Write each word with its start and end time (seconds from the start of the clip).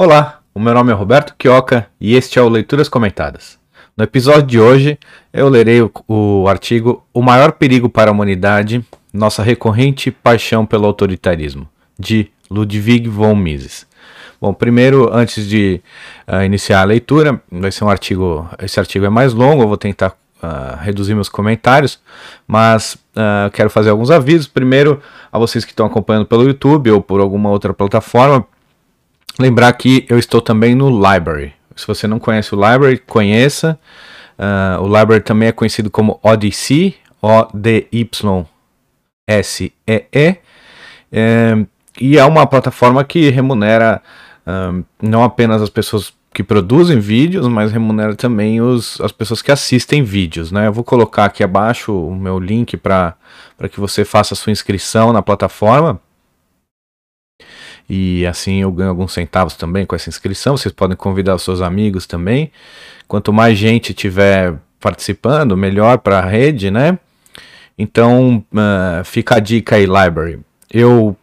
Olá, 0.00 0.38
o 0.54 0.60
meu 0.60 0.72
nome 0.72 0.92
é 0.92 0.94
Roberto 0.94 1.34
Quioca 1.36 1.88
e 2.00 2.14
este 2.14 2.38
é 2.38 2.42
o 2.42 2.48
Leituras 2.48 2.88
Comentadas. 2.88 3.58
No 3.96 4.04
episódio 4.04 4.44
de 4.44 4.60
hoje, 4.60 4.96
eu 5.32 5.48
lerei 5.48 5.82
o, 5.82 5.90
o, 6.06 6.46
artigo 6.46 7.04
O 7.12 7.20
Maior 7.20 7.50
Perigo 7.50 7.88
para 7.88 8.08
a 8.08 8.12
Humanidade, 8.12 8.86
Nossa 9.12 9.42
Recorrente 9.42 10.12
Paixão 10.12 10.64
pelo 10.64 10.86
Autoritarismo, 10.86 11.68
de 11.98 12.30
Ludwig 12.48 13.08
von 13.08 13.34
Mises. 13.34 13.88
Bom, 14.40 14.54
primeiro, 14.54 15.12
antes 15.12 15.48
de 15.48 15.80
uh, 16.28 16.44
iniciar 16.44 16.82
a 16.82 16.84
leitura, 16.84 17.42
vai 17.50 17.72
ser 17.72 17.82
um 17.82 17.90
artigo, 17.90 18.48
esse 18.60 18.78
artigo 18.78 19.04
é 19.04 19.10
mais 19.10 19.34
longo, 19.34 19.64
eu 19.64 19.68
vou 19.68 19.76
tentar 19.76 20.10
uh, 20.40 20.76
reduzir 20.80 21.16
meus 21.16 21.28
comentários, 21.28 21.98
mas 22.46 22.94
uh, 23.16 23.50
quero 23.52 23.68
fazer 23.68 23.90
alguns 23.90 24.12
avisos. 24.12 24.46
Primeiro, 24.46 25.02
a 25.32 25.40
vocês 25.40 25.64
que 25.64 25.72
estão 25.72 25.86
acompanhando 25.86 26.26
pelo 26.26 26.44
YouTube 26.44 26.88
ou 26.88 27.02
por 27.02 27.20
alguma 27.20 27.50
outra 27.50 27.74
plataforma, 27.74 28.46
Lembrar 29.38 29.72
que 29.74 30.04
eu 30.08 30.18
estou 30.18 30.40
também 30.40 30.74
no 30.74 30.88
Library. 30.88 31.52
Se 31.76 31.86
você 31.86 32.08
não 32.08 32.18
conhece 32.18 32.52
o 32.54 32.56
Library, 32.56 32.98
conheça. 32.98 33.78
Uh, 34.36 34.82
o 34.82 34.86
Library 34.86 35.22
também 35.22 35.48
é 35.48 35.52
conhecido 35.52 35.90
como 35.90 36.18
Odyssey, 36.22 36.96
O-D-Y-S-E-E. 37.22 38.46
É, 41.10 41.56
e 42.00 42.18
é 42.18 42.24
uma 42.24 42.46
plataforma 42.46 43.02
que 43.04 43.30
remunera 43.30 44.02
uh, 44.46 44.84
não 45.00 45.22
apenas 45.22 45.62
as 45.62 45.70
pessoas 45.70 46.12
que 46.34 46.42
produzem 46.42 46.98
vídeos, 46.98 47.46
mas 47.46 47.72
remunera 47.72 48.14
também 48.14 48.60
os, 48.60 49.00
as 49.00 49.12
pessoas 49.12 49.40
que 49.40 49.52
assistem 49.52 50.02
vídeos. 50.02 50.50
Né? 50.52 50.66
Eu 50.66 50.72
vou 50.72 50.84
colocar 50.84 51.24
aqui 51.26 51.44
abaixo 51.44 51.92
o 51.92 52.14
meu 52.14 52.38
link 52.38 52.76
para 52.76 53.16
que 53.70 53.80
você 53.80 54.04
faça 54.04 54.34
a 54.34 54.36
sua 54.36 54.52
inscrição 54.52 55.12
na 55.12 55.22
plataforma 55.22 56.00
e 57.88 58.26
assim 58.26 58.62
eu 58.62 58.70
ganho 58.70 58.90
alguns 58.90 59.12
centavos 59.12 59.54
também 59.54 59.86
com 59.86 59.96
essa 59.96 60.08
inscrição. 60.08 60.56
Vocês 60.56 60.72
podem 60.74 60.96
convidar 60.96 61.34
os 61.34 61.42
seus 61.42 61.60
amigos 61.60 62.06
também. 62.06 62.52
Quanto 63.06 63.32
mais 63.32 63.56
gente 63.56 63.94
tiver 63.94 64.58
participando, 64.78 65.56
melhor 65.56 65.98
para 65.98 66.18
a 66.18 66.26
rede, 66.26 66.70
né? 66.70 66.98
Então 67.78 68.44
uh, 68.52 69.04
fica 69.04 69.36
a 69.36 69.40
dica 69.40 69.76
aí, 69.76 69.86
Library. 69.86 70.40
Eu 70.70 71.16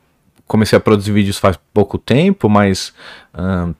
comecei 0.47 0.77
a 0.77 0.81
produzir 0.81 1.11
vídeos 1.11 1.37
faz 1.37 1.57
pouco 1.73 1.97
tempo, 1.97 2.49
mas 2.49 2.93
uh, 3.33 3.75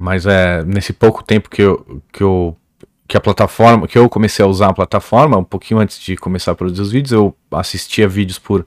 mas 0.00 0.26
é 0.26 0.62
nesse 0.64 0.92
pouco 0.92 1.24
tempo 1.24 1.50
que 1.50 1.60
eu, 1.60 2.02
que 2.12 2.22
eu 2.22 2.56
que 3.08 3.16
a 3.16 3.20
plataforma, 3.20 3.88
que 3.88 3.96
eu 3.96 4.08
comecei 4.08 4.44
a 4.44 4.48
usar 4.48 4.68
a 4.68 4.74
plataforma, 4.74 5.38
um 5.38 5.44
pouquinho 5.44 5.80
antes 5.80 5.98
de 5.98 6.14
começar 6.14 6.52
a 6.52 6.54
produzir 6.54 6.82
os 6.82 6.92
vídeos, 6.92 7.12
eu 7.12 7.34
assistia 7.50 8.06
vídeos 8.06 8.38
por 8.38 8.66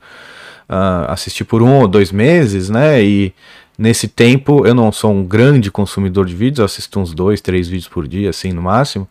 uh, 0.71 1.11
assisti 1.11 1.43
por 1.43 1.61
um 1.61 1.79
ou 1.79 1.87
dois 1.87 2.11
meses, 2.11 2.69
né? 2.69 3.03
E 3.03 3.33
nesse 3.77 4.07
tempo 4.07 4.65
eu 4.65 4.73
não 4.73 4.91
sou 4.91 5.11
um 5.11 5.23
grande 5.23 5.69
consumidor 5.69 6.25
de 6.25 6.35
vídeos, 6.35 6.61
assisto 6.61 6.99
uns 6.99 7.13
dois, 7.13 7.41
três 7.41 7.67
vídeos 7.67 7.89
por 7.89 8.07
dia, 8.07 8.29
assim, 8.29 8.53
no 8.53 8.61
máximo. 8.61 9.07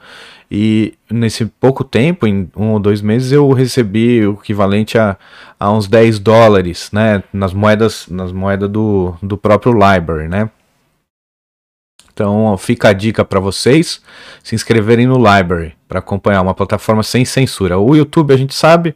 E 0.50 0.94
nesse 1.08 1.46
pouco 1.46 1.84
tempo, 1.84 2.26
em 2.26 2.50
um 2.56 2.70
ou 2.70 2.80
dois 2.80 3.00
meses, 3.00 3.30
eu 3.30 3.48
recebi 3.52 4.26
o 4.26 4.32
equivalente 4.32 4.98
a, 4.98 5.16
a 5.58 5.70
uns 5.70 5.86
10 5.86 6.18
dólares, 6.18 6.90
né? 6.92 7.22
Nas 7.32 7.52
moedas, 7.52 8.08
nas 8.08 8.32
moedas 8.32 8.68
do, 8.68 9.14
do 9.22 9.36
próprio 9.36 9.72
library, 9.72 10.28
né? 10.28 10.50
Então 12.12 12.56
fica 12.58 12.90
a 12.90 12.92
dica 12.92 13.24
para 13.24 13.40
vocês 13.40 14.02
se 14.42 14.54
inscreverem 14.54 15.06
no 15.06 15.16
Library 15.16 15.74
para 15.88 16.00
acompanhar 16.00 16.42
uma 16.42 16.52
plataforma 16.52 17.02
sem 17.02 17.24
censura. 17.24 17.78
O 17.78 17.96
YouTube 17.96 18.34
a 18.34 18.36
gente 18.36 18.54
sabe, 18.54 18.94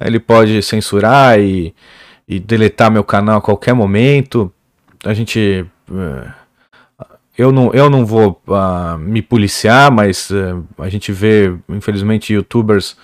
ele 0.00 0.18
pode 0.18 0.62
censurar 0.62 1.38
e 1.38 1.74
e 2.36 2.40
deletar 2.40 2.90
meu 2.90 3.04
canal 3.04 3.38
a 3.38 3.42
qualquer 3.42 3.74
momento. 3.74 4.52
A 5.04 5.12
gente. 5.12 5.66
Eh, 5.90 6.30
eu 7.36 7.50
não, 7.50 7.72
eu 7.72 7.90
não 7.90 8.04
vou 8.04 8.40
uh, 8.46 8.98
me 8.98 9.22
policiar, 9.22 9.90
mas 9.90 10.30
uh, 10.30 10.64
a 10.78 10.88
gente 10.88 11.10
vê, 11.12 11.54
infelizmente, 11.68 12.32
youtubers 12.32 12.96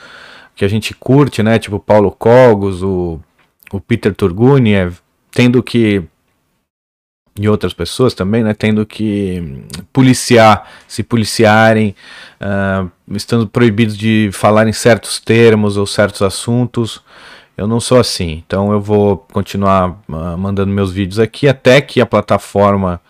que 0.54 0.64
a 0.64 0.68
gente 0.68 0.94
curte, 0.94 1.42
né? 1.42 1.58
Tipo 1.58 1.78
Paulo 1.78 2.10
Cogos, 2.10 2.82
o, 2.82 3.18
o 3.72 3.80
Peter 3.80 4.14
Turguniev, 4.14 4.98
tendo 5.30 5.62
que. 5.62 6.02
E 7.40 7.48
outras 7.48 7.72
pessoas 7.72 8.14
também, 8.14 8.42
né? 8.42 8.52
Tendo 8.52 8.84
que 8.84 9.62
policiar, 9.92 10.68
se 10.88 11.02
policiarem, 11.02 11.94
uh, 12.40 12.90
estando 13.14 13.46
proibidos 13.46 13.96
de 13.96 14.30
falar 14.32 14.66
em 14.66 14.72
certos 14.72 15.20
termos 15.20 15.76
ou 15.76 15.86
certos 15.86 16.22
assuntos. 16.22 17.02
Eu 17.58 17.66
não 17.66 17.80
sou 17.80 17.98
assim, 17.98 18.40
então 18.46 18.70
eu 18.70 18.80
vou 18.80 19.16
continuar 19.32 20.00
uh, 20.08 20.38
mandando 20.38 20.72
meus 20.72 20.92
vídeos 20.92 21.18
aqui 21.18 21.48
até 21.48 21.80
que 21.80 22.00
a 22.00 22.06
plataforma 22.06 23.00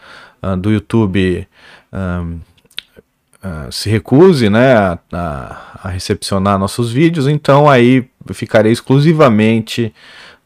uh, 0.43 0.57
do 0.57 0.73
YouTube 0.73 1.47
uh, 1.93 2.41
se 3.71 3.91
recuse 3.91 4.49
né, 4.49 4.75
a, 4.75 4.99
a, 5.83 5.89
recepcionar 5.91 6.59
nossos 6.59 6.91
vídeos, 6.91 7.29
então 7.29 7.69
aí 7.69 8.09
ficarei 8.33 8.73
exclusivamente 8.73 9.93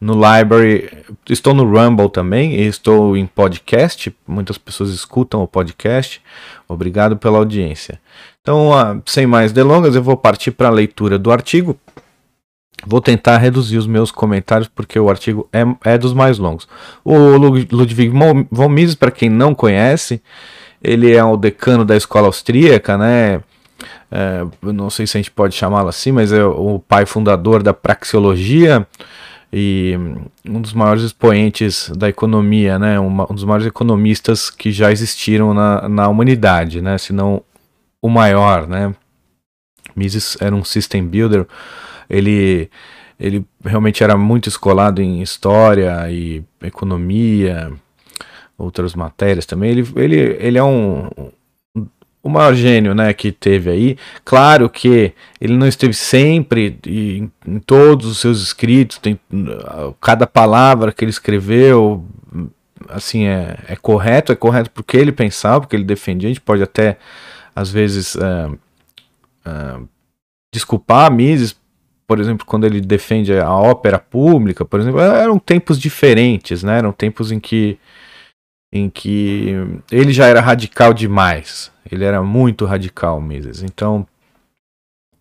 no 0.00 0.14
Library. 0.14 0.90
Estou 1.30 1.54
no 1.54 1.64
Rumble 1.64 2.10
também 2.10 2.56
e 2.56 2.66
estou 2.66 3.16
em 3.16 3.24
podcast. 3.24 4.12
Muitas 4.26 4.58
pessoas 4.58 4.90
escutam 4.90 5.44
o 5.44 5.48
podcast. 5.48 6.20
Obrigado 6.68 7.16
pela 7.16 7.38
audiência. 7.38 8.00
Então, 8.40 9.00
sem 9.06 9.28
mais 9.28 9.52
delongas, 9.52 9.94
eu 9.94 10.02
vou 10.02 10.16
partir 10.16 10.50
para 10.50 10.66
a 10.66 10.72
leitura 10.72 11.16
do 11.20 11.30
artigo. 11.30 11.78
Vou 12.86 13.00
tentar 13.00 13.38
reduzir 13.38 13.78
os 13.78 13.86
meus 13.86 14.10
comentários 14.10 14.68
porque 14.68 14.98
o 14.98 15.08
artigo 15.08 15.48
é, 15.52 15.92
é 15.92 15.98
dos 15.98 16.12
mais 16.12 16.38
longos. 16.38 16.66
O 17.04 17.16
Ludwig 17.36 18.12
von 18.50 18.68
Mises, 18.68 18.94
para 18.94 19.10
quem 19.10 19.30
não 19.30 19.54
conhece, 19.54 20.20
ele 20.82 21.12
é 21.12 21.22
o 21.22 21.36
decano 21.36 21.84
da 21.84 21.96
escola 21.96 22.26
austríaca, 22.26 22.98
né? 22.98 23.40
É, 24.10 24.44
não 24.62 24.90
sei 24.90 25.06
se 25.06 25.16
a 25.16 25.20
gente 25.20 25.30
pode 25.30 25.54
chamá-lo 25.54 25.88
assim, 25.88 26.12
mas 26.12 26.32
é 26.32 26.44
o 26.44 26.78
pai 26.80 27.06
fundador 27.06 27.62
da 27.62 27.72
praxeologia 27.72 28.86
e 29.52 29.98
um 30.46 30.60
dos 30.60 30.72
maiores 30.72 31.02
expoentes 31.02 31.90
da 31.96 32.08
economia, 32.08 32.78
né? 32.78 32.98
Um, 32.98 33.22
um 33.22 33.34
dos 33.34 33.44
maiores 33.44 33.66
economistas 33.66 34.50
que 34.50 34.72
já 34.72 34.90
existiram 34.90 35.54
na, 35.54 35.88
na 35.88 36.08
humanidade, 36.08 36.82
né? 36.82 36.98
Se 36.98 37.12
não 37.12 37.42
o 38.00 38.08
maior, 38.08 38.66
né? 38.66 38.94
Mises 39.94 40.36
era 40.40 40.54
um 40.54 40.64
system 40.64 41.06
builder 41.06 41.46
ele, 42.12 42.70
ele 43.18 43.44
realmente 43.64 44.04
era 44.04 44.16
muito 44.16 44.48
escolado 44.48 45.00
em 45.00 45.22
história 45.22 46.10
e 46.10 46.44
economia, 46.62 47.72
outras 48.58 48.94
matérias 48.94 49.46
também. 49.46 49.70
Ele, 49.70 49.88
ele, 49.96 50.16
ele 50.38 50.58
é 50.58 50.62
um, 50.62 51.08
o 52.22 52.28
maior 52.28 52.54
gênio 52.54 52.94
né, 52.94 53.12
que 53.12 53.32
teve 53.32 53.70
aí. 53.70 53.98
Claro 54.24 54.70
que 54.70 55.12
ele 55.40 55.56
não 55.56 55.66
esteve 55.66 55.94
sempre 55.94 56.78
em, 56.86 57.30
em, 57.46 57.58
todos 57.58 58.06
os 58.06 58.18
seus 58.18 58.42
escritos, 58.42 58.98
tem, 58.98 59.18
cada 60.00 60.26
palavra 60.26 60.92
que 60.92 61.04
ele 61.04 61.10
escreveu 61.10 62.04
assim 62.88 63.24
é, 63.24 63.58
é 63.68 63.76
correto, 63.76 64.32
é 64.32 64.36
correto 64.36 64.70
porque 64.70 64.96
ele 64.96 65.12
pensava, 65.12 65.60
porque 65.60 65.74
ele 65.74 65.84
defendia. 65.84 66.28
A 66.28 66.32
gente 66.32 66.40
pode 66.40 66.62
até 66.62 66.98
às 67.54 67.70
vezes 67.70 68.16
é, 68.16 68.50
é, 69.46 69.80
desculpar 70.54 71.10
Mises 71.10 71.56
por 72.06 72.20
exemplo, 72.20 72.46
quando 72.46 72.64
ele 72.64 72.80
defende 72.80 73.32
a 73.38 73.52
ópera 73.52 73.98
pública, 73.98 74.64
por 74.64 74.80
exemplo, 74.80 75.00
eram 75.00 75.38
tempos 75.38 75.78
diferentes, 75.78 76.62
né? 76.62 76.78
Eram 76.78 76.92
tempos 76.92 77.32
em 77.32 77.40
que 77.40 77.78
em 78.72 78.88
que 78.88 79.54
ele 79.90 80.12
já 80.12 80.26
era 80.26 80.40
radical 80.40 80.94
demais. 80.94 81.70
Ele 81.90 82.04
era 82.04 82.22
muito 82.22 82.64
radical, 82.64 83.20
Mises. 83.20 83.62
Então, 83.62 84.06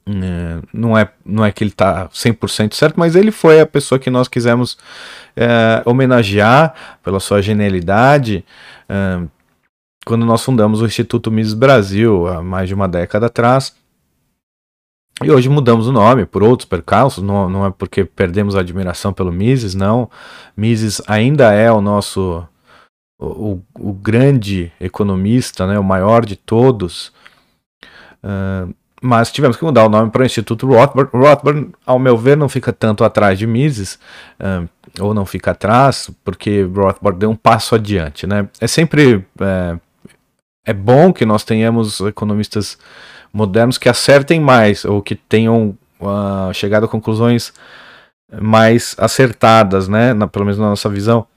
é, 0.07 0.61
não, 0.73 0.97
é, 0.97 1.11
não 1.25 1.45
é 1.45 1.51
que 1.51 1.63
ele 1.63 1.71
está 1.71 2.07
100% 2.09 2.73
certo, 2.73 2.97
mas 2.97 3.15
ele 3.15 3.31
foi 3.31 3.59
a 3.59 3.65
pessoa 3.65 3.99
que 3.99 4.09
nós 4.09 4.27
quisemos 4.27 4.77
é, 5.35 5.81
homenagear 5.85 6.73
pela 7.03 7.19
sua 7.19 7.41
genialidade. 7.41 8.45
É, 8.87 9.21
quando 10.05 10.25
nós 10.25 10.43
fundamos 10.43 10.81
o 10.81 10.85
Instituto 10.85 11.29
Mises 11.29 11.53
Brasil, 11.53 12.27
há 12.27 12.41
mais 12.41 12.67
de 12.67 12.73
uma 12.73 12.87
década 12.87 13.27
atrás, 13.27 13.75
e 15.23 15.31
hoje 15.31 15.49
mudamos 15.49 15.87
o 15.87 15.91
nome 15.91 16.25
por 16.25 16.43
outros 16.43 16.67
percalços, 16.67 17.23
não, 17.23 17.49
não 17.49 17.65
é 17.65 17.71
porque 17.71 18.03
perdemos 18.05 18.55
a 18.55 18.59
admiração 18.59 19.13
pelo 19.13 19.31
Mises, 19.31 19.75
não. 19.75 20.09
Mises 20.55 21.01
ainda 21.07 21.51
é 21.51 21.71
o 21.71 21.81
nosso, 21.81 22.45
o, 23.19 23.59
o 23.79 23.93
grande 23.93 24.71
economista, 24.79 25.67
né, 25.67 25.77
o 25.77 25.83
maior 25.83 26.25
de 26.25 26.35
todos. 26.35 27.11
Uh, 28.23 28.73
mas 29.03 29.31
tivemos 29.31 29.57
que 29.57 29.65
mudar 29.65 29.85
o 29.85 29.89
nome 29.89 30.11
para 30.11 30.21
o 30.21 30.25
Instituto 30.25 30.67
Rothbard. 30.67 31.09
Rothbard, 31.11 31.69
ao 31.85 31.97
meu 31.97 32.15
ver, 32.15 32.37
não 32.37 32.47
fica 32.47 32.71
tanto 32.71 33.03
atrás 33.03 33.37
de 33.37 33.47
Mises, 33.47 33.97
uh, 34.39 34.69
ou 34.99 35.13
não 35.13 35.25
fica 35.25 35.51
atrás, 35.51 36.11
porque 36.23 36.63
Rothbard 36.63 37.17
deu 37.17 37.31
um 37.31 37.35
passo 37.35 37.73
adiante. 37.73 38.27
Né? 38.27 38.47
É 38.59 38.67
sempre 38.67 39.25
é, 39.39 39.77
é 40.65 40.73
bom 40.73 41.11
que 41.11 41.25
nós 41.25 41.43
tenhamos 41.43 41.99
economistas 42.01 42.77
modernos 43.33 43.77
que 43.77 43.89
acertem 43.89 44.39
mais 44.39 44.85
ou 44.85 45.01
que 45.01 45.15
tenham 45.15 45.77
uh, 45.99 46.53
chegado 46.53 46.85
a 46.85 46.89
conclusões 46.89 47.53
mais 48.41 48.95
acertadas, 48.97 49.87
né? 49.87 50.13
Na, 50.13 50.27
pelo 50.27 50.45
menos 50.45 50.57
na 50.59 50.69
nossa 50.69 50.89
visão. 50.89 51.27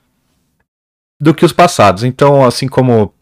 do 1.20 1.34
que 1.34 1.44
os 1.44 1.52
passados. 1.52 2.04
Então, 2.04 2.44
assim 2.44 2.68
como 2.68 3.14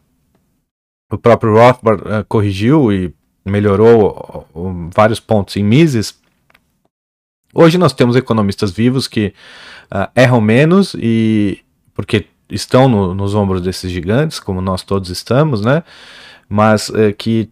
o 1.11 1.19
próprio 1.19 1.55
Rothbard 1.55 2.03
uh, 2.03 2.25
corrigiu 2.27 2.93
e 2.93 3.15
melhorou 3.45 4.47
uh, 4.55 4.91
vários 4.95 5.21
pontos 5.21 5.57
em 5.57 5.65
Mises, 5.65 6.19
hoje 7.55 7.77
nós 7.79 7.93
temos 7.93 8.17
economistas 8.17 8.71
vivos 8.71 9.07
que 9.07 9.35
uh, 9.93 10.11
erram 10.17 10.41
menos 10.41 10.95
e 10.99 11.61
porque 11.95 12.27
estão 12.49 12.89
no, 12.89 13.15
nos 13.15 13.35
ombros 13.35 13.61
desses 13.61 13.91
gigantes, 13.91 14.41
como 14.41 14.61
nós 14.61 14.83
todos 14.83 15.11
estamos, 15.11 15.61
né? 15.63 15.85
Mas 16.49 16.89
uh, 16.89 17.15
que 17.17 17.51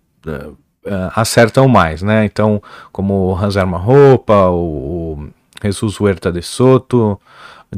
uh, 0.86 1.12
acertam 1.14 1.68
mais, 1.68 2.02
né? 2.02 2.24
Então, 2.24 2.62
como 2.92 3.14
o 3.14 3.36
Hans 3.36 3.56
Hoppe, 3.56 4.32
o, 4.32 4.54
o 4.54 5.28
Jesus 5.62 6.00
Huerta 6.00 6.32
de 6.32 6.42
Soto, 6.42 7.20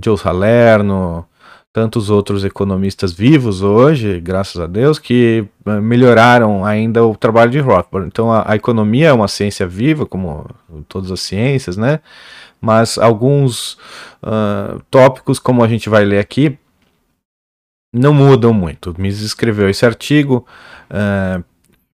Joe 0.02 0.16
Salerno, 0.16 1.26
tantos 1.72 2.10
outros 2.10 2.44
economistas 2.44 3.12
vivos 3.12 3.62
hoje, 3.62 4.20
graças 4.20 4.60
a 4.60 4.66
Deus, 4.66 4.98
que 4.98 5.46
melhoraram 5.64 6.64
ainda 6.64 7.04
o 7.04 7.16
trabalho 7.16 7.50
de 7.50 7.58
Rothbard. 7.60 8.06
Então, 8.06 8.30
a, 8.30 8.44
a 8.52 8.56
economia 8.56 9.08
é 9.08 9.12
uma 9.12 9.28
ciência 9.28 9.66
viva, 9.66 10.04
como 10.04 10.46
todas 10.86 11.10
as 11.10 11.20
ciências, 11.20 11.76
né? 11.76 12.00
Mas 12.60 12.98
alguns 12.98 13.74
uh, 14.22 14.80
tópicos, 14.90 15.38
como 15.38 15.64
a 15.64 15.68
gente 15.68 15.88
vai 15.88 16.04
ler 16.04 16.18
aqui, 16.18 16.56
não 17.92 18.14
mudam 18.14 18.52
muito. 18.52 18.94
Mises 18.98 19.22
escreveu 19.22 19.68
esse 19.68 19.84
artigo 19.84 20.46
uh, 20.90 21.42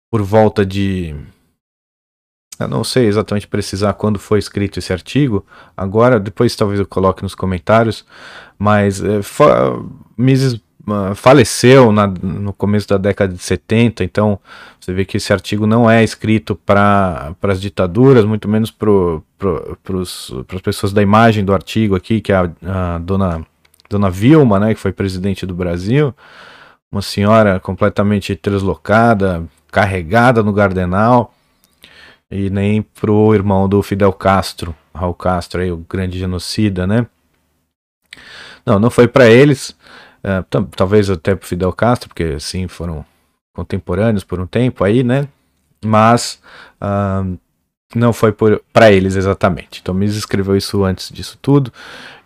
por 0.09 0.21
volta 0.21 0.65
de. 0.65 1.15
Eu 2.59 2.67
não 2.67 2.83
sei 2.83 3.05
exatamente 3.05 3.47
precisar 3.47 3.93
quando 3.93 4.17
foi 4.17 4.39
escrito 4.39 4.79
esse 4.79 4.91
artigo. 4.91 5.45
Agora, 5.75 6.19
depois 6.19 6.55
talvez 6.55 6.79
eu 6.79 6.87
coloque 6.87 7.21
nos 7.21 7.35
comentários. 7.35 8.03
Mas 8.57 8.99
uh, 8.99 9.91
Mises 10.17 10.53
uh, 10.53 11.13
faleceu 11.13 11.91
na, 11.91 12.07
no 12.07 12.51
começo 12.51 12.87
da 12.87 12.97
década 12.97 13.33
de 13.33 13.43
70, 13.43 14.03
então 14.03 14.39
você 14.79 14.91
vê 14.91 15.05
que 15.05 15.17
esse 15.17 15.31
artigo 15.31 15.67
não 15.67 15.87
é 15.87 16.03
escrito 16.03 16.55
para 16.55 17.35
as 17.43 17.61
ditaduras, 17.61 18.25
muito 18.25 18.49
menos 18.49 18.71
para 18.71 18.89
pro, 19.37 20.01
as 20.01 20.61
pessoas 20.63 20.91
da 20.91 21.03
imagem 21.03 21.45
do 21.45 21.53
artigo 21.53 21.95
aqui, 21.95 22.19
que 22.19 22.31
é 22.31 22.35
a, 22.37 22.95
a 22.95 22.97
dona 22.97 23.45
Dona 23.89 24.09
Vilma, 24.09 24.59
né, 24.59 24.73
que 24.73 24.79
foi 24.79 24.91
presidente 24.91 25.45
do 25.45 25.53
Brasil, 25.53 26.13
uma 26.91 27.01
senhora 27.01 27.59
completamente 27.59 28.35
translocada, 28.35 29.45
carregada 29.77 30.41
no 30.41 30.51
Gardenal, 30.51 31.35
e 32.31 32.49
nem 32.49 32.81
pro 32.81 33.31
irmão 33.35 33.69
do 33.69 33.83
Fidel 33.83 34.11
Castro, 34.11 34.75
Raul 34.91 35.13
Castro, 35.13 35.61
aí, 35.61 35.71
o 35.71 35.77
grande 35.77 36.17
genocida, 36.17 36.87
né? 36.87 37.05
Não, 38.65 38.79
não 38.79 38.89
foi 38.89 39.07
para 39.07 39.29
eles, 39.29 39.77
uh, 40.23 40.67
talvez 40.75 41.11
até 41.11 41.35
pro 41.35 41.47
Fidel 41.47 41.71
Castro, 41.71 42.09
porque 42.09 42.23
assim 42.23 42.67
foram 42.67 43.05
contemporâneos 43.53 44.23
por 44.23 44.39
um 44.39 44.47
tempo 44.47 44.83
aí, 44.83 45.03
né? 45.03 45.27
Mas 45.85 46.41
uh, 46.81 47.37
não 47.93 48.11
foi 48.11 48.35
para 48.73 48.91
eles 48.91 49.15
exatamente. 49.15 49.79
Então, 49.79 49.93
Mises 49.93 50.17
escreveu 50.17 50.57
isso 50.57 50.83
antes 50.83 51.11
disso 51.11 51.37
tudo 51.39 51.71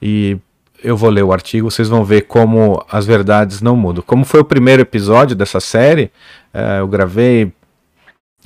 e 0.01 0.37
eu 0.83 0.97
vou 0.97 1.09
ler 1.09 1.23
o 1.23 1.31
artigo, 1.31 1.69
vocês 1.69 1.87
vão 1.89 2.03
ver 2.03 2.21
como 2.21 2.83
as 2.89 3.05
verdades 3.05 3.61
não 3.61 3.75
mudam. 3.75 4.03
Como 4.05 4.25
foi 4.25 4.39
o 4.39 4.45
primeiro 4.45 4.81
episódio 4.81 5.35
dessa 5.35 5.59
série, 5.59 6.11
é, 6.53 6.79
eu 6.79 6.87
gravei 6.87 7.51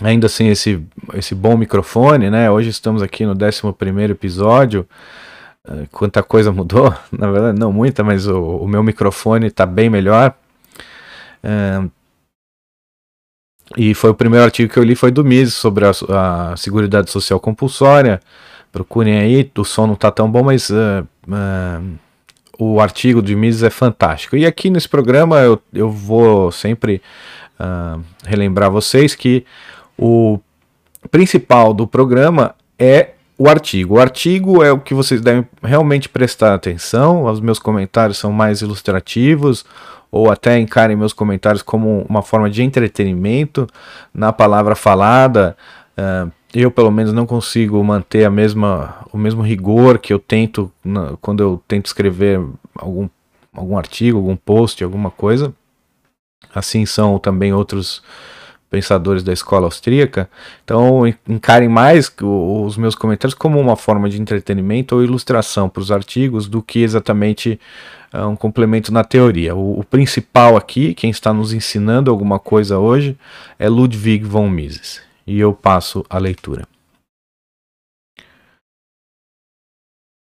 ainda 0.01 0.27
assim 0.27 0.47
esse, 0.47 0.83
esse 1.13 1.33
bom 1.33 1.57
microfone, 1.57 2.29
né? 2.29 2.49
Hoje 2.51 2.69
estamos 2.69 3.01
aqui 3.01 3.25
no 3.25 3.31
11 3.31 3.73
primeiro 3.77 4.13
episódio. 4.13 4.87
É, 5.67 5.87
quanta 5.91 6.21
coisa 6.21 6.51
mudou, 6.51 6.93
na 7.11 7.31
verdade 7.31 7.59
não 7.59 7.71
muita, 7.71 8.03
mas 8.03 8.27
o, 8.27 8.57
o 8.57 8.67
meu 8.67 8.83
microfone 8.83 9.47
está 9.47 9.65
bem 9.65 9.89
melhor. 9.89 10.33
É, 11.43 11.81
e 13.77 13.93
foi 13.93 14.11
o 14.11 14.15
primeiro 14.15 14.45
artigo 14.45 14.71
que 14.71 14.77
eu 14.77 14.83
li, 14.83 14.95
foi 14.95 15.11
do 15.11 15.23
Mises, 15.23 15.55
sobre 15.55 15.85
a, 15.85 15.91
a 16.51 16.57
Seguridade 16.57 17.09
Social 17.09 17.39
Compulsória. 17.39 18.21
Procurem 18.71 19.17
aí, 19.17 19.51
o 19.57 19.63
som 19.63 19.87
não 19.87 19.93
está 19.93 20.11
tão 20.11 20.29
bom, 20.29 20.43
mas 20.43 20.69
uh, 20.69 21.07
o 22.57 22.79
artigo 22.79 23.21
de 23.21 23.35
Mises 23.35 23.63
é 23.63 23.69
fantástico. 23.69 24.35
E 24.35 24.45
aqui 24.45 24.69
nesse 24.69 24.87
programa 24.87 25.39
eu, 25.39 25.61
eu 25.73 25.89
vou 25.89 26.51
sempre 26.51 27.01
uh, 27.59 28.01
relembrar 28.23 28.71
vocês 28.71 29.15
que 29.15 29.45
o 29.97 30.39
principal 31.09 31.73
do 31.73 31.87
programa 31.87 32.55
é 32.77 33.11
o 33.37 33.49
artigo. 33.49 33.95
O 33.95 33.99
artigo 33.99 34.63
é 34.63 34.71
o 34.71 34.79
que 34.79 34.93
vocês 34.93 35.21
devem 35.21 35.45
realmente 35.61 36.07
prestar 36.07 36.53
atenção. 36.53 37.25
Os 37.25 37.39
meus 37.39 37.59
comentários 37.59 38.17
são 38.17 38.31
mais 38.31 38.61
ilustrativos, 38.61 39.65
ou 40.11 40.31
até 40.31 40.57
encarem 40.57 40.95
meus 40.95 41.11
comentários 41.11 41.61
como 41.61 42.05
uma 42.07 42.21
forma 42.21 42.49
de 42.49 42.63
entretenimento 42.63 43.67
na 44.13 44.31
palavra 44.31 44.75
falada. 44.75 45.57
Uh, 45.97 46.31
eu 46.61 46.71
pelo 46.71 46.89
menos 46.89 47.11
não 47.11 47.25
consigo 47.25 47.83
manter 47.83 48.23
a 48.23 48.29
mesma, 48.29 49.05
o 49.11 49.17
mesmo 49.17 49.41
rigor 49.41 49.99
que 49.99 50.13
eu 50.13 50.19
tento 50.19 50.71
na, 50.83 51.17
quando 51.19 51.43
eu 51.43 51.61
tento 51.67 51.87
escrever 51.87 52.41
algum, 52.73 53.09
algum 53.53 53.77
artigo, 53.77 54.17
algum 54.17 54.37
post, 54.37 54.81
alguma 54.81 55.11
coisa. 55.11 55.53
Assim 56.53 56.85
são 56.85 57.19
também 57.19 57.51
outros 57.53 58.01
pensadores 58.69 59.21
da 59.21 59.33
escola 59.33 59.65
austríaca. 59.65 60.29
Então 60.63 61.01
encarem 61.27 61.67
mais 61.67 62.09
os 62.21 62.77
meus 62.77 62.95
comentários 62.95 63.33
como 63.33 63.59
uma 63.59 63.75
forma 63.75 64.09
de 64.09 64.21
entretenimento 64.21 64.95
ou 64.95 65.03
ilustração 65.03 65.67
para 65.67 65.81
os 65.81 65.91
artigos 65.91 66.47
do 66.47 66.61
que 66.61 66.79
exatamente 66.79 67.59
uh, 68.13 68.27
um 68.27 68.35
complemento 68.37 68.93
na 68.93 69.03
teoria. 69.03 69.53
O, 69.53 69.81
o, 69.81 69.83
principal 69.83 70.55
aqui, 70.55 70.93
quem 70.93 71.09
está 71.09 71.33
nos 71.33 71.51
ensinando 71.51 72.09
alguma 72.09 72.39
coisa 72.39 72.79
hoje, 72.79 73.17
é 73.59 73.67
Ludwig 73.67 74.23
von 74.23 74.49
Mises 74.49 75.03
e 75.25 75.39
eu 75.39 75.53
passo 75.53 76.05
a 76.09 76.17
leitura. 76.17 76.67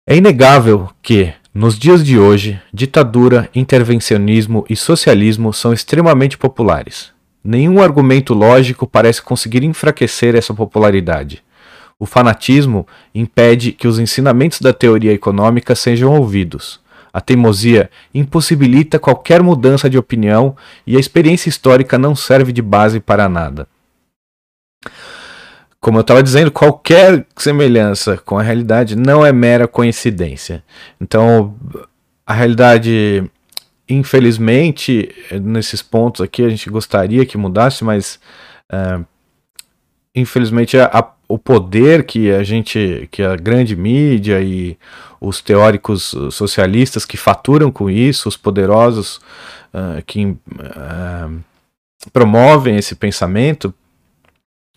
É 0.06 0.16
inegável 0.16 0.88
que, 1.02 1.34
nos 1.52 1.78
dias 1.78 2.04
de 2.04 2.18
hoje, 2.18 2.60
ditadura, 2.72 3.50
intervencionismo 3.54 4.64
e 4.68 4.74
socialismo 4.74 5.52
são 5.52 5.72
extremamente 5.72 6.38
populares. 6.38 7.12
Nenhum 7.44 7.80
argumento 7.80 8.32
lógico 8.32 8.86
parece 8.86 9.22
conseguir 9.22 9.62
enfraquecer 9.62 10.34
essa 10.34 10.54
popularidade. 10.54 11.42
O 11.98 12.06
fanatismo 12.06 12.86
impede 13.14 13.72
que 13.72 13.88
os 13.88 13.98
ensinamentos 13.98 14.60
da 14.60 14.72
teoria 14.72 15.12
econômica 15.12 15.74
sejam 15.74 16.14
ouvidos. 16.16 16.80
A 17.12 17.20
teimosia 17.20 17.90
impossibilita 18.14 18.98
qualquer 18.98 19.42
mudança 19.42 19.90
de 19.90 19.98
opinião 19.98 20.56
e 20.86 20.96
a 20.96 21.00
experiência 21.00 21.48
histórica 21.48 21.98
não 21.98 22.14
serve 22.14 22.52
de 22.52 22.62
base 22.62 23.00
para 23.00 23.28
nada. 23.28 23.66
Como 25.80 25.98
eu 25.98 26.02
estava 26.02 26.22
dizendo, 26.22 26.50
qualquer 26.50 27.24
semelhança 27.36 28.16
com 28.16 28.38
a 28.38 28.42
realidade 28.42 28.96
não 28.96 29.24
é 29.24 29.32
mera 29.32 29.68
coincidência. 29.68 30.64
Então, 31.00 31.54
a 32.26 32.34
realidade, 32.34 33.24
infelizmente, 33.88 35.14
nesses 35.40 35.80
pontos 35.80 36.20
aqui 36.20 36.44
a 36.44 36.48
gente 36.48 36.68
gostaria 36.68 37.24
que 37.24 37.38
mudasse, 37.38 37.84
mas 37.84 38.18
uh, 38.72 39.04
infelizmente 40.14 40.76
a, 40.76 40.90
a, 40.92 41.10
o 41.28 41.38
poder 41.38 42.04
que 42.04 42.30
a 42.30 42.42
gente, 42.42 43.08
que 43.10 43.22
a 43.22 43.36
grande 43.36 43.76
mídia 43.76 44.40
e 44.40 44.76
os 45.20 45.40
teóricos 45.40 46.14
socialistas 46.30 47.04
que 47.04 47.16
faturam 47.16 47.70
com 47.70 47.88
isso, 47.88 48.28
os 48.28 48.36
poderosos 48.36 49.20
uh, 49.72 50.02
que 50.06 50.26
uh, 50.26 51.40
promovem 52.12 52.76
esse 52.76 52.94
pensamento, 52.94 53.74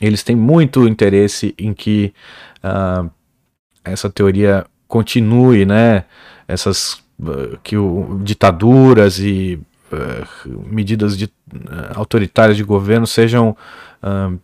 eles 0.02 0.24
têm 0.24 0.36
muito 0.36 0.88
interesse 0.88 1.54
em 1.58 1.74
que 1.74 2.12
uh, 2.64 3.10
essa 3.86 4.10
teoria 4.10 4.66
continue, 4.88 5.64
né? 5.64 6.06
Essas 6.48 6.94
uh, 7.20 7.58
que 7.64 7.78
o, 7.78 8.20
ditaduras 8.24 9.20
e 9.20 9.60
uh, 9.94 10.66
medidas 10.66 11.16
de, 11.16 11.30
autoritárias 11.96 12.58
de 12.58 12.64
governo 12.64 13.06
sejam 13.06 13.56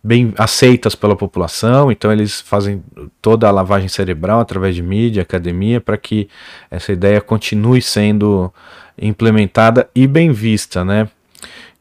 bem 0.04 0.32
aceitas 0.38 0.94
pela 0.94 1.16
população. 1.16 1.90
Então 1.90 2.12
eles 2.12 2.40
fazem 2.40 2.80
toda 3.20 3.48
a 3.48 3.50
lavagem 3.50 3.88
cerebral 3.88 4.38
através 4.38 4.72
de 4.76 4.82
mídia, 4.84 5.22
academia, 5.22 5.80
para 5.80 5.96
que 5.96 6.28
essa 6.70 6.92
ideia 6.92 7.20
continue 7.20 7.82
sendo 7.82 8.54
implementada 8.96 9.90
e 9.96 10.06
bem 10.06 10.30
vista, 10.30 10.84
né? 10.84 11.08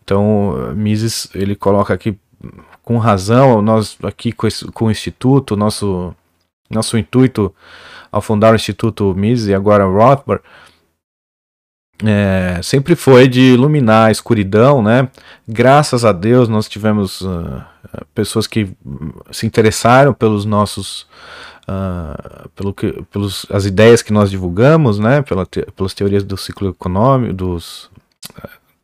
Então 0.03 0.73
Mises 0.75 1.29
ele 1.35 1.55
coloca 1.55 1.93
aqui 1.93 2.17
com 2.87 2.97
razão, 2.99 3.61
nós 3.61 3.97
aqui 4.01 4.31
com, 4.31 4.47
esse, 4.47 4.63
com 4.71 4.85
o 4.85 4.91
Instituto, 4.91 5.57
nosso, 5.57 6.15
nosso 6.69 6.97
intuito 6.97 7.53
ao 8.09 8.21
fundar 8.21 8.53
o 8.53 8.55
Instituto 8.55 9.13
Mises 9.13 9.49
e 9.49 9.53
agora 9.53 9.83
Rothbard, 9.83 10.41
é, 12.01 12.61
sempre 12.63 12.95
foi 12.95 13.27
de 13.27 13.41
iluminar 13.41 14.07
a 14.07 14.11
escuridão, 14.11 14.81
né? 14.81 15.09
Graças 15.45 16.05
a 16.05 16.13
Deus 16.13 16.47
nós 16.47 16.69
tivemos 16.69 17.19
uh, 17.19 17.61
pessoas 18.15 18.47
que 18.47 18.71
se 19.31 19.45
interessaram 19.45 20.13
pelos 20.13 20.45
nossos, 20.45 21.01
uh, 21.67 22.47
pelo 22.55 22.73
que, 22.73 23.03
pelos 23.11 23.45
as 23.49 23.65
ideias 23.65 24.01
que 24.01 24.13
nós 24.13 24.31
divulgamos, 24.31 24.97
né? 24.97 25.21
Pela 25.23 25.45
te, 25.45 25.61
pelas 25.75 25.93
teorias 25.93 26.23
do 26.23 26.37
ciclo 26.37 26.69
econômico, 26.69 27.33
dos 27.33 27.89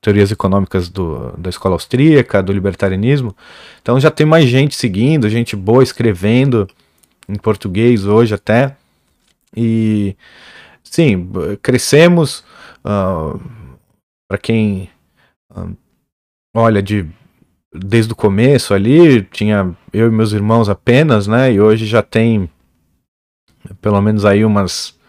teorias 0.04 0.32
econômicas 0.32 0.90
do, 0.90 1.32
da 1.38 1.50
escola 1.50 1.76
austríaca, 1.76 2.44
do 2.44 2.52
libertarianismo. 2.52 3.34
Então 3.82 3.98
já 4.00 4.12
tem 4.12 4.26
mais 4.26 4.46
gente 4.50 4.76
seguindo, 4.76 5.30
gente 5.30 5.56
boa 5.56 5.82
escrevendo 5.82 6.68
em 7.28 7.36
português 7.36 8.06
hoje 8.06 8.34
até. 8.34 8.76
E 9.56 10.16
sim, 10.84 11.32
crescemos. 11.62 12.44
Uh, 12.84 13.40
Para 14.28 14.38
quem 14.38 14.90
uh, 15.56 15.74
olha 16.54 16.84
de 16.84 17.08
desde 17.74 18.12
o 18.12 18.16
começo 18.16 18.74
ali, 18.74 19.24
tinha 19.24 19.74
eu 19.92 20.08
e 20.08 20.12
meus 20.12 20.34
irmãos 20.34 20.68
apenas, 20.68 21.28
né? 21.28 21.54
E 21.54 21.62
hoje 21.62 21.86
já 21.86 22.04
tem 22.04 22.50
pelo 23.82 24.02
menos 24.02 24.26
aí 24.26 24.44
umas, 24.44 25.00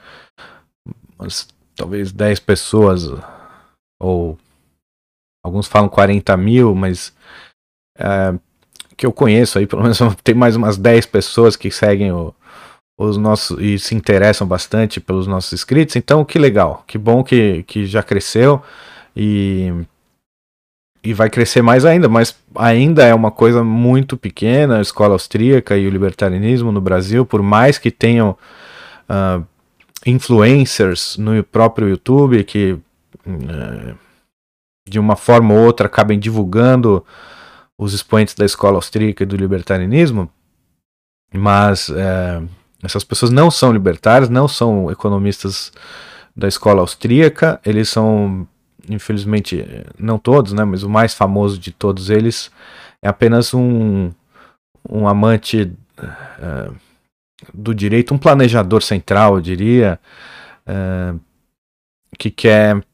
umas 1.18 1.48
talvez 1.74 2.12
10 2.12 2.38
pessoas, 2.38 3.10
ou 4.00 4.38
alguns 5.44 5.68
falam 5.68 5.88
40 5.88 6.34
mil, 6.38 6.74
mas 6.74 7.12
é, 7.98 8.34
que 8.96 9.04
eu 9.04 9.12
conheço 9.12 9.58
aí, 9.58 9.66
pelo 9.68 9.82
menos 9.82 9.98
tem 10.24 10.34
mais 10.34 10.56
umas 10.56 10.78
10 10.78 11.06
pessoas 11.06 11.54
que 11.54 11.70
seguem 11.70 12.10
o, 12.10 12.34
os 12.98 13.18
nossos 13.18 13.60
e 13.60 13.78
se 13.78 13.94
interessam 13.94 14.46
bastante 14.46 15.00
pelos 15.00 15.26
nossos 15.26 15.52
inscritos. 15.52 15.94
Então, 15.96 16.24
que 16.24 16.38
legal, 16.38 16.82
que 16.86 16.96
bom 16.96 17.22
que, 17.22 17.62
que 17.64 17.84
já 17.84 18.02
cresceu 18.02 18.62
e, 19.14 19.72
e 21.02 21.12
vai 21.12 21.28
crescer 21.28 21.60
mais 21.60 21.84
ainda, 21.84 22.08
mas 22.08 22.34
ainda 22.54 23.04
é 23.04 23.14
uma 23.14 23.30
coisa 23.30 23.62
muito 23.62 24.16
pequena 24.16 24.78
a 24.78 24.82
escola 24.82 25.12
austríaca 25.12 25.76
e 25.76 25.86
o 25.86 25.90
libertarianismo 25.90 26.72
no 26.72 26.80
Brasil, 26.80 27.26
por 27.26 27.42
mais 27.42 27.78
que 27.78 27.90
tenham 27.90 28.36
uh, 29.10 29.44
influencers 30.06 31.16
no 31.18 31.42
próprio 31.44 31.88
YouTube 31.88 32.44
que 32.44 32.72
uh, 33.26 34.03
de 34.86 34.98
uma 34.98 35.16
forma 35.16 35.54
ou 35.54 35.60
outra 35.60 35.86
acabem 35.86 36.18
divulgando 36.18 37.04
os 37.78 37.92
expoentes 37.92 38.34
da 38.34 38.44
escola 38.44 38.76
austríaca 38.76 39.22
e 39.22 39.26
do 39.26 39.36
libertarianismo, 39.36 40.30
mas 41.32 41.88
uh, 41.88 42.48
essas 42.82 43.02
pessoas 43.02 43.32
não 43.32 43.50
são 43.50 43.72
libertários, 43.72 44.28
não 44.28 44.46
são 44.46 44.90
economistas 44.90 45.72
da 46.36 46.46
escola 46.46 46.80
austríaca, 46.80 47.60
eles 47.64 47.88
são, 47.88 48.46
infelizmente, 48.88 49.64
não 49.98 50.18
todos, 50.18 50.52
né, 50.52 50.64
mas 50.64 50.82
o 50.82 50.90
mais 50.90 51.14
famoso 51.14 51.58
de 51.58 51.72
todos 51.72 52.10
eles 52.10 52.50
é 53.02 53.08
apenas 53.08 53.54
um, 53.54 54.10
um 54.88 55.08
amante 55.08 55.72
uh, 55.98 56.74
do 57.52 57.74
direito, 57.74 58.14
um 58.14 58.18
planejador 58.18 58.82
central, 58.82 59.36
eu 59.36 59.40
diria, 59.40 59.98
uh, 60.68 61.18
que 62.18 62.30
quer 62.30 62.84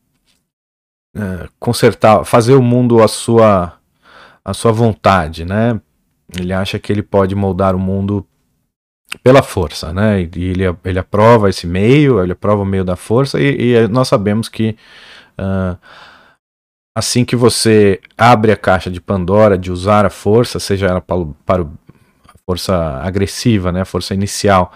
uh, 1.16 1.48
consertar, 1.58 2.24
fazer 2.24 2.54
o 2.54 2.62
mundo 2.62 3.02
a 3.02 3.08
sua, 3.08 3.74
a 4.44 4.54
sua 4.54 4.72
vontade, 4.72 5.44
né? 5.44 5.80
Ele 6.38 6.52
acha 6.52 6.78
que 6.78 6.92
ele 6.92 7.02
pode 7.02 7.34
moldar 7.34 7.74
o 7.74 7.78
mundo 7.78 8.26
pela 9.22 9.42
força, 9.42 9.92
né? 9.92 10.22
E 10.22 10.44
ele, 10.44 10.62
ele 10.84 10.98
aprova 10.98 11.48
esse 11.48 11.66
meio, 11.66 12.22
ele 12.22 12.32
aprova 12.32 12.62
o 12.62 12.66
meio 12.66 12.84
da 12.84 12.96
força, 12.96 13.40
e, 13.40 13.74
e 13.74 13.88
nós 13.88 14.08
sabemos 14.08 14.48
que 14.48 14.76
uh, 15.38 15.76
assim 16.94 17.24
que 17.24 17.34
você 17.34 18.00
abre 18.16 18.52
a 18.52 18.56
caixa 18.56 18.90
de 18.90 19.00
Pandora 19.00 19.58
de 19.58 19.72
usar 19.72 20.06
a 20.06 20.10
força, 20.10 20.60
seja 20.60 20.86
ela 20.86 21.00
para, 21.00 21.26
para 21.44 21.62
a 21.62 22.38
força 22.46 23.00
agressiva, 23.02 23.72
né? 23.72 23.80
A 23.82 23.86
força 23.86 24.14
inicial, 24.14 24.72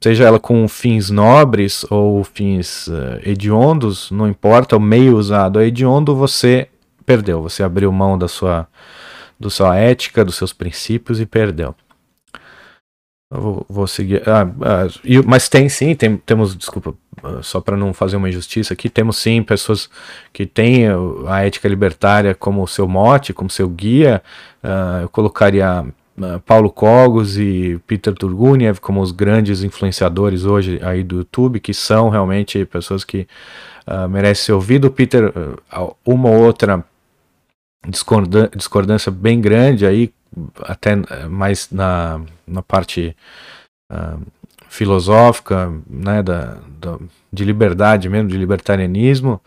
seja 0.00 0.24
ela 0.24 0.38
com 0.38 0.66
fins 0.68 1.10
nobres 1.10 1.84
ou 1.90 2.22
fins 2.24 2.86
uh, 2.88 3.20
hediondos, 3.24 4.10
não 4.10 4.28
importa, 4.28 4.76
o 4.76 4.80
meio 4.80 5.16
usado 5.16 5.60
é 5.60 5.66
hediondo, 5.66 6.14
você 6.14 6.68
perdeu, 7.04 7.42
você 7.42 7.62
abriu 7.62 7.90
mão 7.92 8.18
da 8.18 8.28
sua, 8.28 8.66
da 9.38 9.48
sua 9.50 9.76
ética, 9.76 10.24
dos 10.24 10.36
seus 10.36 10.52
princípios 10.52 11.20
e 11.20 11.26
perdeu. 11.26 11.74
Vou, 13.28 13.88
seguir. 13.88 14.22
Ah, 14.28 14.48
ah, 14.62 14.86
mas 15.26 15.48
tem 15.48 15.68
sim, 15.68 15.96
tem, 15.96 16.16
temos, 16.16 16.54
desculpa, 16.54 16.94
ah, 17.24 17.42
só 17.42 17.60
para 17.60 17.76
não 17.76 17.92
fazer 17.92 18.16
uma 18.16 18.28
injustiça 18.28 18.72
aqui, 18.72 18.88
temos 18.88 19.16
sim 19.16 19.42
pessoas 19.42 19.90
que 20.32 20.46
têm 20.46 20.84
a 21.26 21.44
ética 21.44 21.68
libertária 21.68 22.36
como 22.36 22.66
seu 22.68 22.86
mote, 22.86 23.32
como 23.32 23.50
seu 23.50 23.68
guia. 23.68 24.22
Uh, 24.62 25.02
eu 25.02 25.08
colocaria 25.08 25.84
Paulo 26.44 26.70
Cogos 26.70 27.36
e 27.36 27.80
Peter 27.86 28.14
Turguniev 28.14 28.80
como 28.80 29.00
os 29.00 29.12
grandes 29.12 29.62
influenciadores 29.62 30.44
hoje 30.44 30.80
aí 30.82 31.02
do 31.02 31.18
YouTube, 31.18 31.60
que 31.60 31.74
são 31.74 32.08
realmente 32.08 32.64
pessoas 32.64 33.04
que 33.04 33.26
uh, 33.86 34.08
merecem 34.08 34.46
ser 34.46 34.52
ouvido. 34.52 34.90
Peter, 34.90 35.32
uma 36.04 36.30
ou 36.30 36.44
outra 36.44 36.84
discordância 37.88 39.12
bem 39.12 39.40
grande 39.40 39.86
aí 39.86 40.12
até 40.62 40.92
eh, 40.92 41.28
mais 41.28 41.70
na, 41.70 42.20
na 42.46 42.62
parte 42.62 43.16
uh, 43.92 44.20
filosófica, 44.68 45.72
né, 45.88 46.22
da, 46.22 46.58
da, 46.80 46.98
de 47.32 47.44
liberdade 47.44 48.08
mesmo, 48.08 48.28
de 48.28 48.36
libertarianismo, 48.36 49.40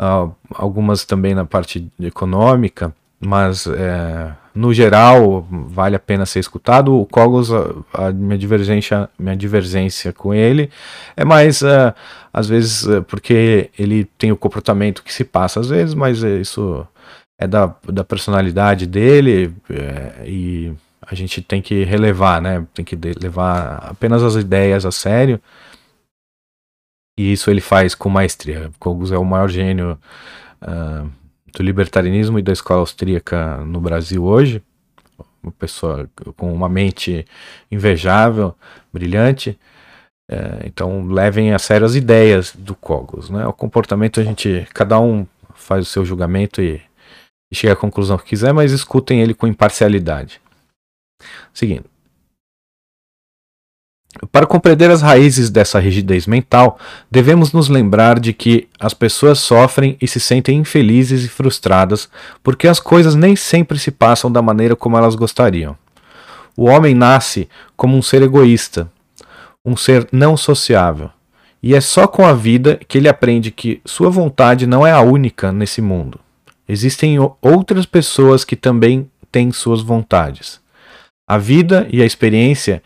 uh, 0.00 0.32
algumas 0.54 1.04
também 1.04 1.34
na 1.34 1.44
parte 1.44 1.90
econômica, 2.00 2.94
mas 3.18 3.66
é, 3.66 4.32
no 4.54 4.74
geral 4.74 5.46
vale 5.50 5.96
a 5.96 6.00
pena 6.00 6.26
ser 6.26 6.40
escutado. 6.40 6.94
O 6.94 7.06
Cogos, 7.06 7.52
a, 7.52 7.72
a 7.94 8.12
minha 8.12 8.38
divergência, 8.38 9.08
minha 9.18 9.36
divergência 9.36 10.12
com 10.12 10.34
ele 10.34 10.70
é 11.16 11.24
mais 11.24 11.62
uh, 11.62 11.94
às 12.32 12.48
vezes 12.48 12.86
porque 13.06 13.70
ele 13.78 14.04
tem 14.18 14.32
o 14.32 14.36
comportamento 14.36 15.02
que 15.02 15.12
se 15.12 15.24
passa 15.24 15.60
às 15.60 15.68
vezes, 15.68 15.94
mas 15.94 16.22
isso 16.22 16.86
é 17.40 17.46
da, 17.46 17.74
da 17.86 18.04
personalidade 18.04 18.86
dele 18.86 19.54
é, 19.70 20.24
e 20.26 20.72
a 21.00 21.14
gente 21.14 21.40
tem 21.40 21.62
que 21.62 21.82
relevar, 21.84 22.40
né? 22.40 22.66
Tem 22.74 22.84
que 22.84 22.94
levar 22.94 23.78
apenas 23.90 24.22
as 24.22 24.34
ideias 24.34 24.84
a 24.84 24.92
sério. 24.92 25.40
E 27.18 27.32
isso 27.32 27.50
ele 27.50 27.60
faz 27.60 27.94
com 27.94 28.08
maestria. 28.08 28.70
Kogos 28.78 29.10
é 29.10 29.18
o 29.18 29.24
maior 29.24 29.48
gênio 29.48 29.98
uh, 30.62 31.10
do 31.54 31.62
libertarianismo 31.62 32.38
e 32.38 32.42
da 32.42 32.52
escola 32.52 32.80
austríaca 32.80 33.58
no 33.58 33.80
Brasil 33.80 34.24
hoje. 34.24 34.62
Uma 35.42 35.52
pessoa 35.52 36.08
com 36.36 36.52
uma 36.52 36.68
mente 36.68 37.24
invejável, 37.70 38.54
brilhante. 38.92 39.58
Uh, 40.30 40.64
então 40.64 41.06
levem 41.06 41.52
a 41.52 41.58
sério 41.58 41.86
as 41.86 41.94
ideias 41.94 42.54
do 42.54 42.74
Kogos, 42.74 43.30
né? 43.30 43.46
O 43.46 43.52
comportamento 43.52 44.20
a 44.20 44.22
gente, 44.22 44.66
cada 44.72 45.00
um 45.00 45.26
faz 45.54 45.86
o 45.86 45.90
seu 45.90 46.04
julgamento 46.04 46.62
e 46.62 46.80
e 47.50 47.56
chegue 47.56 47.72
à 47.72 47.76
conclusão 47.76 48.16
que 48.16 48.26
quiser, 48.26 48.52
mas 48.54 48.70
escutem 48.70 49.20
ele 49.20 49.34
com 49.34 49.46
imparcialidade. 49.46 50.40
Seguindo. 51.52 51.84
Para 54.32 54.46
compreender 54.46 54.90
as 54.90 55.02
raízes 55.02 55.50
dessa 55.50 55.78
rigidez 55.78 56.26
mental, 56.26 56.78
devemos 57.10 57.52
nos 57.52 57.68
lembrar 57.68 58.18
de 58.18 58.32
que 58.32 58.68
as 58.78 58.92
pessoas 58.92 59.38
sofrem 59.38 59.96
e 60.00 60.08
se 60.08 60.18
sentem 60.18 60.58
infelizes 60.58 61.24
e 61.24 61.28
frustradas 61.28 62.08
porque 62.42 62.66
as 62.66 62.80
coisas 62.80 63.14
nem 63.14 63.36
sempre 63.36 63.78
se 63.78 63.90
passam 63.90 64.30
da 64.30 64.42
maneira 64.42 64.74
como 64.74 64.96
elas 64.96 65.14
gostariam. 65.14 65.76
O 66.56 66.64
homem 66.64 66.94
nasce 66.94 67.48
como 67.76 67.96
um 67.96 68.02
ser 68.02 68.22
egoísta, 68.22 68.90
um 69.64 69.76
ser 69.76 70.08
não 70.10 70.36
sociável, 70.36 71.10
e 71.62 71.74
é 71.74 71.80
só 71.80 72.08
com 72.08 72.26
a 72.26 72.32
vida 72.32 72.80
que 72.88 72.98
ele 72.98 73.08
aprende 73.08 73.50
que 73.50 73.80
sua 73.84 74.10
vontade 74.10 74.66
não 74.66 74.86
é 74.86 74.90
a 74.90 75.00
única 75.00 75.52
nesse 75.52 75.80
mundo. 75.80 76.18
Existem 76.68 77.16
outras 77.40 77.86
pessoas 77.86 78.44
que 78.44 78.56
também 78.56 79.08
têm 79.30 79.52
suas 79.52 79.82
vontades. 79.82 80.60
A 81.28 81.38
vida 81.38 81.86
e 81.92 82.02
a 82.02 82.04
experiência 82.06 82.82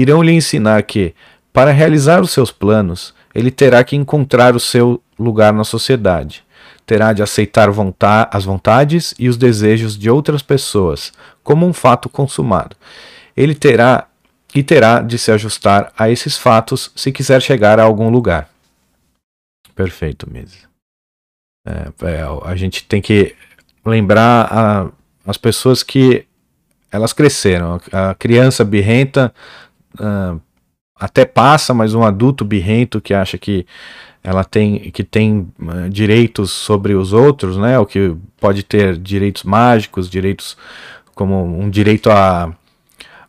irão 0.00 0.22
lhe 0.22 0.32
ensinar 0.32 0.82
que, 0.82 1.14
para 1.52 1.70
realizar 1.70 2.20
os 2.20 2.30
seus 2.30 2.50
planos, 2.50 3.14
ele 3.34 3.50
terá 3.50 3.82
que 3.82 3.96
encontrar 3.96 4.54
o 4.54 4.60
seu 4.60 5.02
lugar 5.18 5.52
na 5.52 5.64
sociedade. 5.64 6.44
Terá 6.84 7.12
de 7.12 7.22
aceitar 7.22 7.68
as 8.30 8.44
vontades 8.44 9.14
e 9.18 9.28
os 9.28 9.36
desejos 9.36 9.98
de 9.98 10.10
outras 10.10 10.42
pessoas 10.42 11.12
como 11.42 11.66
um 11.66 11.72
fato 11.72 12.08
consumado. 12.08 12.76
Ele 13.36 13.54
terá 13.54 14.06
e 14.54 14.62
terá 14.62 15.00
de 15.00 15.18
se 15.18 15.30
ajustar 15.32 15.92
a 15.98 16.08
esses 16.10 16.36
fatos 16.36 16.90
se 16.94 17.10
quiser 17.10 17.42
chegar 17.42 17.80
a 17.80 17.82
algum 17.82 18.08
lugar. 18.08 18.48
Perfeito, 19.74 20.30
Misa. 20.30 20.66
É, 21.66 21.92
é, 22.02 22.22
a 22.44 22.54
gente 22.54 22.84
tem 22.84 23.02
que 23.02 23.34
lembrar 23.84 24.48
a, 24.50 24.88
as 25.26 25.36
pessoas 25.36 25.82
que 25.82 26.24
elas 26.90 27.12
cresceram. 27.12 27.80
A 27.92 28.14
criança 28.14 28.64
birrenta 28.64 29.34
uh, 30.00 30.40
até 30.98 31.24
passa, 31.24 31.74
mas 31.74 31.94
um 31.94 32.02
adulto 32.02 32.44
birrento 32.44 33.00
que 33.00 33.12
acha 33.12 33.36
que 33.36 33.66
ela 34.22 34.42
tem 34.44 34.90
que 34.90 35.04
tem 35.04 35.48
uh, 35.60 35.88
direitos 35.88 36.50
sobre 36.50 36.94
os 36.94 37.12
outros, 37.12 37.56
né? 37.56 37.78
O 37.78 37.86
que 37.86 38.16
pode 38.40 38.62
ter 38.62 38.96
direitos 38.96 39.42
mágicos, 39.42 40.08
direitos 40.10 40.56
como 41.14 41.42
um 41.42 41.70
direito 41.70 42.10
a, 42.10 42.52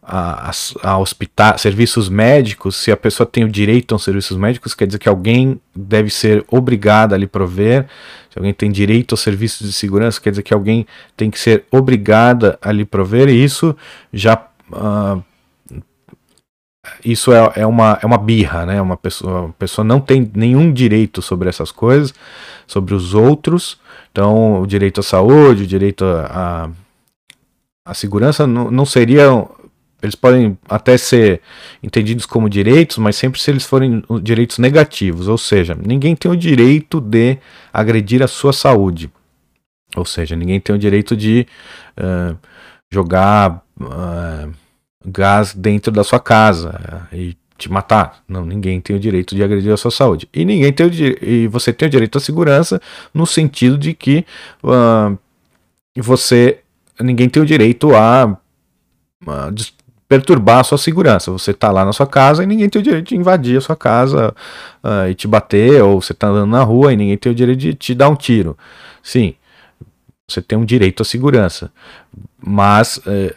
a, 0.02 0.52
a 0.84 0.98
hospital, 0.98 1.58
serviços 1.58 2.08
médicos, 2.08 2.78
se 2.78 2.92
a 2.92 2.98
pessoa 2.98 3.28
tem 3.28 3.44
o 3.44 3.50
direito 3.50 3.94
a 3.94 4.00
serviços 4.00 4.38
médicos, 4.38 4.74
quer 4.74 4.88
dizer 4.88 5.00
que 5.00 5.10
alguém 5.10 5.60
deve 5.76 6.10
ser 6.10 6.46
obrigado 6.50 7.14
a 7.14 7.18
lhe 7.18 7.28
prover. 7.28 7.88
Se 8.30 8.40
alguém 8.40 8.54
tem 8.54 8.72
direito 8.72 9.14
aos 9.14 9.22
serviços 9.22 9.68
de 9.68 9.74
segurança, 9.74 10.22
quer 10.22 10.30
dizer 10.30 10.44
que 10.44 10.54
alguém 10.54 10.88
tem 11.16 11.30
que 11.30 11.40
ser 11.40 11.66
obrigada 11.70 12.58
a 12.62 12.72
lhe 12.72 12.86
prover, 12.86 13.28
e 13.28 13.44
isso 13.44 13.76
já. 14.14 14.48
Uh, 14.72 15.22
isso 17.04 17.32
é, 17.32 17.52
é, 17.56 17.66
uma, 17.66 18.00
é 18.02 18.06
uma 18.06 18.18
birra, 18.18 18.66
né? 18.66 18.82
Uma 18.82 18.98
pessoa, 18.98 19.50
a 19.50 19.54
pessoa 19.54 19.86
não 19.86 20.00
tem 20.00 20.30
nenhum 20.36 20.72
direito 20.72 21.22
sobre 21.22 21.50
essas 21.50 21.72
coisas, 21.72 22.14
sobre 22.66 22.94
os 22.94 23.14
outros. 23.14 23.80
Então, 24.12 24.62
o 24.62 24.66
direito 24.66 25.00
à 25.00 25.04
saúde, 25.04 25.64
o 25.64 25.68
direito 25.68 26.04
à, 26.06 26.70
à 27.86 27.94
segurança 27.94 28.48
não, 28.48 28.72
não 28.72 28.86
seriam 28.86 29.50
eles 30.02 30.16
podem 30.16 30.58
até 30.70 30.96
ser 30.98 31.42
entendidos 31.82 32.26
como 32.26 32.50
direitos, 32.50 32.98
mas 32.98 33.16
sempre 33.16 33.42
se 33.42 33.50
eles 33.50 33.66
forem 33.66 34.04
direitos 34.22 34.60
negativos, 34.60 35.28
ou 35.28 35.38
seja, 35.38 35.76
ninguém 35.76 36.16
tem 36.16 36.30
o 36.30 36.36
direito 36.36 37.02
de 37.02 37.38
agredir 37.74 38.22
a 38.22 38.28
sua 38.28 38.54
saúde, 38.54 39.10
ou 39.96 40.06
seja, 40.06 40.36
ninguém 40.36 40.60
tem 40.60 40.76
o 40.76 40.80
direito 40.80 41.16
de 41.16 41.48
uh, 41.98 42.38
jogar 42.92 43.64
uh, 43.82 44.54
gás 45.08 45.54
dentro 45.54 45.92
da 45.92 46.04
sua 46.04 46.20
casa 46.20 47.08
uh, 47.12 47.16
e 47.16 47.38
te 47.58 47.72
matar. 47.72 48.20
Não, 48.28 48.46
ninguém 48.46 48.80
tem 48.80 48.96
o 48.96 49.00
direito 49.00 49.36
de 49.36 49.44
agredir 49.44 49.72
a 49.72 49.78
sua 49.78 49.90
saúde. 49.90 50.30
E 50.34 50.46
ninguém 50.46 50.72
tem 50.72 50.86
o 50.86 50.92
e 51.24 51.48
você 51.48 51.74
tem 51.74 51.88
o 51.88 51.92
direito 51.92 52.18
à 52.18 52.22
segurança 52.22 52.80
no 53.14 53.26
sentido 53.26 53.78
de 53.78 53.94
que 53.94 54.26
você 55.96 56.60
ninguém 57.00 57.28
tem 57.30 57.42
o 57.42 57.46
direito 57.46 57.96
a 57.96 58.38
perturbar 60.08 60.60
a 60.60 60.64
sua 60.64 60.78
segurança. 60.78 61.32
Você 61.32 61.52
está 61.52 61.72
lá 61.72 61.84
na 61.84 61.94
sua 61.94 62.08
casa 62.08 62.44
e 62.44 62.48
ninguém 62.48 62.70
tem 62.70 62.80
o 62.80 62.84
direito 62.84 63.10
de 63.10 63.16
invadir 63.16 63.58
a 63.58 63.62
sua 63.62 63.76
casa 63.76 64.34
uh, 64.84 65.10
e 65.10 65.16
te 65.16 65.28
bater, 65.28 65.84
ou 65.84 66.02
você 66.02 66.14
está 66.14 66.28
andando 66.28 66.50
na 66.50 66.64
rua 66.64 66.94
e 66.94 66.96
ninguém 66.96 67.18
tem 67.18 67.32
o 67.32 67.36
direito 67.36 67.60
de 67.60 67.74
te 67.74 67.94
dar 67.94 68.10
um 68.10 68.16
tiro. 68.16 68.58
Sim, 69.04 69.36
você 70.28 70.42
tem 70.42 70.58
um 70.58 70.66
direito 70.66 71.02
à 71.02 71.06
segurança, 71.06 71.72
mas 72.40 72.98
uh, 72.98 73.36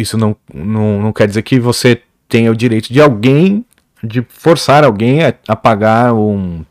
isso 0.00 0.16
não, 0.16 0.36
não, 0.52 1.02
não 1.02 1.12
quer 1.12 1.26
dizer 1.26 1.42
que 1.42 1.60
você 1.60 2.02
tenha 2.28 2.50
o 2.50 2.56
direito 2.56 2.92
de 2.92 3.00
alguém, 3.00 3.64
de 4.02 4.22
forçar 4.28 4.84
alguém 4.84 5.24
a, 5.24 5.34
a 5.48 5.56
pagar 5.56 6.14
um, 6.14 6.64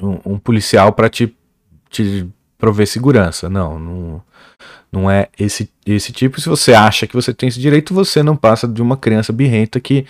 um, 0.00 0.18
um 0.24 0.38
policial 0.38 0.92
para 0.92 1.08
te, 1.08 1.34
te 1.90 2.26
prover 2.58 2.86
segurança. 2.86 3.48
Não, 3.48 3.78
não 3.78 4.22
não 4.92 5.10
é 5.10 5.28
esse, 5.38 5.70
esse 5.86 6.12
tipo. 6.12 6.38
Se 6.38 6.48
você 6.48 6.74
acha 6.74 7.06
que 7.06 7.14
você 7.14 7.32
tem 7.32 7.48
esse 7.48 7.58
direito, 7.58 7.94
você 7.94 8.22
não 8.22 8.36
passa 8.36 8.68
de 8.68 8.82
uma 8.82 8.96
criança 8.96 9.32
birrenta 9.32 9.80
que 9.80 10.04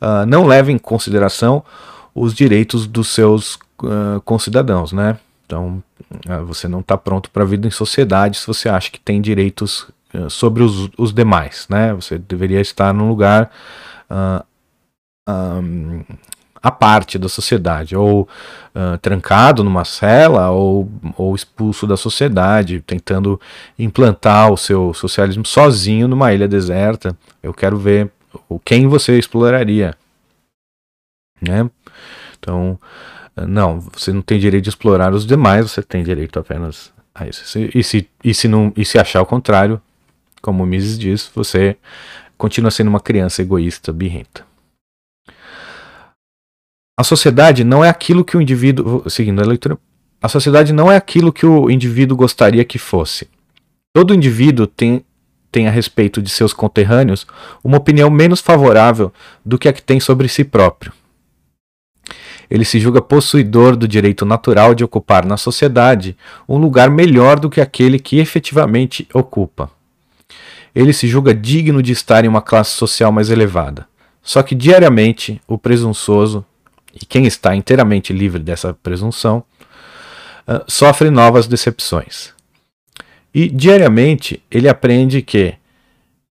uh, 0.00 0.26
não 0.26 0.44
leva 0.44 0.72
em 0.72 0.78
consideração 0.78 1.64
os 2.12 2.34
direitos 2.34 2.86
dos 2.86 3.08
seus 3.08 3.54
uh, 3.54 4.20
concidadãos, 4.24 4.92
né? 4.92 5.18
Então, 5.46 5.82
uh, 6.28 6.44
você 6.44 6.66
não 6.66 6.80
está 6.80 6.98
pronto 6.98 7.30
para 7.30 7.44
a 7.44 7.46
vida 7.46 7.68
em 7.68 7.70
sociedade 7.70 8.38
se 8.38 8.46
você 8.46 8.68
acha 8.68 8.90
que 8.90 8.98
tem 8.98 9.20
direitos 9.20 9.88
sobre 10.28 10.62
os, 10.62 10.88
os 10.96 11.12
demais, 11.12 11.66
né? 11.68 11.92
Você 11.94 12.18
deveria 12.18 12.60
estar 12.60 12.92
num 12.92 13.08
lugar 13.08 13.50
um, 15.28 16.04
à 16.62 16.70
parte 16.70 17.18
da 17.18 17.28
sociedade, 17.28 17.94
ou 17.94 18.22
uh, 18.74 18.96
trancado 18.98 19.62
numa 19.62 19.84
cela, 19.84 20.50
ou, 20.50 20.90
ou 21.16 21.34
expulso 21.34 21.86
da 21.86 21.96
sociedade, 21.96 22.80
tentando 22.86 23.38
implantar 23.78 24.50
o 24.50 24.56
seu 24.56 24.94
socialismo 24.94 25.44
sozinho 25.44 26.08
numa 26.08 26.32
ilha 26.32 26.48
deserta. 26.48 27.16
Eu 27.42 27.52
quero 27.52 27.76
ver 27.76 28.10
quem 28.64 28.88
você 28.88 29.18
exploraria. 29.18 29.94
Né? 31.40 31.68
Então, 32.38 32.78
não, 33.36 33.80
você 33.80 34.12
não 34.12 34.22
tem 34.22 34.38
direito 34.38 34.64
de 34.64 34.70
explorar 34.70 35.12
os 35.12 35.26
demais, 35.26 35.70
você 35.70 35.82
tem 35.82 36.02
direito 36.02 36.38
apenas 36.38 36.90
a 37.14 37.26
isso. 37.26 37.58
E 37.74 37.82
se, 37.82 38.08
e 38.22 38.32
se, 38.32 38.48
não, 38.48 38.72
e 38.74 38.84
se 38.86 38.98
achar 38.98 39.20
o 39.20 39.26
contrário, 39.26 39.80
como 40.44 40.62
o 40.62 40.66
Mises 40.66 40.98
diz, 40.98 41.30
você 41.34 41.74
continua 42.36 42.70
sendo 42.70 42.88
uma 42.88 43.00
criança 43.00 43.40
egoísta, 43.40 43.90
birrenta. 43.90 44.44
A 47.00 47.02
sociedade 47.02 47.64
não 47.64 47.82
é 47.82 47.88
aquilo 47.88 48.22
que 48.22 48.36
o 48.36 48.42
indivíduo. 48.42 49.08
Seguindo 49.08 49.40
a 49.40 49.46
leitura. 49.46 49.78
A 50.20 50.28
sociedade 50.28 50.70
não 50.70 50.92
é 50.92 50.96
aquilo 50.96 51.32
que 51.32 51.46
o 51.46 51.70
indivíduo 51.70 52.14
gostaria 52.14 52.62
que 52.62 52.78
fosse. 52.78 53.26
Todo 53.94 54.12
indivíduo 54.12 54.66
tem, 54.66 55.02
tem 55.50 55.66
a 55.66 55.70
respeito 55.70 56.20
de 56.20 56.28
seus 56.28 56.52
conterrâneos 56.52 57.26
uma 57.62 57.78
opinião 57.78 58.10
menos 58.10 58.42
favorável 58.42 59.10
do 59.42 59.58
que 59.58 59.66
a 59.66 59.72
que 59.72 59.82
tem 59.82 59.98
sobre 59.98 60.28
si 60.28 60.44
próprio. 60.44 60.92
Ele 62.50 62.66
se 62.66 62.78
julga 62.78 63.00
possuidor 63.00 63.76
do 63.76 63.88
direito 63.88 64.26
natural 64.26 64.74
de 64.74 64.84
ocupar 64.84 65.24
na 65.24 65.38
sociedade 65.38 66.14
um 66.46 66.58
lugar 66.58 66.90
melhor 66.90 67.40
do 67.40 67.48
que 67.48 67.62
aquele 67.62 67.98
que 67.98 68.18
efetivamente 68.18 69.08
ocupa. 69.14 69.70
Ele 70.74 70.92
se 70.92 71.06
julga 71.06 71.34
digno 71.34 71.82
de 71.82 71.92
estar 71.92 72.24
em 72.24 72.28
uma 72.28 72.42
classe 72.42 72.72
social 72.72 73.12
mais 73.12 73.30
elevada. 73.30 73.86
Só 74.22 74.42
que 74.42 74.54
diariamente 74.54 75.40
o 75.46 75.56
presunçoso 75.56 76.44
e 76.94 77.04
quem 77.04 77.26
está 77.26 77.54
inteiramente 77.54 78.12
livre 78.12 78.40
dessa 78.40 78.72
presunção, 78.72 79.44
uh, 80.46 80.62
sofre 80.68 81.10
novas 81.10 81.46
decepções. 81.46 82.32
E 83.34 83.48
diariamente 83.48 84.42
ele 84.50 84.68
aprende 84.68 85.20
que, 85.20 85.54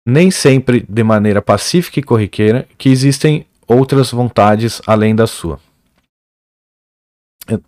nem 0.06 0.32
sempre 0.32 0.84
de 0.88 1.04
maneira 1.04 1.42
pacífica 1.42 2.00
e 2.00 2.04
corriqueira, 2.04 2.68
que 2.78 2.90
existem 2.90 3.46
outras 3.68 4.12
vontades 4.12 4.82
além 4.88 5.16
da 5.16 5.28
sua. 5.28 5.60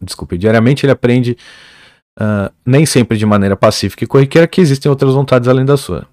Desculpe, 0.02 0.38
diariamente 0.38 0.86
ele 0.86 0.92
aprende, 0.92 1.38
uh, 2.20 2.52
nem 2.66 2.86
sempre 2.86 3.18
de 3.18 3.26
maneira 3.26 3.56
pacífica 3.56 4.04
e 4.04 4.08
corriqueira, 4.08 4.48
que 4.48 4.60
existem 4.60 4.90
outras 4.90 5.14
vontades 5.14 5.48
além 5.48 5.64
da 5.64 5.78
sua. 5.78 6.08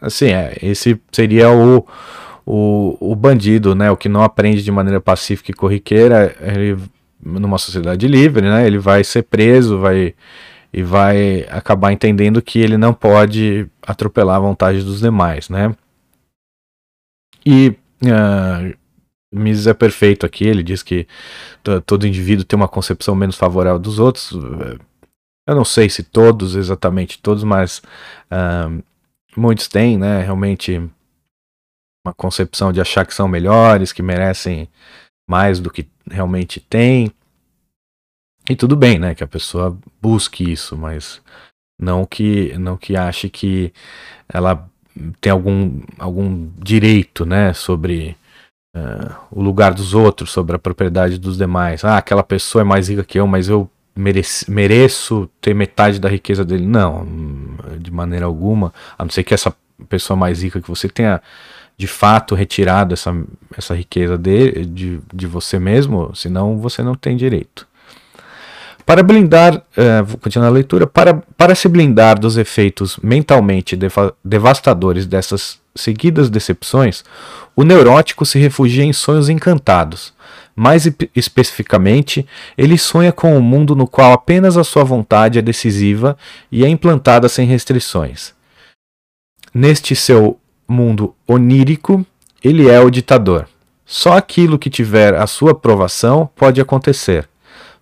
Assim, 0.00 0.26
é, 0.26 0.56
esse 0.62 1.00
seria 1.12 1.50
o, 1.50 1.86
o, 2.46 3.12
o 3.12 3.14
bandido, 3.14 3.74
né, 3.74 3.90
o 3.90 3.96
que 3.96 4.08
não 4.08 4.22
aprende 4.22 4.62
de 4.62 4.70
maneira 4.70 5.00
pacífica 5.00 5.50
e 5.50 5.54
corriqueira, 5.54 6.34
ele, 6.40 6.78
numa 7.22 7.58
sociedade 7.58 8.08
livre, 8.08 8.48
né, 8.48 8.66
ele 8.66 8.78
vai 8.78 9.04
ser 9.04 9.22
preso, 9.24 9.78
vai 9.78 10.14
e 10.72 10.82
vai 10.82 11.46
acabar 11.50 11.92
entendendo 11.92 12.40
que 12.40 12.60
ele 12.60 12.76
não 12.76 12.94
pode 12.94 13.66
atropelar 13.82 14.36
a 14.36 14.40
vontade 14.40 14.84
dos 14.84 15.00
demais, 15.00 15.48
né? 15.48 15.74
E 17.44 17.74
uh, 18.04 18.76
Mises 19.32 19.66
é 19.66 19.74
perfeito 19.74 20.26
aqui, 20.26 20.44
ele 20.44 20.62
diz 20.62 20.82
que 20.82 21.06
todo 21.86 22.06
indivíduo 22.06 22.44
tem 22.44 22.56
uma 22.56 22.68
concepção 22.68 23.14
menos 23.14 23.36
favorável 23.36 23.78
dos 23.78 23.98
outros. 23.98 24.32
Eu 25.46 25.54
não 25.54 25.64
sei 25.64 25.88
se 25.88 26.02
todos, 26.02 26.54
exatamente 26.54 27.20
todos, 27.20 27.42
mas 27.42 27.82
uh, 28.30 28.82
muitos 29.36 29.68
têm, 29.68 29.98
né? 29.98 30.22
Realmente 30.22 30.78
uma 32.04 32.14
concepção 32.14 32.72
de 32.72 32.80
achar 32.80 33.06
que 33.06 33.14
são 33.14 33.28
melhores, 33.28 33.92
que 33.92 34.02
merecem 34.02 34.68
mais 35.28 35.60
do 35.60 35.70
que 35.70 35.86
realmente 36.10 36.60
têm. 36.60 37.12
E 38.48 38.56
tudo 38.56 38.74
bem, 38.74 38.98
né, 38.98 39.14
que 39.14 39.22
a 39.22 39.28
pessoa 39.28 39.78
busque 40.00 40.50
isso, 40.50 40.76
mas 40.76 41.22
não 41.80 42.04
que 42.04 42.56
não 42.58 42.76
que 42.76 42.96
ache 42.96 43.28
que 43.28 43.72
ela 44.28 44.68
tem 45.20 45.30
algum, 45.30 45.80
algum 45.98 46.50
direito, 46.58 47.24
né, 47.24 47.52
sobre 47.52 48.16
uh, 48.76 49.14
o 49.30 49.40
lugar 49.42 49.72
dos 49.72 49.94
outros, 49.94 50.30
sobre 50.30 50.56
a 50.56 50.58
propriedade 50.58 51.18
dos 51.18 51.36
demais. 51.36 51.84
Ah, 51.84 51.98
aquela 51.98 52.24
pessoa 52.24 52.62
é 52.62 52.64
mais 52.64 52.88
rica 52.88 53.04
que 53.04 53.18
eu, 53.20 53.26
mas 53.26 53.48
eu 53.48 53.70
mereço 53.96 55.28
ter 55.40 55.54
metade 55.54 55.98
da 55.98 56.08
riqueza 56.08 56.44
dele. 56.44 56.66
Não, 56.66 57.06
de 57.78 57.90
maneira 57.90 58.26
alguma, 58.26 58.72
a 58.98 59.04
não 59.04 59.10
ser 59.10 59.22
que 59.24 59.34
essa 59.34 59.54
pessoa 59.88 60.16
mais 60.16 60.42
rica 60.42 60.60
que 60.60 60.68
você 60.68 60.88
tenha 60.88 61.20
de 61.76 61.86
fato 61.86 62.34
retirado 62.34 62.92
essa, 62.92 63.10
essa 63.56 63.74
riqueza 63.74 64.18
de, 64.18 64.66
de, 64.66 65.00
de 65.12 65.26
você 65.26 65.58
mesmo, 65.58 66.14
senão 66.14 66.58
você 66.58 66.82
não 66.82 66.94
tem 66.94 67.16
direito. 67.16 67.66
Para 68.84 69.02
blindar, 69.02 69.56
uh, 69.56 70.04
vou 70.04 70.18
continuar 70.18 70.48
a 70.48 70.50
leitura, 70.50 70.86
para, 70.86 71.14
para 71.36 71.54
se 71.54 71.68
blindar 71.68 72.18
dos 72.18 72.36
efeitos 72.36 72.98
mentalmente 73.02 73.78
devastadores 74.22 75.06
dessas 75.06 75.58
seguidas 75.74 76.28
decepções, 76.28 77.04
o 77.54 77.62
neurótico 77.62 78.26
se 78.26 78.38
refugia 78.38 78.84
em 78.84 78.92
sonhos 78.92 79.28
encantados. 79.28 80.12
Mais 80.62 80.86
especificamente, 81.16 82.26
ele 82.54 82.76
sonha 82.76 83.12
com 83.12 83.34
um 83.34 83.40
mundo 83.40 83.74
no 83.74 83.86
qual 83.86 84.12
apenas 84.12 84.58
a 84.58 84.62
sua 84.62 84.84
vontade 84.84 85.38
é 85.38 85.42
decisiva 85.42 86.18
e 86.52 86.66
é 86.66 86.68
implantada 86.68 87.30
sem 87.30 87.46
restrições. 87.46 88.34
Neste 89.54 89.96
seu 89.96 90.38
mundo 90.68 91.14
onírico, 91.26 92.04
ele 92.44 92.68
é 92.68 92.78
o 92.78 92.90
ditador. 92.90 93.48
Só 93.86 94.18
aquilo 94.18 94.58
que 94.58 94.68
tiver 94.68 95.14
a 95.14 95.26
sua 95.26 95.52
aprovação 95.52 96.28
pode 96.36 96.60
acontecer. 96.60 97.26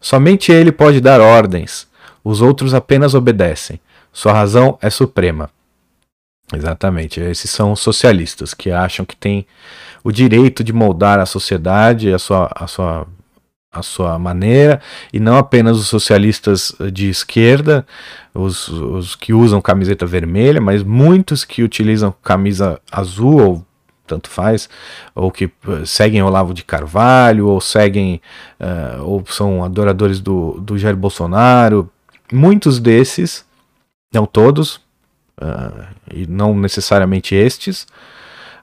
Somente 0.00 0.52
ele 0.52 0.70
pode 0.70 1.00
dar 1.00 1.20
ordens, 1.20 1.88
os 2.22 2.40
outros 2.40 2.74
apenas 2.74 3.12
obedecem. 3.12 3.80
Sua 4.12 4.32
razão 4.32 4.78
é 4.80 4.88
suprema. 4.88 5.50
Exatamente. 6.54 7.20
Esses 7.20 7.50
são 7.50 7.72
os 7.72 7.80
socialistas 7.80 8.54
que 8.54 8.70
acham 8.70 9.04
que 9.04 9.16
tem 9.16 9.46
o 10.02 10.10
direito 10.10 10.64
de 10.64 10.72
moldar 10.72 11.18
a 11.18 11.26
sociedade, 11.26 12.12
a 12.12 12.18
sua, 12.18 12.50
a 12.54 12.66
sua, 12.66 13.06
a 13.70 13.82
sua 13.82 14.18
maneira, 14.18 14.80
e 15.12 15.20
não 15.20 15.36
apenas 15.36 15.76
os 15.78 15.88
socialistas 15.88 16.74
de 16.92 17.10
esquerda, 17.10 17.86
os, 18.34 18.68
os 18.68 19.14
que 19.14 19.34
usam 19.34 19.60
camiseta 19.60 20.06
vermelha, 20.06 20.60
mas 20.60 20.82
muitos 20.82 21.44
que 21.44 21.62
utilizam 21.62 22.14
camisa 22.22 22.80
azul 22.90 23.40
ou 23.40 23.68
tanto 24.06 24.30
faz, 24.30 24.70
ou 25.14 25.30
que 25.30 25.44
eh, 25.44 25.84
seguem 25.84 26.22
Olavo 26.22 26.54
de 26.54 26.64
Carvalho, 26.64 27.46
ou 27.46 27.60
seguem, 27.60 28.22
uh, 28.58 29.04
ou 29.04 29.22
são 29.26 29.62
adoradores 29.62 30.18
do, 30.18 30.52
do 30.62 30.78
Jair 30.78 30.96
Bolsonaro. 30.96 31.90
Muitos 32.32 32.80
desses, 32.80 33.44
não 34.10 34.24
todos, 34.24 34.80
uh, 35.40 35.86
e 36.12 36.26
não 36.26 36.54
necessariamente 36.54 37.34
estes, 37.34 37.86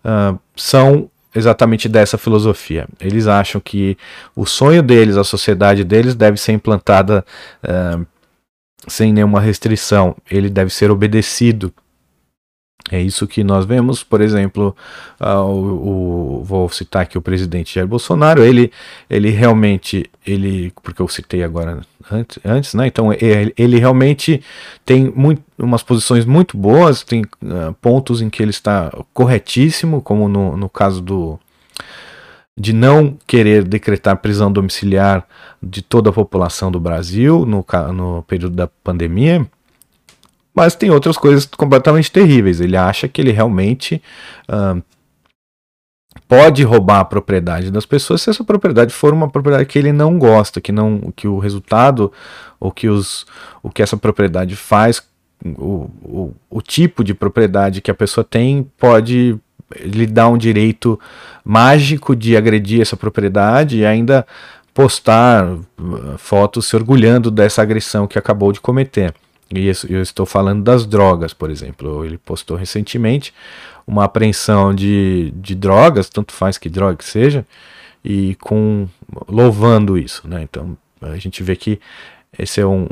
uh, 0.03 0.37
são 0.55 1.09
exatamente 1.33 1.89
dessa 1.89 2.17
filosofia. 2.17 2.87
Eles 2.99 3.27
acham 3.27 3.59
que 3.59 3.97
o 4.35 4.45
sonho 4.45 4.81
deles, 4.81 5.17
a 5.17 5.23
sociedade 5.23 5.83
deles, 5.83 6.15
deve 6.15 6.37
ser 6.37 6.53
implantada 6.53 7.25
sem 8.87 9.11
nenhuma 9.11 9.41
restrição, 9.41 10.15
ele 10.31 10.49
deve 10.49 10.71
ser 10.71 10.91
obedecido 10.91 11.73
é 12.91 13.01
isso 13.01 13.27
que 13.27 13.43
nós 13.43 13.65
vemos, 13.65 14.03
por 14.03 14.21
exemplo, 14.21 14.75
uh, 15.19 15.39
o, 15.39 16.39
o, 16.39 16.43
vou 16.43 16.69
citar 16.69 17.01
aqui 17.01 17.17
o 17.17 17.21
presidente 17.21 17.73
Jair 17.73 17.87
Bolsonaro, 17.87 18.43
ele, 18.43 18.71
ele 19.09 19.31
realmente, 19.31 20.05
ele, 20.25 20.71
porque 20.83 21.01
eu 21.01 21.07
citei 21.07 21.43
agora 21.43 21.81
antes, 22.11 22.37
antes 22.45 22.73
né? 22.75 22.85
Então 22.85 23.11
ele, 23.11 23.53
ele 23.57 23.79
realmente 23.79 24.39
tem 24.85 25.11
muito, 25.15 25.41
umas 25.57 25.81
posições 25.81 26.25
muito 26.25 26.55
boas, 26.55 27.01
tem 27.01 27.23
uh, 27.23 27.73
pontos 27.81 28.21
em 28.21 28.29
que 28.29 28.43
ele 28.43 28.51
está 28.51 28.91
corretíssimo, 29.13 29.99
como 29.99 30.27
no, 30.29 30.55
no 30.55 30.69
caso 30.69 31.01
do 31.01 31.39
de 32.57 32.71
não 32.71 33.17
querer 33.27 33.65
decretar 33.65 34.15
prisão 34.17 34.49
domiciliar 34.49 35.27
de 35.61 35.81
toda 35.81 36.09
a 36.09 36.13
população 36.13 36.71
do 36.71 36.79
Brasil 36.79 37.45
no, 37.45 37.65
no 37.93 38.23
período 38.23 38.55
da 38.55 38.67
pandemia 38.67 39.45
mas 40.55 40.73
tem 40.73 40.89
outras 40.89 41.17
coisas 41.17 41.45
completamente 41.45 42.11
terríveis. 42.11 42.61
Ele 42.61 42.77
acha 42.77 43.07
que 43.07 43.21
ele 43.21 43.31
realmente 43.31 44.01
uh, 44.49 44.81
pode 46.27 46.63
roubar 46.63 47.01
a 47.01 47.05
propriedade 47.05 47.69
das 47.69 47.85
pessoas 47.85 48.21
se 48.21 48.29
essa 48.29 48.43
propriedade 48.43 48.93
for 48.93 49.13
uma 49.13 49.29
propriedade 49.29 49.65
que 49.65 49.77
ele 49.77 49.91
não 49.91 50.17
gosta, 50.17 50.61
que 50.61 50.71
não, 50.71 51.13
que 51.15 51.27
o 51.27 51.37
resultado 51.37 52.11
ou 52.59 52.71
que 52.71 52.87
os, 52.87 53.25
o 53.61 53.69
que 53.69 53.83
essa 53.83 53.97
propriedade 53.97 54.55
faz, 54.55 55.03
o, 55.43 55.89
o, 56.01 56.33
o 56.49 56.61
tipo 56.61 57.03
de 57.03 57.13
propriedade 57.13 57.81
que 57.81 57.91
a 57.91 57.95
pessoa 57.95 58.23
tem 58.23 58.63
pode 58.77 59.37
lhe 59.81 60.05
dar 60.05 60.29
um 60.29 60.37
direito 60.37 60.99
mágico 61.43 62.15
de 62.15 62.37
agredir 62.37 62.81
essa 62.81 62.95
propriedade 62.95 63.79
e 63.79 63.85
ainda 63.85 64.25
postar 64.73 65.47
uh, 65.47 66.17
fotos 66.17 66.67
se 66.67 66.75
orgulhando 66.75 67.29
dessa 67.31 67.61
agressão 67.61 68.07
que 68.07 68.19
acabou 68.19 68.51
de 68.51 68.61
cometer. 68.61 69.13
E 69.53 69.71
eu 69.89 70.01
estou 70.01 70.25
falando 70.25 70.63
das 70.63 70.85
drogas, 70.85 71.33
por 71.33 71.51
exemplo. 71.51 72.03
Ele 72.03 72.17
postou 72.17 72.57
recentemente 72.57 73.33
uma 73.85 74.05
apreensão 74.05 74.73
de, 74.73 75.31
de 75.35 75.53
drogas, 75.53 76.09
tanto 76.09 76.33
faz 76.33 76.57
que 76.57 76.69
droga 76.69 76.97
que 76.97 77.05
seja, 77.05 77.45
e 78.03 78.35
com 78.35 78.87
louvando 79.27 79.97
isso, 79.97 80.27
né? 80.27 80.41
Então 80.43 80.77
a 81.01 81.17
gente 81.17 81.43
vê 81.43 81.55
que 81.55 81.79
esse 82.37 82.59
é 82.59 82.65
um 82.65 82.87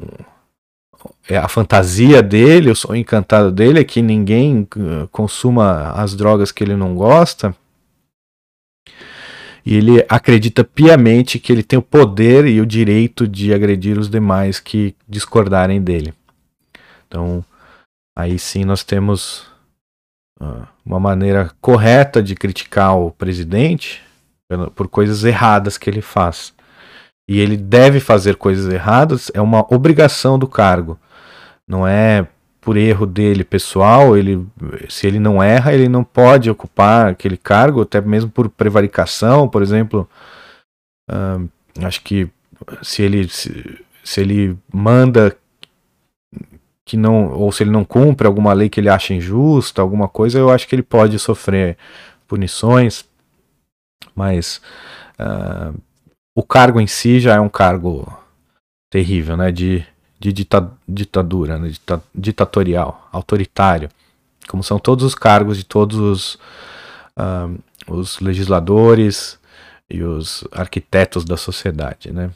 é 1.27 1.37
a 1.37 1.47
fantasia 1.47 2.21
dele, 2.21 2.71
o 2.71 2.75
sonho 2.75 3.01
encantado 3.01 3.51
dele 3.51 3.79
é 3.79 3.83
que 3.83 4.01
ninguém 4.01 4.67
uh, 4.75 5.07
consuma 5.11 5.91
as 5.91 6.15
drogas 6.15 6.51
que 6.51 6.63
ele 6.63 6.75
não 6.75 6.95
gosta. 6.95 7.55
E 9.65 9.75
ele 9.75 10.05
acredita 10.09 10.63
piamente 10.63 11.39
que 11.39 11.51
ele 11.51 11.63
tem 11.63 11.79
o 11.79 11.81
poder 11.81 12.45
e 12.45 12.59
o 12.59 12.65
direito 12.65 13.27
de 13.27 13.53
agredir 13.53 13.97
os 13.97 14.09
demais 14.09 14.59
que 14.59 14.93
discordarem 15.07 15.81
dele. 15.81 16.13
Então, 17.13 17.45
aí 18.17 18.39
sim 18.39 18.65
nós 18.65 18.83
temos 18.83 19.45
uh, 20.41 20.67
uma 20.83 20.99
maneira 20.99 21.51
correta 21.61 22.23
de 22.23 22.33
criticar 22.33 22.97
o 22.97 23.11
presidente 23.11 24.01
por 24.73 24.87
coisas 24.87 25.23
erradas 25.23 25.77
que 25.77 25.87
ele 25.87 26.01
faz. 26.01 26.55
E 27.29 27.39
ele 27.39 27.55
deve 27.55 27.99
fazer 27.99 28.35
coisas 28.35 28.71
erradas, 28.73 29.29
é 29.35 29.39
uma 29.39 29.63
obrigação 29.71 30.39
do 30.39 30.47
cargo. 30.47 30.99
Não 31.67 31.87
é 31.87 32.27
por 32.59 32.77
erro 32.77 33.05
dele 33.05 33.43
pessoal, 33.43 34.17
ele, 34.17 34.43
se 34.89 35.05
ele 35.05 35.19
não 35.19 35.41
erra, 35.41 35.71
ele 35.71 35.87
não 35.87 36.03
pode 36.03 36.49
ocupar 36.49 37.09
aquele 37.09 37.37
cargo, 37.37 37.81
até 37.81 38.01
mesmo 38.01 38.31
por 38.31 38.49
prevaricação, 38.49 39.47
por 39.47 39.61
exemplo. 39.61 40.09
Uh, 41.11 41.47
acho 41.85 42.01
que 42.01 42.27
se 42.81 43.03
ele, 43.03 43.29
se, 43.29 43.85
se 44.03 44.21
ele 44.21 44.57
manda 44.73 45.35
que 46.85 46.97
não, 46.97 47.31
ou 47.31 47.51
se 47.51 47.63
ele 47.63 47.71
não 47.71 47.85
cumpre 47.85 48.27
alguma 48.27 48.53
lei 48.53 48.69
que 48.69 48.79
ele 48.79 48.89
acha 48.89 49.13
injusta, 49.13 49.81
alguma 49.81 50.07
coisa, 50.07 50.37
eu 50.37 50.49
acho 50.49 50.67
que 50.67 50.75
ele 50.75 50.83
pode 50.83 51.17
sofrer 51.17 51.77
punições, 52.27 53.05
mas 54.15 54.61
uh, 55.19 55.77
o 56.35 56.43
cargo 56.43 56.79
em 56.79 56.87
si 56.87 57.19
já 57.19 57.35
é 57.35 57.39
um 57.39 57.49
cargo 57.49 58.11
terrível, 58.91 59.37
né, 59.37 59.51
de, 59.51 59.85
de 60.19 60.33
dita, 60.33 60.71
ditadura, 60.87 61.57
né, 61.57 61.69
dita, 61.69 62.03
ditatorial, 62.13 63.07
autoritário, 63.11 63.89
como 64.47 64.63
são 64.63 64.77
todos 64.77 65.05
os 65.05 65.15
cargos 65.15 65.57
de 65.57 65.63
todos 65.63 65.97
os, 65.97 66.35
uh, 67.17 67.57
os 67.87 68.19
legisladores 68.19 69.39
e 69.89 70.03
os 70.03 70.43
arquitetos 70.51 71.23
da 71.23 71.37
sociedade, 71.37 72.11
né. 72.11 72.29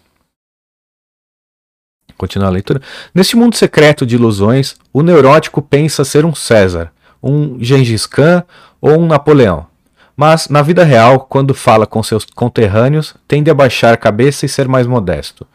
Continuar 2.17 2.47
a 2.47 2.51
leitura. 2.51 2.82
Neste 3.13 3.36
mundo 3.36 3.56
secreto 3.56 4.06
de 4.06 4.15
ilusões, 4.15 4.75
o 4.91 5.03
neurótico 5.03 5.62
pensa 5.62 6.03
ser 6.03 6.25
um 6.25 6.34
César, 6.34 6.91
um 7.21 7.58
Gengis 7.60 8.06
Khan 8.06 8.43
ou 8.82 8.99
um 8.99 9.06
Napoleão. 9.06 9.67
Mas, 10.15 10.49
na 10.49 10.63
vida 10.63 10.84
real, 10.84 11.19
quando 11.19 11.53
fala 11.53 11.86
com 11.86 12.01
seus 12.01 12.25
conterrâneos, 12.25 13.13
tende 13.27 13.51
a 13.51 13.53
baixar 13.53 13.93
a 13.93 13.97
cabeça 13.97 14.47
e 14.47 14.49
ser 14.49 14.67
mais 14.67 14.88
modesto. 14.88 15.45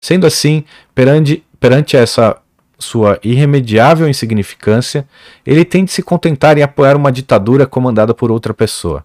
Sendo 0.00 0.26
assim, 0.26 0.64
perante, 0.94 1.44
perante 1.58 1.96
essa 1.96 2.36
sua 2.78 3.18
irremediável 3.22 4.08
insignificância, 4.08 5.06
ele 5.44 5.64
tem 5.64 5.84
de 5.84 5.90
se 5.90 6.02
contentar 6.02 6.56
em 6.56 6.62
apoiar 6.62 6.96
uma 6.96 7.10
ditadura 7.10 7.66
comandada 7.66 8.14
por 8.14 8.30
outra 8.30 8.54
pessoa. 8.54 9.04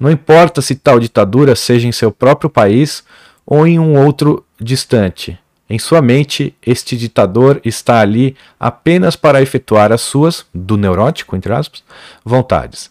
Não 0.00 0.10
importa 0.10 0.60
se 0.60 0.74
tal 0.74 0.98
ditadura 0.98 1.54
seja 1.54 1.86
em 1.86 1.92
seu 1.92 2.10
próprio 2.10 2.50
país 2.50 3.04
ou 3.46 3.66
em 3.66 3.78
um 3.78 4.02
outro 4.02 4.44
distante, 4.60 5.38
em 5.72 5.78
sua 5.78 6.02
mente, 6.02 6.52
este 6.66 6.96
ditador 6.96 7.60
está 7.64 8.00
ali 8.00 8.36
apenas 8.58 9.14
para 9.14 9.40
efetuar 9.40 9.92
as 9.92 10.00
suas, 10.00 10.44
do 10.52 10.76
neurótico, 10.76 11.36
entre 11.36 11.52
aspas, 11.52 11.84
vontades. 12.24 12.90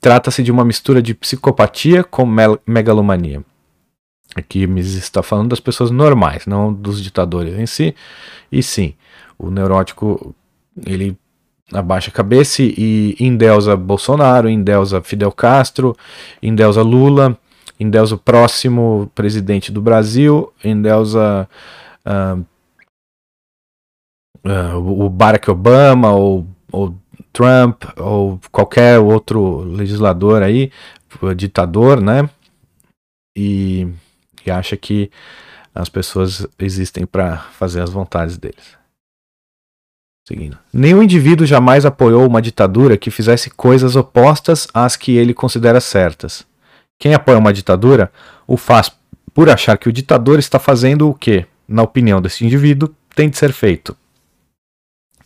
Trata-se 0.00 0.40
de 0.44 0.52
uma 0.52 0.64
mistura 0.64 1.02
de 1.02 1.12
psicopatia 1.14 2.04
com 2.04 2.24
megalomania. 2.64 3.44
Aqui 4.36 4.68
me 4.68 4.80
está 4.82 5.20
falando 5.20 5.48
das 5.48 5.58
pessoas 5.58 5.90
normais, 5.90 6.46
não 6.46 6.72
dos 6.72 7.02
ditadores 7.02 7.58
em 7.58 7.66
si. 7.66 7.92
E 8.52 8.62
sim, 8.62 8.94
o 9.36 9.50
neurótico 9.50 10.32
ele 10.86 11.18
abaixa 11.72 12.10
a 12.10 12.14
cabeça 12.14 12.62
e 12.62 13.16
endeusa 13.18 13.76
Bolsonaro, 13.76 14.48
endeusa 14.48 15.02
Fidel 15.02 15.32
Castro, 15.32 15.96
endeusa 16.40 16.82
Lula, 16.82 17.36
endeusa 17.80 18.14
o 18.14 18.18
próximo 18.18 19.10
presidente 19.12 19.72
do 19.72 19.82
Brasil, 19.82 20.52
endeusa 20.62 21.48
uh, 22.06 22.44
uh, 24.44 25.04
o 25.04 25.10
Barack 25.10 25.50
Obama 25.50 26.12
ou, 26.12 26.46
ou 26.70 26.94
Trump 27.32 27.84
ou 27.98 28.40
qualquer 28.50 28.98
outro 28.98 29.58
legislador 29.64 30.42
aí, 30.42 30.70
ditador, 31.36 32.00
né? 32.00 32.28
E, 33.36 33.86
e 34.44 34.50
acha 34.50 34.76
que 34.76 35.10
as 35.74 35.88
pessoas 35.90 36.46
existem 36.58 37.04
para 37.04 37.36
fazer 37.36 37.82
as 37.82 37.90
vontades 37.90 38.38
deles. 38.38 38.76
Seguindo. 40.26 40.58
Nenhum 40.72 41.02
indivíduo 41.02 41.46
jamais 41.46 41.84
apoiou 41.84 42.26
uma 42.26 42.42
ditadura 42.42 42.96
que 42.96 43.10
fizesse 43.10 43.50
coisas 43.50 43.94
opostas 43.94 44.66
às 44.74 44.96
que 44.96 45.16
ele 45.16 45.32
considera 45.32 45.80
certas. 45.80 46.44
Quem 46.98 47.14
apoia 47.14 47.38
uma 47.38 47.52
ditadura 47.52 48.10
o 48.46 48.56
faz 48.56 48.90
por 49.32 49.50
achar 49.50 49.76
que 49.76 49.88
o 49.88 49.92
ditador 49.92 50.38
está 50.38 50.58
fazendo 50.58 51.08
o 51.08 51.14
quê? 51.14 51.46
Na 51.68 51.82
opinião 51.82 52.20
desse 52.20 52.44
indivíduo, 52.44 52.94
tem 53.14 53.28
de 53.28 53.36
ser 53.36 53.52
feito. 53.52 53.96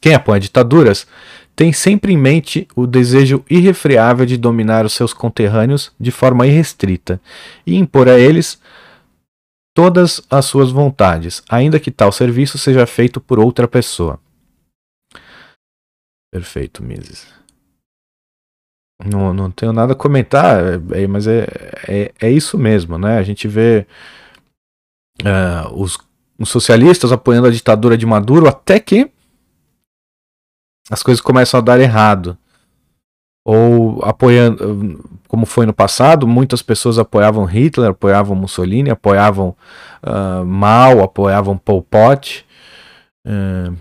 Quem 0.01 0.15
apoia 0.15 0.41
ditaduras 0.41 1.07
tem 1.55 1.73
sempre 1.73 2.13
em 2.13 2.17
mente 2.17 2.67
o 2.75 2.87
desejo 2.87 3.45
irrefreável 3.51 4.25
de 4.25 4.39
dominar 4.39 4.87
os 4.87 4.95
seus 4.95 5.13
conterrâneos 5.13 5.93
de 6.01 6.11
forma 6.11 6.47
irrestrita 6.47 7.21
e 7.67 7.77
impor 7.77 8.09
a 8.09 8.19
eles 8.19 8.59
todas 9.75 10.23
as 10.31 10.47
suas 10.47 10.71
vontades, 10.71 11.43
ainda 11.49 11.79
que 11.79 11.91
tal 11.91 12.13
serviço 12.13 12.57
seja 12.57 12.87
feito 12.87 13.21
por 13.21 13.39
outra 13.39 13.69
pessoa. 13.69 14.19
Perfeito, 16.33 16.83
Mises. 16.83 17.27
Não, 19.05 19.33
não 19.33 19.51
tenho 19.51 19.73
nada 19.73 19.95
a 19.95 19.97
comentar, 19.97 20.63
é, 20.93 21.07
mas 21.07 21.27
é, 21.27 21.47
é, 21.89 22.13
é, 22.21 22.31
isso 22.31 22.59
mesmo, 22.59 22.99
né? 22.99 23.19
A 23.19 23.23
gente 23.23 23.49
vê 23.49 23.87
uh, 25.23 25.75
os, 25.75 25.99
os 26.41 26.49
socialistas 26.49 27.13
apoiando 27.13 27.47
a 27.47 27.51
ditadura 27.51 27.99
de 27.99 28.07
Maduro 28.07 28.49
até 28.49 28.81
que 28.81 29.11
as 30.91 31.03
coisas 31.03 31.21
começam 31.21 31.59
a 31.59 31.63
dar 31.63 31.79
errado. 31.79 32.37
Ou 33.45 34.03
apoiando, 34.05 35.05
como 35.29 35.45
foi 35.45 35.67
no 35.67 35.73
passado, 35.73 36.27
muitas 36.27 36.63
pessoas 36.63 36.99
apoiavam 36.99 37.45
Hitler, 37.45 37.91
apoiavam 37.91 38.35
Mussolini, 38.35 38.91
apoiavam 38.91 39.55
uh, 40.03 40.45
Mao, 40.45 41.03
apoiavam 41.03 41.57
Pol 41.57 41.83
Pot, 41.83 42.45
uh, 43.27 43.75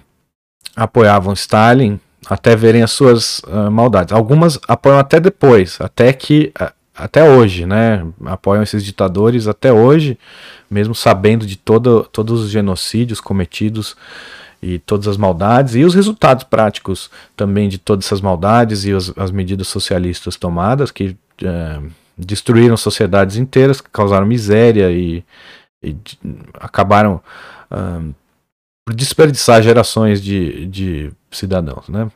apoiavam 0.76 1.34
Stalin, 1.34 2.00
até 2.30 2.56
verem 2.56 2.84
as 2.84 2.91
suas 2.91 3.39
uh, 3.39 3.72
maldades. 3.72 4.13
Algumas 4.13 4.60
apoiam 4.67 5.00
até 5.00 5.19
depois, 5.19 5.80
até 5.82 6.13
que 6.13 6.54
até 6.99 7.23
hoje, 7.23 7.65
né? 7.65 8.05
Apoiam 8.25 8.62
esses 8.62 8.83
ditadores 8.83 9.47
até 9.47 9.71
hoje, 9.71 10.19
mesmo 10.69 10.93
sabendo 10.93 11.45
de 11.45 11.55
todo, 11.55 12.03
todos 12.12 12.41
os 12.41 12.49
genocídios 12.49 13.21
cometidos 13.21 13.95
e 14.62 14.77
todas 14.79 15.07
as 15.07 15.15
maldades 15.15 15.75
e 15.75 15.83
os 15.83 15.95
resultados 15.95 16.43
práticos 16.43 17.09
também 17.35 17.69
de 17.69 17.77
todas 17.77 18.05
essas 18.05 18.19
maldades 18.19 18.83
e 18.83 18.91
as, 18.91 19.13
as 19.17 19.31
medidas 19.31 19.69
socialistas 19.69 20.35
tomadas 20.35 20.91
que 20.91 21.15
é, 21.41 21.79
destruíram 22.17 22.75
sociedades 22.75 23.38
inteiras, 23.38 23.79
causaram 23.79 24.25
miséria 24.25 24.91
e, 24.91 25.23
e 25.81 25.95
acabaram 26.55 27.21
uh, 27.71 28.13
por 28.85 28.93
desperdiçar 28.93 29.63
gerações 29.63 30.21
de, 30.21 30.65
de 30.65 31.12
cidadãos, 31.31 31.88
né? 31.88 32.12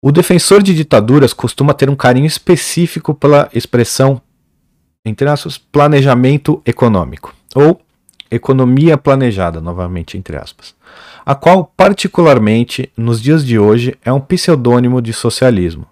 O 0.00 0.12
defensor 0.12 0.62
de 0.62 0.72
ditaduras 0.74 1.32
costuma 1.32 1.74
ter 1.74 1.90
um 1.90 1.96
carinho 1.96 2.26
específico 2.26 3.12
pela 3.12 3.48
expressão, 3.52 4.22
entre 5.04 5.28
aspas, 5.28 5.58
planejamento 5.58 6.62
econômico, 6.64 7.34
ou 7.52 7.80
economia 8.30 8.96
planejada, 8.96 9.60
novamente 9.60 10.16
entre 10.16 10.36
aspas, 10.36 10.72
a 11.26 11.34
qual, 11.34 11.72
particularmente 11.76 12.92
nos 12.96 13.20
dias 13.20 13.44
de 13.44 13.58
hoje, 13.58 13.98
é 14.04 14.12
um 14.12 14.20
pseudônimo 14.20 15.02
de 15.02 15.12
socialismo. 15.12 15.84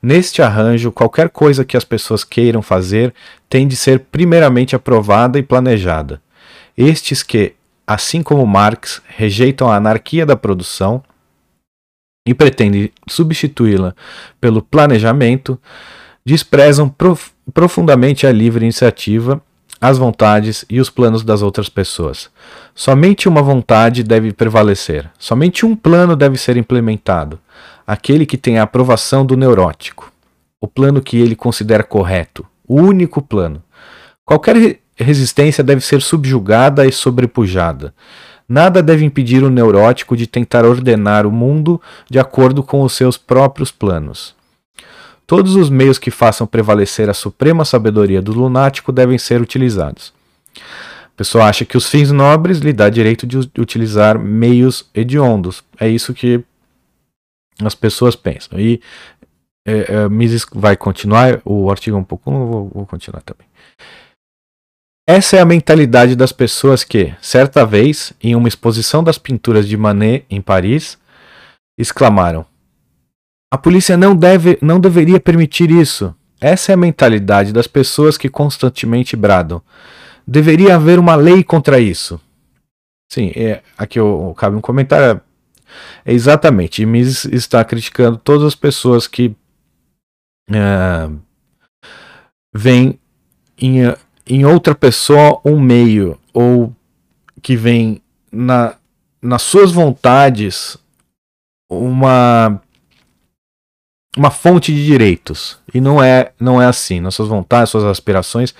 Neste 0.00 0.40
arranjo, 0.40 0.92
qualquer 0.92 1.28
coisa 1.28 1.64
que 1.64 1.76
as 1.76 1.84
pessoas 1.84 2.22
queiram 2.22 2.62
fazer 2.62 3.12
tem 3.48 3.66
de 3.66 3.74
ser 3.74 3.98
primeiramente 4.12 4.76
aprovada 4.76 5.40
e 5.40 5.42
planejada. 5.42 6.22
Estes 6.78 7.24
que, 7.24 7.54
assim 7.84 8.22
como 8.22 8.46
Marx, 8.46 9.02
rejeitam 9.08 9.68
a 9.68 9.74
anarquia 9.74 10.24
da 10.24 10.36
produção 10.36 11.02
e 12.26 12.34
pretendem 12.34 12.90
substituí-la 13.08 13.94
pelo 14.40 14.62
planejamento, 14.62 15.58
desprezam 16.24 16.88
prof 16.88 17.30
profundamente 17.52 18.26
a 18.26 18.32
livre 18.32 18.64
iniciativa 18.64 19.42
as 19.80 19.96
vontades 19.96 20.64
e 20.68 20.78
os 20.78 20.90
planos 20.90 21.24
das 21.24 21.40
outras 21.40 21.68
pessoas. 21.68 22.28
Somente 22.74 23.28
uma 23.28 23.42
vontade 23.42 24.02
deve 24.02 24.32
prevalecer, 24.32 25.10
somente 25.18 25.64
um 25.64 25.74
plano 25.74 26.14
deve 26.14 26.36
ser 26.36 26.56
implementado, 26.56 27.38
aquele 27.86 28.26
que 28.26 28.36
tem 28.36 28.58
a 28.58 28.64
aprovação 28.64 29.24
do 29.24 29.36
neurótico, 29.36 30.12
o 30.60 30.68
plano 30.68 31.00
que 31.00 31.16
ele 31.16 31.34
considera 31.34 31.82
correto, 31.82 32.46
o 32.68 32.74
único 32.74 33.22
plano. 33.22 33.62
Qualquer 34.24 34.78
resistência 34.96 35.64
deve 35.64 35.80
ser 35.80 36.02
subjugada 36.02 36.86
e 36.86 36.92
sobrepujada. 36.92 37.94
Nada 38.50 38.82
deve 38.82 39.04
impedir 39.04 39.44
o 39.44 39.48
neurótico 39.48 40.16
de 40.16 40.26
tentar 40.26 40.64
ordenar 40.64 41.24
o 41.24 41.30
mundo 41.30 41.80
de 42.10 42.18
acordo 42.18 42.64
com 42.64 42.82
os 42.82 42.92
seus 42.92 43.16
próprios 43.16 43.70
planos. 43.70 44.34
Todos 45.24 45.54
os 45.54 45.70
meios 45.70 46.00
que 46.00 46.10
façam 46.10 46.48
prevalecer 46.48 47.08
a 47.08 47.14
suprema 47.14 47.64
sabedoria 47.64 48.20
do 48.20 48.32
lunático 48.32 48.90
devem 48.90 49.18
ser 49.18 49.40
utilizados. 49.40 50.12
A 50.56 51.16
pessoa 51.16 51.44
acha 51.44 51.64
que 51.64 51.76
os 51.76 51.88
fins 51.88 52.10
nobres 52.10 52.58
lhe 52.58 52.72
dá 52.72 52.90
direito 52.90 53.24
de 53.24 53.38
utilizar 53.56 54.18
meios 54.18 54.90
hediondos. 54.92 55.62
É 55.78 55.88
isso 55.88 56.12
que 56.12 56.42
as 57.62 57.76
pessoas 57.76 58.16
pensam. 58.16 58.58
E 58.58 58.80
é, 59.64 59.94
é, 59.94 60.08
Mises 60.08 60.44
vai 60.52 60.76
continuar, 60.76 61.40
o 61.44 61.70
artigo 61.70 61.96
é 61.96 62.00
um 62.00 62.04
pouco, 62.04 62.28
vou, 62.28 62.68
vou 62.74 62.84
continuar 62.84 63.22
também. 63.22 63.46
Essa 65.12 65.38
é 65.38 65.40
a 65.40 65.44
mentalidade 65.44 66.14
das 66.14 66.30
pessoas 66.30 66.84
que, 66.84 67.12
certa 67.20 67.66
vez, 67.66 68.12
em 68.22 68.36
uma 68.36 68.46
exposição 68.46 69.02
das 69.02 69.18
pinturas 69.18 69.66
de 69.66 69.76
Manet 69.76 70.24
em 70.30 70.40
Paris, 70.40 70.96
exclamaram: 71.76 72.46
a 73.52 73.58
polícia 73.58 73.96
não, 73.96 74.14
deve, 74.14 74.56
não 74.62 74.78
deveria 74.78 75.18
permitir 75.18 75.68
isso. 75.68 76.14
Essa 76.40 76.70
é 76.70 76.74
a 76.74 76.78
mentalidade 76.78 77.52
das 77.52 77.66
pessoas 77.66 78.16
que 78.16 78.28
constantemente 78.28 79.16
bradam. 79.16 79.60
Deveria 80.24 80.76
haver 80.76 80.96
uma 80.96 81.16
lei 81.16 81.42
contra 81.42 81.80
isso. 81.80 82.20
Sim, 83.10 83.32
é, 83.34 83.64
aqui 83.76 83.98
eu, 83.98 84.32
cabe 84.38 84.54
um 84.54 84.60
comentário. 84.60 85.20
É 86.04 86.12
exatamente. 86.12 86.86
Mises 86.86 87.24
está 87.24 87.64
criticando 87.64 88.16
todas 88.16 88.46
as 88.46 88.54
pessoas 88.54 89.08
que 89.08 89.34
é, 90.52 91.10
veem 92.54 92.96
em, 93.58 93.92
em 94.30 94.44
outra 94.44 94.74
pessoa 94.74 95.40
um 95.44 95.58
meio, 95.58 96.18
ou 96.32 96.72
que 97.42 97.56
vem 97.56 98.00
na, 98.30 98.76
nas 99.20 99.42
suas 99.42 99.72
vontades 99.72 100.78
uma 101.68 102.60
uma 104.16 104.30
fonte 104.30 104.72
de 104.72 104.84
direitos. 104.84 105.58
E 105.72 105.80
não 105.80 106.02
é, 106.02 106.32
não 106.38 106.60
é 106.60 106.66
assim. 106.66 107.00
Nossas 107.00 107.28
vontades, 107.28 107.70
suas 107.70 107.84
aspirações, 107.84 108.54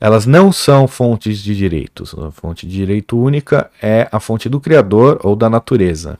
elas 0.00 0.26
não 0.26 0.52
são 0.52 0.86
fontes 0.86 1.38
de 1.38 1.56
direitos. 1.56 2.14
A 2.14 2.30
fonte 2.30 2.66
de 2.66 2.74
direito 2.74 3.18
única 3.18 3.70
é 3.80 4.08
a 4.12 4.20
fonte 4.20 4.48
do 4.48 4.60
Criador 4.60 5.20
ou 5.22 5.34
da 5.34 5.48
natureza. 5.48 6.18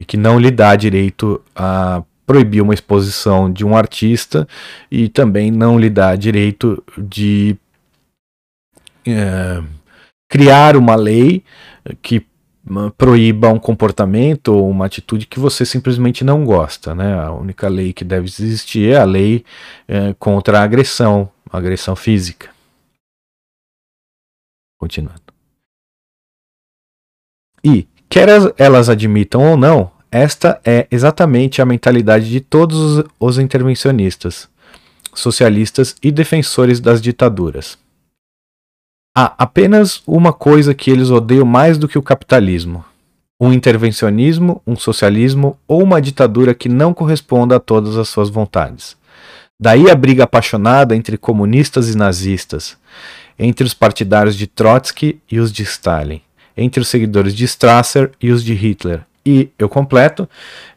E 0.00 0.04
que 0.04 0.16
não 0.16 0.38
lhe 0.38 0.50
dá 0.50 0.76
direito 0.76 1.42
a 1.54 2.02
proibir 2.26 2.62
uma 2.62 2.74
exposição 2.74 3.52
de 3.52 3.64
um 3.64 3.76
artista 3.76 4.46
e 4.90 5.08
também 5.08 5.50
não 5.50 5.78
lhe 5.78 5.90
dá 5.90 6.14
direito 6.16 6.82
de 6.96 7.56
é, 9.06 9.62
criar 10.28 10.76
uma 10.76 10.94
lei 10.94 11.44
que 12.00 12.26
proíba 12.96 13.48
um 13.48 13.58
comportamento 13.58 14.48
ou 14.48 14.70
uma 14.70 14.86
atitude 14.86 15.26
que 15.26 15.38
você 15.38 15.66
simplesmente 15.66 16.24
não 16.24 16.44
gosta. 16.44 16.94
Né? 16.94 17.14
A 17.14 17.30
única 17.32 17.68
lei 17.68 17.92
que 17.92 18.04
deve 18.04 18.26
existir 18.26 18.90
é 18.92 18.96
a 18.96 19.04
lei 19.04 19.44
é, 19.86 20.14
contra 20.14 20.60
a 20.60 20.62
agressão, 20.62 21.30
a 21.50 21.58
agressão 21.58 21.94
física. 21.94 22.50
Continuando. 24.78 25.20
E, 27.62 27.88
quer 28.08 28.28
elas 28.58 28.88
admitam 28.88 29.52
ou 29.52 29.56
não, 29.56 29.90
esta 30.14 30.60
é 30.64 30.86
exatamente 30.92 31.60
a 31.60 31.64
mentalidade 31.64 32.30
de 32.30 32.40
todos 32.40 33.04
os 33.18 33.36
intervencionistas, 33.36 34.48
socialistas 35.12 35.96
e 36.00 36.12
defensores 36.12 36.78
das 36.78 37.02
ditaduras. 37.02 37.76
Há 39.12 39.34
apenas 39.36 40.04
uma 40.06 40.32
coisa 40.32 40.72
que 40.72 40.88
eles 40.88 41.10
odeiam 41.10 41.44
mais 41.44 41.78
do 41.78 41.88
que 41.88 41.98
o 41.98 42.02
capitalismo: 42.02 42.84
um 43.40 43.52
intervencionismo, 43.52 44.62
um 44.64 44.76
socialismo 44.76 45.58
ou 45.66 45.82
uma 45.82 46.00
ditadura 46.00 46.54
que 46.54 46.68
não 46.68 46.94
corresponda 46.94 47.56
a 47.56 47.60
todas 47.60 47.96
as 47.96 48.08
suas 48.08 48.30
vontades. 48.30 48.96
Daí 49.60 49.90
a 49.90 49.96
briga 49.96 50.22
apaixonada 50.22 50.94
entre 50.94 51.18
comunistas 51.18 51.92
e 51.92 51.96
nazistas, 51.96 52.76
entre 53.36 53.66
os 53.66 53.74
partidários 53.74 54.36
de 54.36 54.46
Trotsky 54.46 55.20
e 55.28 55.40
os 55.40 55.50
de 55.50 55.64
Stalin, 55.64 56.20
entre 56.56 56.80
os 56.80 56.86
seguidores 56.86 57.34
de 57.34 57.44
Strasser 57.46 58.12
e 58.22 58.30
os 58.30 58.44
de 58.44 58.54
Hitler, 58.54 59.04
e 59.26 59.50
eu 59.58 59.68
completo, 59.68 60.28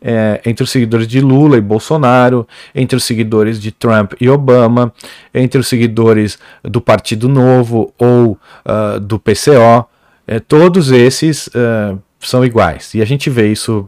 é, 0.02 0.42
entre 0.46 0.64
os 0.64 0.70
seguidores 0.70 1.08
de 1.08 1.20
Lula 1.20 1.58
e 1.58 1.62
Bolsonaro, 1.62 2.48
entre 2.74 2.96
os 2.96 3.04
seguidores 3.04 3.60
de 3.60 3.72
Trump 3.72 4.14
e 4.22 4.30
Obama, 4.30 4.94
entre 5.34 5.60
os 5.60 5.68
seguidores 5.68 6.40
do 6.64 6.80
Partido 6.80 7.28
Novo 7.28 7.94
ou 7.98 8.38
uh, 8.66 9.00
do 9.02 9.20
PCO, 9.20 9.86
é, 10.26 10.40
todos 10.40 10.92
esses 10.92 11.48
uh, 11.48 12.02
são 12.20 12.46
iguais. 12.46 12.94
E 12.94 13.02
a 13.02 13.06
gente 13.06 13.30
vê 13.30 13.52
isso 13.52 13.88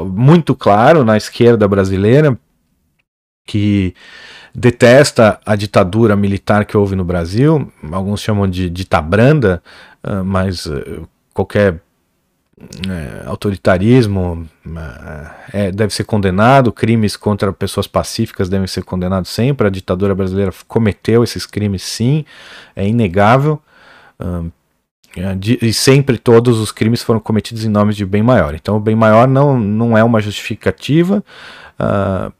muito 0.00 0.54
claro 0.54 1.04
na 1.04 1.16
esquerda 1.16 1.68
brasileira, 1.68 2.38
que 3.46 3.94
detesta 4.54 5.38
a 5.44 5.54
ditadura 5.54 6.16
militar 6.16 6.64
que 6.64 6.76
houve 6.76 6.96
no 6.96 7.04
Brasil, 7.04 7.70
alguns 7.92 8.22
chamam 8.22 8.48
de 8.48 8.70
ditabranda, 8.70 9.62
uh, 10.02 10.24
mas 10.24 10.66
qualquer 11.34 11.82
é, 12.88 13.26
autoritarismo 13.26 14.48
é, 15.52 15.72
deve 15.72 15.92
ser 15.92 16.04
condenado, 16.04 16.72
crimes 16.72 17.16
contra 17.16 17.52
pessoas 17.52 17.86
pacíficas 17.86 18.48
devem 18.48 18.66
ser 18.66 18.84
condenados 18.84 19.30
sempre. 19.30 19.66
A 19.66 19.70
ditadura 19.70 20.14
brasileira 20.14 20.52
cometeu 20.68 21.24
esses 21.24 21.46
crimes, 21.46 21.82
sim, 21.82 22.24
é 22.76 22.86
inegável. 22.86 23.60
é, 25.16 25.36
e 25.62 25.72
sempre 25.72 26.16
todos 26.16 26.58
os 26.58 26.70
crimes 26.70 27.02
foram 27.02 27.20
cometidos 27.20 27.64
em 27.64 27.68
nome 27.68 27.92
de 27.92 28.04
bem 28.04 28.22
maior. 28.22 28.54
Então, 28.54 28.76
o 28.76 28.80
bem 28.80 28.94
maior 28.94 29.26
não, 29.26 29.58
não 29.58 29.98
é 29.98 30.04
uma 30.04 30.20
justificativa 30.20 31.24
uh, 31.78 32.32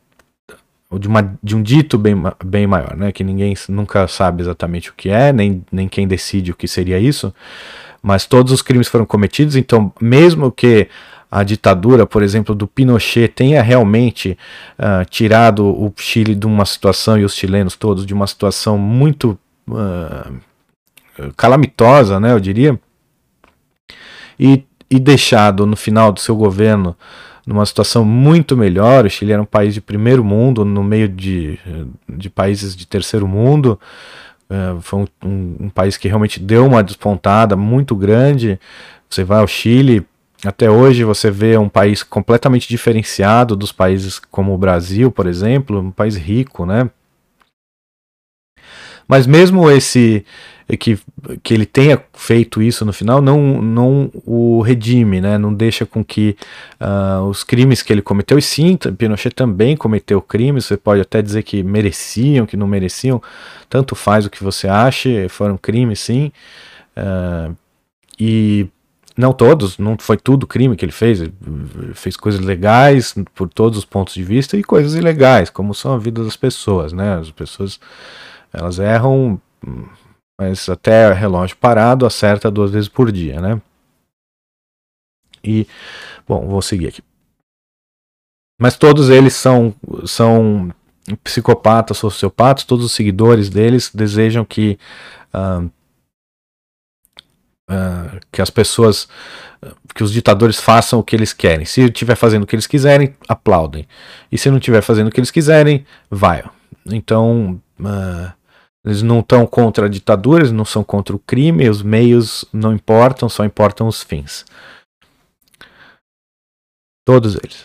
de, 0.98 1.08
uma, 1.08 1.36
de 1.42 1.56
um 1.56 1.62
dito 1.62 1.98
bem, 1.98 2.14
bem 2.44 2.66
maior, 2.66 2.96
né? 2.96 3.12
que 3.12 3.24
ninguém 3.24 3.54
nunca 3.68 4.06
sabe 4.06 4.42
exatamente 4.42 4.90
o 4.90 4.94
que 4.94 5.08
é, 5.08 5.32
nem, 5.32 5.64
nem 5.70 5.88
quem 5.88 6.06
decide 6.06 6.52
o 6.52 6.56
que 6.56 6.68
seria 6.68 6.98
isso, 6.98 7.34
mas 8.04 8.26
todos 8.26 8.52
os 8.52 8.60
crimes 8.60 8.86
foram 8.86 9.06
cometidos, 9.06 9.56
então, 9.56 9.90
mesmo 9.98 10.52
que 10.52 10.88
a 11.30 11.42
ditadura, 11.42 12.06
por 12.06 12.22
exemplo, 12.22 12.54
do 12.54 12.66
Pinochet 12.66 13.28
tenha 13.28 13.62
realmente 13.62 14.36
uh, 14.78 15.06
tirado 15.08 15.64
o 15.66 15.90
Chile 15.96 16.34
de 16.34 16.46
uma 16.46 16.66
situação 16.66 17.18
e 17.18 17.24
os 17.24 17.34
chilenos 17.34 17.76
todos 17.76 18.04
de 18.04 18.12
uma 18.12 18.26
situação 18.26 18.76
muito 18.76 19.38
uh, 19.66 20.34
calamitosa, 21.34 22.20
né, 22.20 22.32
eu 22.32 22.38
diria, 22.38 22.78
e, 24.38 24.62
e 24.90 25.00
deixado 25.00 25.64
no 25.64 25.74
final 25.74 26.12
do 26.12 26.20
seu 26.20 26.36
governo 26.36 26.94
numa 27.46 27.64
situação 27.64 28.04
muito 28.04 28.54
melhor. 28.54 29.06
O 29.06 29.10
Chile 29.10 29.32
era 29.32 29.40
um 29.40 29.46
país 29.46 29.72
de 29.72 29.80
primeiro 29.80 30.22
mundo, 30.22 30.62
no 30.62 30.84
meio 30.84 31.08
de, 31.08 31.58
de 32.08 32.28
países 32.28 32.76
de 32.76 32.86
terceiro 32.86 33.26
mundo. 33.26 33.78
Uh, 34.50 34.80
foi 34.80 35.00
um, 35.00 35.06
um, 35.24 35.56
um, 35.60 35.68
país 35.70 35.96
que 35.96 36.06
realmente 36.06 36.38
deu 36.38 36.66
uma 36.66 36.82
despontada 36.82 37.56
muito 37.56 37.96
grande. 37.96 38.60
Você 39.08 39.24
vai 39.24 39.40
ao 39.40 39.46
Chile, 39.46 40.06
até 40.44 40.70
hoje 40.70 41.04
você 41.04 41.30
vê 41.30 41.56
um 41.56 41.68
país 41.68 42.02
completamente 42.02 42.68
diferenciado 42.68 43.56
dos 43.56 43.72
países 43.72 44.18
como 44.18 44.52
o 44.52 44.58
Brasil, 44.58 45.10
por 45.10 45.26
exemplo, 45.26 45.80
um 45.80 45.90
país 45.90 46.16
rico, 46.16 46.66
né? 46.66 46.90
Mas 49.08 49.26
mesmo 49.26 49.70
esse 49.70 50.24
que, 50.78 50.98
que 51.42 51.52
ele 51.52 51.66
tenha 51.66 52.02
feito 52.14 52.62
isso 52.62 52.84
no 52.84 52.92
final 52.92 53.20
não, 53.20 53.60
não 53.60 54.10
o 54.24 54.62
redime, 54.62 55.20
né? 55.20 55.36
não 55.36 55.52
deixa 55.52 55.84
com 55.84 56.02
que 56.02 56.36
uh, 56.80 57.22
os 57.24 57.44
crimes 57.44 57.82
que 57.82 57.92
ele 57.92 58.00
cometeu, 58.00 58.38
e 58.38 58.42
sim, 58.42 58.76
Pinochet 58.96 59.34
também 59.34 59.76
cometeu 59.76 60.22
crimes, 60.22 60.64
você 60.64 60.76
pode 60.76 61.00
até 61.00 61.20
dizer 61.20 61.42
que 61.42 61.62
mereciam, 61.62 62.46
que 62.46 62.56
não 62.56 62.66
mereciam, 62.66 63.22
tanto 63.68 63.94
faz 63.94 64.24
o 64.24 64.30
que 64.30 64.42
você 64.42 64.66
ache, 64.66 65.28
foram 65.28 65.58
crimes 65.58 66.00
sim, 66.00 66.32
uh, 66.96 67.54
e 68.18 68.66
não 69.16 69.32
todos, 69.32 69.78
não 69.78 69.96
foi 69.98 70.16
tudo 70.16 70.46
crime 70.46 70.76
que 70.76 70.84
ele 70.84 70.92
fez, 70.92 71.20
ele 71.20 71.32
fez 71.94 72.16
coisas 72.16 72.40
legais 72.40 73.14
por 73.34 73.48
todos 73.48 73.78
os 73.78 73.84
pontos 73.84 74.14
de 74.14 74.24
vista 74.24 74.56
e 74.56 74.64
coisas 74.64 74.94
ilegais, 74.94 75.50
como 75.50 75.74
são 75.74 75.92
a 75.92 75.98
vida 75.98 76.24
das 76.24 76.36
pessoas, 76.36 76.92
né? 76.92 77.18
As 77.18 77.30
pessoas 77.30 77.78
elas 78.52 78.78
erram, 78.78 79.40
mas 80.38 80.68
até 80.68 81.12
relógio 81.12 81.56
parado 81.56 82.06
acerta 82.06 82.50
duas 82.50 82.70
vezes 82.70 82.88
por 82.88 83.10
dia, 83.12 83.40
né? 83.40 83.60
E, 85.42 85.66
bom, 86.26 86.46
vou 86.46 86.62
seguir 86.62 86.88
aqui. 86.88 87.02
Mas 88.60 88.76
todos 88.76 89.10
eles 89.10 89.34
são, 89.34 89.74
são 90.06 90.72
psicopatas, 91.22 91.98
sociopatas, 91.98 92.64
todos 92.64 92.84
os 92.84 92.92
seguidores 92.92 93.50
deles 93.50 93.90
desejam 93.94 94.44
que, 94.44 94.78
uh, 95.34 95.66
uh, 97.70 98.20
que 98.32 98.40
as 98.40 98.48
pessoas, 98.48 99.08
que 99.94 100.02
os 100.02 100.12
ditadores 100.12 100.58
façam 100.58 100.98
o 100.98 101.04
que 101.04 101.14
eles 101.14 101.32
querem. 101.32 101.66
Se 101.66 101.82
estiver 101.82 102.16
fazendo 102.16 102.44
o 102.44 102.46
que 102.46 102.54
eles 102.54 102.66
quiserem, 102.66 103.14
aplaudem. 103.28 103.86
E 104.32 104.38
se 104.38 104.50
não 104.50 104.58
estiver 104.58 104.82
fazendo 104.82 105.08
o 105.08 105.10
que 105.10 105.20
eles 105.20 105.30
quiserem, 105.30 105.84
vai. 106.10 106.42
Então, 106.86 107.60
uh, 107.80 108.32
eles 108.84 109.02
não 109.02 109.20
estão 109.20 109.46
contra 109.46 109.86
a 109.86 109.88
ditadura, 109.88 110.42
eles 110.42 110.52
não 110.52 110.64
são 110.64 110.84
contra 110.84 111.16
o 111.16 111.18
crime, 111.18 111.68
os 111.68 111.82
meios 111.82 112.44
não 112.52 112.72
importam, 112.72 113.28
só 113.28 113.44
importam 113.44 113.88
os 113.88 114.02
fins. 114.02 114.44
Todos 117.06 117.36
eles. 117.36 117.64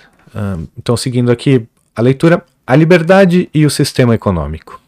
Então, 0.77 0.95
seguindo 0.95 1.31
aqui 1.31 1.67
a 1.95 2.01
leitura, 2.01 2.45
a 2.65 2.75
liberdade 2.75 3.49
e 3.53 3.65
o 3.65 3.69
sistema 3.69 4.15
econômico. 4.15 4.79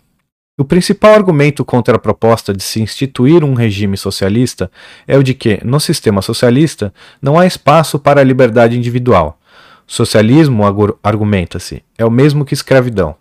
O 0.60 0.64
principal 0.64 1.14
argumento 1.14 1.66
contra 1.66 1.96
a 1.96 2.00
proposta 2.00 2.54
de 2.54 2.62
se 2.62 2.82
instituir 2.82 3.44
um 3.44 3.54
regime 3.54 3.98
socialista 3.98 4.70
é 5.08 5.18
o 5.18 5.24
de 5.24 5.34
que, 5.34 5.60
no 5.66 5.80
sistema 5.80 6.22
socialista, 6.22 6.94
não 7.22 7.40
há 7.40 7.48
espaço 7.48 7.98
para 7.98 8.22
a 8.22 8.24
liberdade 8.24 8.78
individual. 8.78 9.40
Socialismo, 9.88 10.64
argumenta-se, 11.02 11.84
é 11.98 12.06
o 12.06 12.12
mesmo 12.12 12.46
que 12.46 12.54
escravidão. 12.54 13.16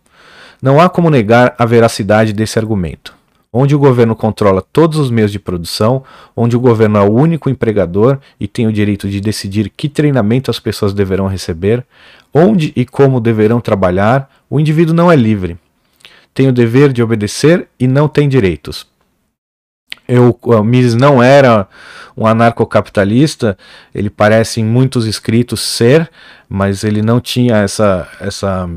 Não 0.62 0.80
há 0.80 0.88
como 0.88 1.08
negar 1.08 1.54
a 1.58 1.64
veracidade 1.64 2.32
desse 2.32 2.58
argumento. 2.58 3.14
Onde 3.52 3.74
o 3.74 3.78
governo 3.78 4.14
controla 4.14 4.62
todos 4.62 4.98
os 4.98 5.10
meios 5.10 5.32
de 5.32 5.38
produção, 5.38 6.04
onde 6.36 6.56
o 6.56 6.60
governo 6.60 6.98
é 6.98 7.02
o 7.02 7.12
único 7.12 7.50
empregador 7.50 8.18
e 8.38 8.46
tem 8.46 8.66
o 8.66 8.72
direito 8.72 9.08
de 9.08 9.20
decidir 9.20 9.72
que 9.76 9.88
treinamento 9.88 10.50
as 10.50 10.60
pessoas 10.60 10.94
deverão 10.94 11.26
receber, 11.26 11.84
onde 12.32 12.72
e 12.76 12.84
como 12.86 13.20
deverão 13.20 13.60
trabalhar, 13.60 14.30
o 14.48 14.60
indivíduo 14.60 14.94
não 14.94 15.10
é 15.10 15.16
livre. 15.16 15.58
Tem 16.32 16.46
o 16.46 16.52
dever 16.52 16.92
de 16.92 17.02
obedecer 17.02 17.66
e 17.78 17.88
não 17.88 18.06
tem 18.06 18.28
direitos. 18.28 18.86
Eu, 20.06 20.38
o 20.42 20.62
Mises 20.62 20.94
não 20.94 21.22
era 21.22 21.68
um 22.16 22.26
anarcocapitalista, 22.26 23.56
ele 23.94 24.10
parece 24.10 24.60
em 24.60 24.64
muitos 24.64 25.06
escritos 25.06 25.60
ser, 25.60 26.10
mas 26.48 26.84
ele 26.84 27.00
não 27.02 27.20
tinha 27.20 27.56
essa, 27.56 28.08
essa 28.20 28.68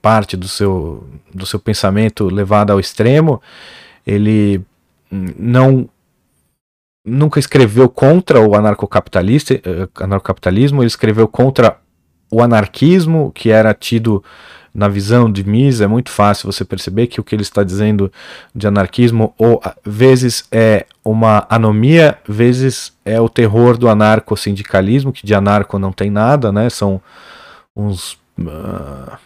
parte 0.00 0.36
do 0.36 0.48
seu, 0.48 1.06
do 1.32 1.46
seu 1.46 1.58
pensamento 1.58 2.26
levada 2.28 2.72
ao 2.72 2.80
extremo, 2.80 3.40
ele 4.06 4.60
não 5.10 5.88
nunca 7.06 7.38
escreveu 7.38 7.88
contra 7.88 8.40
o 8.40 8.54
eh, 8.54 8.58
anarcocapitalismo, 10.00 10.80
ele 10.80 10.86
escreveu 10.86 11.28
contra 11.28 11.76
o 12.30 12.42
anarquismo, 12.42 13.30
que 13.32 13.50
era 13.50 13.74
tido 13.74 14.24
na 14.74 14.88
visão 14.88 15.30
de 15.30 15.44
Mises, 15.44 15.80
é 15.80 15.86
muito 15.86 16.10
fácil 16.10 16.50
você 16.50 16.64
perceber 16.64 17.06
que 17.06 17.20
o 17.20 17.24
que 17.24 17.34
ele 17.34 17.42
está 17.42 17.62
dizendo 17.62 18.10
de 18.52 18.66
anarquismo, 18.66 19.32
ou 19.38 19.62
vezes 19.84 20.48
é 20.50 20.86
uma 21.04 21.46
anomia, 21.48 22.18
vezes 22.26 22.92
é 23.04 23.20
o 23.20 23.28
terror 23.28 23.78
do 23.78 23.88
anarco-sindicalismo, 23.88 25.12
que 25.12 25.24
de 25.24 25.32
anarco 25.32 25.78
não 25.78 25.92
tem 25.92 26.10
nada, 26.10 26.50
né? 26.50 26.68
São 26.68 27.00
uns. 27.76 28.14
Uh, 28.36 29.16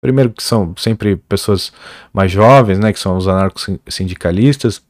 Primeiro 0.00 0.30
que 0.30 0.42
são 0.42 0.74
sempre 0.76 1.16
pessoas 1.16 1.72
mais 2.12 2.30
jovens, 2.30 2.78
né, 2.78 2.92
que 2.92 3.00
são 3.00 3.16
os 3.16 3.26
anarcos-sindicalistas, 3.26 4.80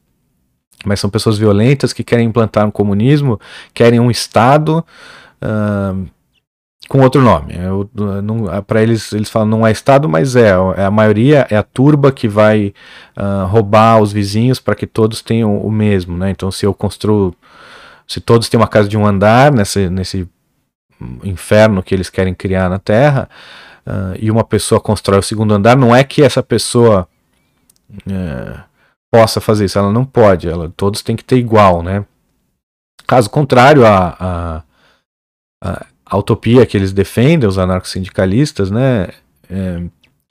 mas 0.85 0.99
são 0.99 1.09
pessoas 1.09 1.37
violentas 1.37 1.91
que 1.91 2.03
querem 2.03 2.27
implantar 2.27 2.65
um 2.65 2.71
comunismo, 2.71 3.39
querem 3.73 3.99
um 3.99 4.11
Estado 4.11 4.85
uh, 5.41 6.07
com 6.87 7.01
outro 7.01 7.21
nome. 7.21 7.53
É, 7.53 8.61
Para 8.61 8.81
eles, 8.81 9.11
eles 9.11 9.29
falam 9.29 9.47
não 9.47 9.67
é 9.67 9.71
Estado, 9.71 10.07
mas 10.07 10.35
é, 10.35 10.51
é 10.77 10.85
a 10.85 10.91
maioria, 10.91 11.47
é 11.49 11.57
a 11.57 11.63
turba 11.63 12.11
que 12.11 12.27
vai 12.27 12.73
uh, 13.17 13.45
roubar 13.47 13.99
os 14.01 14.11
vizinhos 14.11 14.59
para 14.59 14.75
que 14.75 14.87
todos 14.87 15.21
tenham 15.21 15.57
o 15.57 15.71
mesmo. 15.71 16.17
Né? 16.17 16.29
Então, 16.29 16.51
se 16.51 16.65
eu 16.65 16.73
construo, 16.73 17.35
se 18.07 18.21
todos 18.21 18.47
têm 18.47 18.59
uma 18.59 18.67
casa 18.67 18.87
de 18.87 18.97
um 18.97 19.05
andar 19.05 19.51
nesse, 19.51 19.89
nesse 19.89 20.27
inferno 21.23 21.83
que 21.83 21.93
eles 21.93 22.09
querem 22.09 22.33
criar 22.33 22.69
na 22.69 22.79
Terra, 22.79 23.29
uh, 23.85 24.17
e 24.19 24.29
uma 24.31 24.43
pessoa 24.43 24.79
constrói 24.79 25.19
o 25.19 25.23
segundo 25.23 25.53
andar, 25.53 25.77
não 25.77 25.95
é 25.95 26.03
que 26.03 26.21
essa 26.21 26.43
pessoa 26.43 27.07
uh, 27.91 28.59
possa 29.11 29.41
fazer 29.41 29.65
isso, 29.65 29.77
ela 29.77 29.91
não 29.91 30.05
pode, 30.05 30.47
ela, 30.47 30.71
todos 30.75 31.01
têm 31.01 31.15
que 31.15 31.23
ter 31.23 31.37
igual, 31.37 31.81
né? 31.81 32.05
Caso 33.07 33.29
contrário, 33.29 33.85
a, 33.85 34.15
a, 34.19 34.63
a, 35.63 35.85
a 36.05 36.17
utopia 36.17 36.65
que 36.65 36.77
eles 36.77 36.93
defendem, 36.93 37.49
os 37.49 37.57
anarcosindicalistas, 37.57 38.69
né, 38.69 39.09
é, 39.49 39.83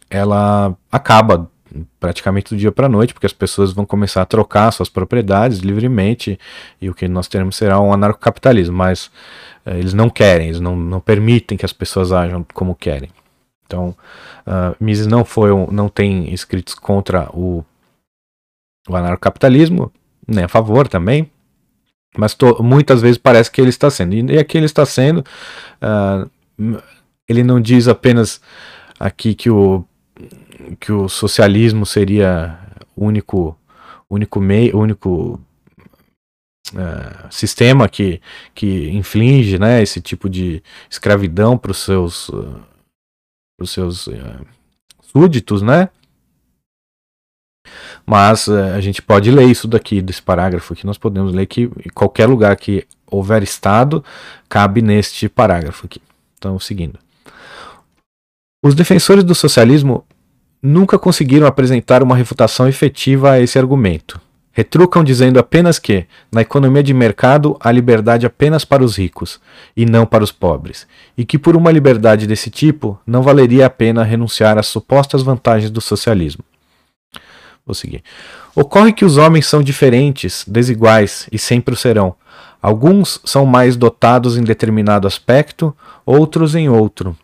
ela 0.09 0.77
acaba 0.91 1.51
praticamente 2.01 2.55
do 2.55 2.59
dia 2.59 2.73
para 2.73 2.87
a 2.87 2.89
noite, 2.89 3.13
porque 3.13 3.27
as 3.27 3.33
pessoas 3.33 3.73
vão 3.73 3.85
começar 3.85 4.23
a 4.23 4.27
trocar 4.27 4.71
suas 4.71 4.89
propriedades 4.89 5.59
livremente 5.59 6.39
e 6.81 6.89
o 6.89 6.95
que 6.95 7.07
nós 7.07 7.29
teremos 7.29 7.57
será 7.57 7.81
um 7.81 7.93
anarcocapitalismo, 7.93 8.77
mas 8.77 9.11
é, 9.67 9.79
eles 9.79 9.93
não 9.93 10.09
querem, 10.09 10.49
eles 10.49 10.61
não, 10.61 10.77
não 10.77 11.01
permitem 11.01 11.59
que 11.59 11.67
as 11.67 11.73
pessoas 11.73 12.13
ajam 12.13 12.45
como 12.55 12.75
querem. 12.75 13.11
Então, 13.69 13.95
uh, 14.47 14.75
Mises 14.81 15.07
não 15.07 15.27
foi 15.27 15.53
um, 15.53 15.67
não 15.71 15.91
tem 15.91 16.33
escritos 16.33 16.75
contra 16.75 17.29
o, 17.35 17.63
o 18.89 18.97
anarcocapitalismo, 18.97 19.93
nem 20.27 20.45
a 20.45 20.49
favor 20.49 20.89
também, 20.89 21.31
mas 22.17 22.33
to, 22.33 22.63
muitas 22.63 23.03
vezes 23.03 23.19
parece 23.19 23.51
que 23.51 23.61
ele 23.61 23.69
está 23.69 23.91
sendo. 23.91 24.15
E, 24.15 24.23
e 24.33 24.39
aqui 24.39 24.57
ele 24.57 24.65
está 24.65 24.87
sendo. 24.87 25.23
Uh, 25.83 26.81
ele 27.29 27.45
não 27.45 27.61
diz 27.61 27.89
apenas 27.89 28.41
aqui 28.99 29.35
que 29.35 29.51
o, 29.51 29.85
que 30.81 30.91
o 30.91 31.07
socialismo 31.11 31.85
seria 31.85 32.59
único, 32.97 33.55
único 34.11 34.41
meio, 34.41 34.79
único 34.79 35.41
Uh, 36.71 37.27
sistema 37.31 37.89
que, 37.89 38.21
que 38.55 38.91
inflige 38.91 39.59
né, 39.59 39.83
esse 39.83 40.03
tipo 40.03 40.29
de 40.29 40.63
escravidão 40.91 41.57
para 41.57 41.71
os 41.71 41.79
seus 41.79 42.29
uh, 42.29 42.61
os 43.61 43.71
seus 43.71 44.07
uh, 44.07 44.47
súditos, 45.03 45.63
né? 45.63 45.89
mas 48.07 48.47
uh, 48.47 48.75
a 48.75 48.81
gente 48.81 49.03
pode 49.03 49.31
ler 49.31 49.47
isso 49.47 49.69
daqui, 49.69 50.01
desse 50.01 50.23
parágrafo 50.23 50.73
aqui, 50.73 50.87
nós 50.87 50.97
podemos 50.97 51.33
ler 51.33 51.47
que 51.47 51.63
em 51.63 51.91
qualquer 51.95 52.27
lugar 52.27 52.57
que 52.57 52.87
houver 53.07 53.43
Estado, 53.43 54.05
cabe 54.49 54.83
neste 54.83 55.29
parágrafo 55.29 55.87
aqui. 55.87 56.01
Então, 56.37 56.59
seguindo. 56.59 56.99
Os 58.65 58.75
defensores 58.75 59.25
do 59.25 59.35
socialismo 59.35 60.05
nunca 60.63 60.99
conseguiram 60.99 61.47
apresentar 61.47 62.03
uma 62.03 62.17
refutação 62.17 62.69
efetiva 62.69 63.33
a 63.33 63.41
esse 63.41 63.59
argumento. 63.59 64.21
Retrucam 64.59 65.05
dizendo 65.05 65.39
apenas 65.39 65.79
que, 65.79 66.05
na 66.33 66.41
economia 66.41 66.83
de 66.83 66.93
mercado, 66.93 67.57
há 67.61 67.71
liberdade 67.71 68.27
apenas 68.27 68.65
para 68.65 68.83
os 68.83 68.99
ricos, 68.99 69.39
e 69.77 69.87
não 69.87 70.05
para 70.05 70.25
os 70.25 70.33
pobres, 70.33 70.85
e 71.17 71.25
que 71.25 71.39
por 71.39 71.55
uma 71.55 71.71
liberdade 71.71 72.27
desse 72.27 72.51
tipo 72.51 72.99
não 73.07 73.23
valeria 73.23 73.67
a 73.67 73.71
pena 73.71 74.03
renunciar 74.03 74.59
às 74.59 74.67
supostas 74.67 75.23
vantagens 75.23 75.71
do 75.71 75.81
socialismo. 75.81 76.43
Vou 77.65 77.73
seguir. 77.73 78.03
Ocorre 78.53 78.93
que 78.93 79.05
os 79.05 79.17
homens 79.17 79.47
são 79.47 79.63
diferentes, 79.63 80.45
desiguais 80.45 81.29
e 81.31 81.39
sempre 81.39 81.75
o 81.75 81.77
serão. 81.77 82.17
Alguns 82.61 83.21
são 83.25 83.47
mais 83.47 83.77
dotados 83.77 84.37
em 84.37 84.43
determinado 84.43 85.07
aspecto, 85.07 85.73
outros 86.05 86.57
em 86.57 86.69
outro 86.69 87.17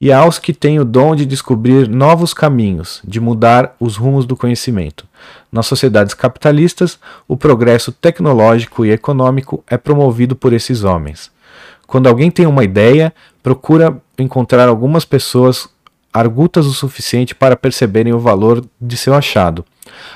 e 0.00 0.12
aos 0.12 0.38
que 0.38 0.52
têm 0.52 0.78
o 0.78 0.84
dom 0.84 1.16
de 1.16 1.24
descobrir 1.24 1.88
novos 1.88 2.34
caminhos, 2.34 3.00
de 3.02 3.18
mudar 3.18 3.74
os 3.80 3.96
rumos 3.96 4.26
do 4.26 4.36
conhecimento. 4.36 5.05
Nas 5.50 5.66
sociedades 5.66 6.14
capitalistas, 6.14 6.98
o 7.26 7.36
progresso 7.36 7.92
tecnológico 7.92 8.84
e 8.84 8.90
econômico 8.90 9.62
é 9.66 9.76
promovido 9.76 10.34
por 10.34 10.52
esses 10.52 10.84
homens. 10.84 11.30
Quando 11.86 12.08
alguém 12.08 12.30
tem 12.30 12.46
uma 12.46 12.64
ideia, 12.64 13.12
procura 13.42 13.96
encontrar 14.18 14.68
algumas 14.68 15.04
pessoas 15.04 15.68
argutas 16.12 16.66
o 16.66 16.72
suficiente 16.72 17.34
para 17.34 17.56
perceberem 17.56 18.12
o 18.12 18.18
valor 18.18 18.64
de 18.80 18.96
seu 18.96 19.14
achado. 19.14 19.64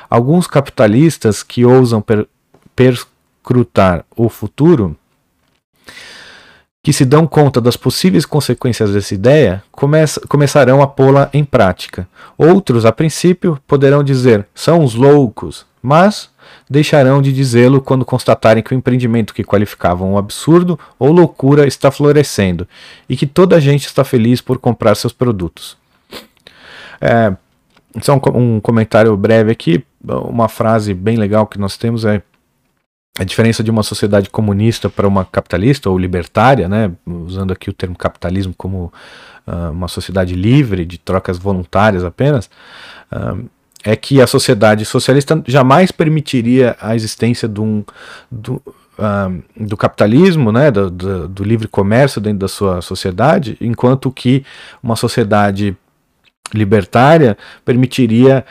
Alguns 0.08 0.46
capitalistas 0.46 1.42
que 1.42 1.64
ousam 1.64 2.00
per 2.00 2.26
perscrutar 2.74 4.04
o 4.16 4.28
futuro 4.28 4.96
que 6.82 6.92
se 6.92 7.04
dão 7.04 7.26
conta 7.26 7.60
das 7.60 7.76
possíveis 7.76 8.24
consequências 8.24 8.92
dessa 8.92 9.14
ideia 9.14 9.62
começa, 9.70 10.20
começarão 10.28 10.80
a 10.80 10.86
pô-la 10.86 11.28
em 11.32 11.44
prática. 11.44 12.08
Outros, 12.38 12.86
a 12.86 12.92
princípio, 12.92 13.58
poderão 13.66 14.02
dizer 14.02 14.46
são 14.54 14.82
os 14.82 14.94
loucos, 14.94 15.66
mas 15.82 16.30
deixarão 16.68 17.20
de 17.20 17.32
dizê-lo 17.32 17.82
quando 17.82 18.04
constatarem 18.04 18.62
que 18.62 18.72
o 18.72 18.76
empreendimento 18.76 19.34
que 19.34 19.44
qualificavam 19.44 20.12
um 20.12 20.18
absurdo 20.18 20.78
ou 20.98 21.12
loucura 21.12 21.66
está 21.66 21.90
florescendo 21.90 22.66
e 23.08 23.16
que 23.16 23.26
toda 23.26 23.56
a 23.56 23.60
gente 23.60 23.86
está 23.86 24.02
feliz 24.02 24.40
por 24.40 24.58
comprar 24.58 24.94
seus 24.94 25.12
produtos. 25.12 25.76
É, 27.00 27.34
só 28.00 28.14
um, 28.14 28.38
um 28.56 28.60
comentário 28.60 29.14
breve 29.16 29.52
aqui, 29.52 29.84
uma 30.02 30.48
frase 30.48 30.94
bem 30.94 31.16
legal 31.16 31.46
que 31.46 31.58
nós 31.58 31.76
temos 31.76 32.04
é 32.04 32.22
a 33.20 33.24
diferença 33.24 33.62
de 33.62 33.70
uma 33.70 33.82
sociedade 33.82 34.30
comunista 34.30 34.88
para 34.88 35.06
uma 35.06 35.26
capitalista 35.26 35.90
ou 35.90 35.98
libertária, 35.98 36.66
né, 36.70 36.90
usando 37.06 37.52
aqui 37.52 37.68
o 37.68 37.72
termo 37.74 37.94
capitalismo 37.94 38.54
como 38.56 38.90
uh, 39.46 39.70
uma 39.72 39.88
sociedade 39.88 40.34
livre, 40.34 40.86
de 40.86 40.96
trocas 40.96 41.36
voluntárias 41.36 42.02
apenas, 42.02 42.48
uh, 43.12 43.44
é 43.84 43.94
que 43.94 44.22
a 44.22 44.26
sociedade 44.26 44.86
socialista 44.86 45.42
jamais 45.46 45.92
permitiria 45.92 46.74
a 46.80 46.96
existência 46.96 47.46
de 47.46 47.60
um, 47.60 47.84
do, 48.32 48.54
uh, 48.98 49.42
do 49.54 49.76
capitalismo, 49.76 50.50
né, 50.50 50.70
do, 50.70 50.90
do, 50.90 51.28
do, 51.28 51.44
livre 51.44 51.68
comércio 51.68 52.22
dentro 52.22 52.38
da 52.38 52.48
sua 52.48 52.80
sociedade, 52.80 53.54
enquanto 53.60 54.10
que 54.10 54.46
uma 54.82 54.96
sociedade 54.96 55.76
libertária 56.54 57.36
permitiria 57.66 58.46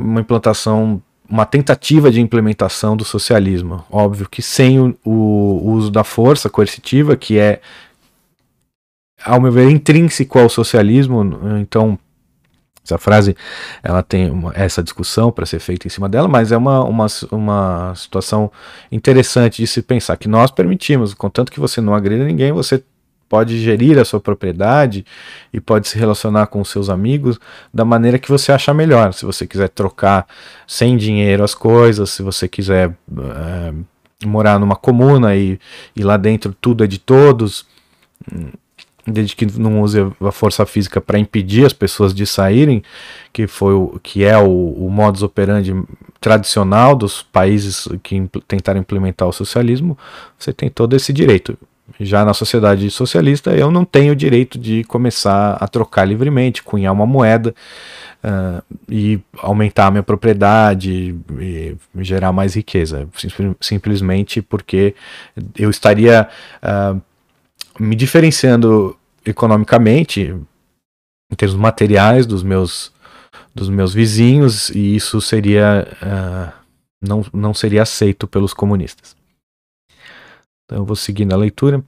uma 0.00 0.20
implantação 0.20 1.02
uma 1.28 1.44
tentativa 1.44 2.10
de 2.10 2.20
implementação 2.20 2.96
do 2.96 3.04
socialismo. 3.04 3.84
Óbvio 3.90 4.28
que 4.28 4.40
sem 4.40 4.80
o, 4.80 4.96
o, 5.04 5.70
uso 5.72 5.90
da 5.90 6.02
força 6.02 6.48
coercitiva, 6.48 7.16
que 7.16 7.38
é, 7.38 7.60
ao 9.22 9.40
meu 9.40 9.52
ver, 9.52 9.70
intrínseco 9.70 10.38
ao 10.38 10.48
socialismo. 10.48 11.22
Então, 11.60 11.98
essa 12.82 12.96
frase 12.96 13.36
ela 13.82 14.02
tem 14.02 14.30
uma, 14.30 14.52
essa 14.54 14.82
discussão 14.82 15.30
para 15.30 15.44
ser 15.44 15.58
feita 15.58 15.86
em 15.86 15.90
cima 15.90 16.08
dela, 16.08 16.26
mas 16.26 16.50
é 16.50 16.56
uma, 16.56 16.82
uma, 16.84 17.06
uma 17.30 17.94
situação 17.94 18.50
interessante 18.90 19.60
de 19.60 19.66
se 19.66 19.82
pensar 19.82 20.16
que 20.16 20.28
nós 20.28 20.50
permitimos, 20.50 21.12
contanto 21.12 21.52
que 21.52 21.60
você 21.60 21.82
não 21.82 21.94
agrida 21.94 22.24
ninguém, 22.24 22.52
você 22.52 22.82
pode 23.28 23.60
gerir 23.60 23.98
a 23.98 24.04
sua 24.04 24.20
propriedade 24.20 25.04
e 25.52 25.60
pode 25.60 25.88
se 25.88 25.98
relacionar 25.98 26.46
com 26.46 26.60
os 26.60 26.70
seus 26.70 26.88
amigos 26.88 27.38
da 27.72 27.84
maneira 27.84 28.18
que 28.18 28.28
você 28.28 28.52
achar 28.52 28.74
melhor. 28.74 29.12
Se 29.12 29.24
você 29.24 29.46
quiser 29.46 29.68
trocar 29.68 30.26
sem 30.66 30.96
dinheiro 30.96 31.44
as 31.44 31.54
coisas, 31.54 32.10
se 32.10 32.22
você 32.22 32.48
quiser 32.48 32.90
é, 32.90 33.72
morar 34.26 34.58
numa 34.58 34.76
comuna 34.76 35.36
e, 35.36 35.58
e 35.94 36.02
lá 36.02 36.16
dentro 36.16 36.54
tudo 36.60 36.84
é 36.84 36.86
de 36.86 36.98
todos, 36.98 37.66
desde 39.06 39.34
que 39.34 39.46
não 39.58 39.80
use 39.80 39.98
a 40.20 40.32
força 40.32 40.64
física 40.66 41.00
para 41.00 41.18
impedir 41.18 41.64
as 41.64 41.72
pessoas 41.72 42.14
de 42.14 42.26
saírem, 42.26 42.82
que 43.32 43.46
foi 43.46 43.74
o 43.74 43.98
que 44.02 44.24
é 44.24 44.36
o, 44.38 44.50
o 44.50 44.90
modus 44.90 45.22
operandi 45.22 45.74
tradicional 46.20 46.94
dos 46.94 47.22
países 47.22 47.88
que 48.02 48.28
tentaram 48.46 48.80
implementar 48.80 49.28
o 49.28 49.32
socialismo, 49.32 49.96
você 50.38 50.52
tem 50.52 50.68
todo 50.68 50.94
esse 50.94 51.12
direito. 51.12 51.56
Já 51.98 52.24
na 52.24 52.34
sociedade 52.34 52.90
socialista, 52.90 53.50
eu 53.52 53.70
não 53.70 53.84
tenho 53.84 54.12
o 54.12 54.16
direito 54.16 54.58
de 54.58 54.84
começar 54.84 55.52
a 55.54 55.66
trocar 55.66 56.04
livremente, 56.04 56.62
cunhar 56.62 56.92
uma 56.92 57.06
moeda 57.06 57.54
uh, 58.22 58.62
e 58.88 59.18
aumentar 59.38 59.86
a 59.86 59.90
minha 59.90 60.02
propriedade 60.02 61.16
e 61.40 61.76
gerar 62.00 62.32
mais 62.32 62.54
riqueza. 62.54 63.08
simplesmente 63.60 64.42
porque 64.42 64.94
eu 65.56 65.70
estaria 65.70 66.28
uh, 66.62 67.00
me 67.80 67.96
diferenciando 67.96 68.96
economicamente, 69.24 70.34
em 71.30 71.36
termos 71.36 71.56
materiais, 71.56 72.26
dos 72.26 72.42
meus, 72.42 72.92
dos 73.54 73.68
meus 73.68 73.92
vizinhos, 73.94 74.70
e 74.70 74.94
isso 74.96 75.20
seria. 75.20 75.86
Uh, 76.02 76.58
não, 77.00 77.24
não 77.32 77.54
seria 77.54 77.82
aceito 77.82 78.26
pelos 78.26 78.52
comunistas. 78.52 79.17
Então 80.68 80.78
eu 80.78 80.84
vou 80.84 80.94
seguir 80.94 81.24
na 81.24 81.34
leitura. 81.34 81.82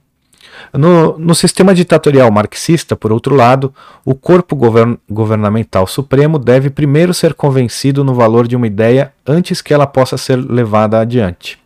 No, 0.73 1.19
no 1.19 1.35
sistema 1.35 1.73
ditatorial 1.73 2.31
marxista, 2.31 2.95
por 2.95 3.11
outro 3.11 3.35
lado, 3.35 3.71
o 4.03 4.15
corpo 4.15 4.55
govern 4.55 4.97
governamental 5.07 5.85
supremo 5.85 6.39
deve 6.39 6.71
primeiro 6.71 7.13
ser 7.13 7.35
convencido 7.35 8.03
no 8.03 8.15
valor 8.15 8.47
de 8.47 8.55
uma 8.55 8.65
ideia 8.65 9.13
antes 9.25 9.61
que 9.61 9.71
ela 9.71 9.85
possa 9.85 10.17
ser 10.17 10.37
levada 10.37 10.99
adiante. 10.99 11.59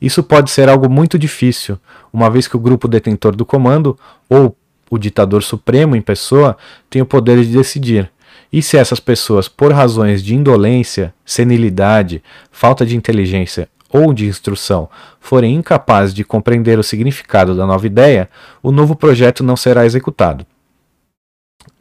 Isso 0.00 0.22
pode 0.22 0.50
ser 0.50 0.66
algo 0.70 0.88
muito 0.88 1.18
difícil, 1.18 1.78
uma 2.10 2.30
vez 2.30 2.48
que 2.48 2.56
o 2.56 2.60
grupo 2.60 2.88
detentor 2.88 3.36
do 3.36 3.44
comando, 3.44 3.98
ou 4.26 4.56
o 4.90 4.96
ditador 4.96 5.42
supremo 5.42 5.94
em 5.94 6.00
pessoa, 6.00 6.56
tem 6.88 7.02
o 7.02 7.06
poder 7.06 7.44
de 7.44 7.52
decidir. 7.52 8.10
E 8.50 8.62
se 8.62 8.78
essas 8.78 9.00
pessoas, 9.00 9.46
por 9.46 9.72
razões 9.72 10.22
de 10.22 10.34
indolência, 10.34 11.12
senilidade, 11.24 12.22
falta 12.50 12.86
de 12.86 12.96
inteligência 12.96 13.68
ou 13.92 14.12
de 14.12 14.26
instrução 14.26 14.88
forem 15.20 15.54
incapazes 15.54 16.14
de 16.14 16.24
compreender 16.24 16.78
o 16.78 16.82
significado 16.82 17.54
da 17.54 17.66
nova 17.66 17.86
ideia, 17.86 18.28
o 18.62 18.70
novo 18.70 18.94
projeto 18.94 19.42
não 19.42 19.56
será 19.56 19.84
executado. 19.84 20.46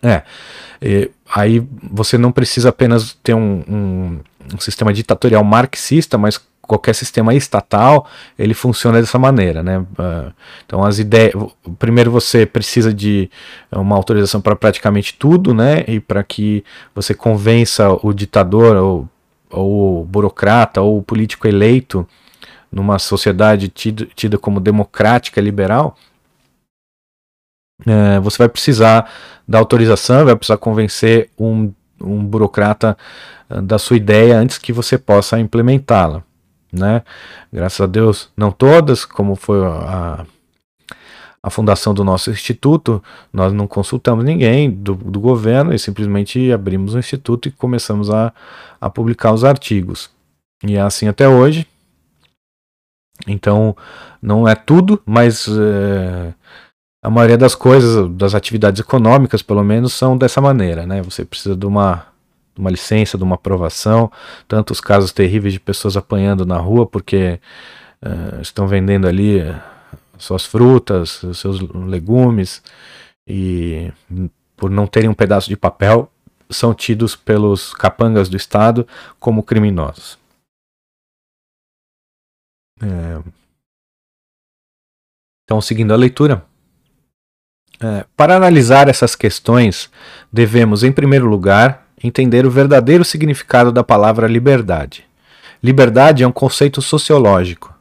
É, 0.01 0.23
aí 1.33 1.65
você 1.81 2.17
não 2.17 2.31
precisa 2.31 2.69
apenas 2.69 3.17
ter 3.23 3.33
um, 3.33 3.63
um, 3.67 4.19
um 4.53 4.59
sistema 4.59 4.93
ditatorial 4.93 5.43
marxista, 5.43 6.17
mas 6.17 6.39
qualquer 6.65 6.93
sistema 6.93 7.33
estatal 7.33 8.07
ele 8.37 8.53
funciona 8.53 8.99
dessa 8.99 9.17
maneira, 9.19 9.63
né? 9.63 9.85
Ah, 9.97 10.31
então 10.65 10.83
as 10.83 10.99
ideias, 10.99 11.33
primeiro 11.79 12.11
você 12.11 12.45
precisa 12.45 12.93
de 12.93 13.29
uma 13.71 13.95
autorização 13.95 14.41
para 14.41 14.55
praticamente 14.55 15.13
tudo, 15.13 15.53
né? 15.53 15.83
E 15.87 15.99
para 15.99 16.23
que 16.23 16.63
você 16.93 17.13
convença 17.13 17.89
o 18.03 18.13
ditador 18.13 18.75
ou 18.75 19.09
ou 19.49 20.05
burocrata 20.05 20.81
ou 20.81 21.01
político 21.01 21.47
eleito 21.47 22.07
numa 22.71 22.99
sociedade 22.99 23.69
tida, 23.69 24.05
tida 24.15 24.37
como 24.37 24.59
democrática 24.59 25.39
liberal, 25.39 25.95
é, 27.85 28.19
você 28.19 28.37
vai 28.37 28.49
precisar 28.49 29.11
da 29.47 29.57
autorização, 29.59 30.25
vai 30.25 30.35
precisar 30.35 30.57
convencer 30.57 31.29
um, 31.37 31.73
um 32.01 32.23
burocrata 32.23 32.97
ah, 33.49 33.61
da 33.61 33.77
sua 33.77 33.97
ideia 33.97 34.37
antes 34.37 34.57
que 34.57 34.73
você 34.73 34.97
possa 34.97 35.39
implementá-la. 35.39 36.23
Né? 36.71 37.03
Graças 37.51 37.79
a 37.81 37.85
Deus, 37.85 38.29
não 38.35 38.51
todas, 38.51 39.05
como 39.05 39.35
foi 39.35 39.65
a, 39.65 40.25
a 41.45 41.49
fundação 41.51 41.93
do 41.93 42.03
nosso 42.03 42.31
instituto, 42.31 43.03
nós 43.31 43.53
não 43.53 43.67
consultamos 43.67 44.25
ninguém 44.25 44.67
do, 44.67 44.95
do 44.95 45.19
governo 45.19 45.75
e 45.75 45.77
simplesmente 45.77 46.51
abrimos 46.51 46.95
o 46.95 46.97
instituto 46.97 47.47
e 47.47 47.51
começamos 47.51 48.09
a, 48.09 48.33
a 48.81 48.89
publicar 48.89 49.31
os 49.31 49.43
artigos. 49.43 50.09
E 50.65 50.75
é 50.75 50.81
assim 50.81 51.07
até 51.07 51.29
hoje. 51.29 51.67
Então, 53.27 53.77
não 54.19 54.47
é 54.47 54.55
tudo, 54.55 54.99
mas 55.05 55.47
é, 55.47 56.33
a 56.99 57.11
maioria 57.11 57.37
das 57.37 57.53
coisas, 57.53 58.09
das 58.15 58.33
atividades 58.33 58.81
econômicas, 58.81 59.43
pelo 59.43 59.63
menos, 59.63 59.93
são 59.93 60.17
dessa 60.17 60.41
maneira. 60.41 60.87
Né? 60.87 61.03
Você 61.03 61.23
precisa 61.23 61.55
de 61.55 61.67
uma, 61.67 62.07
uma 62.57 62.71
licença, 62.71 63.19
de 63.19 63.23
uma 63.23 63.35
aprovação, 63.35 64.11
tantos 64.47 64.81
casos 64.81 65.11
terríveis 65.11 65.53
de 65.53 65.59
pessoas 65.59 65.95
apanhando 65.95 66.43
na 66.43 66.57
rua 66.57 66.87
porque 66.87 67.39
uh, 68.03 68.41
estão 68.41 68.65
vendendo 68.67 69.07
ali 69.07 69.43
suas 70.17 70.45
frutas, 70.45 71.21
seus 71.33 71.59
legumes 71.59 72.61
e 73.27 73.91
por 74.55 74.69
não 74.69 74.87
terem 74.87 75.09
um 75.09 75.13
pedaço 75.13 75.49
de 75.49 75.57
papel 75.57 76.11
são 76.49 76.73
tidos 76.73 77.15
pelos 77.15 77.73
capangas 77.73 78.29
do 78.29 78.37
Estado 78.37 78.87
como 79.19 79.43
criminosos. 79.43 80.17
É... 82.81 83.21
Então, 85.43 85.61
seguindo 85.61 85.93
a 85.93 85.97
leitura, 85.97 86.43
é, 87.79 88.05
para 88.15 88.35
analisar 88.35 88.87
essas 88.87 89.15
questões, 89.15 89.91
devemos, 90.31 90.83
em 90.83 90.91
primeiro 90.91 91.27
lugar, 91.27 91.87
entender 92.03 92.45
o 92.45 92.51
verdadeiro 92.51 93.05
significado 93.05 93.71
da 93.71 93.83
palavra 93.83 94.27
liberdade. 94.27 95.05
Liberdade 95.61 96.23
é 96.23 96.27
um 96.27 96.31
conceito 96.31 96.81
sociológico. 96.81 97.73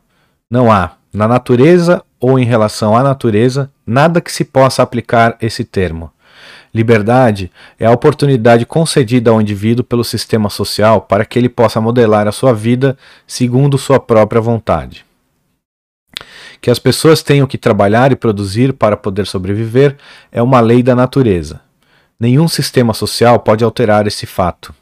Não 0.50 0.70
há, 0.70 0.96
na 1.12 1.26
natureza 1.26 2.04
ou 2.24 2.38
em 2.38 2.44
relação 2.46 2.96
à 2.96 3.02
natureza, 3.02 3.70
nada 3.86 4.18
que 4.18 4.32
se 4.32 4.46
possa 4.46 4.82
aplicar 4.82 5.36
esse 5.42 5.62
termo. 5.62 6.10
Liberdade 6.72 7.52
é 7.78 7.84
a 7.84 7.90
oportunidade 7.90 8.64
concedida 8.64 9.30
ao 9.30 9.42
indivíduo 9.42 9.84
pelo 9.84 10.02
sistema 10.02 10.48
social 10.48 11.02
para 11.02 11.26
que 11.26 11.38
ele 11.38 11.50
possa 11.50 11.82
modelar 11.82 12.26
a 12.26 12.32
sua 12.32 12.54
vida 12.54 12.96
segundo 13.26 13.76
sua 13.76 14.00
própria 14.00 14.40
vontade. 14.40 15.04
Que 16.62 16.70
as 16.70 16.78
pessoas 16.78 17.22
tenham 17.22 17.46
que 17.46 17.58
trabalhar 17.58 18.10
e 18.10 18.16
produzir 18.16 18.72
para 18.72 18.96
poder 18.96 19.26
sobreviver 19.26 19.98
é 20.32 20.42
uma 20.42 20.60
lei 20.60 20.82
da 20.82 20.94
natureza. 20.94 21.60
Nenhum 22.18 22.48
sistema 22.48 22.94
social 22.94 23.38
pode 23.38 23.62
alterar 23.62 24.06
esse 24.06 24.24
fato. 24.24 24.74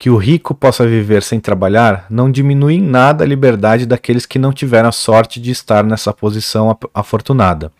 Que 0.00 0.08
o 0.08 0.16
rico 0.16 0.54
possa 0.54 0.86
viver 0.86 1.22
sem 1.22 1.38
trabalhar 1.38 2.06
não 2.08 2.30
diminui 2.30 2.76
em 2.76 2.80
nada 2.80 3.22
a 3.22 3.26
liberdade 3.26 3.84
daqueles 3.84 4.24
que 4.24 4.38
não 4.38 4.50
tiveram 4.50 4.88
a 4.88 4.92
sorte 4.92 5.38
de 5.38 5.50
estar 5.50 5.84
nessa 5.84 6.10
posição 6.10 6.74
afortunada. 6.94 7.70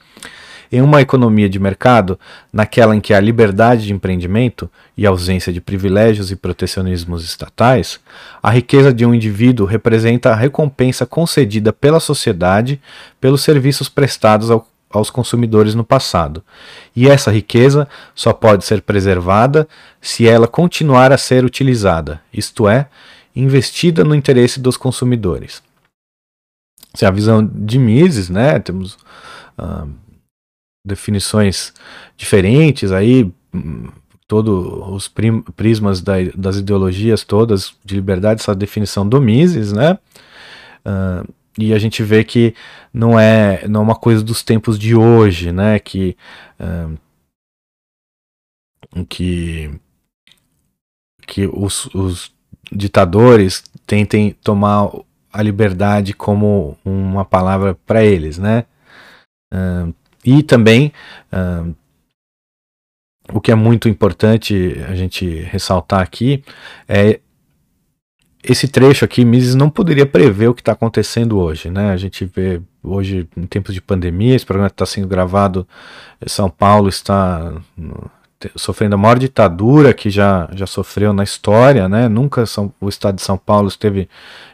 Em 0.71 0.83
uma 0.83 1.01
economia 1.01 1.49
de 1.49 1.59
mercado, 1.59 2.21
naquela 2.53 2.95
em 2.95 3.01
que 3.01 3.15
há 3.15 3.21
liberdade 3.21 3.87
de 3.87 3.95
empreendimento 3.95 4.71
e 4.99 5.07
ausência 5.07 5.51
de 5.51 5.63
privilégios 5.63 6.31
e 6.31 6.37
protecionismos 6.37 7.25
estatais, 7.25 7.99
a 8.43 8.51
riqueza 8.51 8.93
de 8.93 9.07
um 9.07 9.15
indivíduo 9.15 9.67
representa 9.67 10.31
a 10.31 10.37
recompensa 10.37 11.07
concedida 11.07 11.73
pela 11.73 11.99
sociedade 11.99 12.79
pelos 13.19 13.41
serviços 13.41 13.89
prestados 13.89 14.51
ao, 14.51 14.69
aos 14.91 15.09
consumidores 15.09 15.75
no 15.75 15.85
passado. 15.85 16.43
E 16.95 17.09
essa 17.09 17.31
riqueza 17.31 17.89
só 18.15 18.33
pode 18.33 18.65
ser 18.65 18.83
preservada 18.83 19.69
se 20.01 20.27
ela 20.27 20.49
continuar 20.49 21.13
a 21.13 21.19
ser 21.19 21.45
utilizada, 21.45 22.21
isto 22.33 22.69
é, 22.69 22.89
investida 23.35 24.03
no 24.03 24.15
interesse 24.15 24.59
dos 24.59 24.77
consumidores. 24.77 25.63
Se 26.95 27.07
a 27.07 27.11
visão 27.11 27.47
de 27.47 27.79
Mises, 27.79 28.29
né, 28.29 28.59
temos 28.59 28.95
uh, 29.57 29.89
definições 30.85 31.73
diferentes 32.17 32.91
aí, 32.91 33.33
todos 34.27 34.89
os 34.89 35.13
prismas 35.57 36.01
da, 36.01 36.15
das 36.35 36.57
ideologias 36.57 37.23
todas 37.23 37.75
de 37.85 37.95
liberdade, 37.95 38.41
essa 38.41 38.55
definição 38.55 39.09
do 39.09 39.21
Mises, 39.21 39.73
né? 39.73 39.99
Uh, 40.85 41.29
e 41.61 41.75
a 41.75 41.79
gente 41.79 42.03
vê 42.03 42.25
que 42.25 42.55
não 42.93 43.19
é, 43.19 43.67
não 43.69 43.81
é 43.81 43.85
uma 43.85 43.95
coisa 43.95 44.23
dos 44.23 44.43
tempos 44.43 44.79
de 44.79 44.95
hoje, 44.95 45.53
né? 45.53 45.79
Que, 45.79 46.17
uh, 46.61 46.99
que, 49.09 49.71
que 51.27 51.47
os, 51.47 51.87
os 51.95 52.33
ditadores 52.73 53.65
tentem 53.87 54.33
tomar 54.43 54.91
a 55.33 55.43
liberdade 55.43 56.13
como 56.13 56.77
uma 56.85 57.25
palavra 57.25 57.75
para 57.87 58.05
eles, 58.05 58.39
né? 58.39 58.65
Uh, 59.53 59.95
e 60.25 60.43
também, 60.43 60.93
uh, 61.33 61.75
o 63.33 63.41
que 63.41 63.53
é 63.53 63.55
muito 63.55 63.89
importante 63.89 64.77
a 64.89 64.95
gente 64.95 65.27
ressaltar 65.43 66.01
aqui 66.01 66.45
é 66.89 67.21
esse 68.43 68.67
trecho 68.69 69.05
aqui, 69.05 69.25
Mises 69.25 69.55
não 69.55 69.69
poderia 69.69 70.07
prever 70.07 70.49
o 70.49 70.55
que 70.55 70.63
está 70.63 70.73
acontecendo 70.73 71.39
hoje, 71.39 71.71
né? 71.71 71.93
A 71.93 71.97
gente 71.97 72.25
vê 72.25 72.61
hoje, 72.83 73.29
em 73.37 73.47
tempos 73.47 73.75
de 73.75 73.81
pandemia, 73.81 74.35
esse 74.35 74.47
programa 74.47 74.69
está 74.69 74.87
sendo 74.87 75.07
gravado, 75.07 75.67
São 76.27 76.49
Paulo 76.49 76.89
está 76.89 77.53
sofrendo 78.57 78.95
a 78.95 78.99
maior 78.99 79.19
ditadura 79.19 79.93
que 79.93 80.09
já, 80.09 80.49
já 80.55 80.67
sofreu 80.67 81.13
na 81.13 81.23
história, 81.23 81.89
né? 81.89 82.09
Nunca 82.09 82.47
São, 82.47 82.73
o 82.81 82.89
estado 82.89 83.17
de 83.17 83.23
São 83.23 83.37
Paulo 83.37 83.69
esteve, 83.69 84.09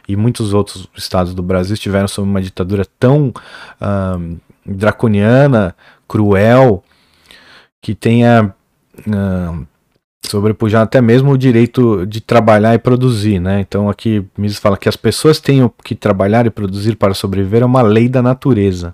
e 0.07 0.15
muitos 0.15 0.53
outros 0.53 0.89
estados 0.95 1.33
do 1.33 1.41
Brasil 1.41 1.73
estiveram 1.73 2.07
sob 2.07 2.27
uma 2.27 2.41
ditadura 2.41 2.85
tão 2.99 3.29
uh, 3.29 4.37
draconiana, 4.65 5.73
cruel, 6.05 6.83
que 7.81 7.95
tenha 7.95 8.53
sobrepujado 10.25 10.83
até 10.83 11.01
mesmo 11.01 11.31
o 11.31 11.37
direito 11.37 12.05
de 12.05 12.19
trabalhar 12.19 12.73
e 12.75 12.79
produzir, 12.79 13.39
né? 13.39 13.61
Então 13.61 13.89
aqui 13.89 14.25
Mises 14.37 14.57
fala 14.57 14.77
que 14.77 14.89
as 14.89 14.95
pessoas 14.95 15.39
tenham 15.39 15.71
que 15.83 15.95
trabalhar 15.95 16.45
e 16.45 16.49
produzir 16.49 16.95
para 16.95 17.13
sobreviver 17.13 17.61
é 17.61 17.65
uma 17.65 17.81
lei 17.81 18.09
da 18.09 18.21
natureza. 18.21 18.93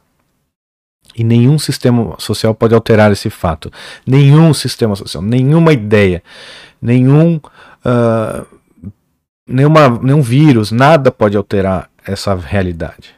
E 1.15 1.24
nenhum 1.24 1.59
sistema 1.59 2.15
social 2.17 2.55
pode 2.55 2.74
alterar 2.74 3.11
esse 3.11 3.30
fato. 3.30 3.71
Nenhum 4.05 4.53
sistema 4.53 4.95
social, 4.95 5.21
nenhuma 5.21 5.71
ideia, 5.71 6.24
nenhum, 6.82 7.36
uh, 7.38 8.45
nenhuma, 9.47 9.89
nenhum 10.01 10.21
vírus, 10.21 10.71
nada 10.71 11.11
pode 11.11 11.38
alterar 11.38 11.89
essa 12.05 12.34
realidade. 12.34 13.13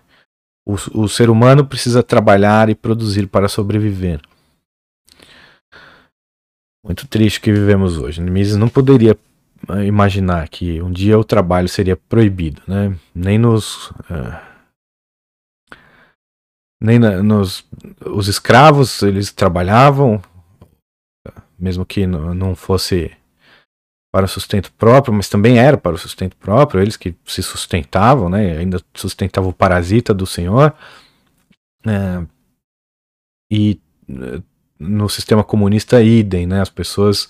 O, 0.65 1.03
o 1.03 1.07
ser 1.07 1.29
humano 1.29 1.65
precisa 1.65 2.03
trabalhar 2.03 2.69
e 2.69 2.75
produzir 2.75 3.27
para 3.27 3.47
sobreviver. 3.47 4.19
Muito 6.86 7.07
triste 7.07 7.41
que 7.41 7.51
vivemos 7.51 7.97
hoje. 7.97 8.21
Mises 8.21 8.57
não 8.57 8.69
poderia 8.69 9.17
eh, 9.69 9.86
imaginar 9.86 10.47
que 10.47 10.79
um 10.83 10.91
dia 10.91 11.17
o 11.17 11.23
trabalho 11.23 11.67
seria 11.67 11.97
proibido, 11.97 12.61
né? 12.67 12.95
Nem 13.13 13.39
nos 13.39 13.89
uh, 13.89 14.39
nem 16.79 16.99
na, 16.99 17.23
nos 17.23 17.67
os 18.05 18.27
escravos 18.27 19.01
eles 19.01 19.31
trabalhavam, 19.31 20.21
mesmo 21.57 21.83
que 21.83 22.05
não 22.05 22.55
fosse 22.55 23.11
para 24.13 24.25
o 24.25 24.29
sustento 24.29 24.71
próprio, 24.73 25.11
mas 25.11 25.27
também 25.27 25.57
era 25.57 25.77
para 25.77 25.95
o 25.95 25.97
sustento 25.97 26.38
próprio, 26.38 26.81
eles 26.81 26.95
que 26.95 27.15
se 27.25 27.41
sustentavam, 27.41 28.29
né, 28.29 28.57
ainda 28.57 28.79
sustentavam 28.93 29.49
o 29.49 29.53
parasita 29.53 30.13
do 30.13 30.25
Senhor. 30.25 30.73
É, 31.86 32.25
e 33.51 33.79
no 34.80 35.09
sistema 35.09 35.43
comunista, 35.43 36.01
idem, 36.01 36.45
né, 36.45 36.61
as 36.61 36.69
pessoas 36.69 37.30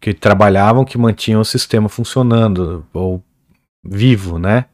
que 0.00 0.14
trabalhavam 0.14 0.84
que 0.84 0.98
mantinham 0.98 1.40
o 1.40 1.44
sistema 1.44 1.88
funcionando, 1.88 2.86
ou 2.92 3.22
vivo, 3.84 4.38
né, 4.38 4.66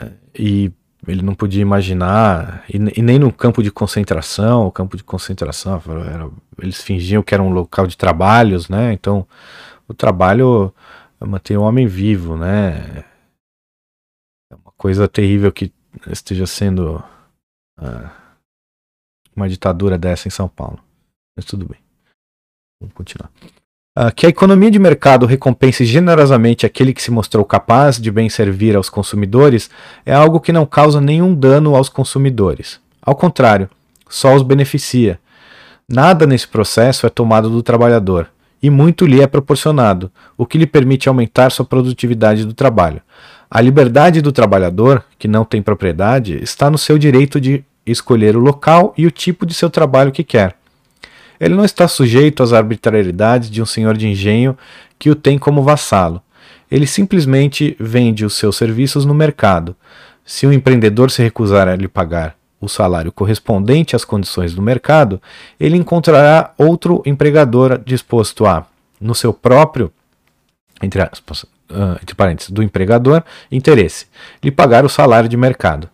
é, 0.00 0.10
e 0.38 0.72
ele 1.06 1.22
não 1.22 1.34
podia 1.34 1.62
imaginar, 1.62 2.64
e, 2.68 2.76
e, 2.98 3.02
nem 3.02 3.18
no 3.18 3.32
campo 3.32 3.62
de 3.62 3.70
concentração, 3.70 4.66
o 4.66 4.72
campo 4.72 4.96
de 4.96 5.04
concentração, 5.04 5.80
era, 6.06 6.28
eles 6.60 6.82
fingiam 6.82 7.22
que 7.22 7.32
era 7.32 7.42
um 7.42 7.50
local 7.50 7.86
de 7.86 7.96
trabalhos, 7.96 8.68
né, 8.68 8.92
então 8.92 9.26
o 9.88 9.94
trabalho 9.94 10.74
mantém 11.26 11.56
o 11.56 11.62
homem 11.62 11.86
vivo, 11.86 12.36
né? 12.36 13.04
É 14.50 14.54
uma 14.54 14.72
coisa 14.76 15.08
terrível 15.08 15.50
que 15.50 15.72
esteja 16.10 16.46
sendo 16.46 17.02
uh, 17.80 18.10
uma 19.34 19.48
ditadura 19.48 19.98
dessa 19.98 20.28
em 20.28 20.30
São 20.30 20.48
Paulo. 20.48 20.78
Mas 21.38 21.44
tudo 21.44 21.64
bem. 21.64 21.78
Vamos 22.80 22.92
continuar. 22.96 23.30
Uh, 23.96 24.12
que 24.12 24.26
a 24.26 24.28
economia 24.28 24.72
de 24.72 24.78
mercado 24.80 25.24
recompense 25.24 25.84
generosamente 25.84 26.66
aquele 26.66 26.92
que 26.92 27.00
se 27.00 27.12
mostrou 27.12 27.44
capaz 27.44 27.96
de 27.96 28.10
bem 28.10 28.28
servir 28.28 28.74
aos 28.74 28.90
consumidores 28.90 29.70
é 30.04 30.12
algo 30.12 30.40
que 30.40 30.52
não 30.52 30.66
causa 30.66 31.00
nenhum 31.00 31.32
dano 31.32 31.76
aos 31.76 31.88
consumidores. 31.88 32.80
Ao 33.00 33.14
contrário, 33.14 33.70
só 34.08 34.34
os 34.34 34.42
beneficia. 34.42 35.20
Nada 35.88 36.26
nesse 36.26 36.48
processo 36.48 37.06
é 37.06 37.08
tomado 37.08 37.48
do 37.48 37.62
trabalhador 37.62 38.28
e 38.60 38.68
muito 38.68 39.06
lhe 39.06 39.20
é 39.20 39.26
proporcionado, 39.28 40.10
o 40.36 40.44
que 40.44 40.58
lhe 40.58 40.66
permite 40.66 41.08
aumentar 41.08 41.50
sua 41.50 41.64
produtividade 41.64 42.44
do 42.44 42.52
trabalho. 42.52 43.00
A 43.48 43.60
liberdade 43.60 44.20
do 44.20 44.32
trabalhador, 44.32 45.04
que 45.16 45.28
não 45.28 45.44
tem 45.44 45.62
propriedade, 45.62 46.42
está 46.42 46.68
no 46.68 46.78
seu 46.78 46.98
direito 46.98 47.40
de 47.40 47.64
escolher 47.86 48.36
o 48.36 48.40
local 48.40 48.92
e 48.98 49.06
o 49.06 49.10
tipo 49.10 49.46
de 49.46 49.54
seu 49.54 49.70
trabalho 49.70 50.10
que 50.10 50.24
quer. 50.24 50.57
Ele 51.40 51.54
não 51.54 51.64
está 51.64 51.86
sujeito 51.86 52.42
às 52.42 52.52
arbitrariedades 52.52 53.50
de 53.50 53.62
um 53.62 53.66
senhor 53.66 53.96
de 53.96 54.08
engenho 54.08 54.56
que 54.98 55.10
o 55.10 55.14
tem 55.14 55.38
como 55.38 55.62
vassalo. 55.62 56.22
Ele 56.70 56.86
simplesmente 56.86 57.76
vende 57.78 58.24
os 58.24 58.34
seus 58.34 58.56
serviços 58.56 59.04
no 59.04 59.14
mercado. 59.14 59.74
Se 60.24 60.46
o 60.46 60.52
empreendedor 60.52 61.10
se 61.10 61.22
recusar 61.22 61.68
a 61.68 61.76
lhe 61.76 61.88
pagar 61.88 62.36
o 62.60 62.68
salário 62.68 63.12
correspondente 63.12 63.94
às 63.94 64.04
condições 64.04 64.54
do 64.54 64.60
mercado, 64.60 65.22
ele 65.58 65.76
encontrará 65.76 66.52
outro 66.58 67.02
empregador 67.06 67.80
disposto 67.84 68.44
a, 68.44 68.66
no 69.00 69.14
seu 69.14 69.32
próprio 69.32 69.92
entre 70.82 71.02
aspas, 71.02 71.42
uh, 71.42 71.98
entre 72.02 72.14
parênteses, 72.14 72.50
do 72.50 72.62
empregador, 72.62 73.22
interesse, 73.50 74.06
lhe 74.42 74.50
pagar 74.50 74.84
o 74.84 74.88
salário 74.88 75.28
de 75.28 75.36
mercado. 75.36 75.88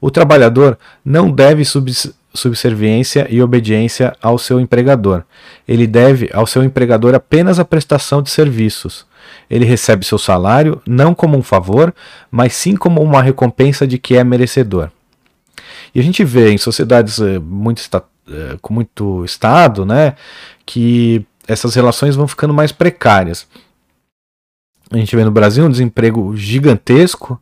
O 0.00 0.10
trabalhador 0.10 0.78
não 1.04 1.30
deve 1.30 1.64
subs 1.64 2.12
subserviência 2.32 3.26
e 3.30 3.42
obediência 3.42 4.16
ao 4.22 4.38
seu 4.38 4.60
empregador. 4.60 5.24
Ele 5.66 5.86
deve 5.86 6.30
ao 6.32 6.46
seu 6.46 6.62
empregador 6.62 7.14
apenas 7.14 7.58
a 7.58 7.64
prestação 7.64 8.22
de 8.22 8.30
serviços. 8.30 9.06
Ele 9.48 9.64
recebe 9.64 10.04
seu 10.04 10.18
salário 10.18 10.80
não 10.86 11.14
como 11.14 11.36
um 11.36 11.42
favor, 11.42 11.94
mas 12.30 12.54
sim 12.54 12.76
como 12.76 13.02
uma 13.02 13.22
recompensa 13.22 13.86
de 13.86 13.98
que 13.98 14.16
é 14.16 14.24
merecedor. 14.24 14.90
E 15.94 16.00
a 16.00 16.02
gente 16.02 16.24
vê 16.24 16.50
em 16.52 16.58
sociedades 16.58 17.20
eh, 17.20 17.38
muito 17.38 17.82
eh, 18.28 18.56
com 18.62 18.72
muito 18.72 19.24
Estado, 19.24 19.84
né, 19.84 20.14
que 20.64 21.24
essas 21.48 21.74
relações 21.74 22.14
vão 22.14 22.28
ficando 22.28 22.54
mais 22.54 22.70
precárias. 22.70 23.46
A 24.90 24.96
gente 24.96 25.14
vê 25.14 25.24
no 25.24 25.30
Brasil 25.30 25.64
um 25.64 25.70
desemprego 25.70 26.36
gigantesco, 26.36 27.40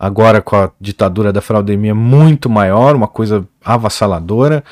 agora 0.00 0.40
com 0.40 0.56
a 0.56 0.70
ditadura 0.80 1.30
da 1.30 1.42
fraudemia 1.42 1.94
muito 1.94 2.48
maior, 2.48 2.96
uma 2.96 3.06
coisa 3.06 3.46
avassaladora, 3.62 4.64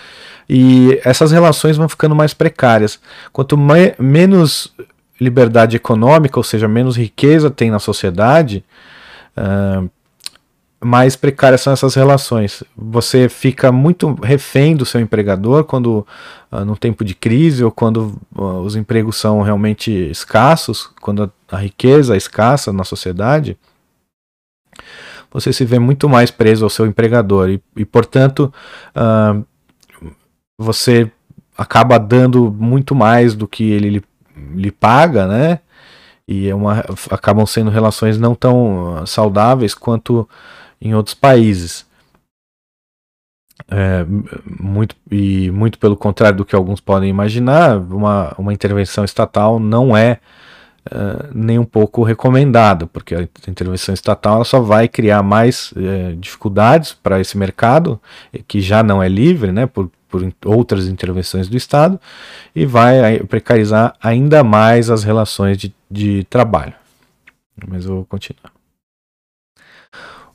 e 0.49 0.99
essas 1.05 1.31
relações 1.31 1.77
vão 1.77 1.87
ficando 1.87 2.17
mais 2.17 2.33
precárias. 2.33 2.99
Quanto 3.31 3.55
mais, 3.55 3.93
menos 3.99 4.73
liberdade 5.21 5.77
econômica, 5.77 6.39
ou 6.39 6.43
seja, 6.43 6.67
menos 6.67 6.97
riqueza 6.97 7.51
tem 7.51 7.71
na 7.71 7.79
sociedade, 7.79 8.65
uh, 9.37 9.91
mais 10.81 11.15
precárias 11.15 11.61
são 11.61 11.75
essas 11.75 11.95
relações. 11.95 12.65
Você 12.75 13.29
fica 13.29 13.71
muito 13.71 14.15
refém 14.23 14.75
do 14.75 14.87
seu 14.87 14.99
empregador 14.99 15.65
quando, 15.65 16.07
uh, 16.51 16.65
no 16.65 16.75
tempo 16.75 17.05
de 17.05 17.15
crise, 17.15 17.63
ou 17.63 17.71
quando 17.71 18.19
uh, 18.35 18.61
os 18.61 18.77
empregos 18.77 19.17
são 19.17 19.43
realmente 19.43 19.91
escassos, 19.91 20.89
quando 21.03 21.25
a, 21.25 21.57
a 21.57 21.59
riqueza 21.59 22.15
é 22.15 22.17
escassa 22.17 22.73
na 22.73 22.85
sociedade 22.85 23.59
você 25.31 25.53
se 25.53 25.65
vê 25.65 25.79
muito 25.79 26.09
mais 26.09 26.31
preso 26.31 26.65
ao 26.65 26.71
seu 26.71 26.87
empregador 26.87 27.51
e, 27.51 27.63
e 27.77 27.85
portanto, 27.85 28.53
uh, 28.97 29.45
você 30.59 31.11
acaba 31.57 31.99
dando 31.99 32.51
muito 32.53 32.95
mais 32.95 33.35
do 33.35 33.47
que 33.49 33.71
ele 33.71 33.91
lhe, 33.91 34.05
lhe 34.55 34.71
paga, 34.71 35.27
né? 35.27 35.61
E 36.27 36.49
é 36.49 36.55
uma, 36.55 36.85
acabam 37.11 37.47
sendo 37.47 37.71
relações 37.71 38.19
não 38.19 38.35
tão 38.35 39.05
saudáveis 39.07 39.75
quanto 39.75 40.29
em 40.81 40.95
outros 40.95 41.15
países. 41.15 41.87
É, 43.71 44.05
muito, 44.45 44.95
e 45.11 45.51
muito 45.51 45.79
pelo 45.79 45.97
contrário 45.97 46.39
do 46.39 46.45
que 46.45 46.55
alguns 46.55 46.81
podem 46.81 47.11
imaginar, 47.11 47.77
uma, 47.79 48.35
uma 48.39 48.53
intervenção 48.53 49.05
estatal 49.05 49.59
não 49.59 49.97
é 49.97 50.21
uh, 50.93 51.29
nem 51.35 51.59
um 51.59 51.65
pouco 51.65 52.03
recomendado, 52.03 52.87
porque 52.87 53.15
a 53.15 53.29
intervenção 53.49 53.95
estatal 53.95 54.45
só 54.45 54.61
vai 54.61 54.89
criar 54.89 55.23
mais 55.23 55.73
uh, 55.73 56.17
dificuldades 56.17 56.93
para 56.93 57.21
esse 57.21 57.37
mercado, 57.37 58.01
que 58.47 58.61
já 58.61 58.83
não 58.83 59.03
é 59.03 59.09
livre, 59.09 59.53
né, 59.53 59.67
por, 59.67 59.91
por 60.09 60.23
outras 60.45 60.89
intervenções 60.89 61.49
do 61.49 61.57
Estado, 61.57 62.01
e 62.55 62.67
vai 62.67 63.21
precarizar 63.21 63.95
ainda 64.03 64.43
mais 64.43 64.91
as 64.91 65.05
relações 65.05 65.57
de, 65.57 65.75
de 65.91 66.25
trabalho. 66.25 66.75
Mas 67.67 67.85
eu 67.85 67.97
vou 67.97 68.05
continuar. 68.05 68.53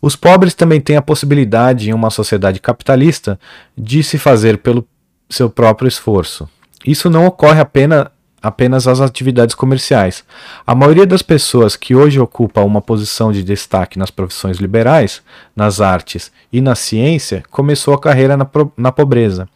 Os 0.01 0.17
pobres 0.17 0.53
também 0.53 0.81
têm 0.81 0.97
a 0.97 1.01
possibilidade, 1.01 1.89
em 1.89 1.93
uma 1.93 2.09
sociedade 2.09 2.59
capitalista, 2.59 3.39
de 3.77 4.03
se 4.03 4.17
fazer 4.17 4.57
pelo 4.57 4.85
seu 5.29 5.49
próprio 5.49 5.87
esforço. 5.87 6.49
Isso 6.85 7.09
não 7.09 7.25
ocorre 7.25 7.61
apenas, 7.61 8.07
apenas 8.43 8.89
às 8.89 8.99
atividades 8.99 9.55
comerciais. 9.55 10.25
A 10.67 10.75
maioria 10.75 11.05
das 11.05 11.21
pessoas 11.21 11.77
que 11.77 11.95
hoje 11.95 12.19
ocupa 12.19 12.61
uma 12.61 12.81
posição 12.81 13.31
de 13.31 13.41
destaque 13.41 13.97
nas 13.97 14.11
profissões 14.11 14.57
liberais, 14.57 15.21
nas 15.55 15.79
artes 15.79 16.29
e 16.51 16.59
na 16.59 16.75
ciência 16.75 17.41
começou 17.49 17.93
a 17.93 17.99
carreira 17.99 18.35
na, 18.35 18.45
na 18.75 18.91
pobreza. 18.91 19.47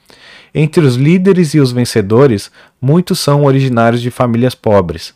Entre 0.55 0.83
os 0.85 0.95
líderes 0.95 1.53
e 1.53 1.59
os 1.59 1.73
vencedores, 1.73 2.49
muitos 2.81 3.19
são 3.19 3.43
originários 3.43 4.01
de 4.01 4.09
famílias 4.09 4.55
pobres. 4.55 5.13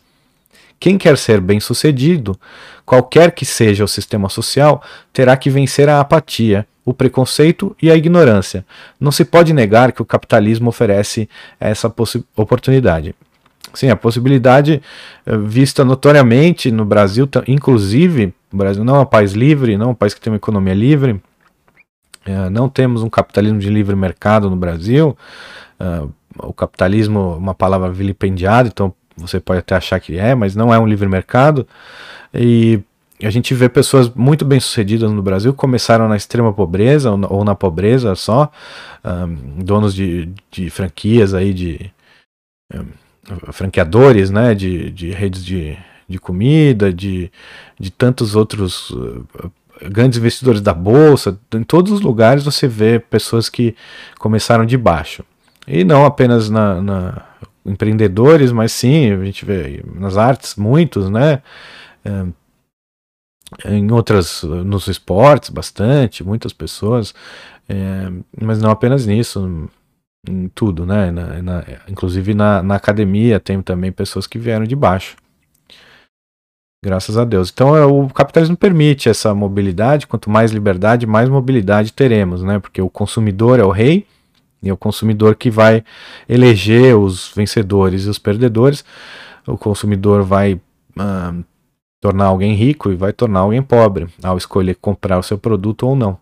Quem 0.78 0.98
quer 0.98 1.16
ser 1.16 1.40
bem-sucedido, 1.40 2.38
qualquer 2.84 3.30
que 3.30 3.46
seja 3.46 3.84
o 3.84 3.88
sistema 3.88 4.28
social, 4.28 4.82
terá 5.12 5.36
que 5.36 5.48
vencer 5.48 5.88
a 5.88 5.98
apatia, 5.98 6.66
o 6.84 6.92
preconceito 6.92 7.74
e 7.80 7.90
a 7.90 7.96
ignorância. 7.96 8.66
Não 9.00 9.12
se 9.12 9.24
pode 9.24 9.52
negar 9.52 9.92
que 9.92 10.02
o 10.02 10.04
capitalismo 10.04 10.68
oferece 10.68 11.28
essa 11.58 11.92
oportunidade. 12.36 13.14
Sim, 13.74 13.88
a 13.88 13.96
possibilidade 13.96 14.82
eh, 15.24 15.36
vista 15.38 15.84
notoriamente 15.84 16.70
no 16.70 16.84
Brasil, 16.84 17.28
inclusive, 17.48 18.34
o 18.52 18.56
Brasil 18.56 18.84
não 18.84 18.96
é 18.96 19.00
um 19.00 19.06
país 19.06 19.32
livre, 19.32 19.76
não 19.76 19.86
é 19.86 19.90
um 19.90 19.94
país 19.94 20.12
que 20.12 20.20
tem 20.20 20.32
uma 20.32 20.36
economia 20.36 20.74
livre, 20.74 21.20
eh, 22.26 22.50
não 22.50 22.68
temos 22.68 23.02
um 23.02 23.08
capitalismo 23.08 23.58
de 23.58 23.70
livre 23.70 23.96
mercado 23.96 24.50
no 24.50 24.56
Brasil, 24.56 25.16
eh, 25.80 26.02
o 26.38 26.52
capitalismo 26.52 27.34
é 27.34 27.38
uma 27.38 27.54
palavra 27.54 27.90
vilipendiada, 27.90 28.68
então 28.68 28.92
você 29.16 29.40
pode 29.40 29.60
até 29.60 29.74
achar 29.74 30.00
que 30.00 30.18
é, 30.18 30.34
mas 30.34 30.54
não 30.54 30.72
é 30.72 30.78
um 30.78 30.86
livre 30.86 31.08
mercado, 31.08 31.66
e 32.34 32.80
a 33.22 33.30
gente 33.30 33.54
vê 33.54 33.68
pessoas 33.68 34.10
muito 34.10 34.44
bem 34.44 34.58
sucedidas 34.58 35.10
no 35.10 35.22
Brasil 35.22 35.54
começaram 35.54 36.08
na 36.08 36.16
extrema 36.16 36.52
pobreza 36.52 37.10
ou 37.10 37.44
na 37.44 37.54
pobreza 37.54 38.14
só, 38.16 38.50
donos 39.58 39.94
de, 39.94 40.28
de 40.50 40.70
franquias 40.70 41.32
aí 41.32 41.54
de 41.54 41.92
franqueadores 43.52 44.30
né, 44.30 44.54
de, 44.54 44.90
de 44.90 45.10
redes 45.10 45.44
de, 45.44 45.76
de 46.08 46.18
comida, 46.18 46.92
de, 46.92 47.30
de 47.78 47.90
tantos 47.90 48.34
outros 48.34 48.90
uh, 48.90 49.26
grandes 49.90 50.18
investidores 50.18 50.60
da 50.60 50.72
bolsa, 50.72 51.38
em 51.54 51.62
todos 51.62 51.92
os 51.92 52.00
lugares 52.00 52.44
você 52.44 52.68
vê 52.68 52.98
pessoas 52.98 53.48
que 53.48 53.74
começaram 54.18 54.64
de 54.64 54.76
baixo. 54.76 55.24
E 55.66 55.84
não 55.84 56.04
apenas 56.04 56.50
na, 56.50 56.80
na 56.80 57.22
empreendedores, 57.64 58.50
mas 58.50 58.72
sim, 58.72 59.12
a 59.12 59.24
gente 59.24 59.44
vê 59.44 59.82
nas 59.94 60.16
artes 60.16 60.56
muitos, 60.56 61.08
né? 61.08 61.42
É, 62.04 62.24
em 63.66 63.90
outras, 63.92 64.42
nos 64.42 64.88
esportes, 64.88 65.50
bastante, 65.50 66.24
muitas 66.24 66.52
pessoas, 66.52 67.14
é, 67.68 68.10
mas 68.40 68.60
não 68.60 68.70
apenas 68.70 69.06
nisso, 69.06 69.68
em 70.26 70.48
tudo, 70.48 70.86
né? 70.86 71.10
Na, 71.10 71.42
na, 71.42 71.64
inclusive 71.88 72.34
na, 72.34 72.62
na, 72.62 72.76
academia 72.76 73.40
tem 73.40 73.60
também 73.60 73.90
pessoas 73.90 74.26
que 74.26 74.38
vieram 74.38 74.64
de 74.64 74.76
baixo. 74.76 75.16
Graças 76.84 77.16
a 77.16 77.24
Deus. 77.24 77.50
Então 77.52 77.76
é, 77.76 77.84
o 77.84 78.08
capitalismo 78.08 78.56
permite 78.56 79.08
essa 79.08 79.34
mobilidade. 79.34 80.06
Quanto 80.06 80.30
mais 80.30 80.52
liberdade, 80.52 81.06
mais 81.06 81.28
mobilidade 81.28 81.92
teremos, 81.92 82.42
né? 82.42 82.58
Porque 82.58 82.80
o 82.80 82.90
consumidor 82.90 83.58
é 83.58 83.64
o 83.64 83.70
rei 83.70 84.06
e 84.62 84.68
é 84.68 84.72
o 84.72 84.76
consumidor 84.76 85.34
que 85.34 85.50
vai 85.50 85.84
eleger 86.28 86.96
os 86.96 87.32
vencedores 87.34 88.04
e 88.04 88.08
os 88.08 88.18
perdedores. 88.18 88.84
O 89.46 89.56
consumidor 89.56 90.22
vai 90.22 90.54
uh, 90.54 91.44
tornar 92.00 92.26
alguém 92.26 92.54
rico 92.54 92.90
e 92.90 92.96
vai 92.96 93.12
tornar 93.12 93.40
alguém 93.40 93.62
pobre 93.62 94.08
ao 94.22 94.36
escolher 94.36 94.76
comprar 94.76 95.18
o 95.18 95.22
seu 95.22 95.38
produto 95.38 95.86
ou 95.86 95.96
não. 95.96 96.18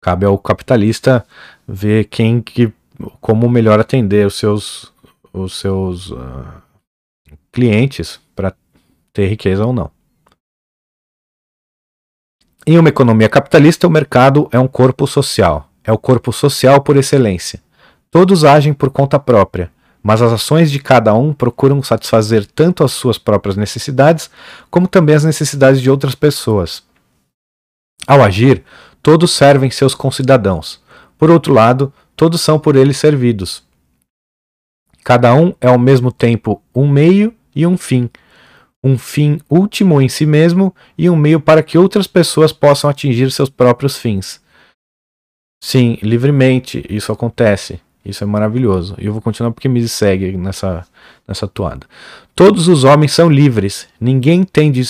Cabe 0.00 0.26
ao 0.26 0.38
capitalista 0.38 1.26
ver 1.66 2.04
quem 2.04 2.40
que 2.40 2.72
como 3.20 3.48
melhor 3.48 3.78
atender 3.80 4.26
os 4.26 4.34
seus 4.34 4.92
os 5.32 5.58
seus 5.58 6.10
uh, 6.10 6.62
clientes 7.52 8.20
para 8.34 8.54
ter 9.12 9.28
riqueza 9.28 9.64
ou 9.64 9.72
não. 9.72 9.90
Em 12.66 12.78
uma 12.78 12.88
economia 12.88 13.28
capitalista, 13.28 13.86
o 13.86 13.90
mercado 13.90 14.48
é 14.50 14.58
um 14.58 14.66
corpo 14.66 15.06
social, 15.06 15.70
é 15.84 15.92
o 15.92 15.98
corpo 15.98 16.32
social 16.32 16.80
por 16.80 16.96
excelência. 16.96 17.62
Todos 18.10 18.44
agem 18.44 18.72
por 18.72 18.90
conta 18.90 19.18
própria, 19.20 19.70
mas 20.02 20.20
as 20.20 20.32
ações 20.32 20.70
de 20.70 20.80
cada 20.80 21.14
um 21.14 21.32
procuram 21.32 21.82
satisfazer 21.82 22.44
tanto 22.46 22.82
as 22.82 22.92
suas 22.92 23.18
próprias 23.18 23.56
necessidades, 23.56 24.30
como 24.70 24.88
também 24.88 25.14
as 25.14 25.24
necessidades 25.24 25.80
de 25.80 25.90
outras 25.90 26.14
pessoas. 26.14 26.82
Ao 28.06 28.22
agir, 28.22 28.64
todos 29.06 29.30
servem 29.30 29.70
seus 29.70 29.94
concidadãos. 29.94 30.82
Por 31.16 31.30
outro 31.30 31.54
lado, 31.54 31.92
todos 32.16 32.40
são 32.40 32.58
por 32.58 32.74
eles 32.74 32.96
servidos. 32.96 33.62
Cada 35.04 35.32
um 35.32 35.54
é 35.60 35.68
ao 35.68 35.78
mesmo 35.78 36.10
tempo 36.10 36.60
um 36.74 36.88
meio 36.88 37.32
e 37.54 37.64
um 37.64 37.78
fim, 37.78 38.10
um 38.82 38.98
fim 38.98 39.40
último 39.48 40.02
em 40.02 40.08
si 40.08 40.26
mesmo 40.26 40.74
e 40.98 41.08
um 41.08 41.14
meio 41.14 41.38
para 41.38 41.62
que 41.62 41.78
outras 41.78 42.08
pessoas 42.08 42.52
possam 42.52 42.90
atingir 42.90 43.30
seus 43.30 43.48
próprios 43.48 43.96
fins. 43.96 44.40
Sim, 45.62 45.98
livremente 46.02 46.84
isso 46.90 47.12
acontece. 47.12 47.80
Isso 48.04 48.24
é 48.24 48.26
maravilhoso. 48.26 48.96
E 48.98 49.06
eu 49.06 49.12
vou 49.12 49.22
continuar 49.22 49.52
porque 49.52 49.68
me 49.68 49.86
segue 49.86 50.36
nessa, 50.36 50.84
nessa 51.28 51.46
toada. 51.46 51.86
Todos 52.34 52.66
os 52.66 52.82
homens 52.82 53.12
são 53.12 53.30
livres. 53.30 53.86
Ninguém 54.00 54.42
tem 54.42 54.72
de, 54.72 54.82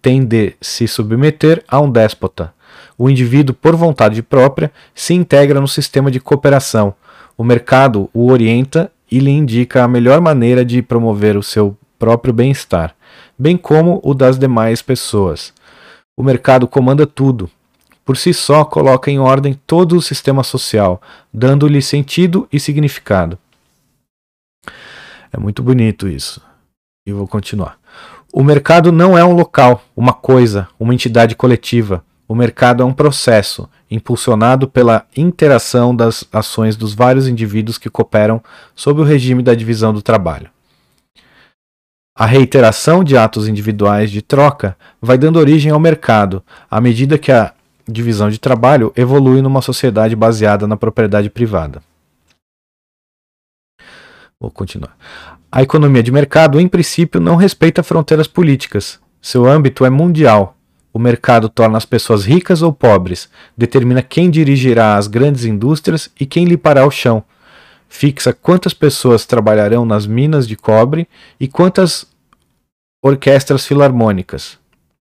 tem 0.00 0.26
de 0.26 0.56
se 0.60 0.88
submeter 0.88 1.62
a 1.68 1.80
um 1.80 1.88
déspota 1.88 2.52
o 2.96 3.08
indivíduo, 3.08 3.54
por 3.54 3.74
vontade 3.76 4.22
própria, 4.22 4.72
se 4.94 5.14
integra 5.14 5.60
no 5.60 5.68
sistema 5.68 6.10
de 6.10 6.20
cooperação. 6.20 6.94
O 7.36 7.44
mercado 7.44 8.08
o 8.12 8.30
orienta 8.30 8.90
e 9.10 9.18
lhe 9.18 9.30
indica 9.30 9.84
a 9.84 9.88
melhor 9.88 10.20
maneira 10.20 10.64
de 10.64 10.82
promover 10.82 11.36
o 11.36 11.42
seu 11.42 11.76
próprio 11.98 12.32
bem-estar, 12.34 12.94
bem 13.38 13.56
como 13.56 14.00
o 14.02 14.14
das 14.14 14.38
demais 14.38 14.82
pessoas. 14.82 15.52
O 16.16 16.22
mercado 16.22 16.66
comanda 16.66 17.06
tudo. 17.06 17.50
Por 18.04 18.16
si 18.16 18.34
só, 18.34 18.64
coloca 18.64 19.10
em 19.10 19.18
ordem 19.18 19.58
todo 19.66 19.96
o 19.96 20.02
sistema 20.02 20.42
social, 20.42 21.00
dando-lhe 21.32 21.80
sentido 21.80 22.48
e 22.52 22.58
significado. 22.58 23.38
É 25.32 25.38
muito 25.38 25.62
bonito 25.62 26.08
isso. 26.08 26.40
E 27.06 27.12
vou 27.12 27.26
continuar. 27.26 27.78
O 28.32 28.42
mercado 28.42 28.90
não 28.90 29.16
é 29.16 29.24
um 29.24 29.32
local, 29.32 29.82
uma 29.96 30.12
coisa, 30.12 30.68
uma 30.78 30.94
entidade 30.94 31.36
coletiva. 31.36 32.04
O 32.32 32.34
mercado 32.34 32.82
é 32.82 32.86
um 32.86 32.94
processo, 32.94 33.68
impulsionado 33.90 34.66
pela 34.66 35.06
interação 35.14 35.94
das 35.94 36.24
ações 36.32 36.76
dos 36.76 36.94
vários 36.94 37.28
indivíduos 37.28 37.76
que 37.76 37.90
cooperam 37.90 38.42
sob 38.74 39.02
o 39.02 39.04
regime 39.04 39.42
da 39.42 39.54
divisão 39.54 39.92
do 39.92 40.00
trabalho. 40.00 40.48
A 42.16 42.24
reiteração 42.24 43.04
de 43.04 43.18
atos 43.18 43.48
individuais 43.48 44.10
de 44.10 44.22
troca 44.22 44.78
vai 44.98 45.18
dando 45.18 45.38
origem 45.38 45.70
ao 45.70 45.78
mercado, 45.78 46.42
à 46.70 46.80
medida 46.80 47.18
que 47.18 47.30
a 47.30 47.52
divisão 47.86 48.30
de 48.30 48.40
trabalho 48.40 48.94
evolui 48.96 49.42
numa 49.42 49.60
sociedade 49.60 50.16
baseada 50.16 50.66
na 50.66 50.78
propriedade 50.78 51.28
privada. 51.28 51.82
Vou 54.40 54.50
continuar. 54.50 54.96
A 55.52 55.62
economia 55.62 56.02
de 56.02 56.10
mercado, 56.10 56.58
em 56.58 56.66
princípio, 56.66 57.20
não 57.20 57.36
respeita 57.36 57.82
fronteiras 57.82 58.26
políticas. 58.26 58.98
Seu 59.20 59.44
âmbito 59.44 59.84
é 59.84 59.90
mundial. 59.90 60.56
O 60.92 60.98
mercado 60.98 61.48
torna 61.48 61.78
as 61.78 61.86
pessoas 61.86 62.24
ricas 62.24 62.60
ou 62.60 62.72
pobres, 62.72 63.28
determina 63.56 64.02
quem 64.02 64.30
dirigirá 64.30 64.96
as 64.96 65.06
grandes 65.06 65.44
indústrias 65.44 66.10
e 66.20 66.26
quem 66.26 66.44
limpará 66.44 66.86
o 66.86 66.90
chão. 66.90 67.24
Fixa 67.88 68.32
quantas 68.32 68.74
pessoas 68.74 69.24
trabalharão 69.24 69.84
nas 69.84 70.06
minas 70.06 70.46
de 70.46 70.56
cobre 70.56 71.08
e 71.40 71.48
quantas 71.48 72.06
orquestras 73.02 73.66
filarmônicas. 73.66 74.58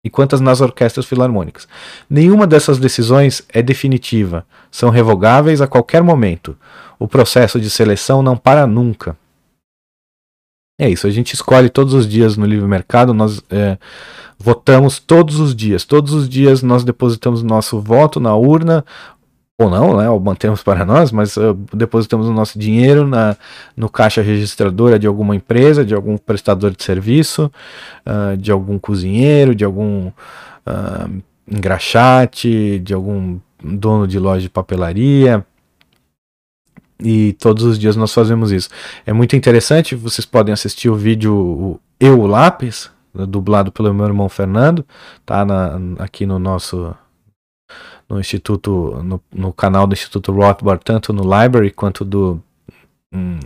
E 0.04 0.10
quantas 0.10 0.40
nas 0.40 0.62
orquestras 0.62 1.06
filarmônicas. 1.06 1.68
Nenhuma 2.08 2.46
dessas 2.46 2.78
decisões 2.78 3.42
é 3.50 3.62
definitiva, 3.62 4.46
são 4.70 4.92
revogáveis 4.92 5.62
a 5.62 5.68
qualquer 5.68 6.04
momento. 6.04 6.56
O 7.00 7.08
processo 7.08 7.60
de 7.60 7.72
seleção 7.72 8.22
não 8.22 8.38
para 8.38 8.68
nunca. 8.68 9.18
É 10.78 10.90
isso, 10.90 11.08
a 11.08 11.10
gente 11.10 11.34
escolhe 11.34 11.70
todos 11.70 11.94
os 11.94 12.08
dias 12.08 12.36
no 12.36 12.46
livre 12.46 12.68
mercado, 12.68 13.14
nós 13.14 13.42
é, 13.50 13.78
votamos 14.38 15.00
todos 15.00 15.40
os 15.40 15.56
dias. 15.56 15.86
Todos 15.86 16.14
os 16.14 16.28
dias 16.28 16.62
nós 16.62 16.84
depositamos 16.84 17.42
nosso 17.42 17.80
voto 17.80 18.20
na 18.20 18.36
urna, 18.36 18.84
ou 19.58 19.70
não, 19.70 19.96
né, 19.96 20.10
ou 20.10 20.20
mantemos 20.20 20.62
para 20.62 20.84
nós, 20.84 21.14
mas 21.14 21.38
uh, 21.38 21.54
depositamos 21.74 22.28
o 22.28 22.34
nosso 22.34 22.60
dinheiro 22.60 23.08
na, 23.08 23.38
no 23.76 23.90
caixa 23.90 24.22
registradora 24.22 25.00
de 25.00 25.08
alguma 25.08 25.34
empresa, 25.34 25.86
de 25.86 25.96
algum 25.96 26.18
prestador 26.18 26.72
de 26.72 26.84
serviço, 26.84 27.50
uh, 28.06 28.36
de 28.36 28.52
algum 28.52 28.78
cozinheiro, 28.78 29.56
de 29.56 29.64
algum 29.64 30.08
uh, 30.08 31.24
engraxate, 31.50 32.80
de 32.80 32.94
algum 32.94 33.40
dono 33.64 34.06
de 34.06 34.20
loja 34.20 34.42
de 34.42 34.50
papelaria, 34.50 35.46
e 37.00 37.34
todos 37.34 37.64
os 37.64 37.78
dias 37.78 37.96
nós 37.96 38.14
fazemos 38.14 38.52
isso. 38.52 38.70
É 39.06 39.14
muito 39.14 39.36
interessante, 39.36 39.96
vocês 39.96 40.26
podem 40.26 40.54
assistir 40.54 40.90
o 40.90 40.96
vídeo 40.96 41.80
Eu, 42.00 42.26
Lápis, 42.26 42.90
dublado 43.14 43.72
pelo 43.72 43.94
meu 43.94 44.06
irmão 44.06 44.28
Fernando, 44.28 44.86
tá 45.26 45.46
na, 45.46 45.80
aqui 46.00 46.26
no 46.26 46.40
nosso 46.40 46.96
no 48.08 48.20
instituto 48.20 49.02
no, 49.04 49.22
no, 49.34 49.52
canal 49.52 49.88
do 49.88 49.94
Instituto 49.94 50.32
Rothbard, 50.32 50.84
tanto 50.84 51.12
no 51.12 51.24
library 51.24 51.72
quanto 51.72 52.06
do 52.06 52.42
hum, 53.14 53.40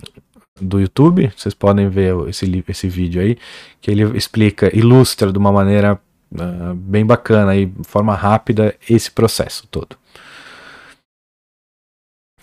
do 0.60 0.80
YouTube. 0.80 1.32
Vocês 1.36 1.54
podem 1.54 1.88
ver 1.89 2.16
esse 2.28 2.64
esse 2.68 2.88
vídeo 2.88 3.22
aí 3.22 3.38
que 3.80 3.89
ele 3.89 4.04
explica, 4.18 4.76
ilustra 4.76 5.32
de 5.32 5.38
uma 5.38 5.52
maneira 5.52 6.00
uh, 6.34 6.74
bem 6.76 7.06
bacana 7.06 7.56
e 7.56 7.72
forma 7.84 8.14
rápida 8.16 8.76
esse 8.89 9.10
processo 9.12 9.68
todo. 9.68 9.95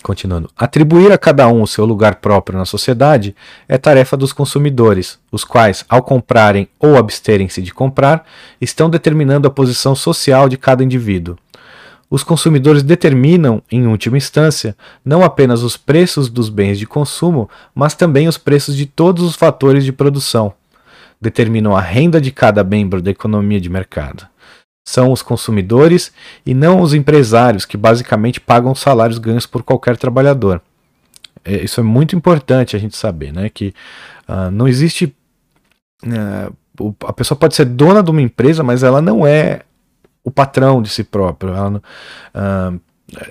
Continuando. 0.06 0.48
Atribuir 0.56 1.10
a 1.10 1.18
cada 1.18 1.48
um 1.48 1.62
o 1.62 1.66
seu 1.66 1.84
lugar 1.84 2.14
próprio 2.20 2.56
na 2.56 2.64
sociedade 2.64 3.34
é 3.66 3.76
tarefa 3.76 4.16
dos 4.16 4.32
consumidores, 4.32 5.18
os 5.32 5.42
quais, 5.42 5.84
ao 5.88 6.00
comprarem 6.00 6.68
ou 6.78 6.96
absterem-se 6.96 7.60
de 7.60 7.74
comprar, 7.74 8.24
estão 8.60 8.88
determinando 8.88 9.48
a 9.48 9.50
posição 9.50 9.96
social 9.96 10.48
de 10.48 10.56
cada 10.56 10.84
indivíduo. 10.84 11.36
Os 12.08 12.22
consumidores 12.22 12.84
determinam, 12.84 13.60
em 13.68 13.88
última 13.88 14.16
instância, 14.16 14.76
não 15.04 15.24
apenas 15.24 15.64
os 15.64 15.76
preços 15.76 16.30
dos 16.30 16.48
bens 16.48 16.78
de 16.78 16.86
consumo, 16.86 17.50
mas 17.74 17.92
também 17.94 18.28
os 18.28 18.38
preços 18.38 18.76
de 18.76 18.86
todos 18.86 19.24
os 19.24 19.34
fatores 19.34 19.84
de 19.84 19.90
produção. 19.90 20.54
Determinam 21.20 21.74
a 21.74 21.80
renda 21.80 22.20
de 22.20 22.30
cada 22.30 22.62
membro 22.62 23.02
da 23.02 23.10
economia 23.10 23.60
de 23.60 23.68
mercado 23.68 24.24
são 24.86 25.10
os 25.10 25.20
consumidores 25.20 26.12
e 26.46 26.54
não 26.54 26.80
os 26.80 26.94
empresários, 26.94 27.64
que 27.64 27.76
basicamente 27.76 28.40
pagam 28.40 28.72
salários 28.72 29.18
ganhos 29.18 29.44
por 29.44 29.64
qualquer 29.64 29.96
trabalhador. 29.96 30.62
É, 31.44 31.64
isso 31.64 31.80
é 31.80 31.82
muito 31.82 32.14
importante 32.14 32.76
a 32.76 32.78
gente 32.78 32.96
saber, 32.96 33.32
né? 33.32 33.48
Que 33.48 33.74
uh, 34.28 34.48
não 34.52 34.68
existe. 34.68 35.12
Uh, 36.04 36.94
a 37.04 37.12
pessoa 37.12 37.36
pode 37.36 37.56
ser 37.56 37.64
dona 37.64 38.00
de 38.00 38.10
uma 38.12 38.22
empresa, 38.22 38.62
mas 38.62 38.84
ela 38.84 39.02
não 39.02 39.26
é 39.26 39.62
o 40.22 40.30
patrão 40.30 40.80
de 40.80 40.88
si 40.88 41.02
próprio. 41.02 41.52
Ela, 41.52 41.82
uh, 42.32 42.80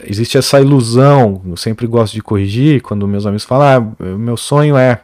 existe 0.04 0.38
essa 0.38 0.60
ilusão, 0.60 1.42
eu 1.46 1.56
sempre 1.56 1.88
gosto 1.88 2.14
de 2.14 2.22
corrigir 2.22 2.82
quando 2.82 3.08
meus 3.08 3.26
amigos 3.26 3.46
falam: 3.46 3.96
ah, 3.98 4.06
meu 4.18 4.36
sonho 4.36 4.76
é 4.76 5.00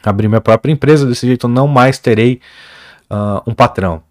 abrir 0.00 0.28
minha 0.28 0.40
própria 0.40 0.70
empresa, 0.70 1.06
desse 1.06 1.26
jeito 1.26 1.46
eu 1.46 1.50
não 1.50 1.66
mais 1.66 1.98
terei 1.98 2.40
um 3.44 3.52
patrão. 3.52 4.04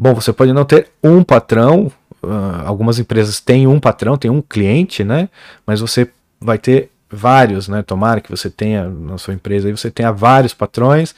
Bom, 0.00 0.14
você 0.14 0.32
pode 0.32 0.52
não 0.52 0.64
ter 0.64 0.90
um 1.02 1.24
patrão, 1.24 1.90
uh, 2.22 2.62
algumas 2.64 3.00
empresas 3.00 3.40
têm 3.40 3.66
um 3.66 3.80
patrão, 3.80 4.16
tem 4.16 4.30
um 4.30 4.40
cliente, 4.40 5.02
né? 5.02 5.28
Mas 5.66 5.80
você 5.80 6.08
vai 6.40 6.56
ter 6.56 6.90
vários, 7.10 7.66
né? 7.66 7.82
Tomara 7.82 8.20
que 8.20 8.30
você 8.30 8.48
tenha 8.48 8.88
na 8.88 9.18
sua 9.18 9.34
empresa 9.34 9.66
aí, 9.66 9.76
você 9.76 9.90
tenha 9.90 10.12
vários 10.12 10.54
patrões. 10.54 11.16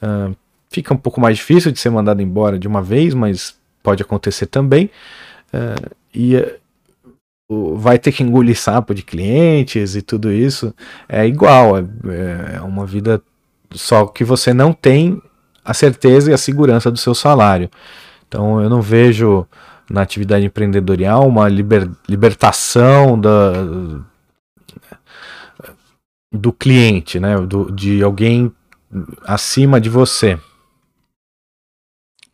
Uh, 0.00 0.36
fica 0.70 0.94
um 0.94 0.96
pouco 0.96 1.20
mais 1.20 1.36
difícil 1.36 1.72
de 1.72 1.80
ser 1.80 1.90
mandado 1.90 2.22
embora 2.22 2.58
de 2.58 2.68
uma 2.68 2.80
vez, 2.80 3.12
mas 3.12 3.56
pode 3.82 4.02
acontecer 4.02 4.46
também. 4.46 4.88
Uh, 5.52 5.90
e 6.14 6.60
vai 7.74 7.98
ter 7.98 8.12
que 8.12 8.22
engolir 8.22 8.56
sapo 8.56 8.94
de 8.94 9.02
clientes 9.02 9.96
e 9.96 10.02
tudo 10.02 10.32
isso. 10.32 10.72
É 11.08 11.26
igual, 11.26 11.78
é, 11.78 12.56
é 12.56 12.60
uma 12.60 12.86
vida 12.86 13.20
só 13.72 14.06
que 14.06 14.24
você 14.24 14.54
não 14.54 14.72
tem 14.72 15.20
a 15.64 15.74
certeza 15.74 16.30
e 16.30 16.34
a 16.34 16.38
segurança 16.38 16.90
do 16.90 16.98
seu 16.98 17.14
salário. 17.14 17.68
Então 18.32 18.62
eu 18.62 18.70
não 18.70 18.80
vejo 18.80 19.46
na 19.90 20.00
atividade 20.00 20.46
empreendedorial 20.46 21.28
uma 21.28 21.50
liber, 21.50 21.90
libertação 22.08 23.20
da, 23.20 23.52
do 26.32 26.50
cliente, 26.50 27.20
né? 27.20 27.36
Do, 27.36 27.70
de 27.70 28.02
alguém 28.02 28.50
acima 29.22 29.78
de 29.78 29.90
você. 29.90 30.40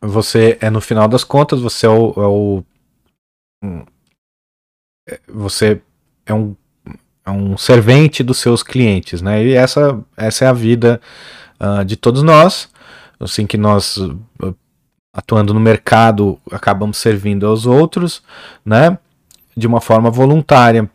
Você 0.01 0.57
é 0.61 0.69
no 0.69 0.79
final 0.79 1.09
das 1.09 1.25
contas, 1.25 1.59
você 1.59 1.85
é 1.85 1.89
o, 1.89 2.13
é 2.15 2.27
o 2.27 2.63
você 5.27 5.81
é 6.25 6.33
um, 6.33 6.55
é 7.25 7.29
um 7.29 7.57
servente 7.57 8.23
dos 8.23 8.37
seus 8.37 8.63
clientes, 8.63 9.21
né? 9.21 9.43
E 9.43 9.53
essa, 9.53 10.01
essa 10.15 10.45
é 10.45 10.47
a 10.47 10.53
vida 10.53 11.01
uh, 11.59 11.83
de 11.83 11.97
todos 11.97 12.23
nós, 12.23 12.69
assim 13.19 13.45
que 13.45 13.57
nós 13.57 13.99
atuando 15.13 15.53
no 15.53 15.59
mercado, 15.59 16.39
acabamos 16.51 16.97
servindo 16.97 17.45
aos 17.47 17.65
outros, 17.65 18.21
né? 18.65 18.97
De 19.55 19.67
uma 19.67 19.81
forma 19.81 20.09
voluntária 20.09 20.89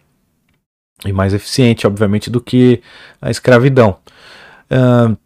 e 1.04 1.12
mais 1.12 1.34
eficiente, 1.34 1.86
obviamente, 1.86 2.30
do 2.30 2.40
que 2.40 2.82
a 3.20 3.30
escravidão. 3.30 3.96
Uh, 4.70 5.16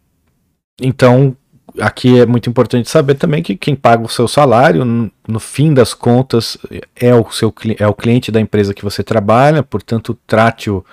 então, 0.81 1.37
aqui 1.79 2.21
é 2.21 2.27
muito 2.27 2.49
importante 2.49 2.89
saber 2.89 3.15
também 3.15 3.43
que 3.43 3.57
quem 3.57 3.77
paga 3.77 4.05
o 4.05 4.09
seu 4.09 4.27
salário, 4.27 4.85
no 5.27 5.41
fim 5.41 5.73
das 5.73 5.95
contas, 5.95 6.57
é 6.97 7.15
o, 7.15 7.31
seu, 7.31 7.55
é 7.79 7.87
o 7.87 7.95
cliente 7.95 8.33
da 8.33 8.41
empresa 8.41 8.75
que 8.75 8.85
você 8.85 9.03
trabalha, 9.03 9.63
portanto, 9.63 10.19
trate-o 10.27 10.85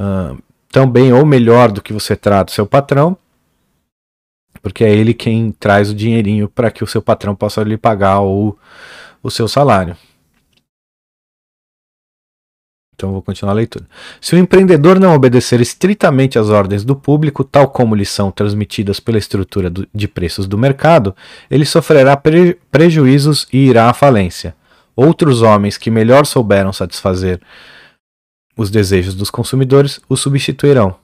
uh, 0.00 0.38
tão 0.70 0.88
bem 0.88 1.12
ou 1.12 1.26
melhor 1.26 1.72
do 1.72 1.82
que 1.82 1.92
você 1.92 2.14
trata 2.14 2.52
o 2.52 2.54
seu 2.54 2.66
patrão 2.66 3.16
porque 4.62 4.84
é 4.84 4.90
ele 4.90 5.14
quem 5.14 5.52
traz 5.52 5.90
o 5.90 5.94
dinheirinho 5.94 6.48
para 6.48 6.70
que 6.70 6.84
o 6.84 6.86
seu 6.86 7.02
patrão 7.02 7.34
possa 7.34 7.62
lhe 7.62 7.76
pagar 7.76 8.20
o, 8.20 8.56
o 9.22 9.30
seu 9.30 9.48
salário. 9.48 9.96
Então 12.98 13.12
vou 13.12 13.22
continuar 13.22 13.52
a 13.52 13.54
leitura. 13.54 13.86
Se 14.20 14.34
o 14.34 14.38
empreendedor 14.38 14.98
não 14.98 15.14
obedecer 15.14 15.60
estritamente 15.60 16.36
às 16.36 16.48
ordens 16.48 16.84
do 16.84 16.96
público, 16.96 17.44
tal 17.44 17.68
como 17.68 17.94
lhe 17.94 18.04
são 18.04 18.32
transmitidas 18.32 18.98
pela 18.98 19.18
estrutura 19.18 19.70
do, 19.70 19.86
de 19.94 20.08
preços 20.08 20.48
do 20.48 20.58
mercado, 20.58 21.14
ele 21.48 21.64
sofrerá 21.64 22.16
pre, 22.16 22.58
prejuízos 22.72 23.46
e 23.52 23.68
irá 23.68 23.88
à 23.88 23.94
falência. 23.94 24.56
Outros 24.96 25.42
homens 25.42 25.78
que 25.78 25.92
melhor 25.92 26.26
souberam 26.26 26.72
satisfazer 26.72 27.40
os 28.56 28.68
desejos 28.68 29.14
dos 29.14 29.30
consumidores 29.30 30.00
o 30.08 30.16
substituirão. 30.16 30.96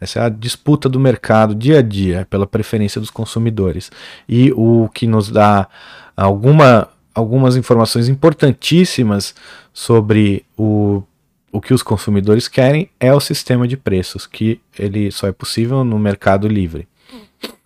Essa 0.00 0.20
é 0.20 0.22
a 0.24 0.28
disputa 0.28 0.88
do 0.88 1.00
mercado 1.00 1.54
dia 1.54 1.78
a 1.78 1.82
dia 1.82 2.26
pela 2.28 2.46
preferência 2.46 3.00
dos 3.00 3.10
consumidores. 3.10 3.90
E 4.28 4.52
o 4.52 4.88
que 4.92 5.06
nos 5.06 5.30
dá 5.30 5.68
alguma, 6.16 6.88
algumas 7.14 7.56
informações 7.56 8.08
importantíssimas 8.08 9.34
sobre 9.72 10.44
o, 10.56 11.02
o 11.50 11.60
que 11.60 11.72
os 11.72 11.82
consumidores 11.82 12.48
querem 12.48 12.90
é 12.98 13.12
o 13.14 13.20
sistema 13.20 13.66
de 13.66 13.76
preços, 13.76 14.26
que 14.26 14.60
ele 14.78 15.10
só 15.10 15.26
é 15.28 15.32
possível 15.32 15.84
no 15.84 15.98
mercado 15.98 16.48
livre. 16.48 16.88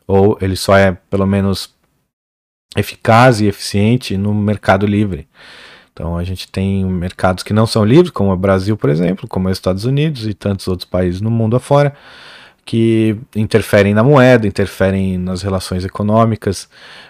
Ou 0.06 0.38
ele 0.40 0.56
só 0.56 0.76
é, 0.76 0.92
pelo 1.10 1.26
menos, 1.26 1.74
eficaz 2.76 3.40
e 3.40 3.46
eficiente 3.46 4.16
no 4.16 4.34
mercado 4.34 4.86
livre. 4.86 5.26
Então 5.98 6.16
a 6.16 6.22
gente 6.22 6.46
tem 6.46 6.84
mercados 6.84 7.42
que 7.42 7.52
não 7.52 7.66
são 7.66 7.84
livres, 7.84 8.12
como 8.12 8.30
o 8.30 8.36
Brasil, 8.36 8.76
por 8.76 8.88
exemplo, 8.88 9.26
como 9.26 9.48
os 9.48 9.56
Estados 9.56 9.84
Unidos 9.84 10.28
e 10.28 10.32
tantos 10.32 10.68
outros 10.68 10.88
países 10.88 11.20
no 11.20 11.28
mundo 11.28 11.56
afora, 11.56 11.92
que 12.64 13.16
interferem 13.34 13.94
na 13.94 14.04
moeda, 14.04 14.46
interferem 14.46 15.18
nas 15.18 15.42
relações 15.42 15.84
econômicas, 15.84 16.68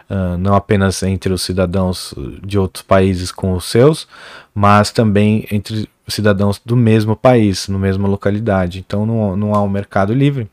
uh, 0.09 0.39
não 0.39 0.55
apenas 0.55 1.03
entre 1.03 1.31
os 1.31 1.43
cidadãos 1.43 2.15
de 2.43 2.59
outros 2.59 2.83
países 2.83 3.31
com 3.31 3.53
os 3.53 3.67
seus, 3.67 4.09
mas 4.55 4.91
também 4.91 5.47
entre 5.53 5.87
cidadãos 6.07 6.59
do 6.65 6.75
mesmo 6.75 7.15
país, 7.15 7.69
no 7.69 7.79
mesma 7.79 8.09
localidade. 8.09 8.79
Então 8.79 9.05
não, 9.05 9.37
não 9.37 9.55
há 9.55 9.63
um 9.63 9.69
mercado 9.69 10.15
livre. 10.15 10.49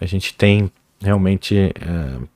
A 0.00 0.06
gente 0.06 0.32
tem 0.34 0.70
realmente 1.00 1.72
uh, 1.82 2.28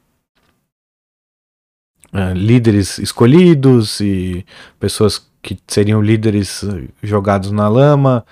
uh, 2.13 2.33
líderes 2.35 2.99
escolhidos 2.99 4.01
e 4.01 4.45
pessoas 4.79 5.29
que 5.43 5.59
seriam 5.67 6.03
líderes 6.03 6.63
jogados 7.03 7.51
na 7.51 7.69
lama, 7.69 8.25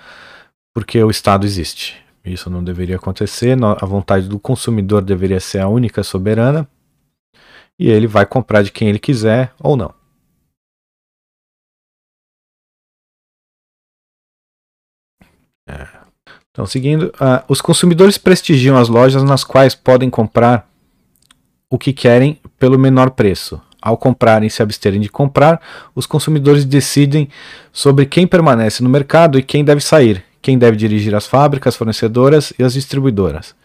porque 0.73 1.03
o 1.03 1.09
Estado 1.09 1.45
existe. 1.45 1.97
Isso 2.23 2.49
não 2.49 2.63
deveria 2.63 2.97
acontecer. 2.97 3.57
A 3.63 3.85
vontade 3.85 4.27
do 4.27 4.39
consumidor 4.39 5.01
deveria 5.01 5.39
ser 5.39 5.59
a 5.59 5.67
única 5.67 6.03
soberana. 6.03 6.67
E 7.79 7.89
ele 7.89 8.07
vai 8.07 8.25
comprar 8.25 8.61
de 8.61 8.71
quem 8.71 8.89
ele 8.89 8.99
quiser 8.99 9.53
ou 9.59 9.75
não. 9.75 9.93
É. 15.67 15.87
Então, 16.51 16.65
seguindo, 16.65 17.07
uh, 17.07 17.43
os 17.47 17.61
consumidores 17.61 18.17
prestigiam 18.17 18.77
as 18.77 18.89
lojas 18.89 19.23
nas 19.23 19.43
quais 19.43 19.75
podem 19.75 20.09
comprar 20.09 20.67
o 21.69 21.77
que 21.77 21.93
querem 21.93 22.41
pelo 22.57 22.77
menor 22.77 23.11
preço. 23.11 23.61
Ao 23.81 23.95
comprarem 23.95 24.47
e 24.47 24.49
se 24.49 24.61
absterem 24.61 24.99
de 24.99 25.09
comprar, 25.09 25.61
os 25.95 26.05
consumidores 26.05 26.65
decidem 26.65 27.29
sobre 27.71 28.05
quem 28.05 28.27
permanece 28.27 28.83
no 28.83 28.89
mercado 28.89 29.39
e 29.39 29.43
quem 29.43 29.63
deve 29.63 29.81
sair, 29.81 30.23
quem 30.41 30.57
deve 30.57 30.75
dirigir 30.75 31.15
as 31.15 31.25
fábricas, 31.25 31.75
fornecedoras 31.75 32.51
e 32.59 32.63
as 32.63 32.73
distribuidoras. 32.73 33.55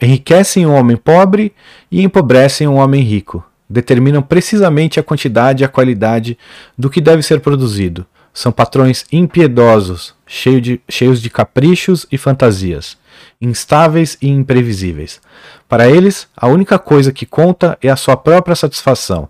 Enriquecem 0.00 0.66
o 0.66 0.72
homem 0.72 0.96
pobre 0.96 1.52
e 1.90 2.02
empobrecem 2.02 2.68
o 2.68 2.74
homem 2.74 3.02
rico. 3.02 3.44
Determinam 3.68 4.22
precisamente 4.22 5.00
a 5.00 5.02
quantidade 5.02 5.62
e 5.62 5.64
a 5.64 5.68
qualidade 5.68 6.38
do 6.76 6.88
que 6.88 7.00
deve 7.00 7.22
ser 7.22 7.40
produzido. 7.40 8.06
São 8.38 8.52
patrões 8.52 9.04
impiedosos, 9.10 10.14
cheio 10.24 10.60
de, 10.60 10.80
cheios 10.88 11.20
de 11.20 11.28
caprichos 11.28 12.06
e 12.08 12.16
fantasias, 12.16 12.96
instáveis 13.40 14.16
e 14.22 14.28
imprevisíveis. 14.28 15.20
Para 15.68 15.90
eles, 15.90 16.28
a 16.36 16.46
única 16.46 16.78
coisa 16.78 17.10
que 17.10 17.26
conta 17.26 17.76
é 17.82 17.88
a 17.88 17.96
sua 17.96 18.16
própria 18.16 18.54
satisfação. 18.54 19.28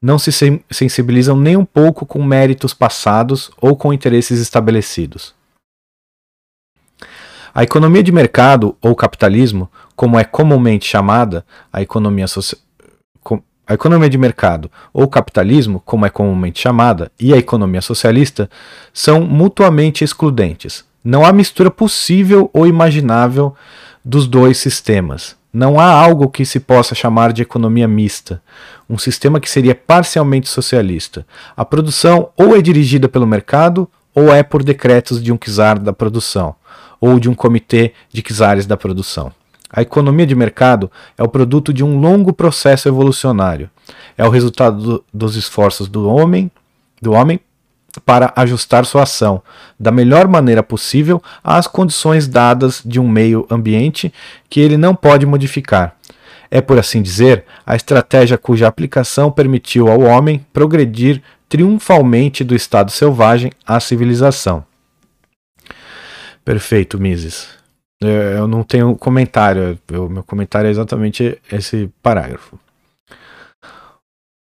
Não 0.00 0.20
se 0.20 0.30
sensibilizam 0.70 1.36
nem 1.36 1.56
um 1.56 1.64
pouco 1.64 2.06
com 2.06 2.22
méritos 2.22 2.72
passados 2.72 3.50
ou 3.60 3.76
com 3.76 3.92
interesses 3.92 4.38
estabelecidos. 4.38 5.34
A 7.52 7.64
economia 7.64 8.04
de 8.04 8.12
mercado, 8.12 8.76
ou 8.80 8.94
capitalismo, 8.94 9.68
como 9.96 10.16
é 10.16 10.22
comumente 10.22 10.86
chamada, 10.86 11.44
a 11.72 11.82
economia, 11.82 12.28
a 13.66 13.74
economia 13.74 14.10
de 14.10 14.18
mercado, 14.18 14.70
ou 14.92 15.08
capitalismo, 15.08 15.80
como 15.84 16.04
é 16.04 16.10
comumente 16.10 16.60
chamada, 16.60 17.10
e 17.18 17.32
a 17.32 17.38
economia 17.38 17.80
socialista, 17.80 18.48
são 18.92 19.22
mutuamente 19.22 20.04
excludentes. 20.04 20.84
Não 21.02 21.24
há 21.24 21.32
mistura 21.32 21.70
possível 21.70 22.50
ou 22.52 22.66
imaginável 22.66 23.54
dos 24.04 24.26
dois 24.26 24.58
sistemas. 24.58 25.36
Não 25.52 25.78
há 25.78 25.86
algo 25.86 26.28
que 26.28 26.44
se 26.44 26.58
possa 26.58 26.94
chamar 26.94 27.32
de 27.32 27.42
economia 27.42 27.86
mista, 27.86 28.42
um 28.90 28.98
sistema 28.98 29.38
que 29.38 29.48
seria 29.48 29.74
parcialmente 29.74 30.48
socialista. 30.48 31.26
A 31.56 31.64
produção 31.64 32.30
ou 32.36 32.56
é 32.56 32.60
dirigida 32.60 33.08
pelo 33.08 33.26
mercado 33.26 33.88
ou 34.14 34.32
é 34.32 34.42
por 34.42 34.62
decretos 34.62 35.22
de 35.22 35.32
um 35.32 35.36
czar 35.36 35.78
da 35.78 35.92
produção, 35.92 36.54
ou 37.00 37.18
de 37.18 37.28
um 37.28 37.34
comitê 37.34 37.92
de 38.12 38.22
czares 38.22 38.66
da 38.66 38.76
produção. 38.76 39.32
A 39.76 39.82
economia 39.82 40.24
de 40.24 40.36
mercado 40.36 40.88
é 41.18 41.22
o 41.24 41.28
produto 41.28 41.72
de 41.72 41.82
um 41.82 41.98
longo 41.98 42.32
processo 42.32 42.86
evolucionário. 42.86 43.68
É 44.16 44.24
o 44.24 44.30
resultado 44.30 44.80
do, 44.80 45.04
dos 45.12 45.34
esforços 45.34 45.88
do 45.88 46.08
homem, 46.08 46.48
do 47.02 47.10
homem 47.10 47.40
para 48.06 48.32
ajustar 48.36 48.86
sua 48.86 49.02
ação 49.02 49.42
da 49.78 49.90
melhor 49.90 50.28
maneira 50.28 50.62
possível 50.62 51.20
às 51.42 51.66
condições 51.66 52.28
dadas 52.28 52.82
de 52.84 53.00
um 53.00 53.08
meio 53.08 53.48
ambiente 53.50 54.14
que 54.48 54.60
ele 54.60 54.76
não 54.76 54.94
pode 54.94 55.26
modificar. 55.26 55.96
É, 56.48 56.60
por 56.60 56.78
assim 56.78 57.02
dizer, 57.02 57.44
a 57.66 57.74
estratégia 57.74 58.38
cuja 58.38 58.68
aplicação 58.68 59.28
permitiu 59.28 59.88
ao 59.88 60.02
homem 60.02 60.46
progredir 60.52 61.20
triunfalmente 61.48 62.44
do 62.44 62.54
estado 62.54 62.92
selvagem 62.92 63.50
à 63.66 63.80
civilização. 63.80 64.64
Perfeito, 66.44 67.00
Mises. 67.00 67.63
É, 68.02 68.38
eu 68.38 68.46
não 68.46 68.62
tenho 68.62 68.96
comentário, 68.96 69.78
o 69.92 70.08
meu 70.08 70.22
comentário 70.22 70.68
é 70.68 70.70
exatamente 70.70 71.38
esse 71.50 71.90
parágrafo. 72.02 72.58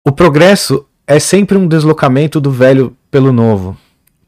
O 0.06 0.12
progresso 0.12 0.86
é 1.06 1.20
sempre 1.20 1.58
um 1.58 1.68
deslocamento 1.68 2.40
do 2.40 2.52
velho 2.52 2.96
pelo 3.12 3.32
novo. 3.32 3.78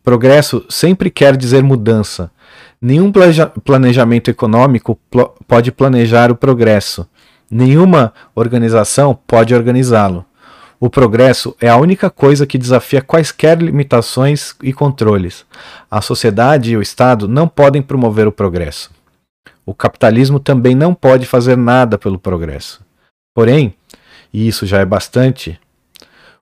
Progresso 0.03 0.65
sempre 0.69 1.09
quer 1.09 1.35
dizer 1.35 1.63
mudança. 1.63 2.31
Nenhum 2.81 3.11
planejamento 3.63 4.29
econômico 4.29 4.97
pode 5.47 5.71
planejar 5.71 6.31
o 6.31 6.35
progresso. 6.35 7.07
Nenhuma 7.51 8.13
organização 8.35 9.17
pode 9.27 9.53
organizá-lo. 9.53 10.25
O 10.79 10.89
progresso 10.89 11.53
é 11.59 11.67
a 11.67 11.75
única 11.75 12.09
coisa 12.09 12.47
que 12.47 12.57
desafia 12.57 13.01
quaisquer 13.01 13.61
limitações 13.61 14.55
e 14.63 14.71
controles. 14.71 15.45
A 15.91 15.99
sociedade 15.99 16.71
e 16.71 16.77
o 16.77 16.81
Estado 16.81 17.27
não 17.27 17.49
podem 17.49 17.81
promover 17.81 18.27
o 18.27 18.31
progresso. 18.31 18.89
O 19.69 19.73
capitalismo 19.75 20.39
também 20.39 20.73
não 20.73 20.95
pode 20.95 21.27
fazer 21.27 21.55
nada 21.55 21.95
pelo 21.95 22.17
progresso. 22.17 22.83
Porém, 23.35 23.75
e 24.33 24.47
isso 24.47 24.65
já 24.65 24.79
é 24.79 24.85
bastante, 24.85 25.59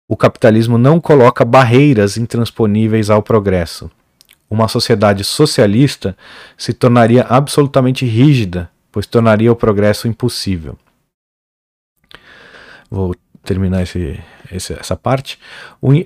o 0.07 0.15
capitalismo 0.15 0.78
não 0.78 0.97
coloca 0.97 1.43
barreiras 1.43 2.15
intransponíveis 2.15 3.09
ao 3.09 3.21
progresso. 3.21 3.91
Uma 4.49 4.69
sociedade 4.69 5.25
socialista 5.25 6.15
se 6.57 6.71
tornaria 6.71 7.23
absolutamente 7.23 8.05
rígida, 8.05 8.71
pois 8.93 9.05
tornaria 9.05 9.51
o 9.51 9.57
progresso 9.57 10.07
impossível. 10.07 10.78
Vou 12.89 13.13
terminar 13.43 13.84
esse, 13.84 14.21
essa 14.49 14.95
parte. 14.95 15.38
O, 15.82 15.91
uh, 15.91 16.05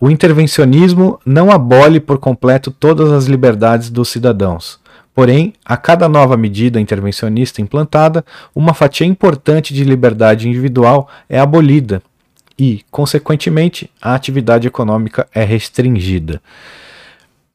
o 0.00 0.08
intervencionismo 0.08 1.20
não 1.26 1.50
abole 1.50 1.98
por 1.98 2.18
completo 2.18 2.70
todas 2.70 3.10
as 3.10 3.24
liberdades 3.24 3.90
dos 3.90 4.08
cidadãos. 4.08 4.78
Porém, 5.20 5.52
a 5.62 5.76
cada 5.76 6.08
nova 6.08 6.34
medida 6.34 6.80
intervencionista 6.80 7.60
implantada, 7.60 8.24
uma 8.54 8.72
fatia 8.72 9.06
importante 9.06 9.74
de 9.74 9.84
liberdade 9.84 10.48
individual 10.48 11.10
é 11.28 11.38
abolida 11.38 12.02
e, 12.58 12.82
consequentemente, 12.90 13.90
a 14.00 14.14
atividade 14.14 14.66
econômica 14.66 15.28
é 15.34 15.44
restringida. 15.44 16.40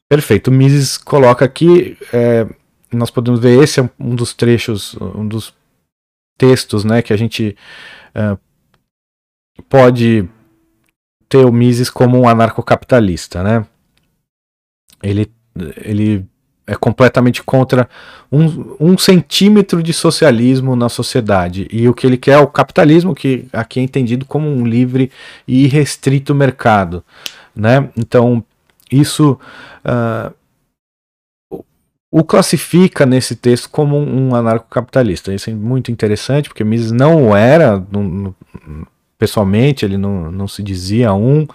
Perfeito. 0.08 0.52
Mises 0.52 0.96
coloca 0.96 1.44
aqui, 1.44 1.98
é, 2.14 2.48
nós 2.94 3.10
podemos 3.10 3.40
ver, 3.40 3.60
esse 3.64 3.80
é 3.80 3.90
um 4.00 4.14
dos 4.14 4.36
trechos, 4.36 4.96
um 5.02 5.28
dos 5.28 5.52
textos 6.38 6.86
né, 6.86 7.02
que 7.02 7.14
a 7.14 7.18
gente 7.18 7.58
é, 8.14 8.38
pode 9.68 10.30
ter 11.28 11.44
o 11.44 11.52
Mises 11.52 11.90
como 11.90 12.20
um 12.20 12.30
anarcocapitalista. 12.30 13.42
Né? 13.42 13.66
Ele, 15.02 15.32
ele 15.78 16.28
é 16.68 16.76
completamente 16.76 17.44
contra 17.44 17.88
um, 18.32 18.76
um, 18.80 18.98
centímetro 18.98 19.84
de 19.84 19.94
socialismo 19.94 20.76
na 20.76 20.90
sociedade. 20.90 21.68
E 21.72 21.88
o 21.88 21.94
que 21.94 22.08
ele 22.08 22.18
quer 22.18 22.34
é 22.34 22.40
o 22.40 22.48
capitalismo, 22.48 23.14
que 23.14 23.46
aqui 23.54 23.80
é 23.80 23.84
entendido 23.84 24.26
como 24.26 24.50
um 24.50 24.66
livre 24.66 25.12
e 25.48 25.66
irrestrito 25.66 26.34
mercado. 26.34 27.04
Né? 27.56 27.90
Então, 27.96 28.44
isso 28.92 29.40
uh, 29.86 30.34
o 32.12 32.24
classifica 32.24 33.06
nesse 33.06 33.36
texto 33.36 33.70
como 33.70 33.98
um 33.98 34.34
anarcocapitalista. 34.34 35.34
Isso 35.34 35.50
é 35.50 35.54
muito 35.54 35.92
interessante, 35.92 36.50
porque 36.50 36.64
Mises 36.64 36.92
não 36.92 37.36
era, 37.36 37.86
não, 37.92 38.34
pessoalmente, 39.18 39.86
ele 39.86 39.98
não, 39.98 40.32
não 40.32 40.48
se 40.48 40.64
dizia 40.64 41.14
um. 41.14 41.46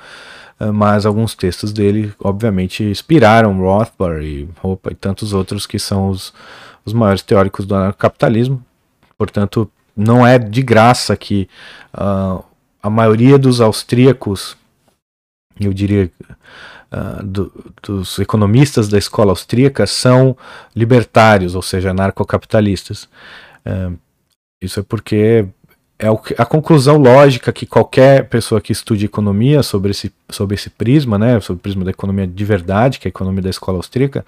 Uh, 0.61 0.72
mas 0.72 1.06
alguns 1.06 1.34
textos 1.34 1.72
dele, 1.72 2.12
obviamente, 2.22 2.84
inspiraram 2.84 3.58
Rothbard 3.58 4.24
e 4.24 4.48
e 4.90 4.94
tantos 4.94 5.32
outros 5.32 5.66
que 5.66 5.78
são 5.78 6.08
os, 6.08 6.32
os 6.84 6.92
maiores 6.92 7.22
teóricos 7.22 7.66
do 7.66 7.74
capitalismo. 7.94 8.62
Portanto, 9.16 9.70
não 9.96 10.26
é 10.26 10.38
de 10.38 10.62
graça 10.62 11.16
que 11.16 11.48
uh, 11.94 12.42
a 12.82 12.88
maioria 12.88 13.38
dos 13.38 13.61
austríacos, 13.61 14.56
eu 15.58 15.72
diria 15.72 16.11
uh, 16.90 17.22
do, 17.22 17.52
dos 17.82 18.18
economistas 18.18 18.88
da 18.88 18.98
escola 18.98 19.32
austríaca, 19.32 19.86
são 19.86 20.36
libertários, 20.74 21.54
ou 21.54 21.62
seja, 21.62 21.90
anarcocapitalistas. 21.90 23.08
Uh, 23.66 23.98
isso 24.62 24.80
é 24.80 24.82
porque 24.82 25.46
é 26.01 26.09
a 26.38 26.46
conclusão 26.46 26.96
lógica 26.96 27.53
que 27.53 27.66
qualquer 27.66 28.26
pessoa 28.28 28.59
que 28.59 28.72
estude 28.72 29.05
economia 29.05 29.62
sobre 29.62 29.90
esse, 29.90 30.11
sobre 30.30 30.55
esse 30.55 30.70
prisma, 30.70 31.18
né, 31.18 31.38
sobre 31.40 31.59
o 31.59 31.62
prisma 31.62 31.84
da 31.84 31.90
economia 31.90 32.26
de 32.26 32.44
verdade, 32.44 32.98
que 32.98 33.07
é 33.07 33.09
a 33.09 33.11
economia 33.11 33.42
da 33.42 33.51
escola 33.51 33.76
austríaca, 33.76 34.24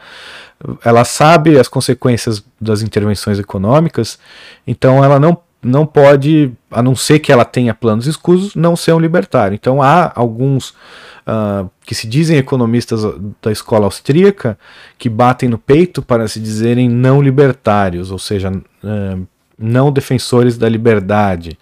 ela 0.84 1.02
sabe 1.04 1.58
as 1.58 1.68
consequências 1.68 2.44
das 2.60 2.82
intervenções 2.82 3.38
econômicas, 3.38 4.18
então 4.66 5.02
ela 5.02 5.18
não 5.18 5.38
não 5.64 5.86
pode, 5.86 6.52
a 6.72 6.82
não 6.82 6.96
ser 6.96 7.20
que 7.20 7.30
ela 7.30 7.44
tenha 7.44 7.72
planos 7.72 8.08
escusos, 8.08 8.56
não 8.56 8.74
ser 8.74 8.92
um 8.94 8.98
libertário. 8.98 9.54
Então 9.54 9.80
há 9.80 10.10
alguns 10.12 10.70
uh, 10.70 11.70
que 11.86 11.94
se 11.94 12.08
dizem 12.08 12.36
economistas 12.36 13.02
da 13.40 13.52
escola 13.52 13.84
austríaca 13.84 14.58
que 14.98 15.08
batem 15.08 15.48
no 15.48 15.58
peito 15.58 16.02
para 16.02 16.26
se 16.26 16.40
dizerem 16.40 16.88
não 16.88 17.22
libertários, 17.22 18.10
ou 18.10 18.18
seja, 18.18 18.50
uh, 18.50 19.26
não 19.62 19.92
defensores 19.92 20.58
da 20.58 20.68
liberdade, 20.68 21.58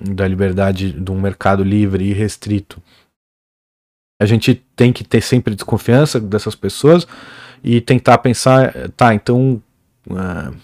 da 0.00 0.26
liberdade 0.26 0.92
de 0.92 1.10
um 1.10 1.20
mercado 1.20 1.62
livre 1.62 2.04
e 2.04 2.12
restrito. 2.12 2.80
A 4.20 4.26
gente 4.26 4.62
tem 4.76 4.92
que 4.92 5.02
ter 5.02 5.20
sempre 5.20 5.54
desconfiança 5.54 6.20
dessas 6.20 6.54
pessoas 6.54 7.06
e 7.64 7.80
tentar 7.80 8.18
pensar, 8.18 8.72
tá, 8.96 9.14
então 9.14 9.62
uh, 10.08 10.54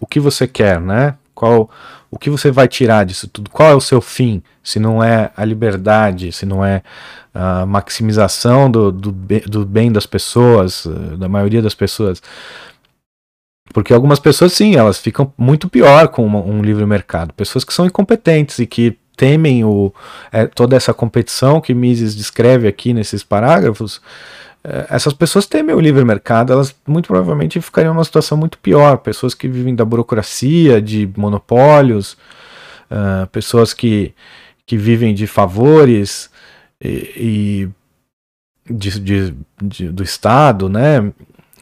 o 0.00 0.06
que 0.06 0.20
você 0.20 0.46
quer, 0.46 0.80
né? 0.80 1.16
Qual 1.34 1.70
o 2.10 2.18
que 2.18 2.30
você 2.30 2.50
vai 2.50 2.66
tirar 2.66 3.04
disso 3.04 3.28
tudo? 3.28 3.50
Qual 3.50 3.68
é 3.70 3.74
o 3.74 3.80
seu 3.80 4.00
fim? 4.00 4.42
Se 4.62 4.78
não 4.78 5.02
é 5.02 5.30
a 5.36 5.44
liberdade, 5.44 6.32
se 6.32 6.46
não 6.46 6.64
é 6.64 6.82
a 7.34 7.66
maximização 7.66 8.70
do, 8.70 8.90
do, 8.90 9.12
do 9.12 9.66
bem 9.66 9.92
das 9.92 10.06
pessoas, 10.06 10.86
da 11.18 11.28
maioria 11.28 11.60
das 11.60 11.74
pessoas. 11.74 12.22
Porque 13.72 13.92
algumas 13.92 14.18
pessoas, 14.18 14.52
sim, 14.52 14.76
elas 14.76 14.98
ficam 14.98 15.32
muito 15.36 15.68
pior 15.68 16.08
com 16.08 16.24
uma, 16.24 16.40
um 16.40 16.62
livre 16.62 16.86
mercado. 16.86 17.32
Pessoas 17.34 17.64
que 17.64 17.74
são 17.74 17.86
incompetentes 17.86 18.58
e 18.58 18.66
que 18.66 18.98
temem 19.16 19.64
o, 19.64 19.92
é, 20.30 20.46
toda 20.46 20.76
essa 20.76 20.92
competição 20.92 21.60
que 21.60 21.74
Mises 21.74 22.14
descreve 22.14 22.68
aqui 22.68 22.92
nesses 22.92 23.22
parágrafos 23.22 24.00
é, 24.66 24.86
essas 24.90 25.12
pessoas 25.12 25.46
temem 25.46 25.74
o 25.74 25.80
livre 25.80 26.04
mercado, 26.04 26.52
elas 26.52 26.74
muito 26.84 27.06
provavelmente 27.06 27.60
ficariam 27.60 27.94
numa 27.94 28.02
situação 28.02 28.36
muito 28.36 28.58
pior. 28.58 28.98
Pessoas 28.98 29.32
que 29.32 29.46
vivem 29.46 29.76
da 29.76 29.84
burocracia, 29.84 30.82
de 30.82 31.08
monopólios, 31.16 32.16
uh, 32.90 33.26
pessoas 33.30 33.72
que, 33.72 34.12
que 34.66 34.76
vivem 34.76 35.14
de 35.14 35.28
favores 35.28 36.28
e, 36.80 37.68
e 38.68 38.74
de, 38.74 38.98
de, 38.98 39.34
de, 39.62 39.88
do 39.90 40.02
Estado, 40.02 40.68
né? 40.68 41.12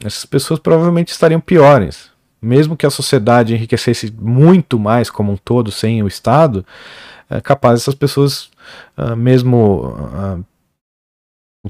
Essas 0.03 0.25
pessoas 0.25 0.59
provavelmente 0.59 1.09
estariam 1.09 1.39
piores. 1.39 2.09
Mesmo 2.41 2.77
que 2.77 2.85
a 2.85 2.91
sociedade 2.91 3.53
enriquecesse 3.53 4.13
muito 4.19 4.77
mais 4.77 5.09
como 5.09 5.31
um 5.31 5.37
todo 5.37 5.71
sem 5.71 6.03
o 6.03 6.07
Estado, 6.07 6.65
é 7.29 7.41
capaz 7.41 7.81
essas 7.81 7.95
pessoas, 7.95 8.49
uh, 8.97 9.15
mesmo 9.15 9.95
uh, 9.97 10.45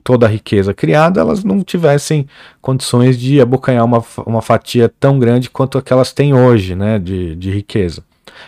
toda 0.04 0.26
a 0.26 0.30
riqueza 0.30 0.74
criada, 0.74 1.22
elas 1.22 1.44
não 1.44 1.64
tivessem 1.64 2.28
condições 2.62 3.18
de 3.18 3.40
abocanhar 3.40 3.86
uma, 3.86 4.04
uma 4.26 4.42
fatia 4.42 4.90
tão 5.00 5.18
grande 5.18 5.50
quanto 5.50 5.78
a 5.78 5.82
que 5.82 5.94
elas 5.94 6.12
têm 6.12 6.34
hoje, 6.34 6.76
né, 6.76 7.00
de, 7.00 7.36
de 7.36 7.52
riqueza. 7.52 8.04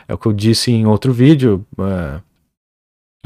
É 0.07 0.13
o 0.13 0.17
que 0.17 0.27
eu 0.27 0.33
disse 0.33 0.71
em 0.71 0.85
outro 0.85 1.13
vídeo. 1.13 1.65
Uh, 1.77 2.21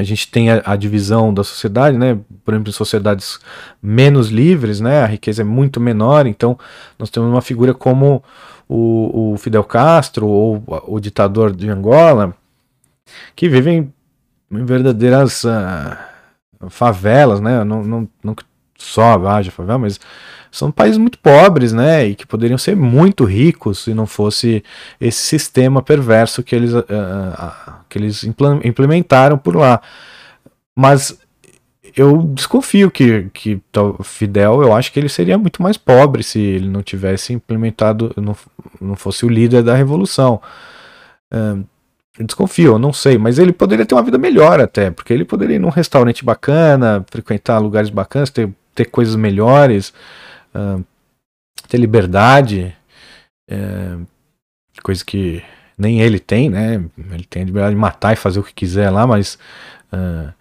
a 0.01 0.05
gente 0.05 0.29
tem 0.29 0.49
a, 0.49 0.61
a, 0.65 0.75
divisão 0.75 1.33
da 1.33 1.43
sociedade, 1.43 1.97
né? 1.97 2.17
Por 2.43 2.53
exemplo, 2.53 2.69
em 2.69 2.73
sociedades 2.73 3.39
menos 3.81 4.29
livres, 4.29 4.79
né? 4.81 5.03
A 5.03 5.05
riqueza 5.05 5.41
é 5.41 5.45
muito 5.45 5.79
menor. 5.79 6.25
Então, 6.25 6.57
nós 6.97 7.09
temos 7.09 7.29
uma 7.29 7.41
figura 7.41 7.73
como 7.73 8.23
o, 8.67 9.33
o 9.33 9.37
Fidel 9.37 9.63
Castro 9.63 10.27
ou 10.27 10.63
o 10.87 10.99
ditador 10.99 11.55
de 11.55 11.69
Angola, 11.69 12.35
que 13.35 13.47
vivem 13.47 13.93
em 14.51 14.65
verdadeiras 14.65 15.43
uh, 15.43 16.69
favelas, 16.69 17.39
né? 17.39 17.63
Não, 17.63 17.83
não, 17.83 18.09
não 18.23 18.35
só 18.77 19.25
haja 19.27 19.51
favela, 19.51 19.79
mas 19.79 19.99
são 20.51 20.69
países 20.69 20.97
muito 20.97 21.17
pobres, 21.17 21.71
né? 21.71 22.05
E 22.05 22.15
que 22.15 22.27
poderiam 22.27 22.57
ser 22.57 22.75
muito 22.75 23.23
ricos 23.23 23.79
se 23.85 23.93
não 23.93 24.05
fosse 24.05 24.63
esse 24.99 25.19
sistema 25.19 25.81
perverso 25.81 26.43
que 26.43 26.53
eles, 26.53 26.73
uh, 26.73 26.83
que 27.87 27.97
eles 27.97 28.25
implementaram 28.63 29.37
por 29.37 29.55
lá. 29.55 29.81
Mas 30.75 31.17
eu 31.95 32.21
desconfio 32.33 32.91
que, 32.91 33.29
que 33.33 33.61
Fidel, 34.03 34.61
eu 34.61 34.73
acho 34.73 34.91
que 34.91 34.99
ele 34.99 35.09
seria 35.09 35.37
muito 35.37 35.61
mais 35.61 35.77
pobre 35.77 36.23
se 36.23 36.39
ele 36.39 36.67
não 36.67 36.81
tivesse 36.81 37.33
implementado, 37.33 38.13
não, 38.17 38.35
não 38.79 38.95
fosse 38.95 39.25
o 39.25 39.29
líder 39.29 39.63
da 39.63 39.75
revolução. 39.75 40.41
Uh, 41.33 41.63
eu 42.19 42.25
desconfio, 42.25 42.73
eu 42.73 42.79
não 42.79 42.91
sei, 42.91 43.17
mas 43.17 43.39
ele 43.39 43.53
poderia 43.53 43.85
ter 43.85 43.95
uma 43.95 44.03
vida 44.03 44.17
melhor 44.17 44.59
até, 44.59 44.91
porque 44.91 45.13
ele 45.13 45.23
poderia 45.23 45.55
ir 45.55 45.59
num 45.59 45.69
restaurante 45.69 46.25
bacana, 46.25 47.05
frequentar 47.09 47.57
lugares 47.59 47.89
bacanas, 47.89 48.29
ter, 48.29 48.49
ter 48.75 48.85
coisas 48.85 49.15
melhores, 49.15 49.93
uh, 50.55 50.83
ter 51.67 51.77
liberdade, 51.77 52.75
uh, 53.49 54.05
coisa 54.83 55.03
que 55.03 55.43
nem 55.77 56.01
ele 56.01 56.19
tem, 56.19 56.49
né? 56.49 56.83
Ele 57.11 57.25
tem 57.25 57.43
a 57.43 57.45
liberdade 57.45 57.75
de 57.75 57.81
matar 57.81 58.13
e 58.13 58.17
fazer 58.17 58.39
o 58.39 58.43
que 58.43 58.53
quiser 58.53 58.89
lá, 58.89 59.07
mas 59.07 59.37
uh, 59.91 60.31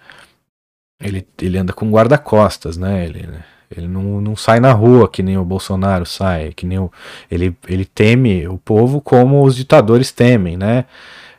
ele, 1.01 1.27
ele 1.41 1.59
anda 1.59 1.73
com 1.73 1.91
guarda-costas, 1.91 2.77
né? 2.77 3.07
Ele, 3.07 3.29
ele 3.75 3.89
não, 3.89 4.21
não 4.21 4.37
sai 4.37 4.61
na 4.61 4.73
rua 4.73 5.09
que 5.09 5.23
nem 5.23 5.39
o 5.39 5.45
Bolsonaro 5.45 6.05
sai, 6.05 6.53
que 6.53 6.67
nem 6.67 6.79
o, 6.79 6.91
ele, 7.31 7.57
ele 7.69 7.85
teme 7.85 8.47
o 8.49 8.59
povo 8.59 9.01
como 9.01 9.43
os 9.45 9.57
ditadores 9.57 10.13
temem, 10.13 10.57
né? 10.57 10.85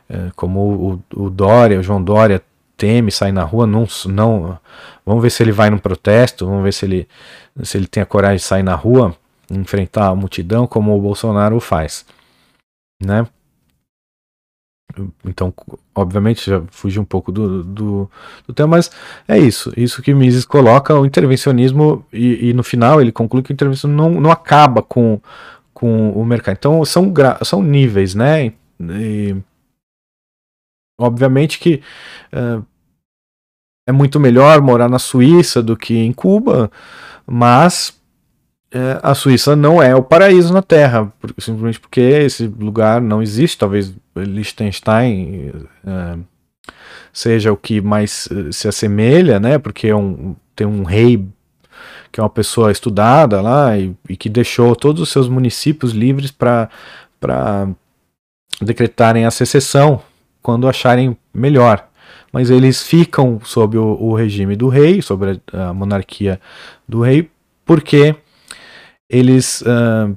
É, 0.08 0.30
como 0.34 1.02
o, 1.14 1.24
o 1.24 1.30
Dória, 1.30 1.78
o 1.78 1.82
João 1.82 2.02
Dória 2.02 2.42
teme 2.76 3.12
sair 3.12 3.32
na 3.32 3.44
rua, 3.44 3.66
não, 3.66 3.86
não, 4.06 4.58
vamos 5.04 5.22
ver 5.22 5.30
se 5.30 5.42
ele 5.42 5.52
vai 5.52 5.70
num 5.70 5.78
protesto, 5.78 6.46
vamos 6.46 6.62
ver 6.62 6.72
se 6.72 6.84
ele, 6.84 7.08
se 7.62 7.76
ele 7.76 7.86
tem 7.86 8.02
a 8.02 8.06
coragem 8.06 8.36
de 8.36 8.42
sair 8.42 8.62
na 8.62 8.74
rua, 8.74 9.14
enfrentar 9.50 10.08
a 10.08 10.14
multidão 10.14 10.66
como 10.66 10.96
o 10.96 11.00
Bolsonaro 11.00 11.58
faz, 11.60 12.04
né? 13.02 13.26
Então, 15.24 15.54
obviamente, 15.94 16.50
já 16.50 16.62
fugi 16.70 17.00
um 17.00 17.04
pouco 17.04 17.32
do, 17.32 17.64
do, 17.64 18.10
do, 18.46 18.52
tema, 18.52 18.76
mas 18.76 18.90
é 19.26 19.38
isso. 19.38 19.72
Isso 19.74 20.02
que 20.02 20.12
Mises 20.12 20.44
coloca, 20.44 20.94
o 20.94 21.06
intervencionismo, 21.06 22.04
e, 22.12 22.50
e, 22.50 22.52
no 22.52 22.62
final 22.62 23.00
ele 23.00 23.10
conclui 23.10 23.42
que 23.42 23.50
o 23.50 23.54
intervencionismo 23.54 23.96
não, 23.96 24.20
não 24.20 24.30
acaba 24.30 24.82
com, 24.82 25.18
com 25.72 26.10
o 26.10 26.24
mercado. 26.26 26.56
Então, 26.58 26.84
são, 26.84 27.10
são 27.42 27.62
níveis, 27.62 28.14
né? 28.14 28.52
E, 28.78 29.34
Obviamente 31.02 31.58
que 31.58 31.82
uh, 32.32 32.64
é 33.86 33.92
muito 33.92 34.20
melhor 34.20 34.60
morar 34.60 34.88
na 34.88 34.98
Suíça 34.98 35.62
do 35.62 35.76
que 35.76 35.96
em 35.96 36.12
Cuba, 36.12 36.70
mas 37.26 37.98
uh, 38.74 39.00
a 39.02 39.14
Suíça 39.14 39.56
não 39.56 39.82
é 39.82 39.94
o 39.94 40.02
paraíso 40.02 40.52
na 40.52 40.62
Terra, 40.62 41.12
simplesmente 41.38 41.80
porque 41.80 42.00
esse 42.00 42.46
lugar 42.46 43.00
não 43.00 43.22
existe. 43.22 43.58
Talvez 43.58 43.92
Liechtenstein 44.14 45.52
uh, 45.84 46.24
seja 47.12 47.52
o 47.52 47.56
que 47.56 47.80
mais 47.80 48.28
se 48.52 48.68
assemelha, 48.68 49.40
né? 49.40 49.58
Porque 49.58 49.88
é 49.88 49.96
um, 49.96 50.36
tem 50.54 50.66
um 50.66 50.84
rei 50.84 51.26
que 52.10 52.20
é 52.20 52.22
uma 52.22 52.30
pessoa 52.30 52.70
estudada 52.70 53.40
lá 53.40 53.76
e, 53.76 53.96
e 54.08 54.16
que 54.16 54.28
deixou 54.28 54.76
todos 54.76 55.00
os 55.00 55.08
seus 55.10 55.28
municípios 55.28 55.92
livres 55.92 56.30
para 56.30 56.68
decretarem 58.60 59.24
a 59.24 59.30
secessão 59.30 60.02
quando 60.42 60.68
acharem 60.68 61.16
melhor. 61.32 61.88
Mas 62.32 62.48
eles 62.48 62.82
ficam 62.82 63.38
sob 63.44 63.76
o, 63.76 63.96
o 64.00 64.14
regime 64.14 64.56
do 64.56 64.68
rei, 64.68 65.02
sobre 65.02 65.40
a, 65.52 65.68
a, 65.68 65.74
monarquia 65.74 66.40
do 66.88 67.02
rei, 67.02 67.30
porque 67.64 68.16
eles 69.10 69.62
uh, 69.62 70.16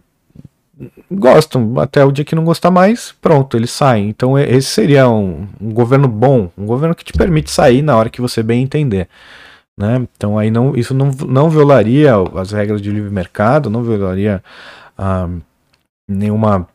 gostam, 1.11 1.77
até 1.79 2.03
o 2.05 2.11
dia 2.11 2.23
que 2.23 2.35
não 2.35 2.45
gostar 2.45 2.71
mais, 2.71 3.13
pronto, 3.21 3.57
eles 3.57 3.71
saem. 3.71 4.09
Então 4.09 4.39
esse 4.39 4.69
seria 4.69 5.09
um, 5.09 5.47
um, 5.59 5.71
governo 5.71 6.07
bom, 6.07 6.49
um 6.57 6.65
governo 6.65 6.95
que 6.95 7.03
te 7.03 7.13
permite 7.13 7.51
sair 7.51 7.81
na 7.81 7.97
hora 7.97 8.09
que 8.09 8.21
você 8.21 8.41
bem 8.41 8.63
entender. 8.63 9.09
Né? 9.77 10.07
Então 10.15 10.37
aí 10.37 10.49
não, 10.49 10.75
isso 10.75 10.93
não, 10.93 11.11
não 11.27 11.49
violaria 11.49 12.13
as 12.35 12.51
regras 12.51 12.81
de 12.81 12.89
livre 12.89 13.11
mercado, 13.11 13.69
não 13.69 13.83
violaria 13.83 14.41
uh, 14.97 15.41
nenhuma 16.07 16.67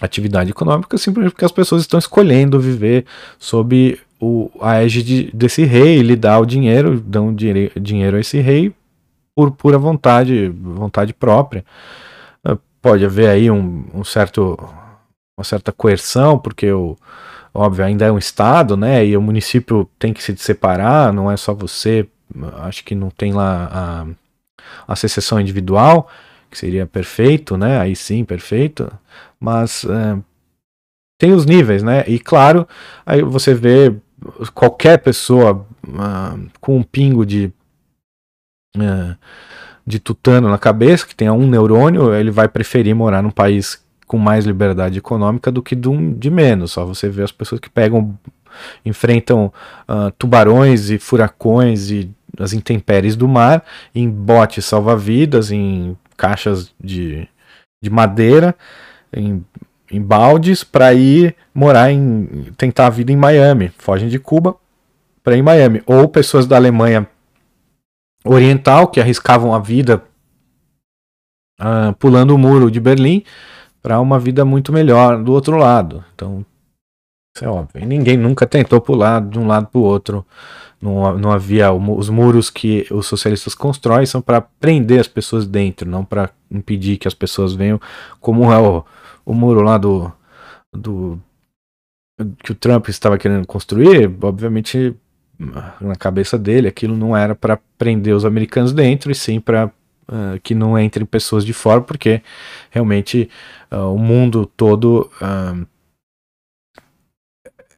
atividade 0.00 0.50
econômica 0.50 0.98
simplesmente 0.98 1.32
porque 1.32 1.44
as 1.44 1.52
pessoas 1.52 1.82
estão 1.82 1.98
escolhendo 1.98 2.60
viver 2.60 3.06
sob 3.38 3.98
o, 4.20 4.50
a 4.60 4.82
égide 4.82 5.30
desse 5.32 5.64
rei, 5.64 5.98
ele 5.98 6.16
dá 6.16 6.38
o 6.38 6.46
dinheiro, 6.46 7.00
dão 7.00 7.34
dinheiro 7.34 8.16
a 8.16 8.20
esse 8.20 8.40
rei 8.40 8.74
por 9.34 9.50
pura 9.50 9.78
vontade, 9.78 10.48
vontade 10.48 11.12
própria. 11.12 11.64
Ah, 12.42 12.56
pode 12.80 13.04
haver 13.04 13.28
aí 13.28 13.50
um, 13.50 13.84
um 13.94 14.02
certo, 14.04 14.58
uma 15.38 15.44
certa 15.44 15.70
coerção, 15.70 16.38
porque 16.38 16.72
o, 16.72 16.96
óbvio, 17.52 17.84
ainda 17.84 18.06
é 18.06 18.12
um 18.12 18.18
estado, 18.18 18.76
né? 18.76 19.04
E 19.04 19.16
o 19.16 19.22
município 19.22 19.88
tem 19.98 20.12
que 20.12 20.22
se 20.22 20.34
separar, 20.38 21.12
não 21.12 21.30
é 21.30 21.36
só 21.36 21.52
você. 21.54 22.08
Acho 22.58 22.82
que 22.84 22.94
não 22.94 23.10
tem 23.10 23.32
lá 23.32 23.70
a, 24.88 24.92
a 24.92 24.96
secessão 24.96 25.38
individual, 25.40 26.08
que 26.50 26.58
seria 26.58 26.86
perfeito, 26.86 27.56
né? 27.56 27.78
Aí 27.78 27.94
sim, 27.94 28.24
perfeito. 28.24 28.90
Mas 29.38 29.84
é, 29.84 30.18
tem 31.18 31.32
os 31.32 31.44
níveis, 31.44 31.82
né? 31.82 32.04
E 32.06 32.18
claro, 32.18 32.66
aí 33.04 33.22
você 33.22 33.54
vê 33.54 33.94
qualquer 34.54 34.98
pessoa 34.98 35.66
uh, 35.86 36.50
com 36.60 36.78
um 36.78 36.82
pingo 36.82 37.24
de 37.24 37.52
uh, 38.76 39.16
de 39.86 40.00
tutano 40.00 40.48
na 40.48 40.58
cabeça, 40.58 41.06
que 41.06 41.14
tenha 41.14 41.32
um 41.32 41.46
neurônio, 41.46 42.12
ele 42.12 42.30
vai 42.30 42.48
preferir 42.48 42.94
morar 42.94 43.22
num 43.22 43.30
país 43.30 43.80
com 44.06 44.18
mais 44.18 44.44
liberdade 44.44 44.98
econômica 44.98 45.50
do 45.50 45.62
que 45.62 45.76
de, 45.76 45.88
um, 45.88 46.12
de 46.12 46.28
menos. 46.28 46.72
Só 46.72 46.84
você 46.84 47.08
vê 47.08 47.22
as 47.22 47.30
pessoas 47.30 47.60
que 47.60 47.70
pegam, 47.70 48.18
enfrentam 48.84 49.52
uh, 49.88 50.10
tubarões 50.18 50.90
e 50.90 50.98
furacões 50.98 51.90
e 51.90 52.10
as 52.38 52.52
intempéries 52.52 53.14
do 53.14 53.28
mar 53.28 53.64
em 53.94 54.10
botes 54.10 54.64
salva-vidas, 54.64 55.52
em 55.52 55.96
caixas 56.16 56.72
de, 56.82 57.28
de 57.82 57.88
madeira, 57.88 58.56
em 59.12 59.44
em 59.90 60.00
baldes 60.00 60.64
para 60.64 60.92
ir 60.92 61.34
morar 61.54 61.90
em 61.90 62.26
tentar 62.56 62.86
a 62.86 62.90
vida 62.90 63.12
em 63.12 63.16
Miami, 63.16 63.72
fogem 63.78 64.08
de 64.08 64.18
Cuba 64.18 64.56
para 65.22 65.36
ir 65.36 65.40
em 65.40 65.42
Miami, 65.42 65.82
ou 65.86 66.08
pessoas 66.08 66.46
da 66.46 66.56
Alemanha 66.56 67.08
Oriental 68.24 68.88
que 68.88 69.00
arriscavam 69.00 69.54
a 69.54 69.58
vida 69.58 70.02
uh, 71.60 71.94
pulando 71.98 72.34
o 72.34 72.38
muro 72.38 72.70
de 72.70 72.80
Berlim 72.80 73.22
para 73.82 74.00
uma 74.00 74.18
vida 74.18 74.44
muito 74.44 74.72
melhor 74.72 75.22
do 75.22 75.32
outro 75.32 75.56
lado. 75.56 76.04
Então, 76.14 76.44
isso 77.34 77.44
é 77.44 77.48
óbvio. 77.48 77.82
E 77.82 77.86
ninguém 77.86 78.16
nunca 78.16 78.46
tentou 78.46 78.80
pular 78.80 79.20
de 79.20 79.38
um 79.38 79.46
lado 79.46 79.66
para 79.66 79.78
o 79.78 79.84
outro. 79.84 80.26
Não, 80.80 81.16
não 81.16 81.30
havia 81.30 81.72
os 81.72 82.08
muros 82.10 82.50
que 82.50 82.86
os 82.90 83.06
socialistas 83.06 83.54
constroem 83.54 84.04
são 84.04 84.20
para 84.20 84.40
prender 84.40 85.00
as 85.00 85.08
pessoas 85.08 85.46
dentro, 85.46 85.88
não 85.88 86.04
para 86.04 86.30
impedir 86.50 86.98
que 86.98 87.08
as 87.08 87.14
pessoas 87.14 87.54
venham, 87.54 87.80
como 88.20 88.52
é 88.52 88.58
o, 88.58 88.84
o 89.26 89.34
muro 89.34 89.60
lá 89.60 89.76
do, 89.76 90.10
do 90.72 91.20
que 92.42 92.52
o 92.52 92.54
Trump 92.54 92.88
estava 92.88 93.18
querendo 93.18 93.46
construir, 93.46 94.10
obviamente 94.22 94.96
na 95.38 95.94
cabeça 95.96 96.38
dele 96.38 96.68
aquilo 96.68 96.96
não 96.96 97.14
era 97.14 97.34
para 97.34 97.58
prender 97.76 98.14
os 98.14 98.24
americanos 98.24 98.72
dentro 98.72 99.10
e 99.10 99.14
sim 99.14 99.38
para 99.38 99.66
uh, 99.66 100.40
que 100.42 100.54
não 100.54 100.78
entrem 100.78 101.04
pessoas 101.04 101.44
de 101.44 101.52
fora, 101.52 101.82
porque 101.82 102.22
realmente 102.70 103.28
uh, 103.70 103.92
o 103.92 103.98
mundo 103.98 104.50
todo 104.56 105.10
uh, 105.20 105.66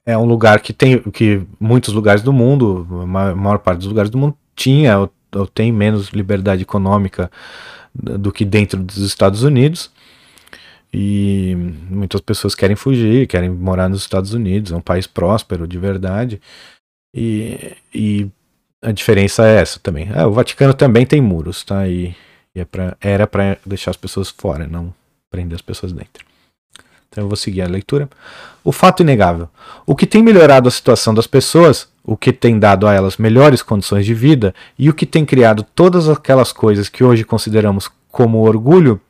é 0.07 0.17
um 0.17 0.25
lugar 0.25 0.61
que 0.61 0.73
tem 0.73 1.01
que 1.11 1.43
muitos 1.59 1.93
lugares 1.93 2.23
do 2.23 2.33
mundo, 2.33 2.87
a 3.03 3.35
maior 3.35 3.59
parte 3.59 3.79
dos 3.79 3.89
lugares 3.89 4.11
do 4.11 4.19
mundo 4.19 4.37
tinha 4.55 4.99
ou, 4.99 5.13
ou 5.35 5.47
tem 5.47 5.73
menos 5.73 6.11
liberdade 6.11 6.63
econômica 6.63 7.31
do 7.93 8.31
que 8.31 8.45
dentro 8.45 8.83
dos 8.83 8.99
Estados 8.99 9.43
Unidos. 9.43 9.91
E 10.93 11.55
muitas 11.91 12.20
pessoas 12.20 12.55
querem 12.55 12.76
fugir, 12.76 13.26
querem 13.26 13.51
morar 13.51 13.89
nos 13.89 14.01
Estados 14.01 14.32
Unidos, 14.32 14.72
é 14.72 14.76
um 14.76 14.80
país 14.80 15.07
próspero 15.07 15.66
de 15.66 15.78
verdade. 15.78 16.41
E, 17.14 17.76
e 17.95 18.28
a 18.82 18.93
diferença 18.93 19.47
é 19.47 19.61
essa 19.61 19.78
também. 19.80 20.09
Ah, 20.14 20.26
o 20.26 20.32
Vaticano 20.32 20.72
também 20.72 21.05
tem 21.05 21.20
muros, 21.20 21.64
tá? 21.64 21.86
E, 21.89 22.14
e 22.55 22.61
é 22.61 22.64
pra, 22.64 22.97
era 23.01 23.26
para 23.26 23.59
deixar 23.66 23.91
as 23.91 23.97
pessoas 23.97 24.30
fora, 24.30 24.66
não 24.66 24.95
prender 25.30 25.57
as 25.57 25.62
pessoas 25.62 25.93
dentro. 25.93 26.24
Então 27.09 27.24
eu 27.24 27.28
vou 27.28 27.36
seguir 27.36 27.62
a 27.62 27.66
leitura. 27.66 28.09
O 28.62 28.70
fato 28.70 29.03
inegável. 29.03 29.49
O 29.86 29.97
que 29.97 30.07
tem 30.07 30.22
melhorado 30.22 30.68
a 30.68 30.70
situação 30.70 31.14
das 31.14 31.26
pessoas, 31.26 31.89
o 32.05 32.16
que 32.16 32.32
tem 32.32 32.59
dado 32.59 32.86
a 32.86 32.95
elas 32.95 33.16
melhores 33.16 33.62
condições 33.62 34.05
de 34.05 34.14
vida 34.14 34.55
e 34.78 34.89
o 34.89 34.95
que 34.95 35.07
tem 35.07 35.24
criado 35.24 35.62
todas 35.74 36.09
aquelas 36.09 36.53
coisas 36.53 36.89
que 36.89 37.03
hoje 37.03 37.24
consideramos 37.24 37.91
como 38.11 38.39
orgulho 38.47 39.01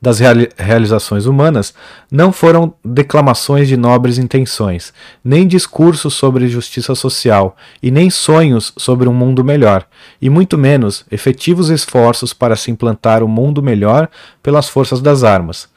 das 0.00 0.18
realizações 0.56 1.26
humanas 1.26 1.74
não 2.10 2.32
foram 2.32 2.72
declamações 2.84 3.68
de 3.68 3.76
nobres 3.76 4.18
intenções, 4.18 4.92
nem 5.24 5.46
discursos 5.46 6.14
sobre 6.14 6.48
justiça 6.48 6.94
social, 6.94 7.56
e 7.82 7.90
nem 7.90 8.10
sonhos 8.10 8.72
sobre 8.76 9.08
um 9.08 9.14
mundo 9.14 9.44
melhor, 9.44 9.84
e 10.20 10.30
muito 10.30 10.56
menos 10.56 11.04
efetivos 11.10 11.68
esforços 11.68 12.32
para 12.32 12.56
se 12.56 12.70
implantar 12.70 13.22
um 13.22 13.28
mundo 13.28 13.62
melhor 13.62 14.08
pelas 14.42 14.68
forças 14.68 15.00
das 15.00 15.24
armas. 15.24 15.68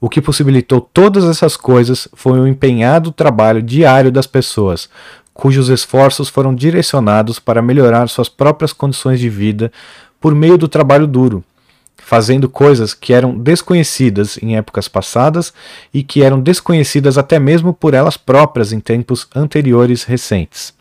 O 0.00 0.08
que 0.08 0.20
possibilitou 0.20 0.80
todas 0.80 1.24
essas 1.24 1.56
coisas 1.56 2.08
foi 2.14 2.40
o 2.40 2.46
empenhado 2.46 3.12
trabalho 3.12 3.62
diário 3.62 4.10
das 4.10 4.26
pessoas, 4.26 4.88
cujos 5.34 5.68
esforços 5.68 6.28
foram 6.28 6.54
direcionados 6.54 7.38
para 7.38 7.62
melhorar 7.62 8.08
suas 8.08 8.28
próprias 8.28 8.72
condições 8.72 9.18
de 9.18 9.28
vida 9.28 9.72
por 10.20 10.34
meio 10.34 10.58
do 10.58 10.68
trabalho 10.68 11.06
duro 11.06 11.42
fazendo 12.02 12.48
coisas 12.48 12.92
que 12.92 13.12
eram 13.12 13.38
desconhecidas 13.38 14.38
em 14.42 14.56
épocas 14.56 14.88
passadas 14.88 15.52
e 15.92 16.02
que 16.02 16.22
eram 16.22 16.40
desconhecidas 16.40 17.16
até 17.16 17.38
mesmo 17.38 17.72
por 17.72 17.94
elas 17.94 18.16
próprias 18.16 18.72
em 18.72 18.80
tempos 18.80 19.28
anteriores 19.34 20.04
recentes. 20.04 20.74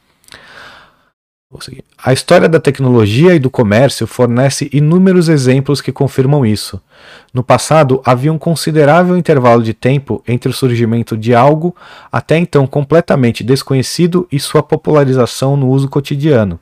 A 1.97 2.13
história 2.13 2.47
da 2.47 2.59
tecnologia 2.59 3.33
e 3.33 3.39
do 3.39 3.49
comércio 3.49 4.05
fornece 4.05 4.69
inúmeros 4.71 5.27
exemplos 5.27 5.81
que 5.81 5.91
confirmam 5.91 6.45
isso. 6.45 6.79
No 7.33 7.43
passado, 7.43 8.03
havia 8.05 8.31
um 8.31 8.37
considerável 8.37 9.17
intervalo 9.17 9.63
de 9.63 9.73
tempo 9.73 10.23
entre 10.27 10.51
o 10.51 10.53
surgimento 10.53 11.17
de 11.17 11.33
algo 11.33 11.75
até 12.11 12.37
então 12.37 12.67
completamente 12.67 13.43
desconhecido 13.43 14.27
e 14.31 14.39
sua 14.39 14.61
popularização 14.61 15.57
no 15.57 15.69
uso 15.69 15.89
cotidiano. 15.89 16.59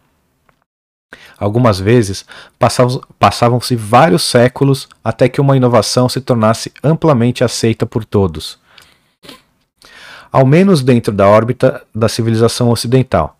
Algumas 1.37 1.79
vezes 1.79 2.25
passavam-se 3.19 3.75
vários 3.75 4.23
séculos 4.23 4.89
até 5.03 5.29
que 5.29 5.39
uma 5.39 5.55
inovação 5.55 6.09
se 6.09 6.19
tornasse 6.19 6.71
amplamente 6.83 7.43
aceita 7.43 7.85
por 7.85 8.03
todos. 8.03 8.59
Ao 10.31 10.45
menos 10.45 10.81
dentro 10.81 11.13
da 11.13 11.27
órbita 11.27 11.83
da 11.95 12.09
civilização 12.09 12.69
ocidental. 12.69 13.37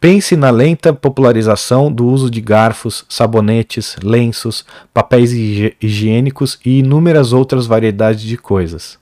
Pense 0.00 0.36
na 0.36 0.50
lenta 0.50 0.92
popularização 0.92 1.90
do 1.90 2.06
uso 2.06 2.28
de 2.28 2.40
garfos, 2.40 3.06
sabonetes, 3.08 3.96
lenços, 4.02 4.64
papéis 4.92 5.32
higiênicos 5.80 6.58
e 6.64 6.80
inúmeras 6.80 7.32
outras 7.32 7.66
variedades 7.66 8.22
de 8.22 8.36
coisas. 8.36 8.98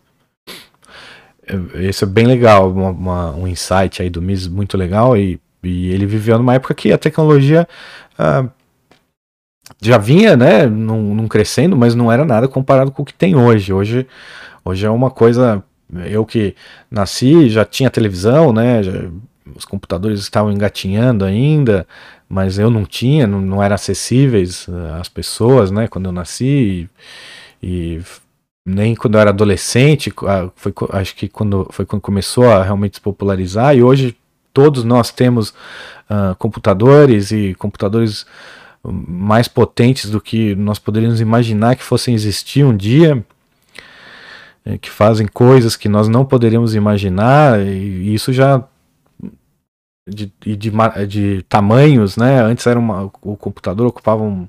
Esse 1.75 2.05
é 2.05 2.07
bem 2.07 2.27
legal, 2.27 2.71
uma, 2.71 2.91
uma, 2.91 3.31
um 3.33 3.49
insight 3.49 4.01
aí 4.01 4.09
do 4.09 4.23
Mises 4.23 4.47
muito 4.47 4.77
legal 4.77 5.17
e 5.17 5.41
e 5.63 5.93
ele 5.93 6.07
viveu 6.07 6.37
numa 6.39 6.55
época 6.55 6.75
que 6.75 6.93
a 6.93 6.99
tecnologia 6.99 7.69
ah, 8.23 8.49
já 9.81 9.99
vinha, 9.99 10.37
né, 10.37 10.67
num, 10.67 11.15
num, 11.15 11.29
crescendo, 11.29 11.77
mas 11.77 11.95
não 11.95 12.11
era 12.11 12.25
nada 12.25 12.47
comparado 12.47 12.93
com 12.93 13.03
o 13.03 13.05
que 13.05 13.15
tem 13.15 13.35
hoje. 13.35 13.73
Hoje, 13.73 14.07
hoje 14.65 14.87
é 14.87 14.91
uma 14.91 15.11
coisa. 15.11 15.63
Eu 16.07 16.25
que 16.25 16.55
nasci 16.91 17.51
já 17.51 17.65
tinha 17.65 17.91
televisão, 17.91 18.53
né? 18.53 18.83
Já, 18.83 18.93
os 19.57 19.65
computadores 19.65 20.21
estavam 20.21 20.53
engatinhando 20.53 21.25
ainda, 21.25 21.87
mas 22.29 22.59
eu 22.59 22.71
não 22.71 22.85
tinha, 22.85 23.27
não, 23.27 23.41
não 23.41 23.63
eram 23.63 23.75
acessíveis 23.75 24.67
às 25.01 25.09
pessoas, 25.09 25.71
né? 25.71 25.89
Quando 25.89 26.07
eu 26.07 26.13
nasci 26.13 26.89
e, 27.63 27.97
e 27.99 28.03
nem 28.65 28.95
quando 28.95 29.17
eu 29.17 29.21
era 29.21 29.31
adolescente, 29.31 30.13
foi, 30.55 30.73
acho 30.93 31.17
que 31.17 31.29
quando 31.29 31.69
foi 31.73 31.85
quando 31.85 32.03
começou 32.03 32.51
a 32.51 32.63
realmente 32.63 32.97
se 32.97 33.01
popularizar 33.01 33.77
e 33.77 33.83
hoje 33.83 34.17
todos 34.53 34.85
nós 34.85 35.11
temos 35.11 35.51
uh, 35.51 36.35
computadores 36.39 37.31
e 37.31 37.55
computadores 37.55 38.27
mais 38.85 39.47
potentes 39.47 40.11
do 40.11 40.21
que 40.21 40.55
nós 40.57 40.79
poderíamos 40.79 41.21
imaginar 41.21 41.77
que 41.77 41.85
fossem 41.85 42.15
existir 42.15 42.65
um 42.65 42.77
dia, 42.77 43.25
eh, 44.65 44.77
que 44.77 44.91
fazem 44.91 45.27
coisas 45.27 45.77
que 45.77 45.89
nós 45.89 46.09
não 46.09 46.25
poderíamos 46.25 46.75
imaginar, 46.75 47.61
e 47.61 48.13
isso 48.13 48.33
já 48.33 48.65
de, 50.09 50.33
de, 50.41 50.73
de 51.07 51.43
tamanhos, 51.49 52.17
né? 52.17 52.41
Antes 52.43 52.67
era 52.67 52.79
uma, 52.79 53.05
o 53.23 53.37
computador 53.37 53.87
ocupava 53.87 54.23
um, 54.23 54.49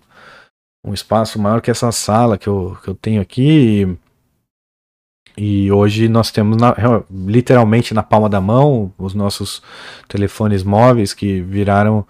um 0.84 0.93
espaço 0.93 1.39
maior 1.39 1.61
que 1.61 1.71
essa 1.71 1.91
sala 1.91 2.38
que 2.38 2.47
eu, 2.47 2.77
que 2.84 2.89
eu 2.89 2.95
tenho 2.95 3.21
aqui. 3.21 3.97
E 5.35 5.72
hoje 5.72 6.07
nós 6.07 6.31
temos 6.31 6.57
na, 6.57 6.76
literalmente 7.11 7.93
na 7.93 8.03
palma 8.03 8.30
da 8.30 8.39
mão 8.39 8.93
os 8.97 9.14
nossos 9.14 9.61
telefones 10.07 10.64
móveis 10.64 11.14
que 11.14 11.41
viraram 11.41 12.05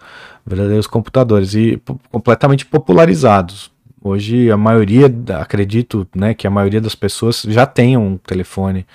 verdadeiros 0.46 0.88
computadores 0.88 1.54
e 1.56 1.82
completamente 2.12 2.66
popularizados. 2.66 3.72
Hoje 4.04 4.52
a 4.52 4.58
maioria, 4.58 5.06
acredito, 5.40 6.06
né, 6.14 6.34
que 6.34 6.46
a 6.46 6.52
maioria 6.52 6.82
das 6.82 6.96
pessoas 6.96 7.44
já 7.44 7.66
tem 7.66 7.96
um 7.96 8.18
telefone 8.18 8.86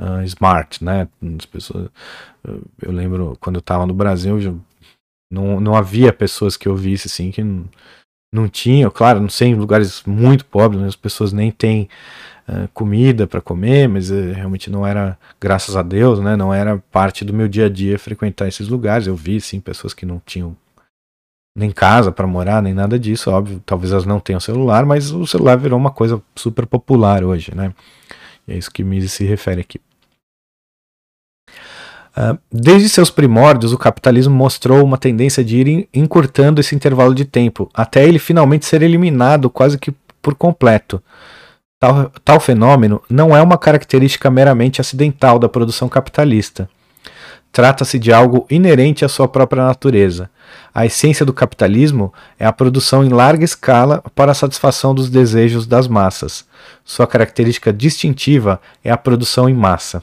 uh, 0.00 0.22
smart, 0.24 0.82
né? 0.82 1.06
As 1.38 1.44
pessoas, 1.44 1.90
eu 2.80 2.90
lembro 2.90 3.36
quando 3.38 3.56
eu 3.56 3.60
estava 3.60 3.84
no 3.84 3.92
Brasil, 3.92 4.58
não, 5.30 5.60
não 5.60 5.74
havia 5.74 6.12
pessoas 6.12 6.56
que 6.56 6.66
eu 6.66 6.74
visse 6.74 7.08
assim 7.08 7.30
que 7.30 7.44
não, 7.44 7.68
não 8.32 8.48
tinham, 8.48 8.90
claro, 8.90 9.20
não 9.20 9.28
sei, 9.28 9.48
em 9.48 9.54
lugares 9.54 10.02
muito 10.06 10.46
pobres, 10.46 10.80
né? 10.80 10.88
as 10.88 10.96
pessoas 10.96 11.32
nem 11.32 11.50
têm 11.50 11.88
uh, 12.48 12.68
comida 12.72 13.26
para 13.26 13.40
comer, 13.40 13.88
mas 13.88 14.10
uh, 14.10 14.32
realmente 14.32 14.70
não 14.70 14.86
era, 14.86 15.18
graças 15.40 15.76
a 15.76 15.82
Deus, 15.82 16.20
né? 16.20 16.36
Não 16.36 16.52
era 16.52 16.78
parte 16.90 17.24
do 17.24 17.32
meu 17.32 17.48
dia 17.48 17.66
a 17.66 17.68
dia 17.68 17.98
frequentar 17.98 18.48
esses 18.48 18.68
lugares. 18.68 19.06
Eu 19.06 19.16
vi, 19.16 19.40
sim, 19.40 19.60
pessoas 19.60 19.94
que 19.94 20.06
não 20.06 20.20
tinham 20.24 20.56
nem 21.56 21.70
casa 21.70 22.12
para 22.12 22.26
morar, 22.26 22.62
nem 22.62 22.74
nada 22.74 22.98
disso, 22.98 23.30
óbvio. 23.30 23.62
Talvez 23.64 23.92
elas 23.92 24.04
não 24.04 24.20
tenham 24.20 24.40
celular, 24.40 24.84
mas 24.84 25.10
o 25.10 25.26
celular 25.26 25.56
virou 25.56 25.78
uma 25.78 25.90
coisa 25.90 26.22
super 26.34 26.66
popular 26.66 27.24
hoje, 27.24 27.52
né? 27.54 27.72
E 28.46 28.52
é 28.52 28.58
isso 28.58 28.70
que 28.70 28.84
me 28.84 29.06
se 29.08 29.24
refere 29.24 29.62
aqui. 29.62 29.80
Uh, 32.16 32.38
desde 32.50 32.88
seus 32.88 33.10
primórdios, 33.10 33.72
o 33.72 33.78
capitalismo 33.78 34.34
mostrou 34.34 34.82
uma 34.82 34.96
tendência 34.96 35.44
de 35.44 35.58
ir 35.58 35.88
encurtando 35.92 36.60
esse 36.60 36.74
intervalo 36.74 37.14
de 37.14 37.26
tempo, 37.26 37.70
até 37.74 38.06
ele 38.06 38.18
finalmente 38.18 38.64
ser 38.64 38.80
eliminado 38.82 39.50
quase 39.50 39.78
que 39.78 39.92
por 40.22 40.34
completo. 40.34 41.02
Tal, 41.78 42.10
tal 42.24 42.40
fenômeno 42.40 43.02
não 43.08 43.36
é 43.36 43.42
uma 43.42 43.58
característica 43.58 44.30
meramente 44.30 44.80
acidental 44.80 45.38
da 45.38 45.48
produção 45.48 45.88
capitalista. 45.88 46.68
Trata-se 47.52 47.98
de 47.98 48.12
algo 48.12 48.46
inerente 48.50 49.04
à 49.04 49.08
sua 49.08 49.28
própria 49.28 49.64
natureza. 49.64 50.30
A 50.74 50.84
essência 50.84 51.24
do 51.24 51.32
capitalismo 51.32 52.12
é 52.38 52.46
a 52.46 52.52
produção 52.52 53.04
em 53.04 53.08
larga 53.08 53.44
escala 53.44 54.02
para 54.14 54.32
a 54.32 54.34
satisfação 54.34 54.94
dos 54.94 55.08
desejos 55.08 55.66
das 55.66 55.88
massas. 55.88 56.46
Sua 56.84 57.06
característica 57.06 57.72
distintiva 57.72 58.60
é 58.84 58.90
a 58.90 58.96
produção 58.96 59.48
em 59.48 59.54
massa. 59.54 60.02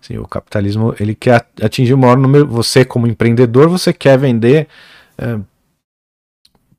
Sim, 0.00 0.18
o 0.18 0.26
capitalismo 0.26 0.94
ele 0.98 1.14
quer 1.14 1.46
atingir 1.62 1.94
o 1.94 1.98
maior 1.98 2.16
número. 2.16 2.46
Você, 2.48 2.84
como 2.84 3.06
empreendedor, 3.06 3.68
você 3.68 3.92
quer 3.92 4.18
vender 4.18 4.68
é, 5.16 5.38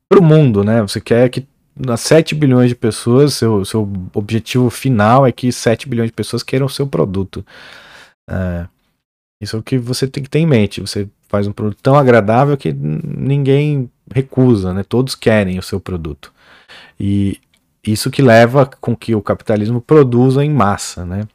para 0.08 0.18
o 0.18 0.22
mundo, 0.22 0.62
né? 0.62 0.82
Você 0.82 1.00
quer 1.00 1.28
que 1.28 1.46
nas 1.76 2.00
7 2.00 2.34
bilhões 2.34 2.68
de 2.68 2.74
pessoas, 2.74 3.34
seu, 3.34 3.64
seu 3.64 3.90
objetivo 4.12 4.70
final 4.70 5.26
é 5.26 5.32
que 5.32 5.50
7 5.50 5.88
bilhões 5.88 6.08
de 6.08 6.14
pessoas 6.14 6.42
queiram 6.42 6.66
o 6.66 6.70
seu 6.70 6.86
produto. 6.86 7.44
É, 8.30 8.66
isso 9.40 9.56
é 9.56 9.58
o 9.58 9.62
que 9.62 9.76
você 9.76 10.06
tem 10.06 10.22
que 10.22 10.30
ter 10.30 10.38
em 10.38 10.46
mente. 10.46 10.80
Você 10.80 11.08
faz 11.28 11.46
um 11.46 11.52
produto 11.52 11.80
tão 11.82 11.96
agradável 11.96 12.56
que 12.56 12.72
ninguém 12.72 13.90
recusa, 14.12 14.72
né? 14.72 14.82
Todos 14.84 15.14
querem 15.14 15.58
o 15.58 15.62
seu 15.62 15.80
produto. 15.80 16.32
E 16.98 17.40
isso 17.82 18.10
que 18.10 18.22
leva 18.22 18.66
com 18.66 18.96
que 18.96 19.14
o 19.14 19.22
capitalismo 19.22 19.80
produza 19.80 20.44
em 20.44 20.50
massa, 20.50 21.04
né? 21.04 21.26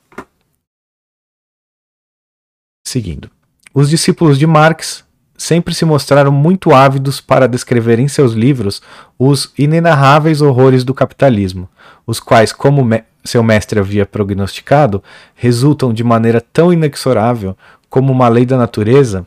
Seguindo. 2.88 3.30
Os 3.74 3.90
discípulos 3.90 4.40
de 4.40 4.48
Marx 4.48 5.06
sempre 5.40 5.74
se 5.74 5.86
mostraram 5.86 6.32
muito 6.32 6.74
ávidos 6.74 7.22
para 7.22 7.48
descrever 7.48 7.98
em 7.98 8.10
seus 8.10 8.34
livros 8.34 8.82
os 9.18 9.54
inenarráveis 9.58 10.42
horrores 10.42 10.84
do 10.84 10.94
capitalismo, 10.94 11.68
os 12.06 12.20
quais, 12.20 12.52
como 12.52 12.84
me 12.84 13.04
seu 13.24 13.44
mestre 13.44 13.80
havia 13.80 14.06
prognosticado, 14.06 15.04
resultam 15.36 15.94
de 15.94 16.04
maneira 16.04 16.42
tão 16.42 16.72
inexorável 16.72 17.56
como 17.90 18.12
uma 18.12 18.28
lei 18.28 18.46
da 18.46 18.58
natureza 18.58 19.26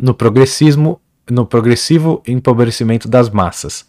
no 0.00 0.12
progressismo, 0.14 1.00
no 1.30 1.46
progressivo 1.46 2.22
empobrecimento 2.26 3.08
das 3.08 3.30
massas. 3.30 3.86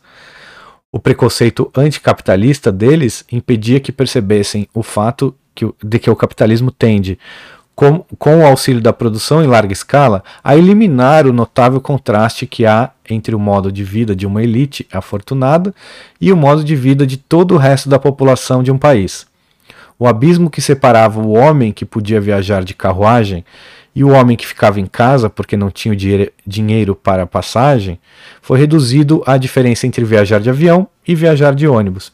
O 0.91 0.99
preconceito 0.99 1.71
anticapitalista 1.75 2.71
deles 2.71 3.25
impedia 3.31 3.79
que 3.79 3.91
percebessem 3.91 4.67
o 4.73 4.83
fato 4.83 5.35
que, 5.55 5.67
de 5.83 5.99
que 5.99 6.09
o 6.09 6.15
capitalismo 6.15 6.71
tende, 6.71 7.17
com, 7.75 8.05
com 8.17 8.39
o 8.39 8.45
auxílio 8.45 8.81
da 8.81 8.93
produção 8.93 9.43
em 9.43 9.47
larga 9.47 9.73
escala, 9.73 10.23
a 10.43 10.55
eliminar 10.55 11.25
o 11.25 11.33
notável 11.33 11.81
contraste 11.81 12.45
que 12.45 12.65
há 12.65 12.91
entre 13.09 13.35
o 13.35 13.39
modo 13.39 13.71
de 13.71 13.83
vida 13.83 14.15
de 14.15 14.25
uma 14.25 14.43
elite 14.43 14.87
afortunada 14.91 15.73
e 16.21 16.31
o 16.31 16.37
modo 16.37 16.63
de 16.63 16.75
vida 16.75 17.05
de 17.05 17.17
todo 17.17 17.55
o 17.55 17.57
resto 17.57 17.89
da 17.89 17.99
população 17.99 18.61
de 18.61 18.71
um 18.71 18.77
país. 18.77 19.25
O 19.97 20.07
abismo 20.07 20.49
que 20.49 20.61
separava 20.61 21.19
o 21.19 21.31
homem 21.31 21.71
que 21.71 21.85
podia 21.85 22.19
viajar 22.19 22.63
de 22.63 22.73
carruagem 22.73 23.45
e 23.95 24.03
o 24.03 24.09
homem 24.09 24.35
que 24.35 24.47
ficava 24.47 24.79
em 24.79 24.85
casa 24.85 25.29
porque 25.29 25.55
não 25.55 25.69
tinha 25.69 25.95
dinheiro 26.45 26.95
para 26.95 27.23
a 27.23 27.27
passagem 27.27 27.99
foi 28.41 28.59
reduzido 28.59 29.23
à 29.25 29.37
diferença 29.37 29.85
entre 29.85 30.03
viajar 30.03 30.39
de 30.39 30.49
avião 30.49 30.87
e 31.07 31.13
viajar 31.13 31.53
de 31.53 31.67
ônibus. 31.67 32.11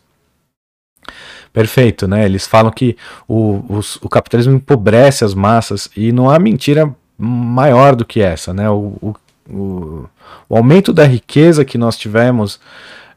Perfeito, 1.52 2.08
né? 2.08 2.26
Eles 2.26 2.46
falam 2.46 2.72
que 2.72 2.96
o, 3.28 3.56
o, 3.68 3.80
o 4.02 4.10
capitalismo 4.10 4.54
empobrece 4.54 5.26
as 5.26 5.34
massas 5.34 5.90
e 5.96 6.12
não 6.12 6.30
há 6.30 6.38
mentira 6.38 6.94
maior 7.18 7.96
do 7.96 8.06
que 8.06 8.22
essa, 8.22 8.54
né? 8.54 8.70
O, 8.70 9.16
o, 9.50 10.06
o 10.48 10.56
aumento 10.56 10.94
da 10.94 11.04
riqueza 11.04 11.66
que 11.66 11.78
nós 11.78 11.98
tivemos 11.98 12.56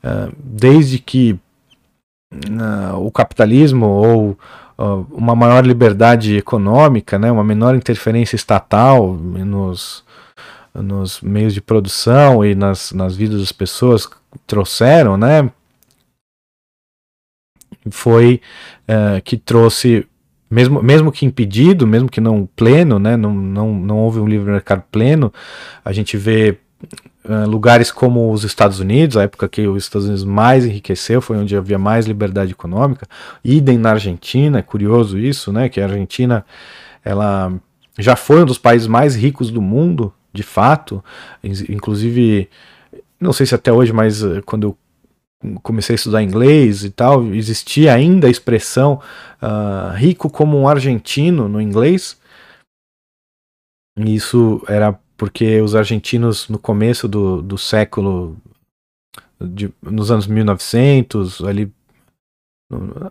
uh, 0.02 0.32
desde 0.38 0.98
que 0.98 1.38
uh, 2.32 2.96
o 2.98 3.10
capitalismo 3.10 3.86
ou 3.86 4.38
uh, 4.78 5.06
uma 5.12 5.36
maior 5.36 5.64
liberdade 5.64 6.36
econômica, 6.36 7.18
né? 7.18 7.30
Uma 7.30 7.44
menor 7.44 7.74
interferência 7.74 8.34
estatal 8.34 9.12
nos, 9.12 10.02
nos 10.74 11.20
meios 11.20 11.54
de 11.54 11.60
produção 11.60 12.44
e 12.44 12.54
nas, 12.54 12.92
nas 12.92 13.14
vidas 13.14 13.40
das 13.40 13.52
pessoas 13.52 14.08
trouxeram, 14.46 15.16
né? 15.16 15.50
Foi 17.90 18.40
uh, 18.88 19.20
que 19.22 19.36
trouxe, 19.36 20.06
mesmo, 20.50 20.82
mesmo 20.82 21.10
que 21.10 21.26
impedido, 21.26 21.86
mesmo 21.86 22.08
que 22.08 22.20
não 22.20 22.48
pleno, 22.56 22.98
né, 22.98 23.16
não, 23.16 23.34
não, 23.34 23.74
não 23.74 23.98
houve 23.98 24.20
um 24.20 24.26
livre 24.26 24.50
mercado 24.50 24.82
pleno, 24.90 25.32
a 25.84 25.92
gente 25.92 26.16
vê 26.16 26.58
uh, 27.24 27.48
lugares 27.48 27.90
como 27.90 28.30
os 28.32 28.44
Estados 28.44 28.80
Unidos, 28.80 29.16
a 29.16 29.24
época 29.24 29.48
que 29.48 29.66
os 29.66 29.84
Estados 29.84 30.06
Unidos 30.06 30.24
mais 30.24 30.64
enriqueceu, 30.64 31.20
foi 31.20 31.36
onde 31.36 31.56
havia 31.56 31.78
mais 31.78 32.06
liberdade 32.06 32.52
econômica, 32.52 33.06
idem 33.44 33.78
na 33.78 33.90
Argentina, 33.90 34.58
é 34.58 34.62
curioso 34.62 35.18
isso, 35.18 35.52
né, 35.52 35.68
que 35.68 35.80
a 35.80 35.84
Argentina, 35.84 36.44
ela 37.04 37.52
já 37.98 38.16
foi 38.16 38.42
um 38.42 38.46
dos 38.46 38.58
países 38.58 38.86
mais 38.86 39.14
ricos 39.14 39.50
do 39.50 39.60
mundo, 39.60 40.12
de 40.32 40.42
fato, 40.42 41.04
inclusive 41.44 42.48
não 43.22 43.32
sei 43.32 43.46
se 43.46 43.54
até 43.54 43.72
hoje, 43.72 43.92
mas 43.92 44.22
uh, 44.22 44.42
quando 44.44 44.64
eu 44.64 44.76
comecei 45.62 45.94
a 45.94 45.96
estudar 45.96 46.22
inglês 46.22 46.84
e 46.84 46.90
tal, 46.90 47.24
existia 47.34 47.94
ainda 47.94 48.26
a 48.26 48.30
expressão 48.30 49.00
uh, 49.42 49.94
rico 49.94 50.30
como 50.30 50.58
um 50.58 50.68
argentino 50.68 51.48
no 51.48 51.60
inglês. 51.60 52.18
E 53.98 54.14
isso 54.14 54.62
era 54.68 54.98
porque 55.16 55.60
os 55.60 55.74
argentinos, 55.74 56.48
no 56.48 56.58
começo 56.58 57.06
do, 57.06 57.42
do 57.42 57.58
século, 57.58 58.36
de, 59.40 59.72
nos 59.80 60.10
anos 60.10 60.26
1900, 60.26 61.44
ali 61.44 61.72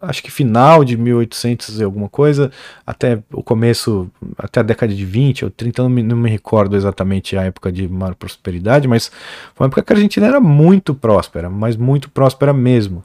acho 0.01 0.23
que 0.23 0.31
final 0.31 0.83
de 0.83 0.97
1800 0.97 1.79
e 1.79 1.83
alguma 1.83 2.09
coisa, 2.09 2.51
até 2.85 3.21
o 3.31 3.43
começo, 3.43 4.09
até 4.37 4.59
a 4.59 4.63
década 4.63 4.93
de 4.93 5.05
20 5.05 5.45
ou 5.45 5.51
30, 5.51 5.83
não 5.83 5.89
me, 5.89 6.03
não 6.03 6.17
me 6.17 6.29
recordo 6.29 6.75
exatamente 6.75 7.37
a 7.37 7.43
época 7.43 7.71
de 7.71 7.87
maior 7.87 8.15
prosperidade, 8.15 8.87
mas 8.87 9.11
foi 9.55 9.65
uma 9.65 9.67
época 9.67 9.83
que 9.83 9.93
a 9.93 9.95
Argentina 9.95 10.27
era 10.27 10.39
muito 10.39 10.93
próspera, 10.93 11.49
mas 11.49 11.75
muito 11.75 12.09
próspera 12.09 12.53
mesmo. 12.53 13.03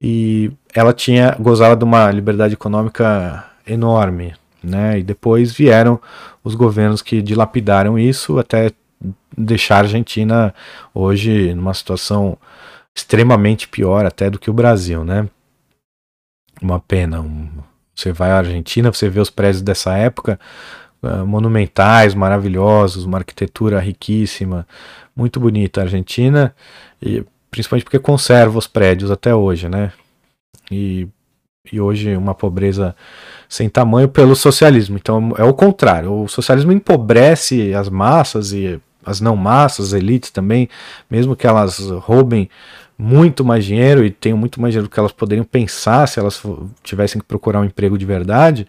E 0.00 0.50
ela 0.74 0.92
tinha 0.92 1.36
gozava 1.38 1.76
de 1.76 1.84
uma 1.84 2.10
liberdade 2.10 2.54
econômica 2.54 3.44
enorme, 3.66 4.34
né? 4.62 4.98
E 4.98 5.02
depois 5.02 5.52
vieram 5.52 6.00
os 6.42 6.54
governos 6.54 7.00
que 7.00 7.22
dilapidaram 7.22 7.98
isso 7.98 8.38
até 8.38 8.72
deixar 9.36 9.76
a 9.76 9.78
Argentina 9.78 10.54
hoje 10.94 11.54
numa 11.54 11.74
situação 11.74 12.38
extremamente 12.94 13.66
pior 13.66 14.06
até 14.06 14.30
do 14.30 14.38
que 14.38 14.50
o 14.50 14.54
Brasil, 14.54 15.04
né? 15.04 15.28
Uma 16.60 16.80
pena. 16.80 17.20
Um, 17.20 17.48
você 17.94 18.12
vai 18.12 18.30
à 18.30 18.38
Argentina, 18.38 18.92
você 18.92 19.08
vê 19.08 19.20
os 19.20 19.30
prédios 19.30 19.62
dessa 19.62 19.96
época, 19.96 20.38
uh, 21.02 21.26
monumentais, 21.26 22.14
maravilhosos, 22.14 23.04
uma 23.04 23.18
arquitetura 23.18 23.78
riquíssima, 23.78 24.66
muito 25.14 25.38
bonita 25.38 25.80
a 25.80 25.84
Argentina, 25.84 26.54
e 27.00 27.24
principalmente 27.50 27.84
porque 27.84 27.98
conserva 27.98 28.58
os 28.58 28.66
prédios 28.66 29.10
até 29.10 29.34
hoje, 29.34 29.68
né? 29.68 29.92
E, 30.70 31.06
e 31.72 31.80
hoje 31.80 32.16
uma 32.16 32.34
pobreza 32.34 32.96
sem 33.48 33.68
tamanho 33.68 34.08
pelo 34.08 34.34
socialismo. 34.34 34.96
Então 34.96 35.32
é 35.38 35.44
o 35.44 35.54
contrário. 35.54 36.12
O 36.12 36.28
socialismo 36.28 36.72
empobrece 36.72 37.72
as 37.74 37.88
massas 37.88 38.52
e 38.52 38.80
as 39.06 39.20
não 39.20 39.36
massas, 39.36 39.88
as 39.88 39.92
elites 39.92 40.30
também, 40.30 40.68
mesmo 41.10 41.36
que 41.36 41.46
elas 41.46 41.78
roubem 41.78 42.48
muito 42.96 43.44
mais 43.44 43.64
dinheiro 43.64 44.04
e 44.04 44.10
tenham 44.10 44.38
muito 44.38 44.60
mais 44.60 44.72
dinheiro 44.72 44.88
do 44.88 44.92
que 44.92 44.98
elas 44.98 45.12
poderiam 45.12 45.44
pensar 45.44 46.06
se 46.06 46.18
elas 46.20 46.42
tivessem 46.82 47.20
que 47.20 47.26
procurar 47.26 47.60
um 47.60 47.64
emprego 47.64 47.98
de 47.98 48.06
verdade, 48.06 48.66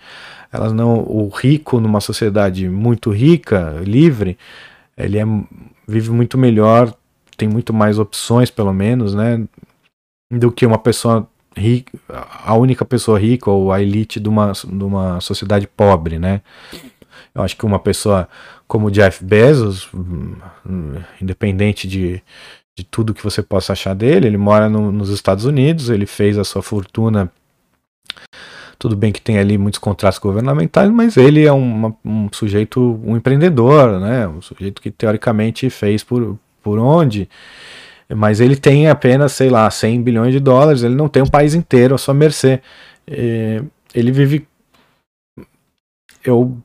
elas 0.51 0.73
não, 0.73 0.99
o 0.99 1.29
rico 1.29 1.79
numa 1.79 2.01
sociedade 2.01 2.67
muito 2.67 3.11
rica, 3.11 3.81
livre, 3.83 4.37
ele 4.97 5.17
é, 5.19 5.25
vive 5.87 6.09
muito 6.11 6.37
melhor, 6.37 6.93
tem 7.37 7.47
muito 7.47 7.73
mais 7.73 7.99
opções 7.99 8.49
pelo 8.49 8.73
menos, 8.73 9.13
né, 9.13 9.43
do 10.31 10.51
que 10.51 10.65
uma 10.65 10.77
pessoa 10.77 11.27
a 12.43 12.53
única 12.53 12.83
pessoa 12.83 13.17
rica 13.17 13.49
ou 13.49 13.71
a 13.71 13.81
elite 13.81 14.19
de 14.19 14.27
uma, 14.27 14.51
de 14.51 14.83
uma 14.83 15.21
sociedade 15.21 15.65
pobre, 15.65 16.19
né? 16.19 16.41
Eu 17.33 17.41
acho 17.43 17.55
que 17.55 17.65
uma 17.65 17.79
pessoa 17.79 18.27
como 18.67 18.91
Jeff 18.91 19.23
Bezos, 19.23 19.89
independente 21.21 21.87
de, 21.87 22.21
de 22.77 22.83
tudo 22.83 23.13
que 23.13 23.23
você 23.23 23.41
possa 23.41 23.73
achar 23.73 23.93
dele, 23.93 24.27
ele 24.27 24.37
mora 24.37 24.69
no, 24.69 24.91
nos 24.91 25.09
Estados 25.09 25.45
Unidos, 25.45 25.89
ele 25.89 26.05
fez 26.05 26.37
a 26.37 26.43
sua 26.43 26.61
fortuna. 26.61 27.31
Tudo 28.77 28.95
bem 28.95 29.11
que 29.11 29.21
tem 29.21 29.37
ali 29.37 29.57
muitos 29.57 29.79
contratos 29.79 30.19
governamentais, 30.19 30.89
mas 30.91 31.15
ele 31.15 31.45
é 31.45 31.53
um, 31.53 31.93
um 32.03 32.27
sujeito, 32.31 32.99
um 33.03 33.15
empreendedor, 33.15 33.99
né? 33.99 34.27
Um 34.27 34.41
sujeito 34.41 34.81
que 34.81 34.91
teoricamente 34.91 35.69
fez 35.69 36.03
por, 36.03 36.37
por 36.61 36.77
onde 36.77 37.29
mas 38.13 38.39
ele 38.39 38.55
tem 38.55 38.87
apenas, 38.87 39.31
sei 39.31 39.49
lá, 39.49 39.69
100 39.69 40.03
bilhões 40.03 40.31
de 40.31 40.39
dólares, 40.39 40.83
ele 40.83 40.95
não 40.95 41.07
tem 41.07 41.23
um 41.23 41.27
país 41.27 41.55
inteiro 41.55 41.95
à 41.95 41.97
sua 41.97 42.13
mercê. 42.13 42.61
ele 43.07 44.11
vive. 44.11 44.47
Eu 46.23 46.57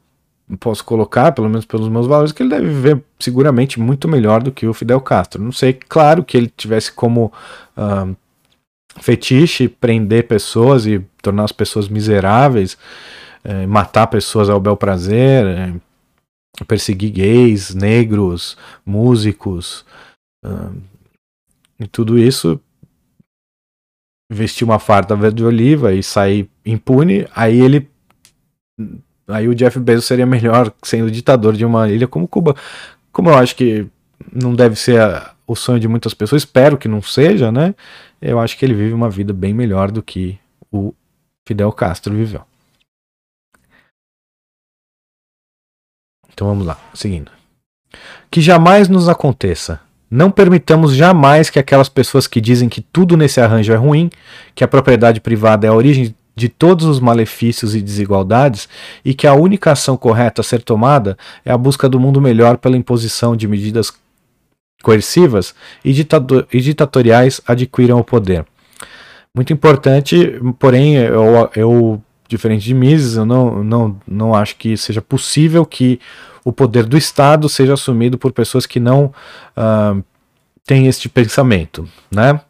posso 0.58 0.84
colocar, 0.84 1.32
pelo 1.32 1.48
menos 1.48 1.64
pelos 1.64 1.88
meus 1.88 2.06
valores, 2.06 2.32
que 2.32 2.42
ele 2.42 2.50
deve 2.50 2.66
viver 2.66 3.02
seguramente 3.18 3.78
muito 3.78 4.08
melhor 4.08 4.42
do 4.42 4.50
que 4.50 4.66
o 4.66 4.74
Fidel 4.74 5.00
Castro. 5.00 5.42
Não 5.42 5.52
sei, 5.52 5.72
claro 5.72 6.24
que 6.24 6.36
ele 6.36 6.52
tivesse 6.54 6.92
como 6.92 7.32
uh, 7.76 8.16
fetiche 8.98 9.68
prender 9.68 10.26
pessoas 10.26 10.86
e 10.86 10.98
tornar 11.22 11.44
as 11.44 11.52
pessoas 11.52 11.88
miseráveis, 11.88 12.76
eh, 13.44 13.66
matar 13.66 14.06
pessoas 14.08 14.50
ao 14.50 14.60
bel 14.60 14.76
prazer, 14.76 15.46
eh, 15.46 15.74
perseguir 16.66 17.12
gays, 17.12 17.74
negros, 17.74 18.56
músicos. 18.84 19.84
Uh, 20.44 20.74
e 21.78 21.86
tudo 21.86 22.18
isso, 22.18 22.60
vestir 24.30 24.64
uma 24.64 24.78
farda 24.78 25.16
verde 25.16 25.38
de 25.38 25.44
oliva 25.44 25.94
e 25.94 26.02
sair 26.02 26.50
impune, 26.64 27.26
aí 27.34 27.60
ele. 27.60 27.88
Aí 29.32 29.48
o 29.48 29.54
Jeff 29.54 29.78
Bezos 29.78 30.04
seria 30.04 30.26
melhor 30.26 30.72
sendo 30.82 31.10
ditador 31.10 31.54
de 31.54 31.64
uma 31.64 31.88
ilha 31.88 32.06
como 32.06 32.28
Cuba. 32.28 32.54
Como 33.12 33.30
eu 33.30 33.34
acho 33.34 33.56
que 33.56 33.86
não 34.32 34.54
deve 34.54 34.76
ser 34.76 35.00
a, 35.00 35.34
o 35.46 35.56
sonho 35.56 35.80
de 35.80 35.88
muitas 35.88 36.14
pessoas, 36.14 36.42
espero 36.42 36.78
que 36.78 36.88
não 36.88 37.02
seja, 37.02 37.50
né? 37.50 37.74
Eu 38.20 38.38
acho 38.38 38.56
que 38.56 38.64
ele 38.64 38.74
vive 38.74 38.92
uma 38.92 39.10
vida 39.10 39.32
bem 39.32 39.54
melhor 39.54 39.90
do 39.90 40.02
que 40.02 40.38
o 40.70 40.94
Fidel 41.46 41.72
Castro 41.72 42.14
viveu. 42.14 42.42
Então 46.32 46.46
vamos 46.46 46.66
lá, 46.66 46.78
seguindo. 46.94 47.30
Que 48.30 48.40
jamais 48.40 48.88
nos 48.88 49.08
aconteça 49.08 49.80
não 50.10 50.30
permitamos 50.30 50.94
jamais 50.96 51.48
que 51.48 51.58
aquelas 51.58 51.88
pessoas 51.88 52.26
que 52.26 52.40
dizem 52.40 52.68
que 52.68 52.80
tudo 52.80 53.16
nesse 53.16 53.40
arranjo 53.40 53.72
é 53.72 53.76
ruim, 53.76 54.10
que 54.56 54.64
a 54.64 54.68
propriedade 54.68 55.20
privada 55.20 55.66
é 55.68 55.70
a 55.70 55.74
origem 55.74 56.04
de 56.04 56.16
todos 56.48 56.86
os 56.86 57.00
malefícios 57.00 57.74
e 57.74 57.82
desigualdades 57.82 58.68
e 59.04 59.14
que 59.14 59.26
a 59.26 59.34
única 59.34 59.72
ação 59.72 59.96
correta 59.96 60.40
a 60.40 60.44
ser 60.44 60.62
tomada 60.62 61.16
é 61.44 61.52
a 61.52 61.58
busca 61.58 61.88
do 61.88 62.00
mundo 62.00 62.20
melhor 62.20 62.56
pela 62.56 62.76
imposição 62.76 63.36
de 63.36 63.46
medidas 63.46 63.92
coercivas 64.82 65.54
e, 65.84 65.90
e 65.90 66.60
ditatoriais 66.60 67.40
adquiram 67.46 67.98
o 67.98 68.04
poder. 68.04 68.44
Muito 69.34 69.52
importante, 69.52 70.40
porém, 70.58 70.96
eu, 70.96 71.50
eu 71.54 72.02
diferente 72.26 72.64
de 72.64 72.74
Mises, 72.74 73.16
eu 73.16 73.26
não, 73.26 73.62
não, 73.62 74.00
não 74.06 74.34
acho 74.34 74.56
que 74.56 74.76
seja 74.76 75.02
possível 75.02 75.66
que 75.66 76.00
o 76.44 76.52
poder 76.52 76.86
do 76.86 76.96
Estado 76.96 77.48
seja 77.48 77.74
assumido 77.74 78.16
por 78.16 78.32
pessoas 78.32 78.66
que 78.66 78.80
não 78.80 79.12
uh, 79.56 80.02
têm 80.64 80.86
este 80.86 81.08
pensamento, 81.08 81.88
né? 82.10 82.40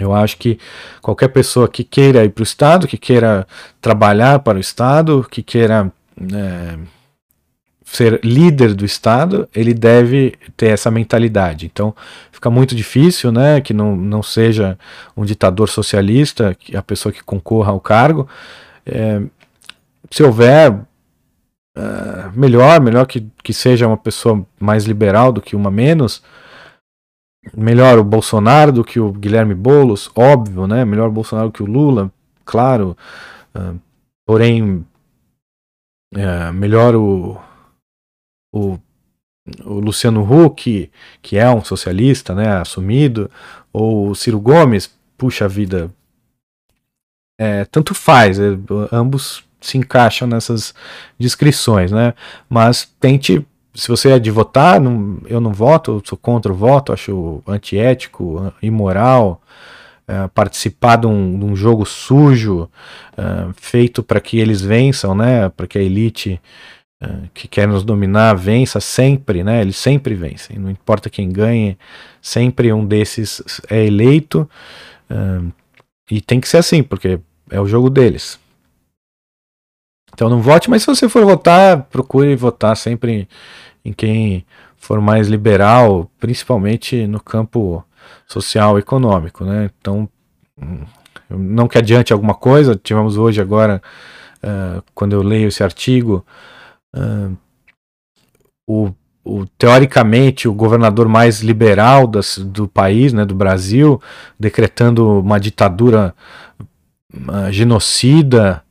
Eu 0.00 0.14
acho 0.14 0.36
que 0.36 0.58
qualquer 1.00 1.28
pessoa 1.28 1.68
que 1.68 1.84
queira 1.84 2.24
ir 2.24 2.30
para 2.30 2.42
o 2.42 2.44
Estado, 2.44 2.86
que 2.86 2.98
queira 2.98 3.46
trabalhar 3.80 4.40
para 4.40 4.58
o 4.58 4.60
Estado, 4.60 5.26
que 5.30 5.42
queira 5.42 5.92
é, 6.32 6.78
ser 7.84 8.20
líder 8.24 8.74
do 8.74 8.84
Estado, 8.84 9.48
ele 9.54 9.72
deve 9.72 10.34
ter 10.56 10.68
essa 10.68 10.90
mentalidade. 10.90 11.66
Então 11.66 11.94
fica 12.32 12.50
muito 12.50 12.74
difícil 12.74 13.30
né, 13.30 13.60
que 13.60 13.72
não, 13.72 13.94
não 13.94 14.22
seja 14.22 14.78
um 15.16 15.24
ditador 15.24 15.68
socialista, 15.68 16.56
a 16.74 16.82
pessoa 16.82 17.12
que 17.12 17.22
concorra 17.22 17.70
ao 17.70 17.80
cargo. 17.80 18.28
É, 18.84 19.20
se 20.10 20.22
houver 20.22 20.72
uh, 21.76 22.32
melhor, 22.34 22.80
melhor 22.80 23.06
que, 23.06 23.26
que 23.42 23.52
seja 23.52 23.86
uma 23.86 23.96
pessoa 23.96 24.44
mais 24.58 24.84
liberal 24.84 25.32
do 25.32 25.40
que 25.40 25.56
uma 25.56 25.70
menos. 25.70 26.22
Melhor 27.52 27.98
o 27.98 28.04
Bolsonaro 28.04 28.72
do 28.72 28.84
que 28.84 28.98
o 28.98 29.12
Guilherme 29.12 29.54
Boulos, 29.54 30.10
óbvio, 30.14 30.66
né? 30.66 30.84
Melhor 30.84 31.08
o 31.08 31.12
Bolsonaro 31.12 31.52
que 31.52 31.62
o 31.62 31.66
Lula, 31.66 32.10
claro. 32.44 32.96
Uh, 33.54 33.78
porém, 34.26 34.84
uh, 36.14 36.52
melhor 36.52 36.94
o, 36.94 37.38
o, 38.52 38.78
o 39.64 39.74
Luciano 39.80 40.22
Huck, 40.22 40.90
que 41.20 41.36
é 41.36 41.48
um 41.50 41.62
socialista, 41.62 42.34
né? 42.34 42.56
Assumido, 42.56 43.30
ou 43.72 44.08
o 44.08 44.14
Ciro 44.14 44.40
Gomes, 44.40 44.90
puxa 45.18 45.48
vida. 45.48 45.90
É, 47.38 47.64
tanto 47.64 47.94
faz, 47.94 48.38
é, 48.38 48.44
ambos 48.92 49.44
se 49.60 49.78
encaixam 49.78 50.28
nessas 50.28 50.74
descrições, 51.18 51.90
né? 51.90 52.14
Mas 52.48 52.84
tente, 53.00 53.44
se 53.74 53.88
você 53.88 54.10
é 54.10 54.18
de 54.18 54.30
votar, 54.30 54.80
não, 54.80 55.18
eu 55.26 55.40
não 55.40 55.52
voto, 55.52 55.92
eu 55.92 56.02
sou 56.04 56.16
contra 56.16 56.52
o 56.52 56.54
voto, 56.54 56.92
acho 56.92 57.42
antiético, 57.46 58.52
imoral. 58.62 59.40
É, 60.06 60.28
participar 60.28 60.96
de 60.96 61.06
um, 61.06 61.38
de 61.38 61.46
um, 61.46 61.56
jogo 61.56 61.86
sujo 61.86 62.68
é, 63.16 63.48
feito 63.56 64.02
para 64.02 64.20
que 64.20 64.38
eles 64.38 64.60
vençam, 64.60 65.14
né? 65.14 65.48
Para 65.48 65.66
que 65.66 65.78
a 65.78 65.82
elite 65.82 66.38
é, 67.02 67.08
que 67.32 67.48
quer 67.48 67.66
nos 67.66 67.82
dominar 67.82 68.34
vença 68.34 68.80
sempre, 68.80 69.42
né? 69.42 69.62
Eles 69.62 69.78
sempre 69.78 70.14
vencem, 70.14 70.58
não 70.58 70.70
importa 70.70 71.08
quem 71.08 71.30
ganhe, 71.30 71.78
sempre 72.20 72.70
um 72.70 72.84
desses 72.84 73.42
é 73.70 73.86
eleito 73.86 74.46
é, 75.08 75.40
e 76.10 76.20
tem 76.20 76.38
que 76.38 76.48
ser 76.48 76.58
assim, 76.58 76.82
porque 76.82 77.18
é 77.50 77.58
o 77.58 77.66
jogo 77.66 77.88
deles. 77.88 78.38
Então 80.14 80.28
não 80.28 80.40
vote, 80.40 80.70
mas 80.70 80.82
se 80.82 80.86
você 80.86 81.08
for 81.08 81.24
votar, 81.24 81.82
procure 81.84 82.34
votar 82.36 82.76
sempre 82.76 83.28
em 83.84 83.92
quem 83.92 84.46
for 84.76 85.00
mais 85.00 85.28
liberal, 85.28 86.10
principalmente 86.18 87.06
no 87.06 87.20
campo 87.20 87.84
social 88.26 88.78
e 88.78 88.80
econômico, 88.80 89.44
né? 89.44 89.70
Então, 89.78 90.08
hum, 90.60 90.84
não 91.28 91.66
que 91.66 91.78
adiante 91.78 92.12
alguma 92.12 92.34
coisa, 92.34 92.76
tivemos 92.76 93.16
hoje 93.16 93.40
agora, 93.40 93.82
uh, 94.42 94.82
quando 94.94 95.14
eu 95.14 95.22
leio 95.22 95.48
esse 95.48 95.62
artigo, 95.62 96.24
uh, 96.94 97.36
o, 98.66 98.90
o, 99.24 99.46
teoricamente 99.58 100.48
o 100.48 100.54
governador 100.54 101.08
mais 101.08 101.40
liberal 101.40 102.06
das, 102.06 102.38
do 102.38 102.68
país, 102.68 103.12
né, 103.12 103.24
do 103.24 103.34
Brasil, 103.34 104.00
decretando 104.38 105.20
uma 105.20 105.40
ditadura 105.40 106.14
uh, 107.14 107.50
genocida, 107.50 108.63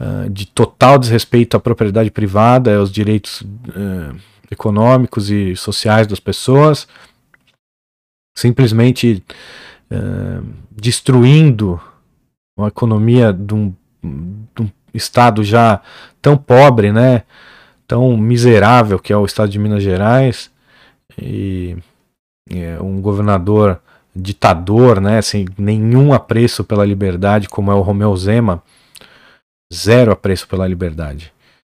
uh, 0.00 0.28
de 0.30 0.46
total 0.46 0.98
desrespeito 0.98 1.56
à 1.56 1.60
propriedade 1.60 2.10
privada, 2.10 2.76
aos 2.76 2.90
direitos 2.90 3.42
uh, 3.42 4.16
econômicos 4.50 5.30
e 5.30 5.54
sociais 5.56 6.06
das 6.06 6.20
pessoas, 6.20 6.88
simplesmente 8.36 9.22
uh, 9.90 10.46
destruindo 10.70 11.80
uma 12.56 12.68
economia 12.68 13.32
de 13.32 13.54
um, 13.54 13.74
de 14.02 14.62
um, 14.62 14.70
estado 14.92 15.44
já 15.44 15.80
tão 16.20 16.36
pobre, 16.36 16.92
né, 16.92 17.22
tão 17.86 18.16
miserável 18.16 18.98
que 18.98 19.12
é 19.12 19.16
o 19.16 19.26
estado 19.26 19.48
de 19.50 19.58
Minas 19.58 19.82
Gerais, 19.82 20.50
e 21.16 21.76
é, 22.50 22.80
um 22.80 23.00
governador 23.00 23.80
ditador, 24.14 25.00
né, 25.00 25.22
sem 25.22 25.46
nenhum 25.56 26.12
apreço 26.12 26.64
pela 26.64 26.84
liberdade, 26.84 27.48
como 27.48 27.70
é 27.70 27.74
o 27.74 27.80
Romeu 27.80 28.16
Zema, 28.16 28.62
zero 29.72 30.12
apreço 30.12 30.48
pela 30.48 30.66
liberdade. 30.66 31.32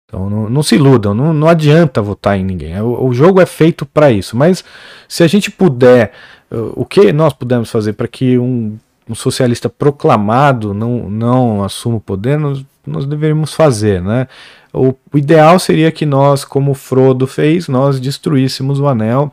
Então 0.07 0.29
não, 0.29 0.49
não 0.49 0.63
se 0.63 0.75
iludam, 0.75 1.13
não, 1.13 1.33
não, 1.33 1.47
adianta 1.47 2.01
votar 2.01 2.37
em 2.37 2.43
ninguém. 2.43 2.79
O, 2.81 3.07
o 3.07 3.13
jogo 3.13 3.41
é 3.41 3.45
feito 3.45 3.85
para 3.85 4.11
isso. 4.11 4.37
Mas 4.37 4.63
se 5.07 5.23
a 5.23 5.27
gente 5.27 5.49
puder, 5.49 6.11
uh, 6.51 6.71
o 6.75 6.85
que 6.85 7.11
nós 7.11 7.33
pudermos 7.33 7.71
fazer 7.71 7.93
para 7.93 8.07
que 8.07 8.37
um, 8.37 8.77
um, 9.09 9.15
socialista 9.15 9.69
proclamado 9.69 10.73
não, 10.73 11.09
não 11.09 11.63
assuma 11.63 11.97
o 11.97 12.01
poder, 12.01 12.37
nós, 12.37 12.63
nós 12.85 13.05
deveríamos 13.05 13.53
fazer, 13.53 14.01
né? 14.01 14.27
O, 14.71 14.93
o 15.11 15.17
ideal 15.17 15.59
seria 15.59 15.91
que 15.91 16.05
nós, 16.05 16.45
como 16.45 16.73
Frodo 16.73 17.27
fez, 17.27 17.67
nós 17.67 17.99
destruíssemos 17.99 18.79
o 18.79 18.87
anel 18.87 19.31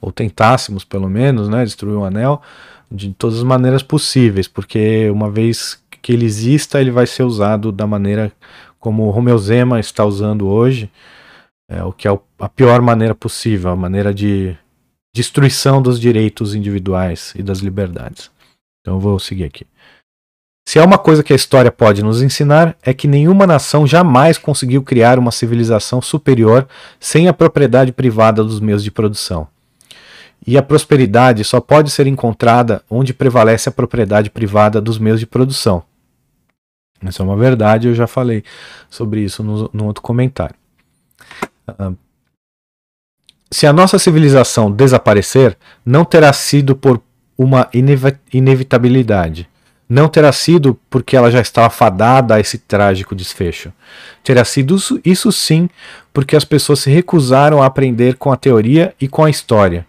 ou 0.00 0.12
tentássemos 0.12 0.84
pelo 0.84 1.08
menos, 1.08 1.48
né, 1.48 1.64
destruir 1.64 1.96
o 1.96 2.04
anel 2.04 2.40
de 2.90 3.12
todas 3.14 3.38
as 3.38 3.42
maneiras 3.42 3.82
possíveis, 3.82 4.46
porque 4.46 5.10
uma 5.10 5.30
vez 5.30 5.82
que 6.06 6.12
ele 6.12 6.24
exista, 6.24 6.80
ele 6.80 6.92
vai 6.92 7.04
ser 7.04 7.24
usado 7.24 7.72
da 7.72 7.84
maneira 7.84 8.30
como 8.78 9.08
o 9.08 9.10
Romeu 9.10 9.36
Zema 9.36 9.80
está 9.80 10.04
usando 10.04 10.46
hoje, 10.46 10.88
é, 11.68 11.82
o 11.82 11.92
que 11.92 12.06
é 12.06 12.16
a 12.38 12.48
pior 12.48 12.80
maneira 12.80 13.12
possível, 13.12 13.72
a 13.72 13.76
maneira 13.76 14.14
de 14.14 14.56
destruição 15.12 15.82
dos 15.82 15.98
direitos 15.98 16.54
individuais 16.54 17.32
e 17.34 17.42
das 17.42 17.58
liberdades. 17.58 18.30
Então 18.80 18.94
eu 18.94 19.00
vou 19.00 19.18
seguir 19.18 19.42
aqui. 19.42 19.66
Se 20.64 20.78
há 20.78 20.84
uma 20.84 20.96
coisa 20.96 21.24
que 21.24 21.32
a 21.32 21.36
história 21.36 21.72
pode 21.72 22.04
nos 22.04 22.22
ensinar, 22.22 22.76
é 22.84 22.94
que 22.94 23.08
nenhuma 23.08 23.44
nação 23.44 23.84
jamais 23.84 24.38
conseguiu 24.38 24.84
criar 24.84 25.18
uma 25.18 25.32
civilização 25.32 26.00
superior 26.00 26.68
sem 27.00 27.26
a 27.26 27.32
propriedade 27.32 27.90
privada 27.90 28.44
dos 28.44 28.60
meios 28.60 28.84
de 28.84 28.92
produção. 28.92 29.48
E 30.46 30.56
a 30.56 30.62
prosperidade 30.62 31.42
só 31.42 31.60
pode 31.60 31.90
ser 31.90 32.06
encontrada 32.06 32.80
onde 32.88 33.12
prevalece 33.12 33.68
a 33.68 33.72
propriedade 33.72 34.30
privada 34.30 34.80
dos 34.80 35.00
meios 35.00 35.18
de 35.18 35.26
produção. 35.26 35.82
Isso 37.02 37.22
é 37.22 37.24
uma 37.24 37.36
verdade, 37.36 37.88
eu 37.88 37.94
já 37.94 38.06
falei 38.06 38.42
sobre 38.88 39.20
isso 39.20 39.42
no, 39.42 39.70
no 39.72 39.86
outro 39.86 40.02
comentário. 40.02 40.54
Uh, 41.68 41.96
se 43.50 43.66
a 43.66 43.72
nossa 43.72 43.98
civilização 43.98 44.70
desaparecer, 44.70 45.56
não 45.84 46.04
terá 46.04 46.32
sido 46.32 46.74
por 46.74 47.00
uma 47.38 47.68
inevitabilidade. 48.32 49.48
Não 49.88 50.08
terá 50.08 50.32
sido 50.32 50.78
porque 50.90 51.16
ela 51.16 51.30
já 51.30 51.40
estava 51.40 51.70
fadada 51.70 52.34
a 52.34 52.40
esse 52.40 52.58
trágico 52.58 53.14
desfecho. 53.14 53.72
Terá 54.24 54.44
sido 54.44 54.74
isso, 54.74 55.00
isso 55.04 55.30
sim 55.30 55.68
porque 56.12 56.34
as 56.34 56.44
pessoas 56.44 56.80
se 56.80 56.90
recusaram 56.90 57.62
a 57.62 57.66
aprender 57.66 58.16
com 58.16 58.32
a 58.32 58.36
teoria 58.36 58.94
e 59.00 59.06
com 59.06 59.24
a 59.24 59.30
história. 59.30 59.86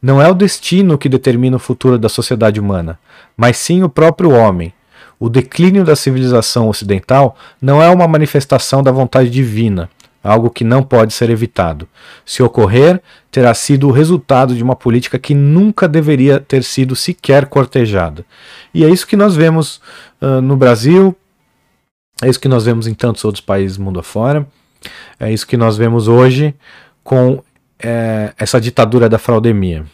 Não 0.00 0.22
é 0.22 0.30
o 0.30 0.34
destino 0.34 0.96
que 0.96 1.08
determina 1.08 1.56
o 1.56 1.60
futuro 1.60 1.98
da 1.98 2.08
sociedade 2.08 2.60
humana, 2.60 2.98
mas 3.36 3.56
sim 3.56 3.82
o 3.82 3.88
próprio 3.88 4.30
homem. 4.30 4.72
O 5.22 5.28
declínio 5.28 5.84
da 5.84 5.94
civilização 5.94 6.68
ocidental 6.68 7.36
não 7.60 7.80
é 7.80 7.88
uma 7.88 8.08
manifestação 8.08 8.82
da 8.82 8.90
vontade 8.90 9.30
divina, 9.30 9.88
algo 10.20 10.50
que 10.50 10.64
não 10.64 10.82
pode 10.82 11.14
ser 11.14 11.30
evitado. 11.30 11.86
Se 12.26 12.42
ocorrer, 12.42 13.00
terá 13.30 13.54
sido 13.54 13.86
o 13.86 13.92
resultado 13.92 14.52
de 14.52 14.64
uma 14.64 14.74
política 14.74 15.20
que 15.20 15.32
nunca 15.32 15.86
deveria 15.86 16.40
ter 16.40 16.64
sido 16.64 16.96
sequer 16.96 17.46
cortejada. 17.46 18.26
E 18.74 18.84
é 18.84 18.90
isso 18.90 19.06
que 19.06 19.14
nós 19.14 19.36
vemos 19.36 19.80
uh, 20.20 20.40
no 20.40 20.56
Brasil, 20.56 21.16
é 22.20 22.28
isso 22.28 22.40
que 22.40 22.48
nós 22.48 22.64
vemos 22.64 22.88
em 22.88 22.92
tantos 22.92 23.24
outros 23.24 23.44
países 23.44 23.78
mundo 23.78 24.00
afora, 24.00 24.44
é 25.20 25.32
isso 25.32 25.46
que 25.46 25.56
nós 25.56 25.76
vemos 25.76 26.08
hoje 26.08 26.52
com 27.04 27.40
é, 27.78 28.32
essa 28.36 28.60
ditadura 28.60 29.08
da 29.08 29.20
fraudemia. 29.20 29.86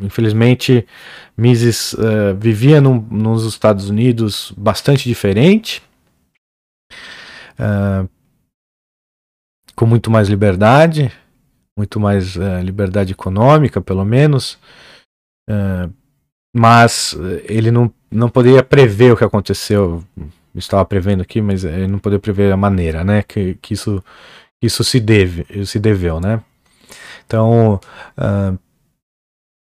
Infelizmente, 0.00 0.86
Mises 1.36 1.92
uh, 1.94 2.34
vivia 2.38 2.80
num, 2.80 3.00
nos 3.10 3.44
Estados 3.44 3.88
Unidos 3.88 4.52
bastante 4.56 5.08
diferente, 5.08 5.82
uh, 7.58 8.08
com 9.74 9.86
muito 9.86 10.10
mais 10.10 10.28
liberdade, 10.28 11.12
muito 11.76 12.00
mais 12.00 12.36
uh, 12.36 12.60
liberdade 12.62 13.12
econômica, 13.12 13.80
pelo 13.80 14.04
menos, 14.04 14.58
mas 16.54 17.16
ele 17.44 17.70
não, 17.70 17.90
não 18.10 18.28
poderia 18.28 18.62
prever 18.62 19.12
o 19.12 19.16
que 19.16 19.24
aconteceu. 19.24 20.04
Estava 20.54 20.84
prevendo 20.84 21.22
aqui, 21.22 21.40
mas 21.40 21.64
ele 21.64 21.86
não 21.86 21.98
poderia 21.98 22.20
prever 22.20 22.52
a 22.52 22.56
maneira, 22.56 23.02
né, 23.02 23.22
que, 23.22 23.54
que 23.62 23.72
isso 23.72 24.02
isso 24.60 24.82
se 24.82 24.98
deve, 24.98 25.64
se 25.64 25.78
deveu, 25.78 26.20
né? 26.20 26.42
Então, 27.26 27.80
uh, 28.16 28.58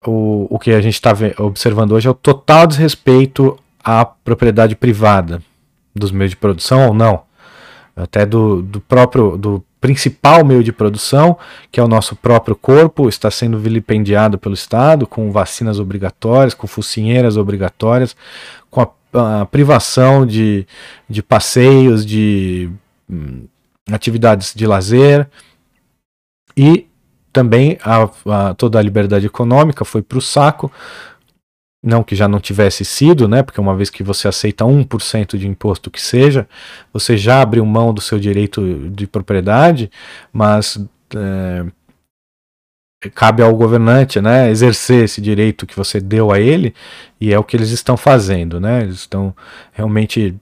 o, 0.07 0.47
o 0.51 0.59
que 0.59 0.73
a 0.73 0.81
gente 0.81 0.95
está 0.95 1.13
observando 1.39 1.93
hoje 1.93 2.09
é 2.09 2.11
o 2.11 2.15
total 2.15 2.67
desrespeito 2.67 3.59
à 3.83 4.05
propriedade 4.05 4.77
privada 4.77 5.43
dos 5.95 6.11
meios 6.11 6.31
de 6.31 6.37
produção 6.37 6.89
ou 6.89 6.95
não, 6.95 7.23
até 7.95 8.25
do, 8.25 8.63
do 8.63 8.81
próprio 8.81 9.37
do 9.37 9.63
principal 9.81 10.45
meio 10.45 10.63
de 10.63 10.73
produção, 10.73 11.37
que 11.71 11.81
é 11.81 11.83
o 11.83 11.89
nosso 11.89 12.15
próprio 12.15 12.55
corpo, 12.55 13.09
está 13.09 13.31
sendo 13.33 13.59
vilipendiado 13.59 14.39
pelo 14.39 14.55
Estado 14.55 15.09
com 15.09 15.33
vacinas 15.33 15.81
obrigatórias, 15.81 16.55
com 16.55 16.69
focinheiras 16.69 17.37
obrigatórias, 17.37 18.15
com 18.71 18.81
a, 18.81 19.41
a 19.43 19.45
privação 19.45 20.25
de, 20.25 20.65
de 21.11 21.21
passeios, 21.21 22.07
de 22.07 22.71
hum, 23.11 23.47
atividades 23.91 24.55
de 24.55 24.69
lazer 24.69 25.29
e 26.57 26.87
também 27.33 27.79
a, 27.83 28.09
a, 28.27 28.55
toda 28.55 28.79
a 28.79 28.83
liberdade 28.83 29.27
econômica 29.27 29.85
foi 29.85 30.03
para 30.03 30.19
o 30.19 30.23
saco. 30.23 30.71
Não 31.85 32.05
que 32.05 32.15
já 32.15 32.29
não 32.29 32.39
tivesse 32.39 32.85
sido, 32.85 33.27
né? 33.27 33.43
Porque 33.43 33.61
uma 33.61 33.75
vez 33.75 33.91
que 33.91 34.05
você 34.05 34.29
aceita 34.29 34.65
1% 34.65 35.37
de 35.37 35.49
imposto 35.49 35.91
que 35.91 36.01
seja, 36.01 36.49
você 36.93 37.17
já 37.17 37.43
abriu 37.43 37.67
mão 37.67 37.93
do 37.93 38.01
seu 38.01 38.21
direito 38.21 38.89
de 38.91 39.05
propriedade, 39.07 39.91
mas 40.33 40.79
é, 41.17 41.67
cabe 43.11 43.43
ao 43.43 43.55
governante, 43.57 44.21
né, 44.21 44.51
exercer 44.51 45.05
esse 45.05 45.21
direito 45.21 45.67
que 45.67 45.77
você 45.77 46.01
deu 46.01 46.31
a 46.31 46.39
ele, 46.39 46.75
e 47.21 47.33
é 47.33 47.39
o 47.39 47.45
que 47.45 47.57
eles 47.57 47.71
estão 47.71 47.97
fazendo, 47.97 48.61
né? 48.61 48.83
Eles 48.83 48.97
estão 48.97 49.35
realmente 49.73 50.37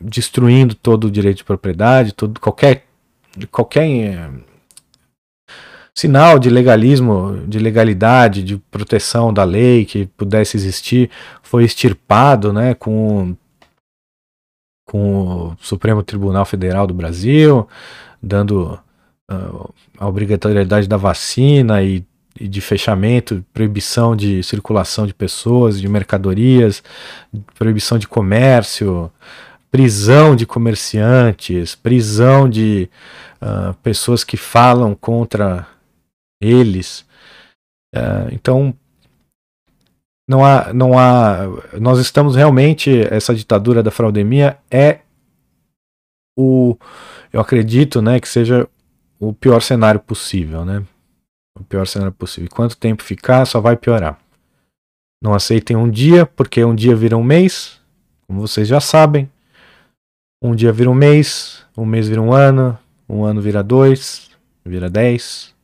destruindo 0.00 0.74
todo 0.74 1.06
o 1.06 1.10
direito 1.10 1.38
de 1.38 1.44
propriedade, 1.44 2.12
todo, 2.12 2.40
qualquer, 2.40 2.84
qualquer 3.50 3.88
eh, 3.88 4.30
sinal 5.96 6.38
de 6.38 6.50
legalismo, 6.50 7.42
de 7.48 7.58
legalidade, 7.58 8.42
de 8.42 8.58
proteção 8.70 9.32
da 9.32 9.44
lei 9.44 9.86
que 9.86 10.04
pudesse 10.04 10.54
existir, 10.54 11.10
foi 11.42 11.64
extirpado 11.64 12.52
né, 12.52 12.74
com, 12.74 13.34
com 14.84 15.22
o 15.22 15.56
Supremo 15.58 16.02
Tribunal 16.02 16.44
Federal 16.44 16.86
do 16.86 16.92
Brasil, 16.92 17.66
dando 18.22 18.78
uh, 19.32 19.74
a 19.98 20.06
obrigatoriedade 20.06 20.86
da 20.86 20.98
vacina 20.98 21.82
e, 21.82 22.04
e 22.38 22.46
de 22.46 22.60
fechamento, 22.60 23.42
proibição 23.54 24.14
de 24.14 24.42
circulação 24.42 25.06
de 25.06 25.14
pessoas, 25.14 25.80
de 25.80 25.88
mercadorias, 25.88 26.82
proibição 27.54 27.96
de 27.98 28.06
comércio, 28.06 29.10
prisão 29.70 30.36
de 30.36 30.44
comerciantes, 30.44 31.74
prisão 31.74 32.50
de 32.50 32.90
uh, 33.40 33.72
pessoas 33.82 34.22
que 34.22 34.36
falam 34.36 34.94
contra 34.94 35.66
eles. 36.40 37.00
Uh, 37.94 38.32
então, 38.32 38.74
não 40.28 40.44
há, 40.44 40.72
não 40.72 40.98
há. 40.98 41.44
Nós 41.80 41.98
estamos 41.98 42.34
realmente. 42.34 42.90
Essa 43.10 43.34
ditadura 43.34 43.82
da 43.82 43.90
fraudemia 43.90 44.58
é 44.70 45.00
o. 46.36 46.76
Eu 47.32 47.40
acredito 47.40 48.02
né, 48.02 48.18
que 48.18 48.28
seja 48.28 48.68
o 49.20 49.32
pior 49.32 49.60
cenário 49.60 50.00
possível. 50.00 50.64
Né? 50.64 50.82
O 51.58 51.64
pior 51.64 51.86
cenário 51.86 52.12
possível. 52.12 52.46
E 52.46 52.50
quanto 52.50 52.76
tempo 52.76 53.02
ficar, 53.02 53.44
só 53.46 53.60
vai 53.60 53.76
piorar. 53.76 54.18
Não 55.22 55.32
aceitem 55.32 55.76
um 55.76 55.90
dia, 55.90 56.26
porque 56.26 56.64
um 56.64 56.74
dia 56.74 56.94
vira 56.94 57.16
um 57.16 57.22
mês, 57.22 57.80
como 58.26 58.40
vocês 58.40 58.68
já 58.68 58.80
sabem. 58.80 59.30
Um 60.42 60.54
dia 60.54 60.72
vira 60.72 60.90
um 60.90 60.94
mês, 60.94 61.64
um 61.76 61.86
mês 61.86 62.06
vira 62.06 62.20
um 62.20 62.32
ano, 62.32 62.78
um 63.08 63.24
ano 63.24 63.40
vira 63.40 63.62
dois, 63.62 64.30
vira 64.64 64.90
dez, 64.90 65.54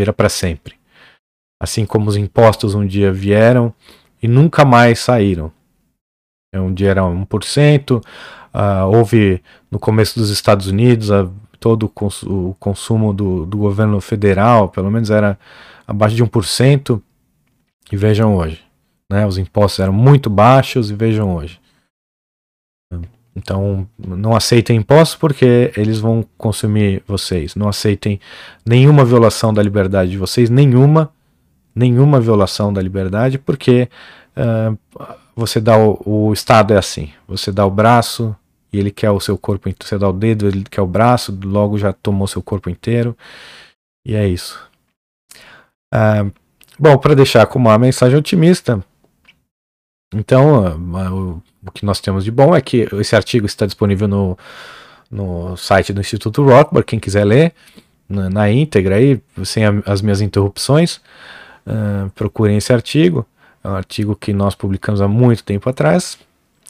vira 0.00 0.12
para 0.14 0.30
sempre. 0.30 0.74
Assim 1.62 1.84
como 1.84 2.08
os 2.08 2.16
impostos 2.16 2.74
um 2.74 2.86
dia 2.86 3.12
vieram 3.12 3.72
e 4.22 4.26
nunca 4.26 4.64
mais 4.64 4.98
saíram. 4.98 5.52
É, 6.54 6.60
um 6.60 6.72
dia 6.72 6.90
era 6.90 7.02
1%, 7.02 7.98
uh, 7.98 8.02
ah, 8.52 8.86
houve 8.86 9.42
no 9.70 9.78
começo 9.78 10.18
dos 10.18 10.30
Estados 10.30 10.66
Unidos 10.66 11.10
uh, 11.10 11.30
todo 11.60 11.84
o, 11.84 11.88
cons 11.88 12.22
o 12.22 12.56
consumo 12.58 13.12
do, 13.12 13.46
do 13.46 13.58
governo 13.58 14.00
federal, 14.00 14.68
pelo 14.70 14.90
menos 14.90 15.10
era 15.10 15.38
abaixo 15.86 16.16
de 16.16 16.24
1%, 16.24 17.00
e 17.92 17.96
vejam 17.96 18.34
hoje. 18.34 18.64
Né, 19.12 19.26
os 19.26 19.38
impostos 19.38 19.80
eram 19.80 19.92
muito 19.92 20.30
baixos 20.30 20.90
e 20.90 20.94
vejam 20.94 21.34
hoje. 21.36 21.60
Então, 23.42 23.88
não 23.98 24.36
aceitem 24.36 24.76
impostos 24.76 25.16
porque 25.16 25.72
eles 25.74 25.98
vão 25.98 26.24
consumir 26.36 27.02
vocês. 27.06 27.54
Não 27.54 27.68
aceitem 27.68 28.20
nenhuma 28.66 29.02
violação 29.02 29.52
da 29.52 29.62
liberdade 29.62 30.10
de 30.10 30.18
vocês, 30.18 30.50
nenhuma, 30.50 31.10
nenhuma 31.74 32.20
violação 32.20 32.70
da 32.70 32.82
liberdade, 32.82 33.38
porque 33.38 33.88
uh, 34.36 34.78
você 35.34 35.58
dá 35.58 35.78
o, 35.78 36.00
o, 36.04 36.32
Estado 36.34 36.74
é 36.74 36.76
assim. 36.76 37.10
Você 37.26 37.50
dá 37.50 37.64
o 37.64 37.70
braço 37.70 38.36
e 38.70 38.78
ele 38.78 38.90
quer 38.90 39.10
o 39.10 39.18
seu 39.20 39.38
corpo 39.38 39.70
inteiro. 39.70 39.88
Você 39.88 39.98
dá 39.98 40.08
o 40.08 40.12
dedo, 40.12 40.46
ele 40.46 40.62
quer 40.70 40.82
o 40.82 40.86
braço, 40.86 41.36
logo 41.42 41.78
já 41.78 41.94
tomou 41.94 42.26
seu 42.26 42.42
corpo 42.42 42.68
inteiro. 42.68 43.16
E 44.06 44.14
é 44.14 44.28
isso. 44.28 44.60
Uh, 45.94 46.30
bom, 46.78 46.98
para 46.98 47.14
deixar 47.14 47.46
com 47.46 47.58
uma 47.58 47.78
mensagem 47.78 48.18
otimista, 48.18 48.84
então, 50.14 50.76
uh, 50.76 51.42
o 51.66 51.70
que 51.70 51.84
nós 51.84 52.00
temos 52.00 52.24
de 52.24 52.30
bom 52.30 52.54
é 52.54 52.60
que 52.60 52.88
esse 52.94 53.14
artigo 53.14 53.46
está 53.46 53.64
disponível 53.64 54.08
no, 54.08 54.38
no 55.10 55.56
site 55.56 55.92
do 55.92 56.00
Instituto 56.00 56.42
Rockbar, 56.42 56.84
quem 56.84 56.98
quiser 56.98 57.24
ler 57.24 57.54
na, 58.08 58.28
na 58.28 58.50
íntegra 58.50 58.96
aí, 58.96 59.22
sem 59.44 59.64
a, 59.64 59.72
as 59.86 60.02
minhas 60.02 60.20
interrupções, 60.20 60.96
uh, 61.66 62.10
procurem 62.14 62.56
esse 62.56 62.72
artigo. 62.72 63.26
É 63.62 63.68
um 63.68 63.74
artigo 63.74 64.16
que 64.16 64.32
nós 64.32 64.54
publicamos 64.54 65.00
há 65.00 65.06
muito 65.06 65.44
tempo 65.44 65.68
atrás, 65.68 66.18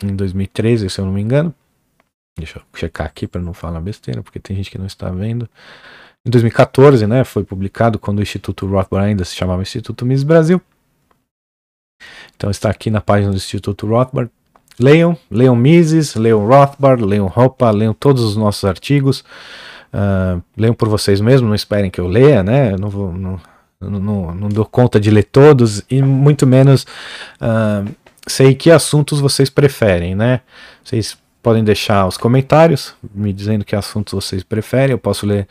em 0.03 0.15
2013, 0.15 0.91
se 0.91 1.01
eu 1.01 1.07
não 1.07 1.13
me 1.13 1.23
engano. 1.23 1.55
Deixa 2.37 2.59
eu 2.59 2.63
checar 2.79 3.07
aqui 3.07 3.27
para 3.27 3.41
não 3.41 3.55
falar 3.55 3.81
besteira, 3.81 4.23
porque 4.23 4.39
tem 4.39 4.57
gente 4.57 4.71
que 4.71 4.79
não 4.79 4.87
está 4.87 5.11
vendo. 5.11 5.49
Em 6.27 6.31
2014, 6.31 7.07
né, 7.07 7.25
foi 7.25 7.45
publicado 7.45 7.99
quando 7.99 8.19
o 8.19 8.23
Instituto 8.23 8.67
Rothbard 8.67 9.09
ainda 9.09 9.25
se 9.25 9.35
chamava 9.35 9.63
Instituto 9.63 10.05
Miss 10.05 10.23
Brasil. 10.23 10.61
Então 12.41 12.51
está 12.51 12.71
aqui 12.71 12.91
na 12.91 13.03
página 13.03 13.31
do 13.31 13.37
Instituto 13.37 13.87
Rothbard. 13.87 14.31
Leiam, 14.79 15.15
leiam 15.31 15.55
Mises, 15.55 16.15
leiam 16.15 16.47
Rothbard, 16.47 17.05
leiam 17.05 17.31
Hoppe, 17.37 17.67
leiam 17.71 17.93
todos 17.93 18.25
os 18.25 18.35
nossos 18.35 18.65
artigos. 18.65 19.23
Uh, 19.93 20.43
leiam 20.57 20.73
por 20.73 20.89
vocês 20.89 21.21
mesmos, 21.21 21.47
não 21.47 21.55
esperem 21.55 21.91
que 21.91 22.01
eu 22.01 22.09
leia, 22.09 22.43
né? 22.43 22.73
Eu 22.73 22.79
não, 22.79 22.89
vou, 22.89 23.13
não, 23.13 23.39
não, 23.79 24.35
não, 24.35 24.49
dou 24.49 24.65
conta 24.65 24.99
de 24.99 25.11
ler 25.11 25.25
todos 25.25 25.83
e 25.91 26.01
muito 26.01 26.47
menos 26.47 26.85
uh, 27.43 27.87
sei 28.27 28.55
que 28.55 28.71
assuntos 28.71 29.21
vocês 29.21 29.51
preferem, 29.51 30.15
né? 30.15 30.41
Vocês 30.83 31.19
podem 31.43 31.63
deixar 31.63 32.07
os 32.07 32.17
comentários 32.17 32.95
me 33.15 33.35
dizendo 33.35 33.67
que 33.67 33.77
assuntos 33.77 34.15
vocês 34.15 34.43
preferem. 34.43 34.93
Eu 34.93 34.99
posso 34.99 35.27
ler 35.27 35.47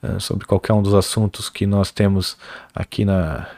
uh, 0.00 0.20
sobre 0.20 0.46
qualquer 0.46 0.74
um 0.74 0.82
dos 0.82 0.94
assuntos 0.94 1.50
que 1.50 1.66
nós 1.66 1.90
temos 1.90 2.36
aqui 2.72 3.04
na, 3.04 3.48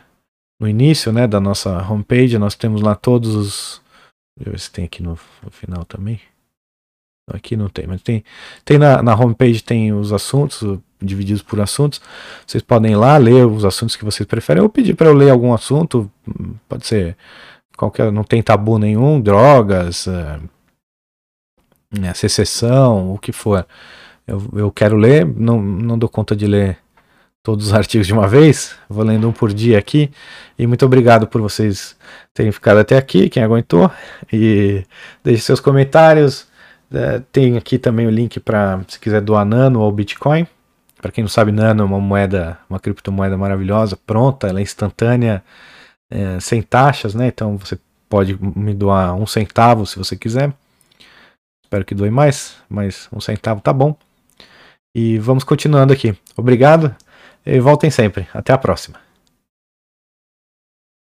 no 0.63 0.69
início 0.69 1.13
né, 1.13 1.27
da 1.27 1.41
nossa 1.41 1.77
homepage. 1.91 2.39
Nós 2.39 2.55
temos 2.55 2.81
lá 2.81 2.95
todos 2.95 3.35
os. 3.35 3.83
Deixa 4.39 4.49
eu 4.49 4.53
ver 4.53 4.61
se 4.61 4.71
tem 4.71 4.85
aqui 4.85 5.03
no, 5.03 5.19
final 5.51 5.85
também. 5.85 6.21
Aqui 7.29 7.57
não 7.57 7.69
tem, 7.69 7.87
mas 7.87 8.03
tem, 8.03 8.25
tem 8.65 8.79
na, 8.79 9.03
na 9.03 9.15
homepage 9.15 9.63
tem 9.63 9.93
os 9.93 10.13
assuntos 10.13 10.79
divididos 11.01 11.43
por 11.43 11.61
assuntos. 11.61 12.01
Vocês 12.47 12.63
podem 12.63 12.93
ir 12.93 12.97
lá 12.97 13.17
ler 13.17 13.47
os 13.47 13.65
assuntos 13.65 13.97
que 13.97 14.05
vocês 14.05 14.27
preferem 14.27 14.63
ou 14.63 14.69
pedir 14.69 14.95
para 14.95 15.09
eu 15.09 15.15
ler 15.15 15.31
algum 15.31 15.53
assunto. 15.53 16.11
Pode 16.69 16.87
ser 16.87 17.17
qualquer, 17.77 18.11
não 18.13 18.25
tem 18.25 18.43
tabu 18.43 18.79
nenhum, 18.79 19.21
drogas, 19.21 20.07
uh, 20.07 20.41
secessão, 22.15 23.13
o 23.13 23.19
que 23.19 23.33
for. 23.33 23.67
Eu, 24.27 24.43
eu 24.55 24.71
quero 24.73 24.97
ler, 24.97 25.27
não, 25.27 25.61
não 25.61 25.99
dou 25.99 26.09
conta 26.09 26.35
de 26.35 26.47
ler 26.47 26.79
todos 27.43 27.67
os 27.69 27.75
artigos 27.75 28.07
de 28.07 28.13
uma 28.13 28.29
vez, 28.29 28.77
vou 28.89 29.05
lendo 29.05 29.29
um 29.29 29.33
por 29.33 29.53
dia 29.53 29.79
aqui. 29.79 30.11
E 30.59 30.67
muito 30.67 30.85
obrigado 30.87 31.27
por 31.27 31.41
vocês 31.41 31.97
terem 32.33 32.53
ficado 32.53 32.79
até 32.79 32.97
aqui, 32.97 33.29
quem 33.29 33.43
aguentou. 33.43 33.91
E 34.33 34.85
deixe 35.25 35.43
seus 35.43 35.61
comentários 35.61 36.47
é, 36.95 37.23
tem 37.33 37.57
aqui 37.57 37.79
também 37.79 38.07
o 38.07 38.11
link 38.11 38.39
para 38.39 38.83
se 38.87 38.99
quiser 39.01 39.23
doar 39.23 39.45
Nano 39.45 39.81
ou 39.81 39.91
Bitcoin. 39.91 40.47
Para 41.01 41.11
quem 41.11 41.25
não 41.25 41.29
sabe, 41.29 41.51
Nano 41.51 41.83
é 41.83 41.87
uma 41.87 41.99
moeda, 41.99 42.59
uma 42.69 42.79
criptomoeda 42.79 43.37
maravilhosa, 43.37 43.97
pronta, 43.97 44.47
ela 44.47 44.61
é 44.61 44.63
instantânea, 44.63 45.43
é, 46.11 46.39
sem 46.39 46.63
taxas, 46.63 47.15
né? 47.15 47.29
Então 47.29 47.57
você 47.57 47.79
pode 48.09 48.39
me 48.41 48.75
doar 48.75 49.15
um 49.15 49.27
centavo 49.27 49.87
se 49.87 49.99
você 49.99 50.15
quiser. 50.17 50.53
Espero 51.65 51.85
que 51.85 51.95
doe 51.95 52.11
mais, 52.11 52.57
mas 52.69 53.09
um 53.13 53.21
centavo 53.21 53.61
tá 53.61 53.73
bom. 53.73 53.97
E 54.95 55.19
vamos 55.19 55.43
continuando 55.43 55.93
aqui. 55.93 56.15
Obrigado 56.37 56.95
e 57.45 57.61
voltem 57.61 57.91
sempre. 57.91 58.27
Até 58.33 58.53
a 58.53 58.59
próxima. 58.59 59.12